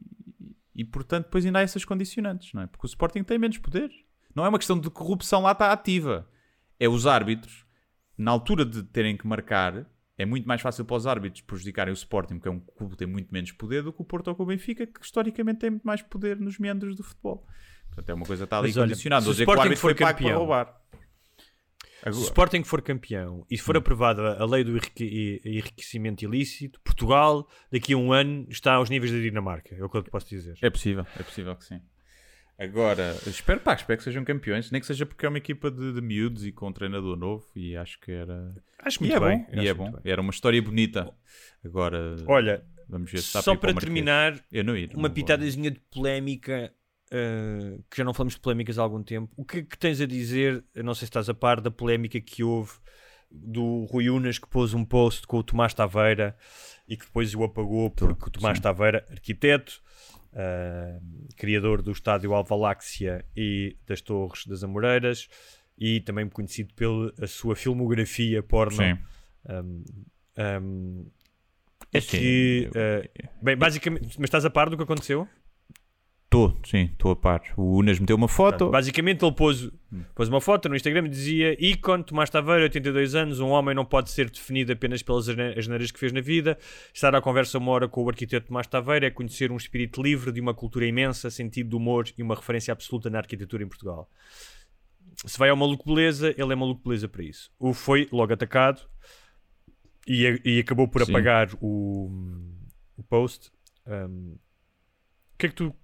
e 0.76 0.84
portanto, 0.86 1.26
depois 1.26 1.46
ainda 1.46 1.60
há 1.60 1.62
essas 1.62 1.86
condicionantes, 1.86 2.54
não 2.54 2.62
é? 2.62 2.68
Porque 2.68 2.86
o 2.86 2.90
Sporting 2.90 3.24
tem 3.24 3.38
menos 3.38 3.58
poder. 3.58 3.92
Não 4.36 4.46
é 4.46 4.50
uma 4.50 4.58
questão 4.58 4.80
de 4.80 4.90
corrupção 4.90 5.42
lá 5.42 5.52
está 5.52 5.72
ativa. 5.72 6.28
É 6.84 6.90
os 6.90 7.08
árbitros, 7.08 7.66
na 8.18 8.32
altura 8.32 8.66
de 8.66 8.84
terem 8.84 9.16
que 9.18 9.26
marcar, 9.28 9.86
é 10.18 10.26
muito 10.26 10.48
mais 10.48 10.62
fácil 10.62 10.86
para 10.86 10.96
os 10.96 11.08
árbitros 11.08 11.42
prejudicarem 11.42 11.92
o 11.92 11.96
Sporting, 11.96 12.36
porque 12.36 12.48
é 12.48 12.52
um 12.52 12.60
clube 12.60 12.92
que 12.94 12.98
tem 12.98 13.08
muito 13.08 13.32
menos 13.34 13.52
poder 13.52 13.82
do 13.84 13.94
que 13.94 14.02
o 14.02 14.06
Porto 14.06 14.28
ou 14.28 14.36
o 14.40 14.46
Benfica, 14.46 14.86
que 14.86 15.00
historicamente 15.04 15.60
tem 15.60 15.70
muito 15.72 15.84
mais 15.88 16.02
poder 16.02 16.40
nos 16.40 16.58
meandros 16.60 16.96
do 16.96 17.04
futebol. 17.04 17.48
Portanto, 17.88 18.10
é 18.10 18.14
uma 18.14 18.26
coisa 18.26 18.44
que 18.44 18.46
está 18.48 18.58
ali 18.60 18.68
Mas 18.70 18.78
olha, 18.78 18.88
condicionada. 18.90 19.22
se 19.22 19.28
Não 19.28 19.34
o 19.34 19.40
Sporting 19.54 19.76
for 19.76 19.96
campeão, 19.96 20.38
roubar. 20.40 20.66
Se 20.66 22.10
o 22.10 22.10
Agora, 22.10 22.24
Sporting 22.26 22.64
for 22.64 22.82
campeão 22.82 23.46
e 23.50 23.56
se 23.56 23.64
Hum. 23.64 23.66
for 23.66 23.78
aprovada 23.78 24.38
a 24.38 24.46
lei 24.46 24.64
do 24.66 24.72
enrique- 24.72 25.42
enriquecimento 25.46 26.26
ilícito, 26.26 26.82
Portugal, 26.82 27.48
daqui 27.72 27.94
a 27.94 27.98
um 27.98 28.12
ano, 28.12 28.46
está 28.50 28.74
aos 28.74 28.90
níveis 28.90 29.12
da 29.12 29.20
Dinamarca. 29.20 29.74
É 29.74 29.82
o 29.84 29.90
que 29.90 29.96
eu 29.98 30.04
te 30.04 30.10
posso 30.12 30.28
dizer. 30.28 30.58
É 30.62 30.70
possível, 30.70 31.06
é 31.18 31.24
possível 31.24 31.56
que 31.56 31.64
sim. 31.64 31.80
Agora, 32.64 33.16
espero, 33.28 33.60
pá, 33.60 33.74
espero 33.74 33.98
que 33.98 34.04
sejam 34.04 34.24
campeões, 34.24 34.72
nem 34.72 34.80
que 34.80 34.88
seja 34.88 35.06
porque 35.06 35.26
é 35.26 35.30
uma 35.30 35.38
equipa 35.38 35.70
de, 35.70 35.94
de 35.94 36.02
miúdos 36.02 36.46
e 36.46 36.52
com 36.52 36.68
um 36.70 36.74
treinador 36.74 37.18
novo 37.18 37.46
e 37.56 37.76
acho 37.76 38.00
que 38.00 38.12
era. 38.12 38.56
Acho 38.80 39.00
E 39.04 39.08
muito 39.08 39.18
é 39.18 39.20
bem. 39.20 39.38
bom, 39.40 39.46
acho 39.52 39.62
e 39.62 39.68
é 39.68 39.74
bom. 39.74 39.92
bem. 39.92 40.02
Era 40.06 40.22
uma 40.22 40.32
história 40.32 40.62
bonita. 40.62 41.14
Agora, 41.64 42.16
Olha, 42.28 42.64
vamos 42.88 43.12
ver 43.12 43.20
se 43.20 43.42
só 43.42 43.56
para 43.56 43.74
Marquês. 43.74 43.84
terminar, 43.86 44.40
ir, 44.52 44.92
uma 44.96 45.10
pitadazinha 45.10 45.72
de 45.72 45.80
polémica, 45.92 46.74
uh, 47.12 47.84
que 47.90 47.98
já 47.98 48.04
não 48.04 48.14
falamos 48.14 48.36
de 48.36 48.40
polémicas 48.40 48.78
há 48.80 48.82
algum 48.82 49.04
tempo. 49.04 49.32
O 49.36 49.44
que 49.46 49.60
é 49.60 49.62
que 49.64 49.78
tens 49.78 50.00
a 50.02 50.06
dizer, 50.06 50.64
eu 50.74 50.84
não 50.84 50.94
sei 50.94 51.00
se 51.02 51.10
estás 51.10 51.30
a 51.30 51.34
par, 51.34 51.60
da 51.62 51.70
polémica 51.72 52.20
que 52.22 52.44
houve 52.44 52.72
do 53.30 53.86
Rui 53.86 54.10
Unas 54.10 54.38
que 54.38 54.48
pôs 54.48 54.74
um 54.74 54.86
post 54.86 55.26
com 55.26 55.38
o 55.38 55.44
Tomás 55.44 55.74
Taveira 55.74 56.38
e 56.88 56.96
que 56.96 57.06
depois 57.06 57.34
o 57.34 57.44
apagou 57.44 57.90
porque 57.90 58.28
o 58.28 58.30
Tomás 58.30 58.58
sim. 58.58 58.62
Taveira, 58.64 59.06
arquiteto, 59.10 59.82
uh, 60.34 61.02
criador 61.38 61.82
do 61.82 61.92
estádio 61.92 62.34
Alvaláxia 62.34 63.26
e 63.36 63.78
das 63.88 64.02
Torres 64.02 64.46
das 64.46 64.64
Amoreiras 64.64 65.28
e 65.78 66.02
também 66.02 66.30
conhecido 66.30 66.74
pela 66.74 67.12
sua 67.28 67.56
filmografia 67.56 68.44
porno. 68.44 68.78
Sim. 68.78 68.98
Um, 69.50 69.84
um, 70.38 71.12
É 71.92 71.98
e 71.98 71.98
assim, 71.98 72.18
que, 72.18 72.70
uh, 72.70 73.30
bem, 73.44 73.58
basicamente, 73.58 74.20
mas 74.20 74.28
estás 74.28 74.46
a 74.46 74.50
par 74.50 74.70
do 74.70 74.78
que 74.78 74.84
aconteceu? 74.84 75.28
Estou, 76.34 76.60
sim, 76.66 76.86
estou 76.92 77.12
a 77.12 77.16
par. 77.16 77.42
O 77.56 77.78
Unas 77.78 78.00
meteu 78.00 78.16
uma 78.16 78.28
foto. 78.28 78.58
Portanto, 78.58 78.72
basicamente, 78.72 79.24
ele 79.24 79.32
pôs, 79.34 79.70
pôs 80.16 80.28
uma 80.28 80.42
foto 80.42 80.68
no 80.68 80.76
Instagram 80.76 81.06
e 81.06 81.10
dizia: 81.10 81.56
ícone 81.64 82.04
Tomás 82.04 82.28
Taveira, 82.32 82.64
82 82.64 83.14
anos, 83.14 83.40
um 83.40 83.50
homem 83.50 83.76
não 83.76 83.86
pode 83.86 84.10
ser 84.10 84.32
definido 84.32 84.72
apenas 84.74 85.04
pelas 85.04 85.30
asne- 85.30 85.54
asneiras 85.56 85.92
que 85.92 86.00
fez 86.00 86.12
na 86.12 86.22
vida. 86.22 86.58
Estar 86.92 87.14
à 87.14 87.22
conversa 87.22 87.60
uma 87.60 87.72
hora 87.72 87.88
com 87.88 88.04
o 88.04 88.10
arquiteto 88.10 88.48
Tomás 88.48 88.66
Taveira 88.66 89.06
é 89.06 89.12
conhecer 89.12 89.52
um 89.52 89.58
espírito 89.58 90.02
livre 90.02 90.32
de 90.32 90.42
uma 90.42 90.56
cultura 90.56 90.88
imensa, 90.88 91.30
sentido 91.30 91.70
de 91.70 91.76
humor 91.76 92.06
e 92.18 92.24
uma 92.24 92.34
referência 92.34 92.72
absoluta 92.72 93.12
na 93.12 93.20
arquitetura 93.20 93.64
em 93.64 93.68
Portugal. 93.68 94.10
Se 95.26 95.38
vai 95.38 95.50
ao 95.50 95.56
maluco 95.56 95.86
beleza, 95.86 96.34
ele 96.36 96.52
é 96.52 96.56
maluco 96.56 96.82
beleza 96.84 97.08
para 97.08 97.24
isso. 97.24 97.52
O 97.60 97.74
foi 97.74 98.10
logo 98.12 98.34
atacado 98.34 98.82
e, 100.08 100.42
e 100.44 100.60
acabou 100.60 100.88
por 100.88 101.06
Sim. 101.06 101.12
apagar 101.12 101.50
o, 101.62 102.10
o 102.98 103.04
post. 103.04 103.52
Um, 103.86 104.36
o 105.34 105.38
que 105.38 105.46
é 105.46 105.50
que 105.50 105.56
tu 105.56 105.76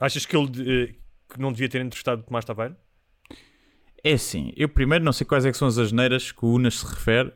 achas 0.00 0.24
que 0.26 0.36
ele 0.36 0.50
eh, 0.90 0.94
que 1.32 1.38
não 1.40 1.52
devia 1.52 1.68
ter 1.68 1.80
entrevistado 1.80 2.22
o 2.22 2.24
Tomás 2.24 2.44
Taveira? 2.44 2.76
É 4.02 4.14
assim, 4.14 4.52
eu 4.56 4.68
primeiro 4.68 5.04
não 5.04 5.12
sei 5.12 5.26
quais 5.26 5.44
é 5.44 5.52
que 5.52 5.56
são 5.58 5.68
as 5.68 5.76
asneiras 5.78 6.32
que 6.32 6.44
o 6.44 6.54
Unas 6.54 6.78
se 6.78 6.86
refere. 6.86 7.32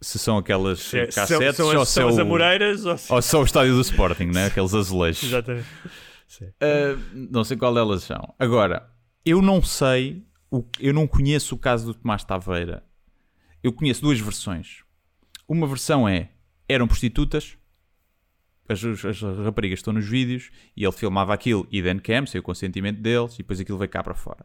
Se 0.00 0.18
são 0.18 0.38
aquelas 0.38 0.78
Se 0.80 0.98
é- 0.98 1.06
cassetes 1.06 1.56
são, 1.56 1.66
ou 1.66 1.72
são, 1.72 1.84
se 1.84 1.92
são 1.92 2.06
é 2.08 2.10
as 2.12 2.16
o- 2.18 2.20
Amoreiras 2.20 2.84
ou 2.84 2.96
se... 2.98 3.12
ou 3.12 3.22
só 3.22 3.40
o 3.40 3.44
estádio 3.44 3.74
do 3.74 3.80
Sporting, 3.80 4.26
né? 4.26 4.46
aqueles 4.46 4.72
azulejos. 4.74 5.24
Exatamente. 5.24 5.66
Uh, 6.40 7.26
não 7.30 7.42
sei 7.42 7.56
qual 7.56 7.74
delas 7.74 8.04
são. 8.04 8.32
Agora, 8.38 8.88
eu 9.24 9.42
não 9.42 9.60
sei, 9.62 10.24
o, 10.50 10.62
eu 10.78 10.92
não 10.94 11.06
conheço 11.06 11.54
o 11.54 11.58
caso 11.58 11.86
do 11.86 11.94
Tomás 11.94 12.22
Taveira. 12.22 12.84
Eu 13.62 13.72
conheço 13.72 14.02
duas 14.02 14.20
versões. 14.20 14.84
Uma 15.48 15.66
versão 15.66 16.08
é: 16.08 16.30
eram 16.68 16.86
prostitutas, 16.86 17.57
as, 18.68 18.84
as- 18.84 19.04
as 19.04 19.38
raparigas 19.38 19.78
estão 19.78 19.92
nos 19.92 20.06
vídeos 20.06 20.50
e 20.76 20.84
ele 20.84 20.92
filmava 20.92 21.32
aquilo 21.34 21.66
e 21.70 21.82
then 21.82 21.98
cam, 21.98 22.26
sem 22.26 22.38
o 22.40 22.44
consentimento 22.44 23.00
deles, 23.00 23.34
e 23.34 23.38
depois 23.38 23.60
aquilo 23.60 23.78
veio 23.78 23.90
cá 23.90 24.02
para 24.02 24.14
fora. 24.14 24.44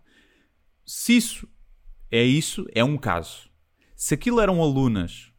Se 0.86 1.15
isso 1.17 1.47
é 2.11 2.24
isso, 2.24 2.65
é 2.74 2.84
um 2.84 2.97
caso. 2.97 3.49
Se 3.95 4.13
aquilo 4.13 4.39
eram 4.39 4.61
alunas 4.61 5.32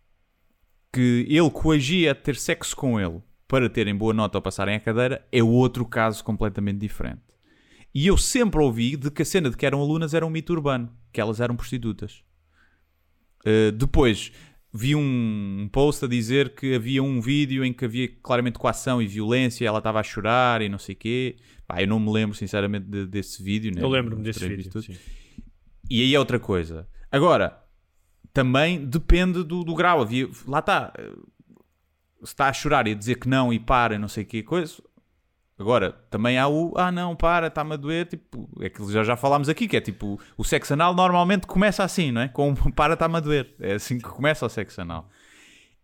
que 0.92 1.26
ele 1.28 1.50
coagia 1.50 2.12
a 2.12 2.14
ter 2.14 2.36
sexo 2.36 2.76
com 2.76 3.00
ele 3.00 3.20
para 3.48 3.68
terem 3.68 3.94
boa 3.94 4.14
nota 4.14 4.38
ou 4.38 4.42
passarem 4.42 4.74
a 4.74 4.80
cadeira, 4.80 5.26
é 5.30 5.42
outro 5.42 5.84
caso 5.84 6.24
completamente 6.24 6.78
diferente. 6.78 7.22
E 7.94 8.06
eu 8.06 8.16
sempre 8.16 8.60
ouvi 8.60 8.96
de 8.96 9.10
que 9.10 9.22
a 9.22 9.24
cena 9.24 9.50
de 9.50 9.56
que 9.56 9.66
eram 9.66 9.80
alunas 9.80 10.14
era 10.14 10.26
um 10.26 10.30
mito 10.30 10.52
urbano, 10.52 10.92
que 11.12 11.20
elas 11.20 11.40
eram 11.40 11.54
prostitutas. 11.54 12.24
Uh, 13.46 13.70
depois 13.72 14.32
vi 14.76 14.96
um, 14.96 15.68
post 15.70 16.04
a 16.04 16.08
dizer 16.08 16.54
que 16.56 16.74
havia 16.74 17.00
um 17.00 17.20
vídeo 17.20 17.64
em 17.64 17.72
que 17.72 17.84
havia 17.84 18.08
claramente 18.20 18.58
coação 18.58 19.00
e 19.00 19.06
violência, 19.06 19.64
ela 19.66 19.78
estava 19.78 20.00
a 20.00 20.02
chorar 20.02 20.60
e 20.62 20.68
não 20.68 20.78
sei 20.78 20.94
o 20.96 20.98
quê. 20.98 21.36
Pá, 21.66 21.80
eu 21.80 21.86
não 21.86 22.00
me 22.00 22.10
lembro 22.12 22.34
sinceramente 22.36 22.86
de- 22.86 23.06
desse 23.06 23.40
vídeo. 23.42 23.72
né? 23.74 23.80
Eu 23.80 23.88
lembro-me 23.88 24.22
desse 24.24 24.40
vídeo. 24.56 24.70
E 25.88 26.02
aí 26.02 26.14
é 26.14 26.18
outra 26.18 26.40
coisa. 26.40 26.88
Agora, 27.10 27.56
também 28.32 28.84
depende 28.84 29.44
do, 29.44 29.62
do 29.62 29.74
grau. 29.74 30.02
Havia, 30.02 30.28
lá 30.46 30.58
está. 30.58 30.92
eh, 30.98 31.12
Se 32.24 32.32
está 32.32 32.48
a 32.48 32.52
chorar 32.52 32.86
e 32.88 32.92
a 32.92 32.94
dizer 32.94 33.16
que 33.20 33.28
não 33.28 33.52
e 33.52 33.60
para 33.60 33.94
e 33.94 33.98
não 33.98 34.08
sei 34.08 34.24
o 34.24 34.26
que 34.26 34.42
coisa. 34.42 34.82
Agora, 35.56 35.92
também 36.10 36.36
há 36.36 36.48
o 36.48 36.74
ah 36.76 36.90
não, 36.90 37.14
para, 37.14 37.46
está-me 37.46 37.74
a 37.74 37.76
doer. 37.76 38.06
Tipo, 38.06 38.48
é 38.60 38.68
que 38.68 38.84
já, 38.90 39.04
já 39.04 39.16
falámos 39.16 39.48
aqui, 39.48 39.68
que 39.68 39.76
é 39.76 39.80
tipo 39.80 40.20
o 40.36 40.44
sexo 40.44 40.72
anal 40.72 40.94
normalmente 40.94 41.46
começa 41.46 41.84
assim, 41.84 42.10
não 42.10 42.22
é? 42.22 42.28
Com 42.28 42.54
para, 42.74 42.94
está-me 42.94 43.16
a 43.16 43.20
doer. 43.20 43.54
É 43.60 43.74
assim 43.74 43.98
que 43.98 44.08
começa 44.08 44.44
o 44.44 44.48
sexo 44.48 44.80
anal. 44.80 45.08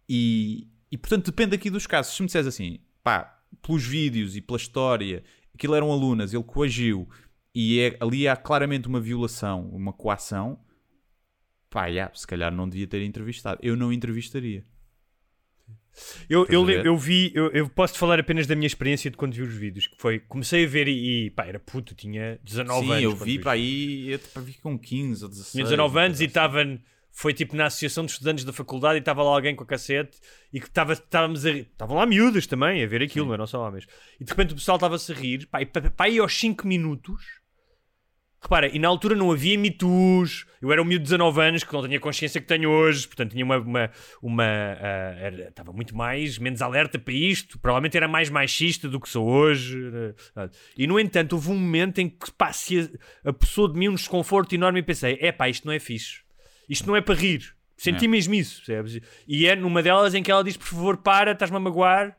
E, 0.09 0.69
e 0.91 0.99
portanto 0.99 1.27
depende 1.27 1.55
aqui 1.55 1.71
dos 1.71 1.87
casos. 1.87 2.15
Se 2.15 2.23
me 2.23 2.27
disseres 2.27 2.49
assim, 2.49 2.81
pá, 3.03 3.41
pelos 3.63 3.85
vídeos 3.87 4.37
e 4.37 4.41
pela 4.41 4.57
história, 4.57 5.23
aquilo 5.55 5.75
eram 5.75 5.93
alunas, 5.93 6.35
ele 6.35 6.43
coagiu 6.43 7.09
e 7.55 7.81
é- 7.81 7.97
ali 8.01 8.29
há 8.29 8.37
claramente 8.37 8.89
uma 8.89 9.01
violação, 9.01 9.69
uma 9.69 9.93
coação, 9.93 10.59
pá, 11.69 11.87
se 12.15 12.27
calhar 12.27 12.53
não 12.53 12.69
devia 12.69 12.87
ter 12.87 13.03
entrevistado. 13.03 13.61
Eu 13.63 13.77
não 13.77 13.93
entrevistaria. 13.93 14.65
Eu, 16.29 16.47
eu, 16.49 16.69
eu 16.71 16.97
vi, 16.97 17.33
eu, 17.35 17.51
eu 17.51 17.69
posso 17.69 17.99
falar 17.99 18.19
apenas 18.19 18.47
da 18.47 18.55
minha 18.55 18.67
experiência 18.67 19.11
de 19.11 19.17
quando 19.17 19.35
vi 19.35 19.43
os 19.43 19.55
vídeos, 19.55 19.87
que 19.87 19.97
foi, 19.99 20.19
comecei 20.21 20.65
a 20.65 20.69
ver 20.69 20.89
e, 20.89 21.27
e 21.27 21.31
pá, 21.31 21.45
era 21.47 21.59
puto, 21.59 21.95
tinha 21.95 22.39
19 22.43 22.81
Sim, 22.81 22.93
anos. 22.93 23.03
eu 23.03 23.11
quando 23.13 23.25
vi 23.25 23.39
para 23.39 23.53
aí, 23.53 24.11
eu 24.11 24.19
pá, 24.19 24.41
vi 24.41 24.55
com 24.55 24.79
15 24.79 25.25
ou 25.25 25.31
16. 25.31 25.53
Tinha 25.53 25.65
19 25.65 25.95
uma 25.95 26.03
anos 26.03 26.21
e 26.21 26.25
coisa 26.29 26.41
assim. 26.49 26.59
estava, 26.59 26.81
foi 27.13 27.35
tipo 27.35 27.57
na 27.57 27.67
associação 27.67 28.05
de 28.05 28.13
estudantes 28.13 28.45
da 28.45 28.53
faculdade 28.53 28.97
e 28.97 29.01
estava 29.01 29.23
lá 29.23 29.31
alguém 29.31 29.55
com 29.55 29.65
a 29.65 29.67
cassete 29.67 30.19
e 30.53 30.61
que 30.61 30.67
estava, 30.67 30.93
estávamos 30.93 31.45
a 31.45 31.51
rir. 31.51 31.69
Estavam 31.73 31.97
lá 31.97 32.07
miúdas 32.07 32.47
também 32.47 32.83
a 32.83 32.87
ver 32.87 33.03
aquilo, 33.03 33.27
não 33.27 33.35
eram 33.35 33.47
só 33.47 33.67
homens. 33.67 33.87
E 34.19 34.25
de 34.25 34.31
repente 34.31 34.53
o 34.53 34.57
pessoal 34.57 34.77
estava-se 34.77 35.13
a 35.13 35.15
rir, 35.15 35.47
pá, 35.47 35.61
e 35.61 35.67
pá, 35.67 35.83
aí 35.99 36.19
aos 36.19 36.35
5 36.39 36.67
minutos, 36.67 37.40
repara, 38.41 38.69
e 38.75 38.79
na 38.79 38.89
altura 38.89 39.15
não 39.15 39.31
havia 39.31 39.59
Me 39.59 39.71
Too's, 39.71 40.47
eu 40.63 40.73
era 40.73 40.81
um 40.81 40.85
miúdo 40.85 41.03
de 41.05 41.11
19 41.11 41.41
anos 41.43 41.65
que 41.65 41.73
não 41.73 41.87
tinha 41.87 42.01
consciência 42.01 42.41
que 42.41 42.47
tenho 42.47 42.71
hoje, 42.71 43.07
portanto 43.07 43.33
tinha 43.33 43.45
uma. 43.45 43.59
uma, 43.59 43.91
uma 44.23 44.45
ah, 44.45 45.15
era- 45.19 45.49
estava 45.49 45.73
muito 45.73 45.97
mais, 45.97 46.39
menos 46.39 46.61
alerta 46.63 46.99
para 46.99 47.13
isto, 47.15 47.59
provavelmente 47.59 47.97
era 47.97 48.09
mais 48.09 48.29
machista 48.31 48.89
do 48.89 48.99
que 49.01 49.09
sou 49.09 49.29
hoje. 49.29 49.79
ah, 50.37 50.49
E 50.77 50.87
no 50.87 50.99
entanto, 50.99 51.35
houve 51.35 51.51
um 51.51 51.55
momento 51.59 51.99
em 52.01 52.09
que 52.09 52.31
pá, 52.33 52.53
se 52.53 52.91
a, 53.25 53.31
a 53.31 53.33
pessoa 53.33 53.71
de 53.73 53.79
mim 53.79 53.89
um 53.89 53.95
desconforto 53.95 54.55
enorme 54.55 54.81
e 54.81 54.83
pensei: 54.83 55.19
é 55.21 55.31
pá, 55.33 55.49
isto 55.49 55.67
não 55.67 55.73
é 55.73 55.79
fixe, 55.79 56.21
isto 56.69 56.87
não 56.87 56.97
é 56.97 57.01
para 57.01 57.15
rir. 57.15 57.55
Senti 57.77 58.05
É. 58.05 58.09
mesmo 58.09 58.35
isso, 58.35 58.57
percebes? 58.59 59.01
E 59.27 59.47
é 59.47 59.57
numa 59.57 59.83
delas 59.83 60.15
em 60.15 60.23
que 60.23 60.31
ela 60.31 60.45
diz: 60.45 60.57
por 60.57 60.67
favor, 60.67 60.97
para, 60.99 61.33
estás-me 61.33 61.57
a 61.57 61.61
magoar. 61.61 62.17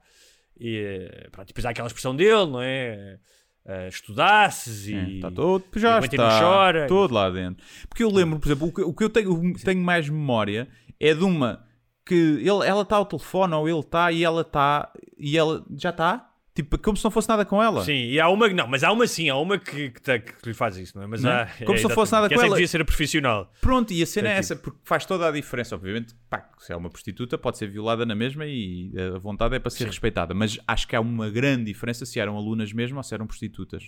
E 0.59 1.28
pronto, 1.32 1.47
depois 1.47 1.65
há 1.65 1.69
aquela 1.72 1.88
expressão 1.88 2.15
dele, 2.15 2.45
não 2.45 2.61
é? 2.61 3.17
Ah, 3.66 3.88
estudasses 3.88 4.88
e. 4.88 4.95
É, 4.95 5.09
Está 5.16 5.32
todo, 5.32 5.64
já 5.76 5.99
e 5.99 6.05
está 6.05 6.39
chora. 6.39 6.88
todo 6.88 7.14
lá 7.14 7.30
dentro. 7.30 7.64
Porque 7.88 8.03
eu 8.03 8.09
lembro, 8.09 8.39
por 8.39 8.47
exemplo, 8.47 8.68
o 8.68 8.74
que, 8.74 8.82
o 8.82 8.93
que 8.93 9.03
eu 9.03 9.09
tenho, 9.09 9.32
o 9.34 9.53
que 9.53 9.64
tenho 9.64 9.82
mais 9.82 10.09
memória 10.09 10.68
é 10.99 11.14
de 11.14 11.24
uma 11.24 11.64
que 12.05 12.16
ele, 12.16 12.66
ela 12.66 12.82
está 12.82 12.95
ao 12.97 13.05
telefone 13.05 13.53
ou 13.53 13.70
ele 13.70 13.80
está 13.80 14.12
e 14.12 14.24
ela 14.24 14.41
está 14.41 14.91
e 15.18 15.38
ela 15.38 15.64
já 15.78 15.91
está, 15.91 16.30
tipo, 16.54 16.78
como 16.80 16.97
se 16.97 17.04
não 17.04 17.12
fosse 17.12 17.30
nada 17.30 17.45
com 17.45 17.62
ela. 17.62 17.84
Sim, 17.84 17.93
e 18.08 18.20
há 18.20 18.28
uma, 18.30 18.47
não, 18.49 18.68
mas 18.68 18.84
há 18.84 18.91
uma 18.91 19.08
sim, 19.08 19.30
há 19.30 19.36
uma 19.38 19.58
que, 19.58 19.89
que, 19.89 20.02
tá- 20.02 20.20
que 20.20 20.34
lhe 20.45 20.54
faz 20.54 20.78
isso, 20.78 20.97
não 20.97 21.04
é? 21.04 21.08
Mas 21.08 21.24
Não 21.24 21.32
é? 21.32 21.41
há, 21.43 21.66
Como 21.66 21.78
se 21.78 21.84
não 21.84 21.89
fosse 21.91 22.10
exatamente. 22.10 22.12
nada 22.12 22.30
Que 22.30 22.36
com 22.36 22.39
essa 22.41 22.45
é 22.45 22.47
que 22.47 22.47
ela. 22.47 22.56
devia 22.56 22.68
ser 22.68 22.82
a 22.82 22.86
profissional. 22.86 23.52
Pronto, 23.62 23.93
e 23.93 24.02
a 24.02 24.06
cena 24.06 24.30
é 24.30 24.34
É 24.34 24.38
essa, 24.38 24.56
porque 24.56 24.80
faz 24.84 25.06
toda 25.06 25.28
a 25.28 25.32
diferença. 25.32 25.76
Obviamente, 25.76 26.14
pá, 26.30 26.49
se 26.60 26.72
é 26.72 26.76
uma 26.76 26.89
prostituta, 26.89 27.38
pode 27.38 27.58
ser 27.58 27.68
violada 27.70 28.06
na 28.06 28.16
mesma 28.16 28.45
e 28.45 28.91
a 29.16 29.18
vontade 29.20 29.56
é 29.56 29.60
para 29.60 29.70
ser 29.70 29.86
respeitada. 29.86 30.34
Mas 30.34 30.60
acho 30.68 30.88
que 30.88 30.95
há 30.95 31.02
uma 31.02 31.30
grande 31.30 31.66
diferença 31.66 32.06
se 32.06 32.20
eram 32.20 32.36
alunas 32.38 32.72
mesmo 32.74 32.97
ou 32.97 33.04
se 33.04 33.14
eram 33.14 33.26
prostitutas. 33.28 33.84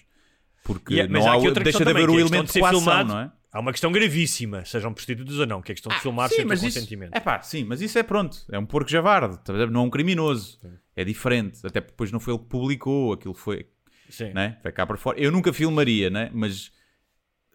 Porque 0.63 0.99
é- 1.01 1.07
não 1.07 1.27
há 1.29 1.35
há, 1.35 1.51
deixa 1.61 1.83
de 1.83 1.89
haver 1.91 2.09
o 2.09 2.13
que 2.13 2.17
é 2.17 2.21
elemento 2.21 2.53
de 2.53 2.59
coação, 2.59 2.79
filmado. 2.79 3.09
não 3.09 3.19
é? 3.19 3.31
Há 3.53 3.59
uma 3.59 3.71
questão 3.71 3.91
gravíssima, 3.91 4.65
sejam 4.65 4.91
prostitutas 4.91 5.37
ou 5.37 5.45
não, 5.45 5.61
que 5.61 5.71
é 5.71 5.73
a 5.73 5.75
questão 5.75 5.91
de 5.95 6.01
filmar 6.01 6.27
sem 6.27 6.43
o 6.43 6.47
mas 6.47 6.63
isso, 6.63 6.73
consentimento. 6.79 7.15
é 7.15 7.19
pá, 7.19 7.39
sim, 7.43 7.63
mas 7.63 7.81
isso 7.81 7.99
é 7.99 8.01
pronto, 8.01 8.43
é 8.51 8.57
um 8.57 8.65
porco 8.65 8.89
javarde, 8.89 9.37
tá 9.43 9.53
não 9.67 9.81
é 9.81 9.83
um 9.83 9.89
criminoso, 9.91 10.59
é 10.95 11.03
diferente, 11.03 11.59
até 11.63 11.79
porque 11.79 11.91
depois 11.91 12.11
não 12.11 12.19
foi 12.19 12.33
ele 12.33 12.41
que 12.41 12.49
publicou, 12.49 13.13
aquilo 13.13 13.35
foi, 13.35 13.67
Sim. 14.09 14.33
né? 14.33 14.57
vai 14.63 14.71
cá 14.71 14.87
para 14.87 14.97
fora. 14.97 15.19
Eu 15.19 15.31
nunca 15.31 15.53
filmaria, 15.53 16.09
né? 16.09 16.31
mas 16.33 16.71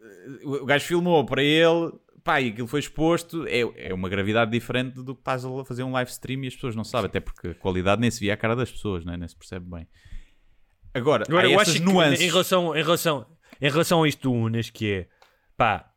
eh, 0.01 0.47
o 0.47 0.65
gajo 0.65 0.85
filmou 0.85 1.27
para 1.27 1.43
ele, 1.43 1.93
pá, 2.23 2.41
e 2.41 2.51
aquilo 2.51 2.69
foi 2.69 2.79
exposto, 2.79 3.45
é, 3.49 3.89
é 3.89 3.93
uma 3.93 4.09
gravidade 4.09 4.53
diferente 4.53 5.03
do 5.03 5.17
que 5.17 5.21
estás 5.21 5.45
a 5.45 5.65
fazer 5.65 5.83
um 5.83 5.91
live 5.91 6.11
stream 6.13 6.45
e 6.45 6.47
as 6.47 6.55
pessoas 6.55 6.77
não 6.77 6.85
sabem, 6.85 7.07
até 7.07 7.19
porque 7.19 7.49
a 7.49 7.55
qualidade 7.57 8.01
nem 8.01 8.11
se 8.11 8.21
via 8.21 8.35
a 8.35 8.37
cara 8.37 8.55
das 8.55 8.71
pessoas, 8.71 9.05
né? 9.05 9.17
nem 9.17 9.27
se 9.27 9.35
percebe 9.37 9.69
bem. 9.69 9.89
Agora, 10.95 11.25
Agora, 11.29 11.49
há 11.49 11.51
eu 11.51 11.61
essas 11.61 11.75
acho 11.75 11.85
nuances. 11.85 12.19
que 12.21 12.25
em 12.25 12.29
relação, 12.29 12.77
em, 12.77 12.83
relação, 12.85 13.27
em 13.61 13.69
relação 13.69 14.03
a 14.05 14.09
isto 14.09 14.31
do 14.31 14.33
Unas, 14.33 14.71
que 14.71 14.93
é 14.93 15.09
pá, 15.57 15.88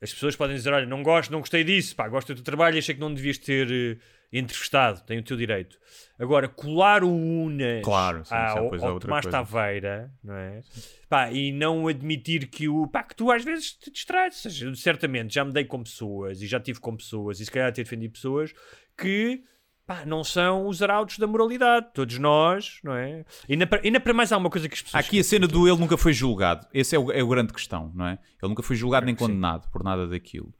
as 0.00 0.12
pessoas 0.12 0.36
podem 0.36 0.56
dizer: 0.56 0.72
olha, 0.72 0.86
não 0.86 1.02
gosto, 1.02 1.30
não 1.30 1.40
gostei 1.40 1.62
disso, 1.62 1.94
pá, 1.94 2.08
gosto 2.08 2.28
do 2.28 2.36
teu 2.36 2.44
trabalho 2.44 2.76
e 2.76 2.78
achei 2.78 2.94
que 2.94 3.00
não 3.00 3.12
devias 3.12 3.38
ter 3.38 3.70
eh, 3.70 3.98
entrevistado, 4.32 5.02
tem 5.02 5.18
o 5.18 5.22
teu 5.22 5.36
direito. 5.36 5.78
Agora, 6.18 6.48
colar 6.48 7.02
o 7.04 7.10
Unas 7.10 7.82
Claro, 7.82 8.24
sim, 8.24 8.34
é 8.34 8.38
ao, 8.38 8.58
ao 8.58 8.94
outra 8.94 9.08
Tomás 9.08 9.24
coisa. 9.24 9.30
Taveira, 9.30 10.12
não 10.22 10.34
é? 10.34 10.62
Pá, 11.08 11.30
e 11.30 11.52
não 11.52 11.86
admitir 11.88 12.46
que 12.48 12.68
o 12.68 12.86
pá, 12.86 13.02
que 13.02 13.14
tu 13.14 13.30
às 13.30 13.44
vezes 13.44 13.72
te 13.72 13.90
distrais. 13.90 14.34
Ou 14.44 14.50
seja, 14.50 14.74
certamente 14.74 15.34
já 15.34 15.44
me 15.44 15.52
dei 15.52 15.64
com 15.64 15.82
pessoas 15.82 16.40
e 16.40 16.46
já 16.46 16.60
tive 16.60 16.80
com 16.80 16.96
pessoas 16.96 17.40
e 17.40 17.44
se 17.44 17.50
calhar 17.50 17.68
até 17.68 17.82
defendi 17.82 18.08
pessoas 18.08 18.52
que 18.96 19.42
pá, 19.90 20.04
não 20.06 20.22
são 20.22 20.68
os 20.68 20.80
arautos 20.80 21.18
da 21.18 21.26
moralidade. 21.26 21.88
Todos 21.92 22.16
nós, 22.16 22.78
não 22.84 22.94
é? 22.94 23.24
E 23.48 23.54
ainda 23.54 23.66
para, 23.66 23.80
ainda 23.82 23.98
para 23.98 24.14
mais 24.14 24.30
há 24.30 24.36
uma 24.36 24.48
coisa 24.48 24.68
que 24.68 24.74
as 24.74 24.82
pessoas. 24.82 25.04
aqui 25.04 25.18
a 25.18 25.24
cena 25.24 25.48
do 25.48 25.66
ele 25.66 25.78
nunca 25.78 25.96
foi 25.96 26.12
julgado. 26.12 26.64
Esse 26.72 26.94
é 26.94 26.98
o, 26.98 27.10
é 27.10 27.20
o 27.20 27.26
grande 27.26 27.52
questão, 27.52 27.90
não 27.92 28.06
é? 28.06 28.12
Ele 28.40 28.48
nunca 28.50 28.62
foi 28.62 28.76
julgado 28.76 29.04
nem 29.04 29.16
sim. 29.16 29.18
condenado 29.18 29.68
por 29.72 29.82
nada 29.82 30.06
daquilo. 30.06 30.54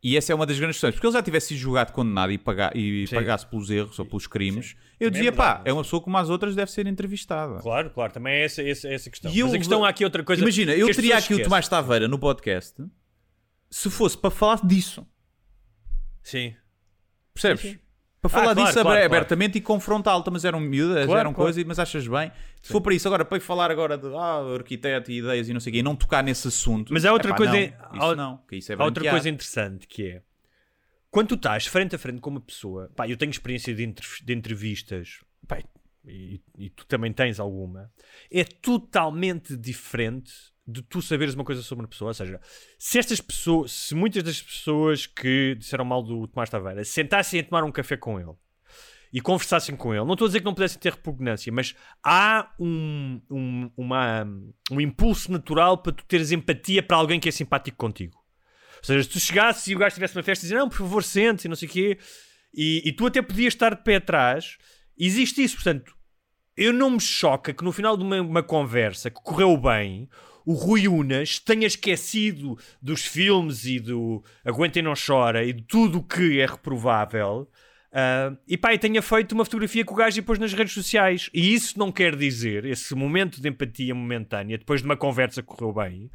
E 0.00 0.16
essa 0.16 0.30
é 0.30 0.34
uma 0.36 0.46
das 0.46 0.56
grandes 0.56 0.76
questões. 0.76 0.94
Porque 0.94 1.04
ele 1.04 1.12
já 1.12 1.20
tivesse 1.20 1.48
sido 1.48 1.58
julgado, 1.58 1.92
condenado 1.92 2.30
e, 2.30 2.38
paga, 2.38 2.70
e 2.74 3.08
Sim. 3.08 3.16
pagasse 3.16 3.44
pelos 3.44 3.68
erros 3.70 3.98
ou 3.98 4.06
pelos 4.06 4.28
crimes, 4.28 4.76
eu 5.00 5.08
Também 5.08 5.08
é 5.08 5.10
dizia, 5.10 5.30
verdade, 5.32 5.58
pá, 5.64 5.68
é 5.68 5.72
uma 5.72 5.82
pessoa 5.82 6.00
como 6.00 6.16
as 6.16 6.30
outras, 6.30 6.54
deve 6.54 6.70
ser 6.70 6.86
entrevistada. 6.86 7.60
Claro, 7.60 7.90
claro, 7.90 8.12
também 8.12 8.34
é 8.34 8.44
essa, 8.44 8.62
essa, 8.62 8.88
essa 8.88 9.10
questão. 9.10 9.30
E 9.32 9.42
Mas 9.42 9.50
eu- 9.50 9.56
a 9.56 9.58
questão 9.58 9.84
há 9.84 9.88
aqui 9.88 10.04
outra 10.04 10.22
coisa. 10.22 10.40
Imagina, 10.40 10.72
que 10.72 10.80
eu 10.80 10.94
teria 10.94 11.14
aqui 11.18 11.24
o 11.24 11.34
esquecem. 11.34 11.44
Tomás 11.44 11.68
Taveira 11.68 12.06
no 12.06 12.18
podcast 12.20 12.82
se 13.68 13.90
fosse 13.90 14.16
para 14.16 14.30
falar 14.30 14.64
disso. 14.64 15.04
Sim. 16.22 16.54
Percebes? 17.34 17.78
Para 18.20 18.28
falar 18.28 18.54
claro, 18.54 18.60
disso 18.60 18.72
claro, 18.74 18.88
abe- 18.90 18.98
claro. 18.98 19.14
abertamente 19.14 19.58
e 19.58 19.60
confrontá-lo, 19.62 20.22
mas 20.30 20.44
eram 20.44 20.60
miúdas, 20.60 21.08
eram 21.08 21.32
coisas, 21.32 21.64
mas 21.64 21.78
achas 21.78 22.06
bem? 22.06 22.30
Se 22.60 22.70
for 22.70 22.80
para 22.82 22.94
isso, 22.94 23.08
agora 23.08 23.24
para 23.24 23.40
falar 23.40 23.70
agora 23.70 23.96
de 23.96 24.06
ah, 24.14 24.42
arquiteto 24.54 25.10
e 25.10 25.18
ideias 25.18 25.48
e 25.48 25.52
não 25.54 25.60
sei 25.60 25.70
o 25.70 25.72
quê, 25.74 25.78
e 25.78 25.82
não 25.82 25.96
tocar 25.96 26.22
nesse 26.22 26.46
assunto. 26.46 26.92
Mas 26.92 27.04
há 27.06 27.12
outra 27.12 27.30
epá, 27.30 27.36
coisa- 27.38 27.52
Não, 27.94 28.10
há- 28.10 28.14
não, 28.16 28.40
isso 28.52 28.72
é 28.72 28.76
Há 28.78 28.84
outra 28.84 29.08
coisa 29.10 29.28
interessante 29.28 29.86
que 29.86 30.06
é 30.06 30.22
quando 31.10 31.28
tu 31.28 31.34
estás 31.34 31.66
frente 31.66 31.96
a 31.96 31.98
frente 31.98 32.20
com 32.20 32.30
uma 32.30 32.40
pessoa, 32.40 32.90
pá, 32.94 33.08
eu 33.08 33.16
tenho 33.16 33.30
experiência 33.30 33.74
de, 33.74 33.84
de 34.22 34.32
entrevistas, 34.32 35.20
pá, 35.48 35.58
e, 36.06 36.40
e 36.56 36.70
tu 36.70 36.86
também 36.86 37.12
tens 37.12 37.40
alguma, 37.40 37.90
é 38.30 38.44
totalmente 38.44 39.56
diferente 39.56 40.32
de 40.70 40.82
tu 40.82 41.02
saberes 41.02 41.34
uma 41.34 41.44
coisa 41.44 41.62
sobre 41.62 41.84
uma 41.84 41.88
pessoa. 41.88 42.10
Ou 42.10 42.14
seja, 42.14 42.40
se 42.78 42.98
estas 42.98 43.20
pessoas, 43.20 43.72
se 43.72 43.94
muitas 43.94 44.22
das 44.22 44.40
pessoas 44.40 45.06
que 45.06 45.54
disseram 45.56 45.84
mal 45.84 46.02
do 46.02 46.26
Tomás 46.26 46.50
Taveira 46.50 46.84
sentassem 46.84 47.40
a 47.40 47.44
tomar 47.44 47.64
um 47.64 47.72
café 47.72 47.96
com 47.96 48.18
ele 48.18 48.32
e 49.12 49.20
conversassem 49.20 49.74
com 49.74 49.92
ele, 49.92 50.04
não 50.04 50.12
estou 50.12 50.26
a 50.26 50.28
dizer 50.28 50.38
que 50.38 50.44
não 50.44 50.54
pudessem 50.54 50.78
ter 50.78 50.92
repugnância, 50.92 51.52
mas 51.52 51.74
há 52.04 52.52
um, 52.58 53.20
um, 53.28 53.70
uma, 53.76 54.24
um 54.70 54.80
impulso 54.80 55.32
natural 55.32 55.78
para 55.78 55.92
tu 55.92 56.04
teres 56.04 56.30
empatia 56.30 56.82
para 56.82 56.96
alguém 56.96 57.18
que 57.18 57.28
é 57.28 57.32
simpático 57.32 57.76
contigo. 57.76 58.16
Ou 58.78 58.84
seja, 58.84 59.02
se 59.02 59.08
tu 59.10 59.20
chegasses 59.20 59.66
e 59.66 59.74
o 59.74 59.78
gajo 59.78 59.88
estivesse 59.88 60.14
numa 60.14 60.22
festa 60.22 60.44
e 60.44 60.48
dizer 60.48 60.58
não, 60.58 60.68
por 60.68 60.78
favor, 60.78 61.02
sente-se 61.02 61.48
e 61.48 61.50
não 61.50 61.56
sei 61.56 61.68
o 61.68 61.70
quê, 61.70 61.98
e, 62.54 62.82
e 62.84 62.92
tu 62.92 63.06
até 63.06 63.20
podias 63.20 63.52
estar 63.52 63.74
de 63.74 63.82
pé 63.82 63.96
atrás, 63.96 64.56
existe 64.96 65.42
isso. 65.42 65.56
Portanto, 65.56 65.94
eu 66.56 66.72
não 66.72 66.90
me 66.90 67.00
choca 67.00 67.52
que 67.52 67.64
no 67.64 67.72
final 67.72 67.96
de 67.96 68.02
uma, 68.02 68.20
uma 68.20 68.42
conversa 68.42 69.10
que 69.10 69.20
correu 69.22 69.56
bem, 69.56 70.08
o 70.44 70.52
Rui 70.54 70.88
Unas 70.88 71.38
tenha 71.38 71.66
esquecido 71.66 72.56
dos 72.80 73.04
filmes 73.04 73.64
e 73.64 73.78
do 73.80 74.22
Aguentem 74.44 74.82
Não 74.82 74.94
Chora 74.94 75.44
e 75.44 75.52
de 75.52 75.62
tudo 75.62 75.98
o 75.98 76.02
que 76.02 76.40
é 76.40 76.46
reprovável. 76.46 77.48
ah, 77.92 78.36
e 78.46 78.56
pá, 78.56 78.72
e 78.74 78.78
tenha 78.78 79.02
feito 79.02 79.32
uma 79.32 79.44
fotografia 79.44 79.84
com 79.84 79.94
o 79.94 79.96
gajo 79.96 80.18
e 80.18 80.22
pôs 80.22 80.38
nas 80.38 80.52
redes 80.52 80.72
sociais. 80.74 81.28
E 81.34 81.52
isso 81.54 81.78
não 81.78 81.90
quer 81.90 82.16
dizer, 82.16 82.64
esse 82.64 82.94
momento 82.94 83.40
de 83.40 83.48
empatia 83.48 83.94
momentânea, 83.94 84.58
depois 84.58 84.80
de 84.80 84.86
uma 84.86 84.96
conversa 84.96 85.42
que 85.42 85.48
correu 85.48 85.72
bem, 85.72 86.10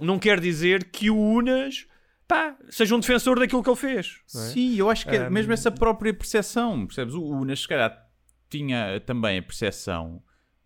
não 0.00 0.18
quer 0.18 0.40
dizer 0.40 0.90
que 0.90 1.10
o 1.10 1.16
Unas 1.16 1.86
pá, 2.26 2.56
seja 2.70 2.94
um 2.96 3.00
defensor 3.00 3.38
daquilo 3.38 3.62
que 3.62 3.68
ele 3.68 3.76
fez. 3.76 4.18
é? 4.34 4.38
Sim, 4.38 4.76
eu 4.76 4.90
acho 4.90 5.06
que 5.06 5.14
é 5.14 5.28
Um, 5.28 5.30
mesmo 5.30 5.52
essa 5.52 5.70
própria 5.70 6.12
percepção, 6.12 6.86
percebes? 6.86 7.14
O 7.14 7.22
Unas, 7.22 7.60
se 7.60 7.68
calhar, 7.68 7.96
tinha 8.48 8.98
também 9.00 9.38
a 9.38 9.42
percepção 9.42 10.22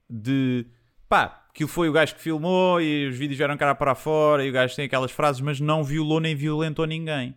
de 0.08 0.66
pá, 1.08 1.47
aquilo 1.58 1.68
foi 1.68 1.88
o 1.88 1.92
gajo 1.92 2.14
que 2.14 2.20
filmou 2.20 2.80
e 2.80 3.08
os 3.08 3.16
vídeos 3.16 3.36
vieram 3.36 3.56
cara 3.56 3.74
para 3.74 3.96
fora 3.96 4.44
e 4.44 4.50
o 4.50 4.52
gajo 4.52 4.76
tem 4.76 4.84
aquelas 4.84 5.10
frases, 5.10 5.40
mas 5.40 5.58
não 5.58 5.82
violou 5.82 6.20
nem 6.20 6.36
violentou 6.36 6.86
ninguém. 6.86 7.36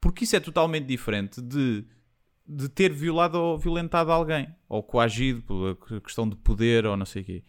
Porque 0.00 0.24
isso 0.24 0.36
é 0.36 0.40
totalmente 0.40 0.86
diferente 0.86 1.42
de, 1.42 1.84
de 2.46 2.68
ter 2.70 2.90
violado 2.90 3.38
ou 3.38 3.58
violentado 3.58 4.10
alguém, 4.10 4.48
ou 4.66 4.82
coagido 4.82 5.42
pela 5.42 6.00
questão 6.00 6.26
de 6.26 6.34
poder 6.34 6.86
ou 6.86 6.96
não 6.96 7.04
sei 7.04 7.20
o 7.20 7.24
quê. 7.26 7.44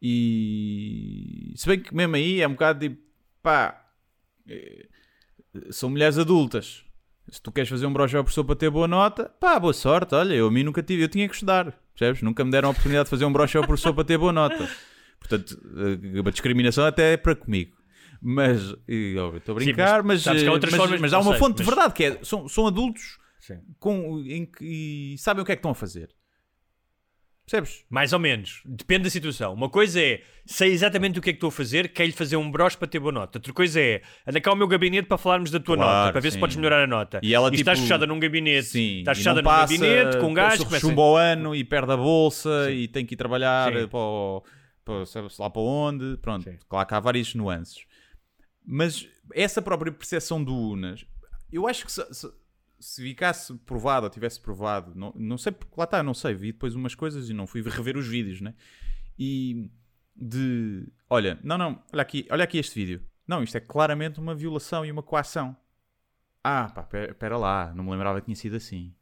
E 0.00 1.52
se 1.56 1.66
bem 1.66 1.80
que 1.80 1.92
mesmo 1.92 2.14
aí 2.14 2.40
é 2.40 2.46
um 2.46 2.52
bocado 2.52 2.88
de 2.88 2.96
pá, 3.42 3.84
eh, 4.48 4.86
são 5.70 5.90
mulheres 5.90 6.18
adultas. 6.18 6.84
Se 7.28 7.42
tu 7.42 7.50
queres 7.50 7.68
fazer 7.68 7.86
um 7.86 7.92
broche 7.92 8.16
ao 8.16 8.22
professor 8.22 8.44
para 8.44 8.54
ter 8.54 8.70
boa 8.70 8.86
nota, 8.86 9.24
pá, 9.40 9.58
boa 9.58 9.72
sorte. 9.72 10.14
Olha, 10.14 10.34
eu 10.34 10.46
a 10.46 10.50
mim 10.52 10.62
nunca 10.62 10.84
tive, 10.84 11.02
eu 11.02 11.08
tinha 11.08 11.26
que 11.26 11.34
estudar, 11.34 11.76
percebes? 11.92 12.22
Nunca 12.22 12.44
me 12.44 12.52
deram 12.52 12.68
a 12.68 12.70
oportunidade 12.70 13.06
de 13.06 13.10
fazer 13.10 13.24
um 13.24 13.32
broche 13.32 13.58
ao 13.58 13.66
professor 13.66 13.92
para 13.92 14.04
ter 14.04 14.16
boa 14.16 14.32
nota. 14.32 14.68
Portanto, 15.18 15.58
eh, 16.16 16.18
a 16.26 16.30
discriminação 16.30 16.84
até 16.84 17.14
é 17.14 17.16
para 17.16 17.34
comigo. 17.34 17.76
Mas, 18.20 18.74
e, 18.88 19.14
estou 19.36 19.56
a 19.56 19.60
Sim, 19.60 19.66
brincar, 19.66 20.02
mas 20.02 20.24
mas, 20.26 20.36
que 20.42 20.44
há 20.44 20.48
eh, 20.48 20.50
outras 20.50 20.72
mas, 20.72 20.80
formas 20.80 20.96
de 20.98 21.02
mas 21.02 21.12
há 21.12 21.18
uma 21.18 21.24
conceito, 21.24 21.38
fonte 21.44 21.56
de 21.58 21.62
mas- 21.64 21.74
verdade 21.74 21.94
que 21.94 22.04
é, 22.04 22.18
são, 22.24 22.48
são 22.48 22.66
adultos 22.66 23.18
Sim. 23.38 23.58
com, 23.78 24.20
em 24.26 24.50
e 24.60 25.16
sabem 25.18 25.42
o 25.42 25.46
que 25.46 25.52
é 25.52 25.56
que 25.56 25.60
estão 25.60 25.70
a 25.72 25.74
fazer. 25.74 26.08
Percebes? 27.48 27.84
Mais 27.88 28.12
ou 28.12 28.18
menos. 28.18 28.60
Depende 28.64 29.04
da 29.04 29.10
situação. 29.10 29.54
Uma 29.54 29.68
coisa 29.70 30.00
é, 30.00 30.20
sei 30.44 30.72
exatamente 30.72 31.16
o 31.20 31.22
que 31.22 31.30
é 31.30 31.32
que 31.32 31.36
estou 31.36 31.46
a 31.48 31.52
fazer, 31.52 31.90
quero-lhe 31.92 32.12
fazer 32.12 32.36
um 32.36 32.50
broche 32.50 32.76
para 32.76 32.88
ter 32.88 32.98
boa 32.98 33.12
nota. 33.12 33.38
Outra 33.38 33.52
coisa 33.52 33.80
é, 33.80 34.02
anda 34.26 34.40
cá 34.40 34.50
ao 34.50 34.56
meu 34.56 34.66
gabinete 34.66 35.06
para 35.06 35.16
falarmos 35.16 35.52
da 35.52 35.60
tua 35.60 35.76
Claro, 35.76 35.98
nota, 36.00 36.12
para 36.12 36.20
ver 36.20 36.30
se 36.30 36.34
sim. 36.34 36.40
podes 36.40 36.56
melhorar 36.56 36.82
a 36.82 36.86
nota. 36.88 37.20
E 37.22 37.32
ela, 37.32 37.48
estás 37.54 37.78
tipo, 37.78 37.86
fechada 37.86 38.04
num 38.04 38.18
gabinete, 38.18 38.66
Sim, 38.66 38.98
estás 38.98 39.16
e 39.16 39.20
fechada 39.20 39.42
num 39.42 39.44
passa, 39.44 39.72
gabinete 39.76 40.18
com 40.18 40.26
um 40.26 40.34
gajo 40.34 40.56
se 40.58 40.64
começa... 40.64 40.88
chumba 40.88 41.02
ao 41.02 41.16
ano 41.16 41.54
e 41.54 41.62
perde 41.62 41.92
a 41.92 41.96
bolsa 41.96 42.64
Sim. 42.66 42.72
e 42.72 42.88
tem 42.88 43.06
que 43.06 43.14
ir 43.14 43.16
trabalhar 43.16 43.72
Sim. 43.72 43.86
para, 43.86 43.98
o- 44.00 44.42
lá 45.38 45.50
para 45.50 45.62
onde. 45.62 46.16
Pronto, 46.18 46.44
Sim. 46.44 46.58
claro 46.68 46.86
que 46.86 46.94
há 46.94 47.00
várias 47.00 47.34
nuances. 47.34 47.86
Mas 48.64 49.08
essa 49.32 49.62
própria 49.62 49.92
percepção 49.92 50.42
do 50.42 50.54
Unas, 50.54 51.06
eu 51.52 51.66
acho 51.68 51.84
que 51.84 51.92
se, 51.92 52.14
se, 52.14 52.32
se 52.80 53.02
ficasse 53.02 53.54
provado 53.58 54.04
ou 54.04 54.10
tivesse 54.10 54.40
provado, 54.40 54.92
não, 54.94 55.12
não 55.14 55.38
sei, 55.38 55.52
porque 55.52 55.74
lá 55.76 55.84
está, 55.84 56.02
não 56.02 56.14
sei, 56.14 56.34
vi 56.34 56.52
depois 56.52 56.74
umas 56.74 56.94
coisas 56.94 57.30
e 57.30 57.34
não 57.34 57.46
fui 57.46 57.62
rever 57.62 57.96
os 57.96 58.06
vídeos, 58.06 58.40
né? 58.40 58.54
E 59.18 59.70
de 60.14 60.88
olha, 61.08 61.38
não, 61.42 61.58
não, 61.58 61.82
olha 61.92 62.02
aqui, 62.02 62.26
olha 62.30 62.44
aqui 62.44 62.58
este 62.58 62.74
vídeo. 62.74 63.06
Não, 63.26 63.42
isto 63.42 63.56
é 63.56 63.60
claramente 63.60 64.20
uma 64.20 64.34
violação 64.34 64.84
e 64.84 64.90
uma 64.90 65.02
coação. 65.02 65.56
Ah, 66.42 66.68
pá, 66.68 66.88
espera 67.08 67.36
lá, 67.36 67.72
não 67.74 67.84
me 67.84 67.90
lembrava 67.90 68.20
que 68.20 68.26
tinha 68.26 68.36
sido 68.36 68.56
assim. 68.56 68.94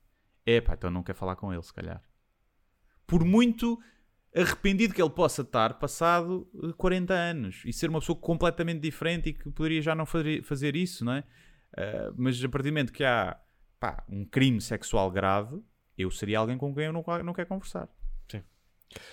É 0.47 0.61
pá, 0.61 0.75
então 0.75 0.91
não 0.91 1.03
quer 1.03 1.15
falar 1.15 1.37
com 1.37 1.53
ele, 1.53 1.63
se 1.63 1.73
calhar. 1.73 2.03
Por 3.07 3.25
muito 3.25 3.79
arrependido 4.35 4.93
que 4.93 5.01
ele 5.01 5.11
possa 5.11 5.43
estar, 5.43 5.75
passado 5.75 6.49
eh, 6.63 6.73
40 6.77 7.15
anos 7.15 7.63
e 7.65 7.73
ser 7.73 7.89
uma 7.89 8.01
pessoa 8.01 8.19
completamente 8.19 8.81
diferente 8.81 9.29
e 9.29 9.33
que 9.33 9.51
poderia 9.51 9.81
já 9.81 9.95
não 9.95 10.05
fazer, 10.07 10.75
isso, 10.77 11.05
não 11.05 11.13
é? 11.13 11.25
Ah, 11.77 12.13
mas 12.17 12.43
a 12.43 12.49
partir 12.49 12.69
do 12.69 12.73
momento 12.73 12.93
que 12.93 13.05
há 13.05 13.37
pá, 13.79 14.05
um 14.09 14.25
crime 14.25 14.61
sexual 14.61 15.11
grave, 15.11 15.61
eu 15.97 16.11
seria 16.11 16.39
alguém 16.39 16.59
com 16.59 16.75
quem 16.75 16.87
eu 16.87 16.93
não, 16.93 17.05
não 17.25 17.33
quero 17.33 17.49
conversar. 17.49 17.89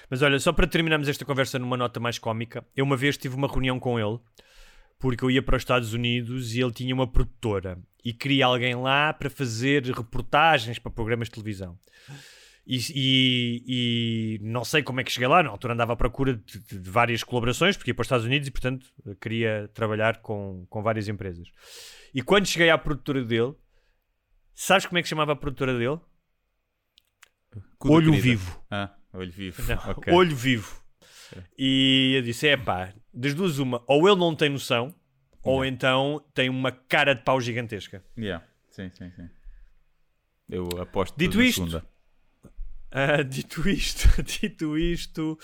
Mas 0.09 0.21
olha, 0.21 0.39
só 0.39 0.53
para 0.53 0.67
terminarmos 0.67 1.07
esta 1.07 1.25
conversa 1.25 1.57
numa 1.59 1.77
nota 1.77 1.99
mais 1.99 2.19
cómica, 2.19 2.65
eu 2.75 2.85
uma 2.85 2.97
vez 2.97 3.17
tive 3.17 3.35
uma 3.35 3.47
reunião 3.47 3.79
com 3.79 3.99
ele, 3.99 4.19
porque 4.99 5.23
eu 5.23 5.31
ia 5.31 5.41
para 5.41 5.55
os 5.55 5.61
Estados 5.61 5.93
Unidos 5.93 6.55
e 6.55 6.61
ele 6.61 6.71
tinha 6.71 6.93
uma 6.93 7.07
produtora 7.07 7.79
e 8.03 8.13
queria 8.13 8.45
alguém 8.45 8.75
lá 8.75 9.13
para 9.13 9.29
fazer 9.29 9.83
reportagens 9.85 10.79
para 10.79 10.91
programas 10.91 11.27
de 11.27 11.33
televisão. 11.33 11.77
E, 12.65 12.77
e- 12.93 13.63
e 13.67 14.39
não 14.43 14.63
sei 14.63 14.83
como 14.83 15.01
é 15.01 15.03
que 15.03 15.11
cheguei 15.11 15.27
lá, 15.27 15.41
na 15.41 15.49
altura 15.49 15.73
andava 15.73 15.93
à 15.93 15.95
procura 15.95 16.35
de, 16.35 16.59
de- 16.59 16.79
de 16.79 16.89
várias 16.89 17.23
colaborações, 17.23 17.75
porque 17.75 17.89
ia 17.91 17.95
para 17.95 18.01
os 18.01 18.05
Estados 18.05 18.25
Unidos 18.25 18.47
e, 18.47 18.51
portanto, 18.51 18.85
queria 19.19 19.69
trabalhar 19.73 20.21
com, 20.21 20.65
com 20.69 20.81
várias 20.83 21.07
empresas. 21.07 21.47
E 22.13 22.21
quando 22.21 22.45
cheguei 22.45 22.69
à 22.69 22.77
produtora 22.77 23.23
dele, 23.25 23.53
sabes 24.53 24.85
como 24.85 24.99
é 24.99 25.01
que 25.01 25.07
chamava 25.09 25.31
a 25.33 25.35
produtora 25.35 25.77
dele? 25.77 25.99
Cuda 27.77 27.93
Olho 27.95 28.05
querida. 28.11 28.21
Vivo. 28.23 28.63
Ah, 28.69 28.95
olho 29.13 29.31
vivo. 29.31 29.63
Não, 29.63 29.91
Ok. 29.91 30.13
olho 30.13 30.35
vivo. 30.35 30.81
E 31.57 32.13
eu 32.17 32.21
disse: 32.21 32.47
é 32.47 32.57
pá, 32.57 32.93
das 33.13 33.33
duas, 33.33 33.57
uma, 33.57 33.83
ou 33.87 34.07
ele 34.07 34.17
não 34.19 34.35
tem 34.35 34.49
noção, 34.49 34.93
ou 35.41 35.65
então 35.65 36.23
tem 36.33 36.47
uma 36.49 36.71
cara 36.71 37.15
de 37.15 37.23
pau 37.23 37.41
gigantesca. 37.41 38.03
Yeah. 38.17 38.45
Sim, 38.69 38.89
sim, 38.91 39.09
sim. 39.11 39.29
Eu 40.47 40.67
aposto 40.79 41.17
Dito 41.17 41.41
isto, 41.41 41.55
segunda. 41.65 41.85
Ah, 42.91 43.21
dito 43.23 43.67
isto, 43.67 44.07
dito 44.23 44.77
isto, 44.77 45.37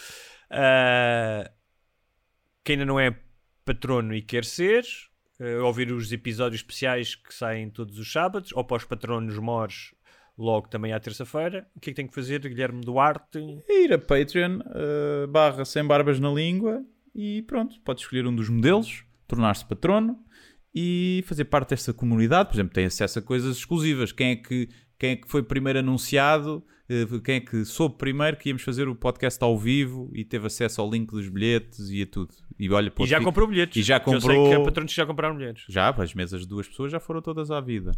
ah, 0.52 1.50
quem 2.64 2.74
ainda 2.74 2.86
não 2.86 3.00
é 3.00 3.18
patrono 3.66 4.14
e 4.14 4.22
quer 4.22 4.44
ser, 4.46 4.86
ah, 5.40 5.64
ouvir 5.64 5.92
os 5.92 6.12
episódios 6.12 6.62
especiais 6.62 7.16
que 7.16 7.34
saem 7.34 7.70
todos 7.70 7.98
os 7.98 8.12
sábados, 8.12 8.52
ou 8.54 8.64
para 8.64 8.78
os 8.78 8.84
patronos 8.84 9.38
mores, 9.40 9.96
logo 10.38 10.68
também 10.68 10.94
à 10.94 11.00
terça-feira, 11.00 11.68
o 11.76 11.80
que 11.80 11.90
é 11.90 11.94
que 11.94 11.96
tem 11.96 12.08
que 12.08 12.14
fazer, 12.14 12.40
Guilherme 12.42 12.82
Duarte? 12.82 13.40
ir 13.68 13.94
a 13.94 13.98
Patreon 13.98 14.60
uh, 14.60 15.28
barra 15.28 15.66
sem 15.66 15.84
barbas 15.84 16.20
na 16.20 16.30
língua 16.30 16.86
e 17.16 17.42
pronto, 17.44 17.80
pode 17.82 18.02
escolher 18.02 18.28
um 18.28 18.36
dos 18.36 18.48
modelos, 18.48 19.04
tornar-se 19.28 19.66
patrono 19.66 20.24
e 20.74 21.24
fazer 21.26 21.46
parte 21.46 21.72
desta 21.72 21.92
comunidade. 21.92 22.50
Por 22.50 22.56
exemplo, 22.56 22.74
tem 22.74 22.86
acesso 22.86 23.18
a 23.18 23.22
coisas 23.22 23.58
exclusivas. 23.58 24.12
Quem 24.12 24.32
é 24.32 24.36
que, 24.36 24.70
quem 25.00 25.12
é 25.12 25.16
que 25.16 25.30
foi 25.30 25.44
primeiro 25.44 25.80
anunciado? 25.80 26.64
Uh, 26.90 27.20
Quem 27.20 27.36
é 27.36 27.40
que 27.42 27.66
soube 27.66 27.98
primeiro 27.98 28.38
que 28.38 28.48
íamos 28.48 28.62
fazer 28.62 28.88
o 28.88 28.96
podcast 28.96 29.44
ao 29.44 29.58
vivo 29.58 30.10
e 30.14 30.24
teve 30.24 30.48
acesso 30.48 30.80
ao 30.80 30.90
link 30.90 31.12
dos 31.12 31.28
bilhetes 31.28 31.90
e 31.90 32.02
a 32.04 32.08
tudo. 32.08 32.34
E, 32.58 32.70
olha, 32.72 32.90
E 32.98 33.06
já 33.06 33.20
fi- 33.20 33.26
comprou 33.26 33.46
bilhetes. 33.46 33.76
E 33.76 33.84
já 33.84 34.00
que 34.00 34.08
Eu 34.10 34.22
sei 34.22 34.30
comprou- 34.30 34.50
que 34.50 34.56
há 34.56 34.64
patronos 34.64 34.92
que 34.94 34.96
já 34.96 35.06
compraram 35.06 35.36
bilhetes. 35.36 35.66
Já, 35.68 35.90
as 35.90 36.14
mesas 36.14 36.42
de 36.44 36.48
duas 36.48 36.66
pessoas 36.66 36.90
já 36.90 37.00
foram 37.02 37.22
todas 37.22 37.52
à 37.52 37.60
vida. 37.60 37.92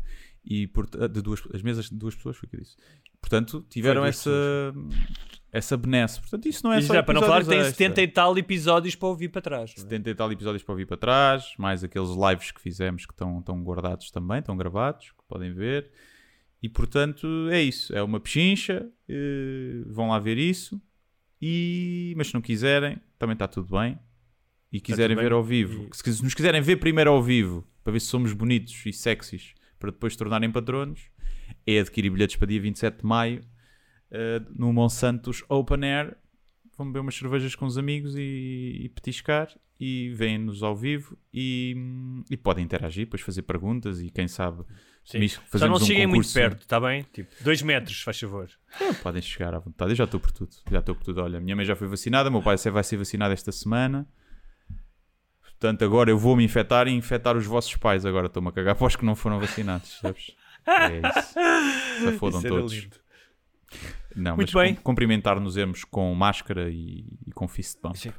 E 0.43 0.65
port- 0.65 0.95
de 0.97 1.21
duas, 1.21 1.39
as 1.53 1.61
mesas 1.61 1.85
de 1.87 1.95
duas 1.95 2.15
pessoas, 2.15 2.35
foi 2.35 2.47
o 2.47 2.49
que 2.49 2.55
eu 2.55 2.61
disse. 2.61 2.75
Portanto, 3.21 3.63
tiveram 3.69 4.03
essa, 4.03 4.31
essa 5.51 5.77
benesse. 5.77 6.19
Portanto, 6.19 6.47
isso 6.47 6.63
não 6.63 6.73
é 6.73 6.79
E 6.79 6.81
só 6.81 6.93
já, 6.95 7.03
para 7.03 7.13
não 7.13 7.21
falar 7.21 7.41
que 7.43 7.49
tem 7.49 7.57
episódios 7.59 7.69
extra. 7.79 7.85
70 7.95 8.01
e 8.01 8.07
tal 8.07 8.37
episódios 8.37 8.95
para 8.95 9.07
ouvir 9.09 9.29
para 9.29 9.41
trás. 9.41 9.73
não 9.75 9.83
é? 9.83 9.85
70 9.87 10.09
e 10.09 10.15
tal 10.15 10.31
episódios 10.31 10.63
para 10.63 10.75
vir 10.75 10.87
para 10.87 10.97
trás, 10.97 11.53
mais 11.57 11.83
aqueles 11.83 12.09
lives 12.09 12.51
que 12.51 12.59
fizemos 12.59 13.05
que 13.05 13.13
estão, 13.13 13.39
estão 13.39 13.61
guardados 13.63 14.09
também, 14.11 14.39
estão 14.39 14.57
gravados, 14.57 15.11
que 15.11 15.23
podem 15.27 15.53
ver. 15.53 15.91
E 16.61 16.67
portanto 16.67 17.27
é 17.51 17.61
isso, 17.61 17.95
é 17.95 18.03
uma 18.03 18.19
pechincha, 18.19 18.89
eh, 19.07 19.81
vão 19.87 20.09
lá 20.09 20.19
ver 20.19 20.37
isso. 20.37 20.81
E, 21.41 22.13
mas 22.17 22.27
se 22.27 22.33
não 22.33 22.41
quiserem, 22.41 22.99
também 23.17 23.33
está 23.33 23.47
tudo 23.47 23.77
bem. 23.77 23.97
E 24.71 24.79
quiserem 24.79 25.15
ver 25.15 25.31
ao 25.31 25.43
vivo, 25.43 25.89
E- 25.91 26.13
se 26.13 26.23
nos 26.23 26.33
quiserem 26.33 26.61
ver 26.61 26.75
primeiro 26.77 27.09
ao 27.09 27.23
vivo, 27.23 27.65
para 27.83 27.93
ver 27.93 27.99
se 28.01 28.07
somos 28.07 28.33
bonitos 28.33 28.85
e 28.85 28.93
sexys, 28.93 29.53
para 29.79 29.89
depois 29.89 30.13
se 30.13 30.19
tornarem 30.19 30.51
patronos, 30.51 31.09
é 31.65 31.79
adquirir 31.79 32.11
bilhetes 32.11 32.35
para 32.35 32.47
dia 32.47 32.61
27 32.61 32.99
de 32.99 33.05
maio 33.05 33.41
eh, 34.11 34.41
no 34.55 34.71
Monsantos 34.73 35.43
Open 35.49 35.83
Air. 35.85 36.15
Vão 36.77 36.85
beber 36.87 36.99
umas 36.99 37.15
cervejas 37.15 37.55
com 37.55 37.65
os 37.65 37.77
amigos 37.77 38.15
e, 38.15 38.81
e 38.83 38.89
petiscar 38.89 39.49
e 39.79 40.09
veem-nos 40.13 40.61
ao 40.61 40.75
vivo 40.75 41.17
e, 41.33 41.75
e 42.29 42.35
podem 42.37 42.63
interagir, 42.65 43.05
depois 43.05 43.21
fazer 43.21 43.41
perguntas 43.43 44.01
e 44.01 44.09
quem 44.09 44.27
sabe 44.27 44.63
Sim. 45.05 45.27
Só 45.27 45.39
não 45.41 45.47
fazemos 45.49 45.81
um 45.81 45.85
cheguem 45.85 46.05
muito 46.07 46.31
perto, 46.31 46.61
está 46.61 46.79
bem? 46.79 47.03
Tipo, 47.11 47.33
dois 47.43 47.61
metros, 47.63 48.01
faz 48.03 48.19
favor. 48.19 48.47
É, 48.79 48.93
podem 48.93 49.21
chegar 49.21 49.53
à 49.55 49.59
vontade. 49.59 49.91
Eu 49.91 49.95
já 49.95 50.03
estou 50.03 50.19
por 50.19 50.31
tudo. 50.31 50.51
Já 50.69 50.79
estou 50.79 50.93
por 50.95 51.03
tudo. 51.03 51.21
Olha, 51.21 51.39
a 51.39 51.41
minha 51.41 51.55
mãe 51.55 51.65
já 51.65 51.75
foi 51.75 51.87
vacinada, 51.87 52.29
o 52.29 52.31
meu 52.31 52.41
pai 52.43 52.55
vai 52.57 52.83
ser 52.83 52.97
vacinado 52.97 53.33
esta 53.33 53.51
semana. 53.51 54.07
Portanto, 55.41 55.83
agora 55.83 56.09
eu 56.11 56.17
vou-me 56.17 56.43
infectar 56.43 56.87
e 56.87 56.91
infectar 56.91 57.35
os 57.35 57.45
vossos 57.45 57.75
pais. 57.75 58.05
Agora 58.05 58.27
estou-me 58.27 58.49
a 58.49 58.51
cagar 58.51 58.75
para 58.75 58.87
os 58.87 58.95
que 58.95 59.03
não 59.03 59.15
foram 59.15 59.39
vacinados. 59.39 59.97
Sabes? 59.99 60.35
É 60.67 60.97
isso. 60.99 61.33
Se 62.11 62.17
fodam 62.19 62.41
todos. 62.43 62.71
lindo. 62.73 62.95
Não, 64.15 64.35
Muito 64.35 64.51
mas 64.55 64.63
bem. 64.63 64.75
cum- 64.75 64.81
cumprimentar-nos-emos 64.83 65.83
com 65.83 66.13
máscara 66.15 66.69
e, 66.69 67.05
e 67.27 67.31
com 67.33 67.47
fist 67.47 67.79
bump. 67.81 67.97
Sim. 67.97 68.11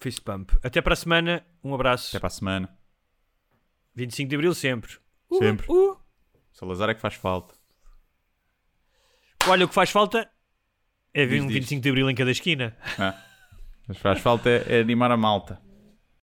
Fist 0.00 0.20
pump. 0.22 0.52
Até 0.62 0.80
para 0.80 0.94
a 0.94 0.96
semana. 0.96 1.44
Um 1.62 1.74
abraço. 1.74 2.08
Até 2.10 2.18
para 2.20 2.26
a 2.26 2.30
semana. 2.30 2.68
25 3.94 4.28
de 4.28 4.36
Abril 4.36 4.54
sempre. 4.54 4.98
Sempre. 5.38 5.66
Uh. 5.68 5.96
Salazar 6.52 6.90
é 6.90 6.94
que 6.94 7.00
faz 7.00 7.14
falta. 7.14 7.54
Olha, 9.48 9.64
o 9.64 9.68
que 9.68 9.74
faz 9.74 9.90
falta 9.90 10.30
é 11.12 11.26
ver 11.26 11.36
Diz, 11.36 11.44
um 11.44 11.46
diz. 11.48 11.56
25 11.56 11.82
de 11.82 11.88
Abril 11.88 12.10
em 12.10 12.14
cada 12.14 12.30
esquina. 12.30 12.76
Ah. 12.98 13.20
Mas 13.88 13.98
faz 13.98 14.20
falta 14.20 14.48
é, 14.48 14.78
é 14.78 14.80
animar 14.80 15.10
a 15.10 15.16
malta. 15.16 15.60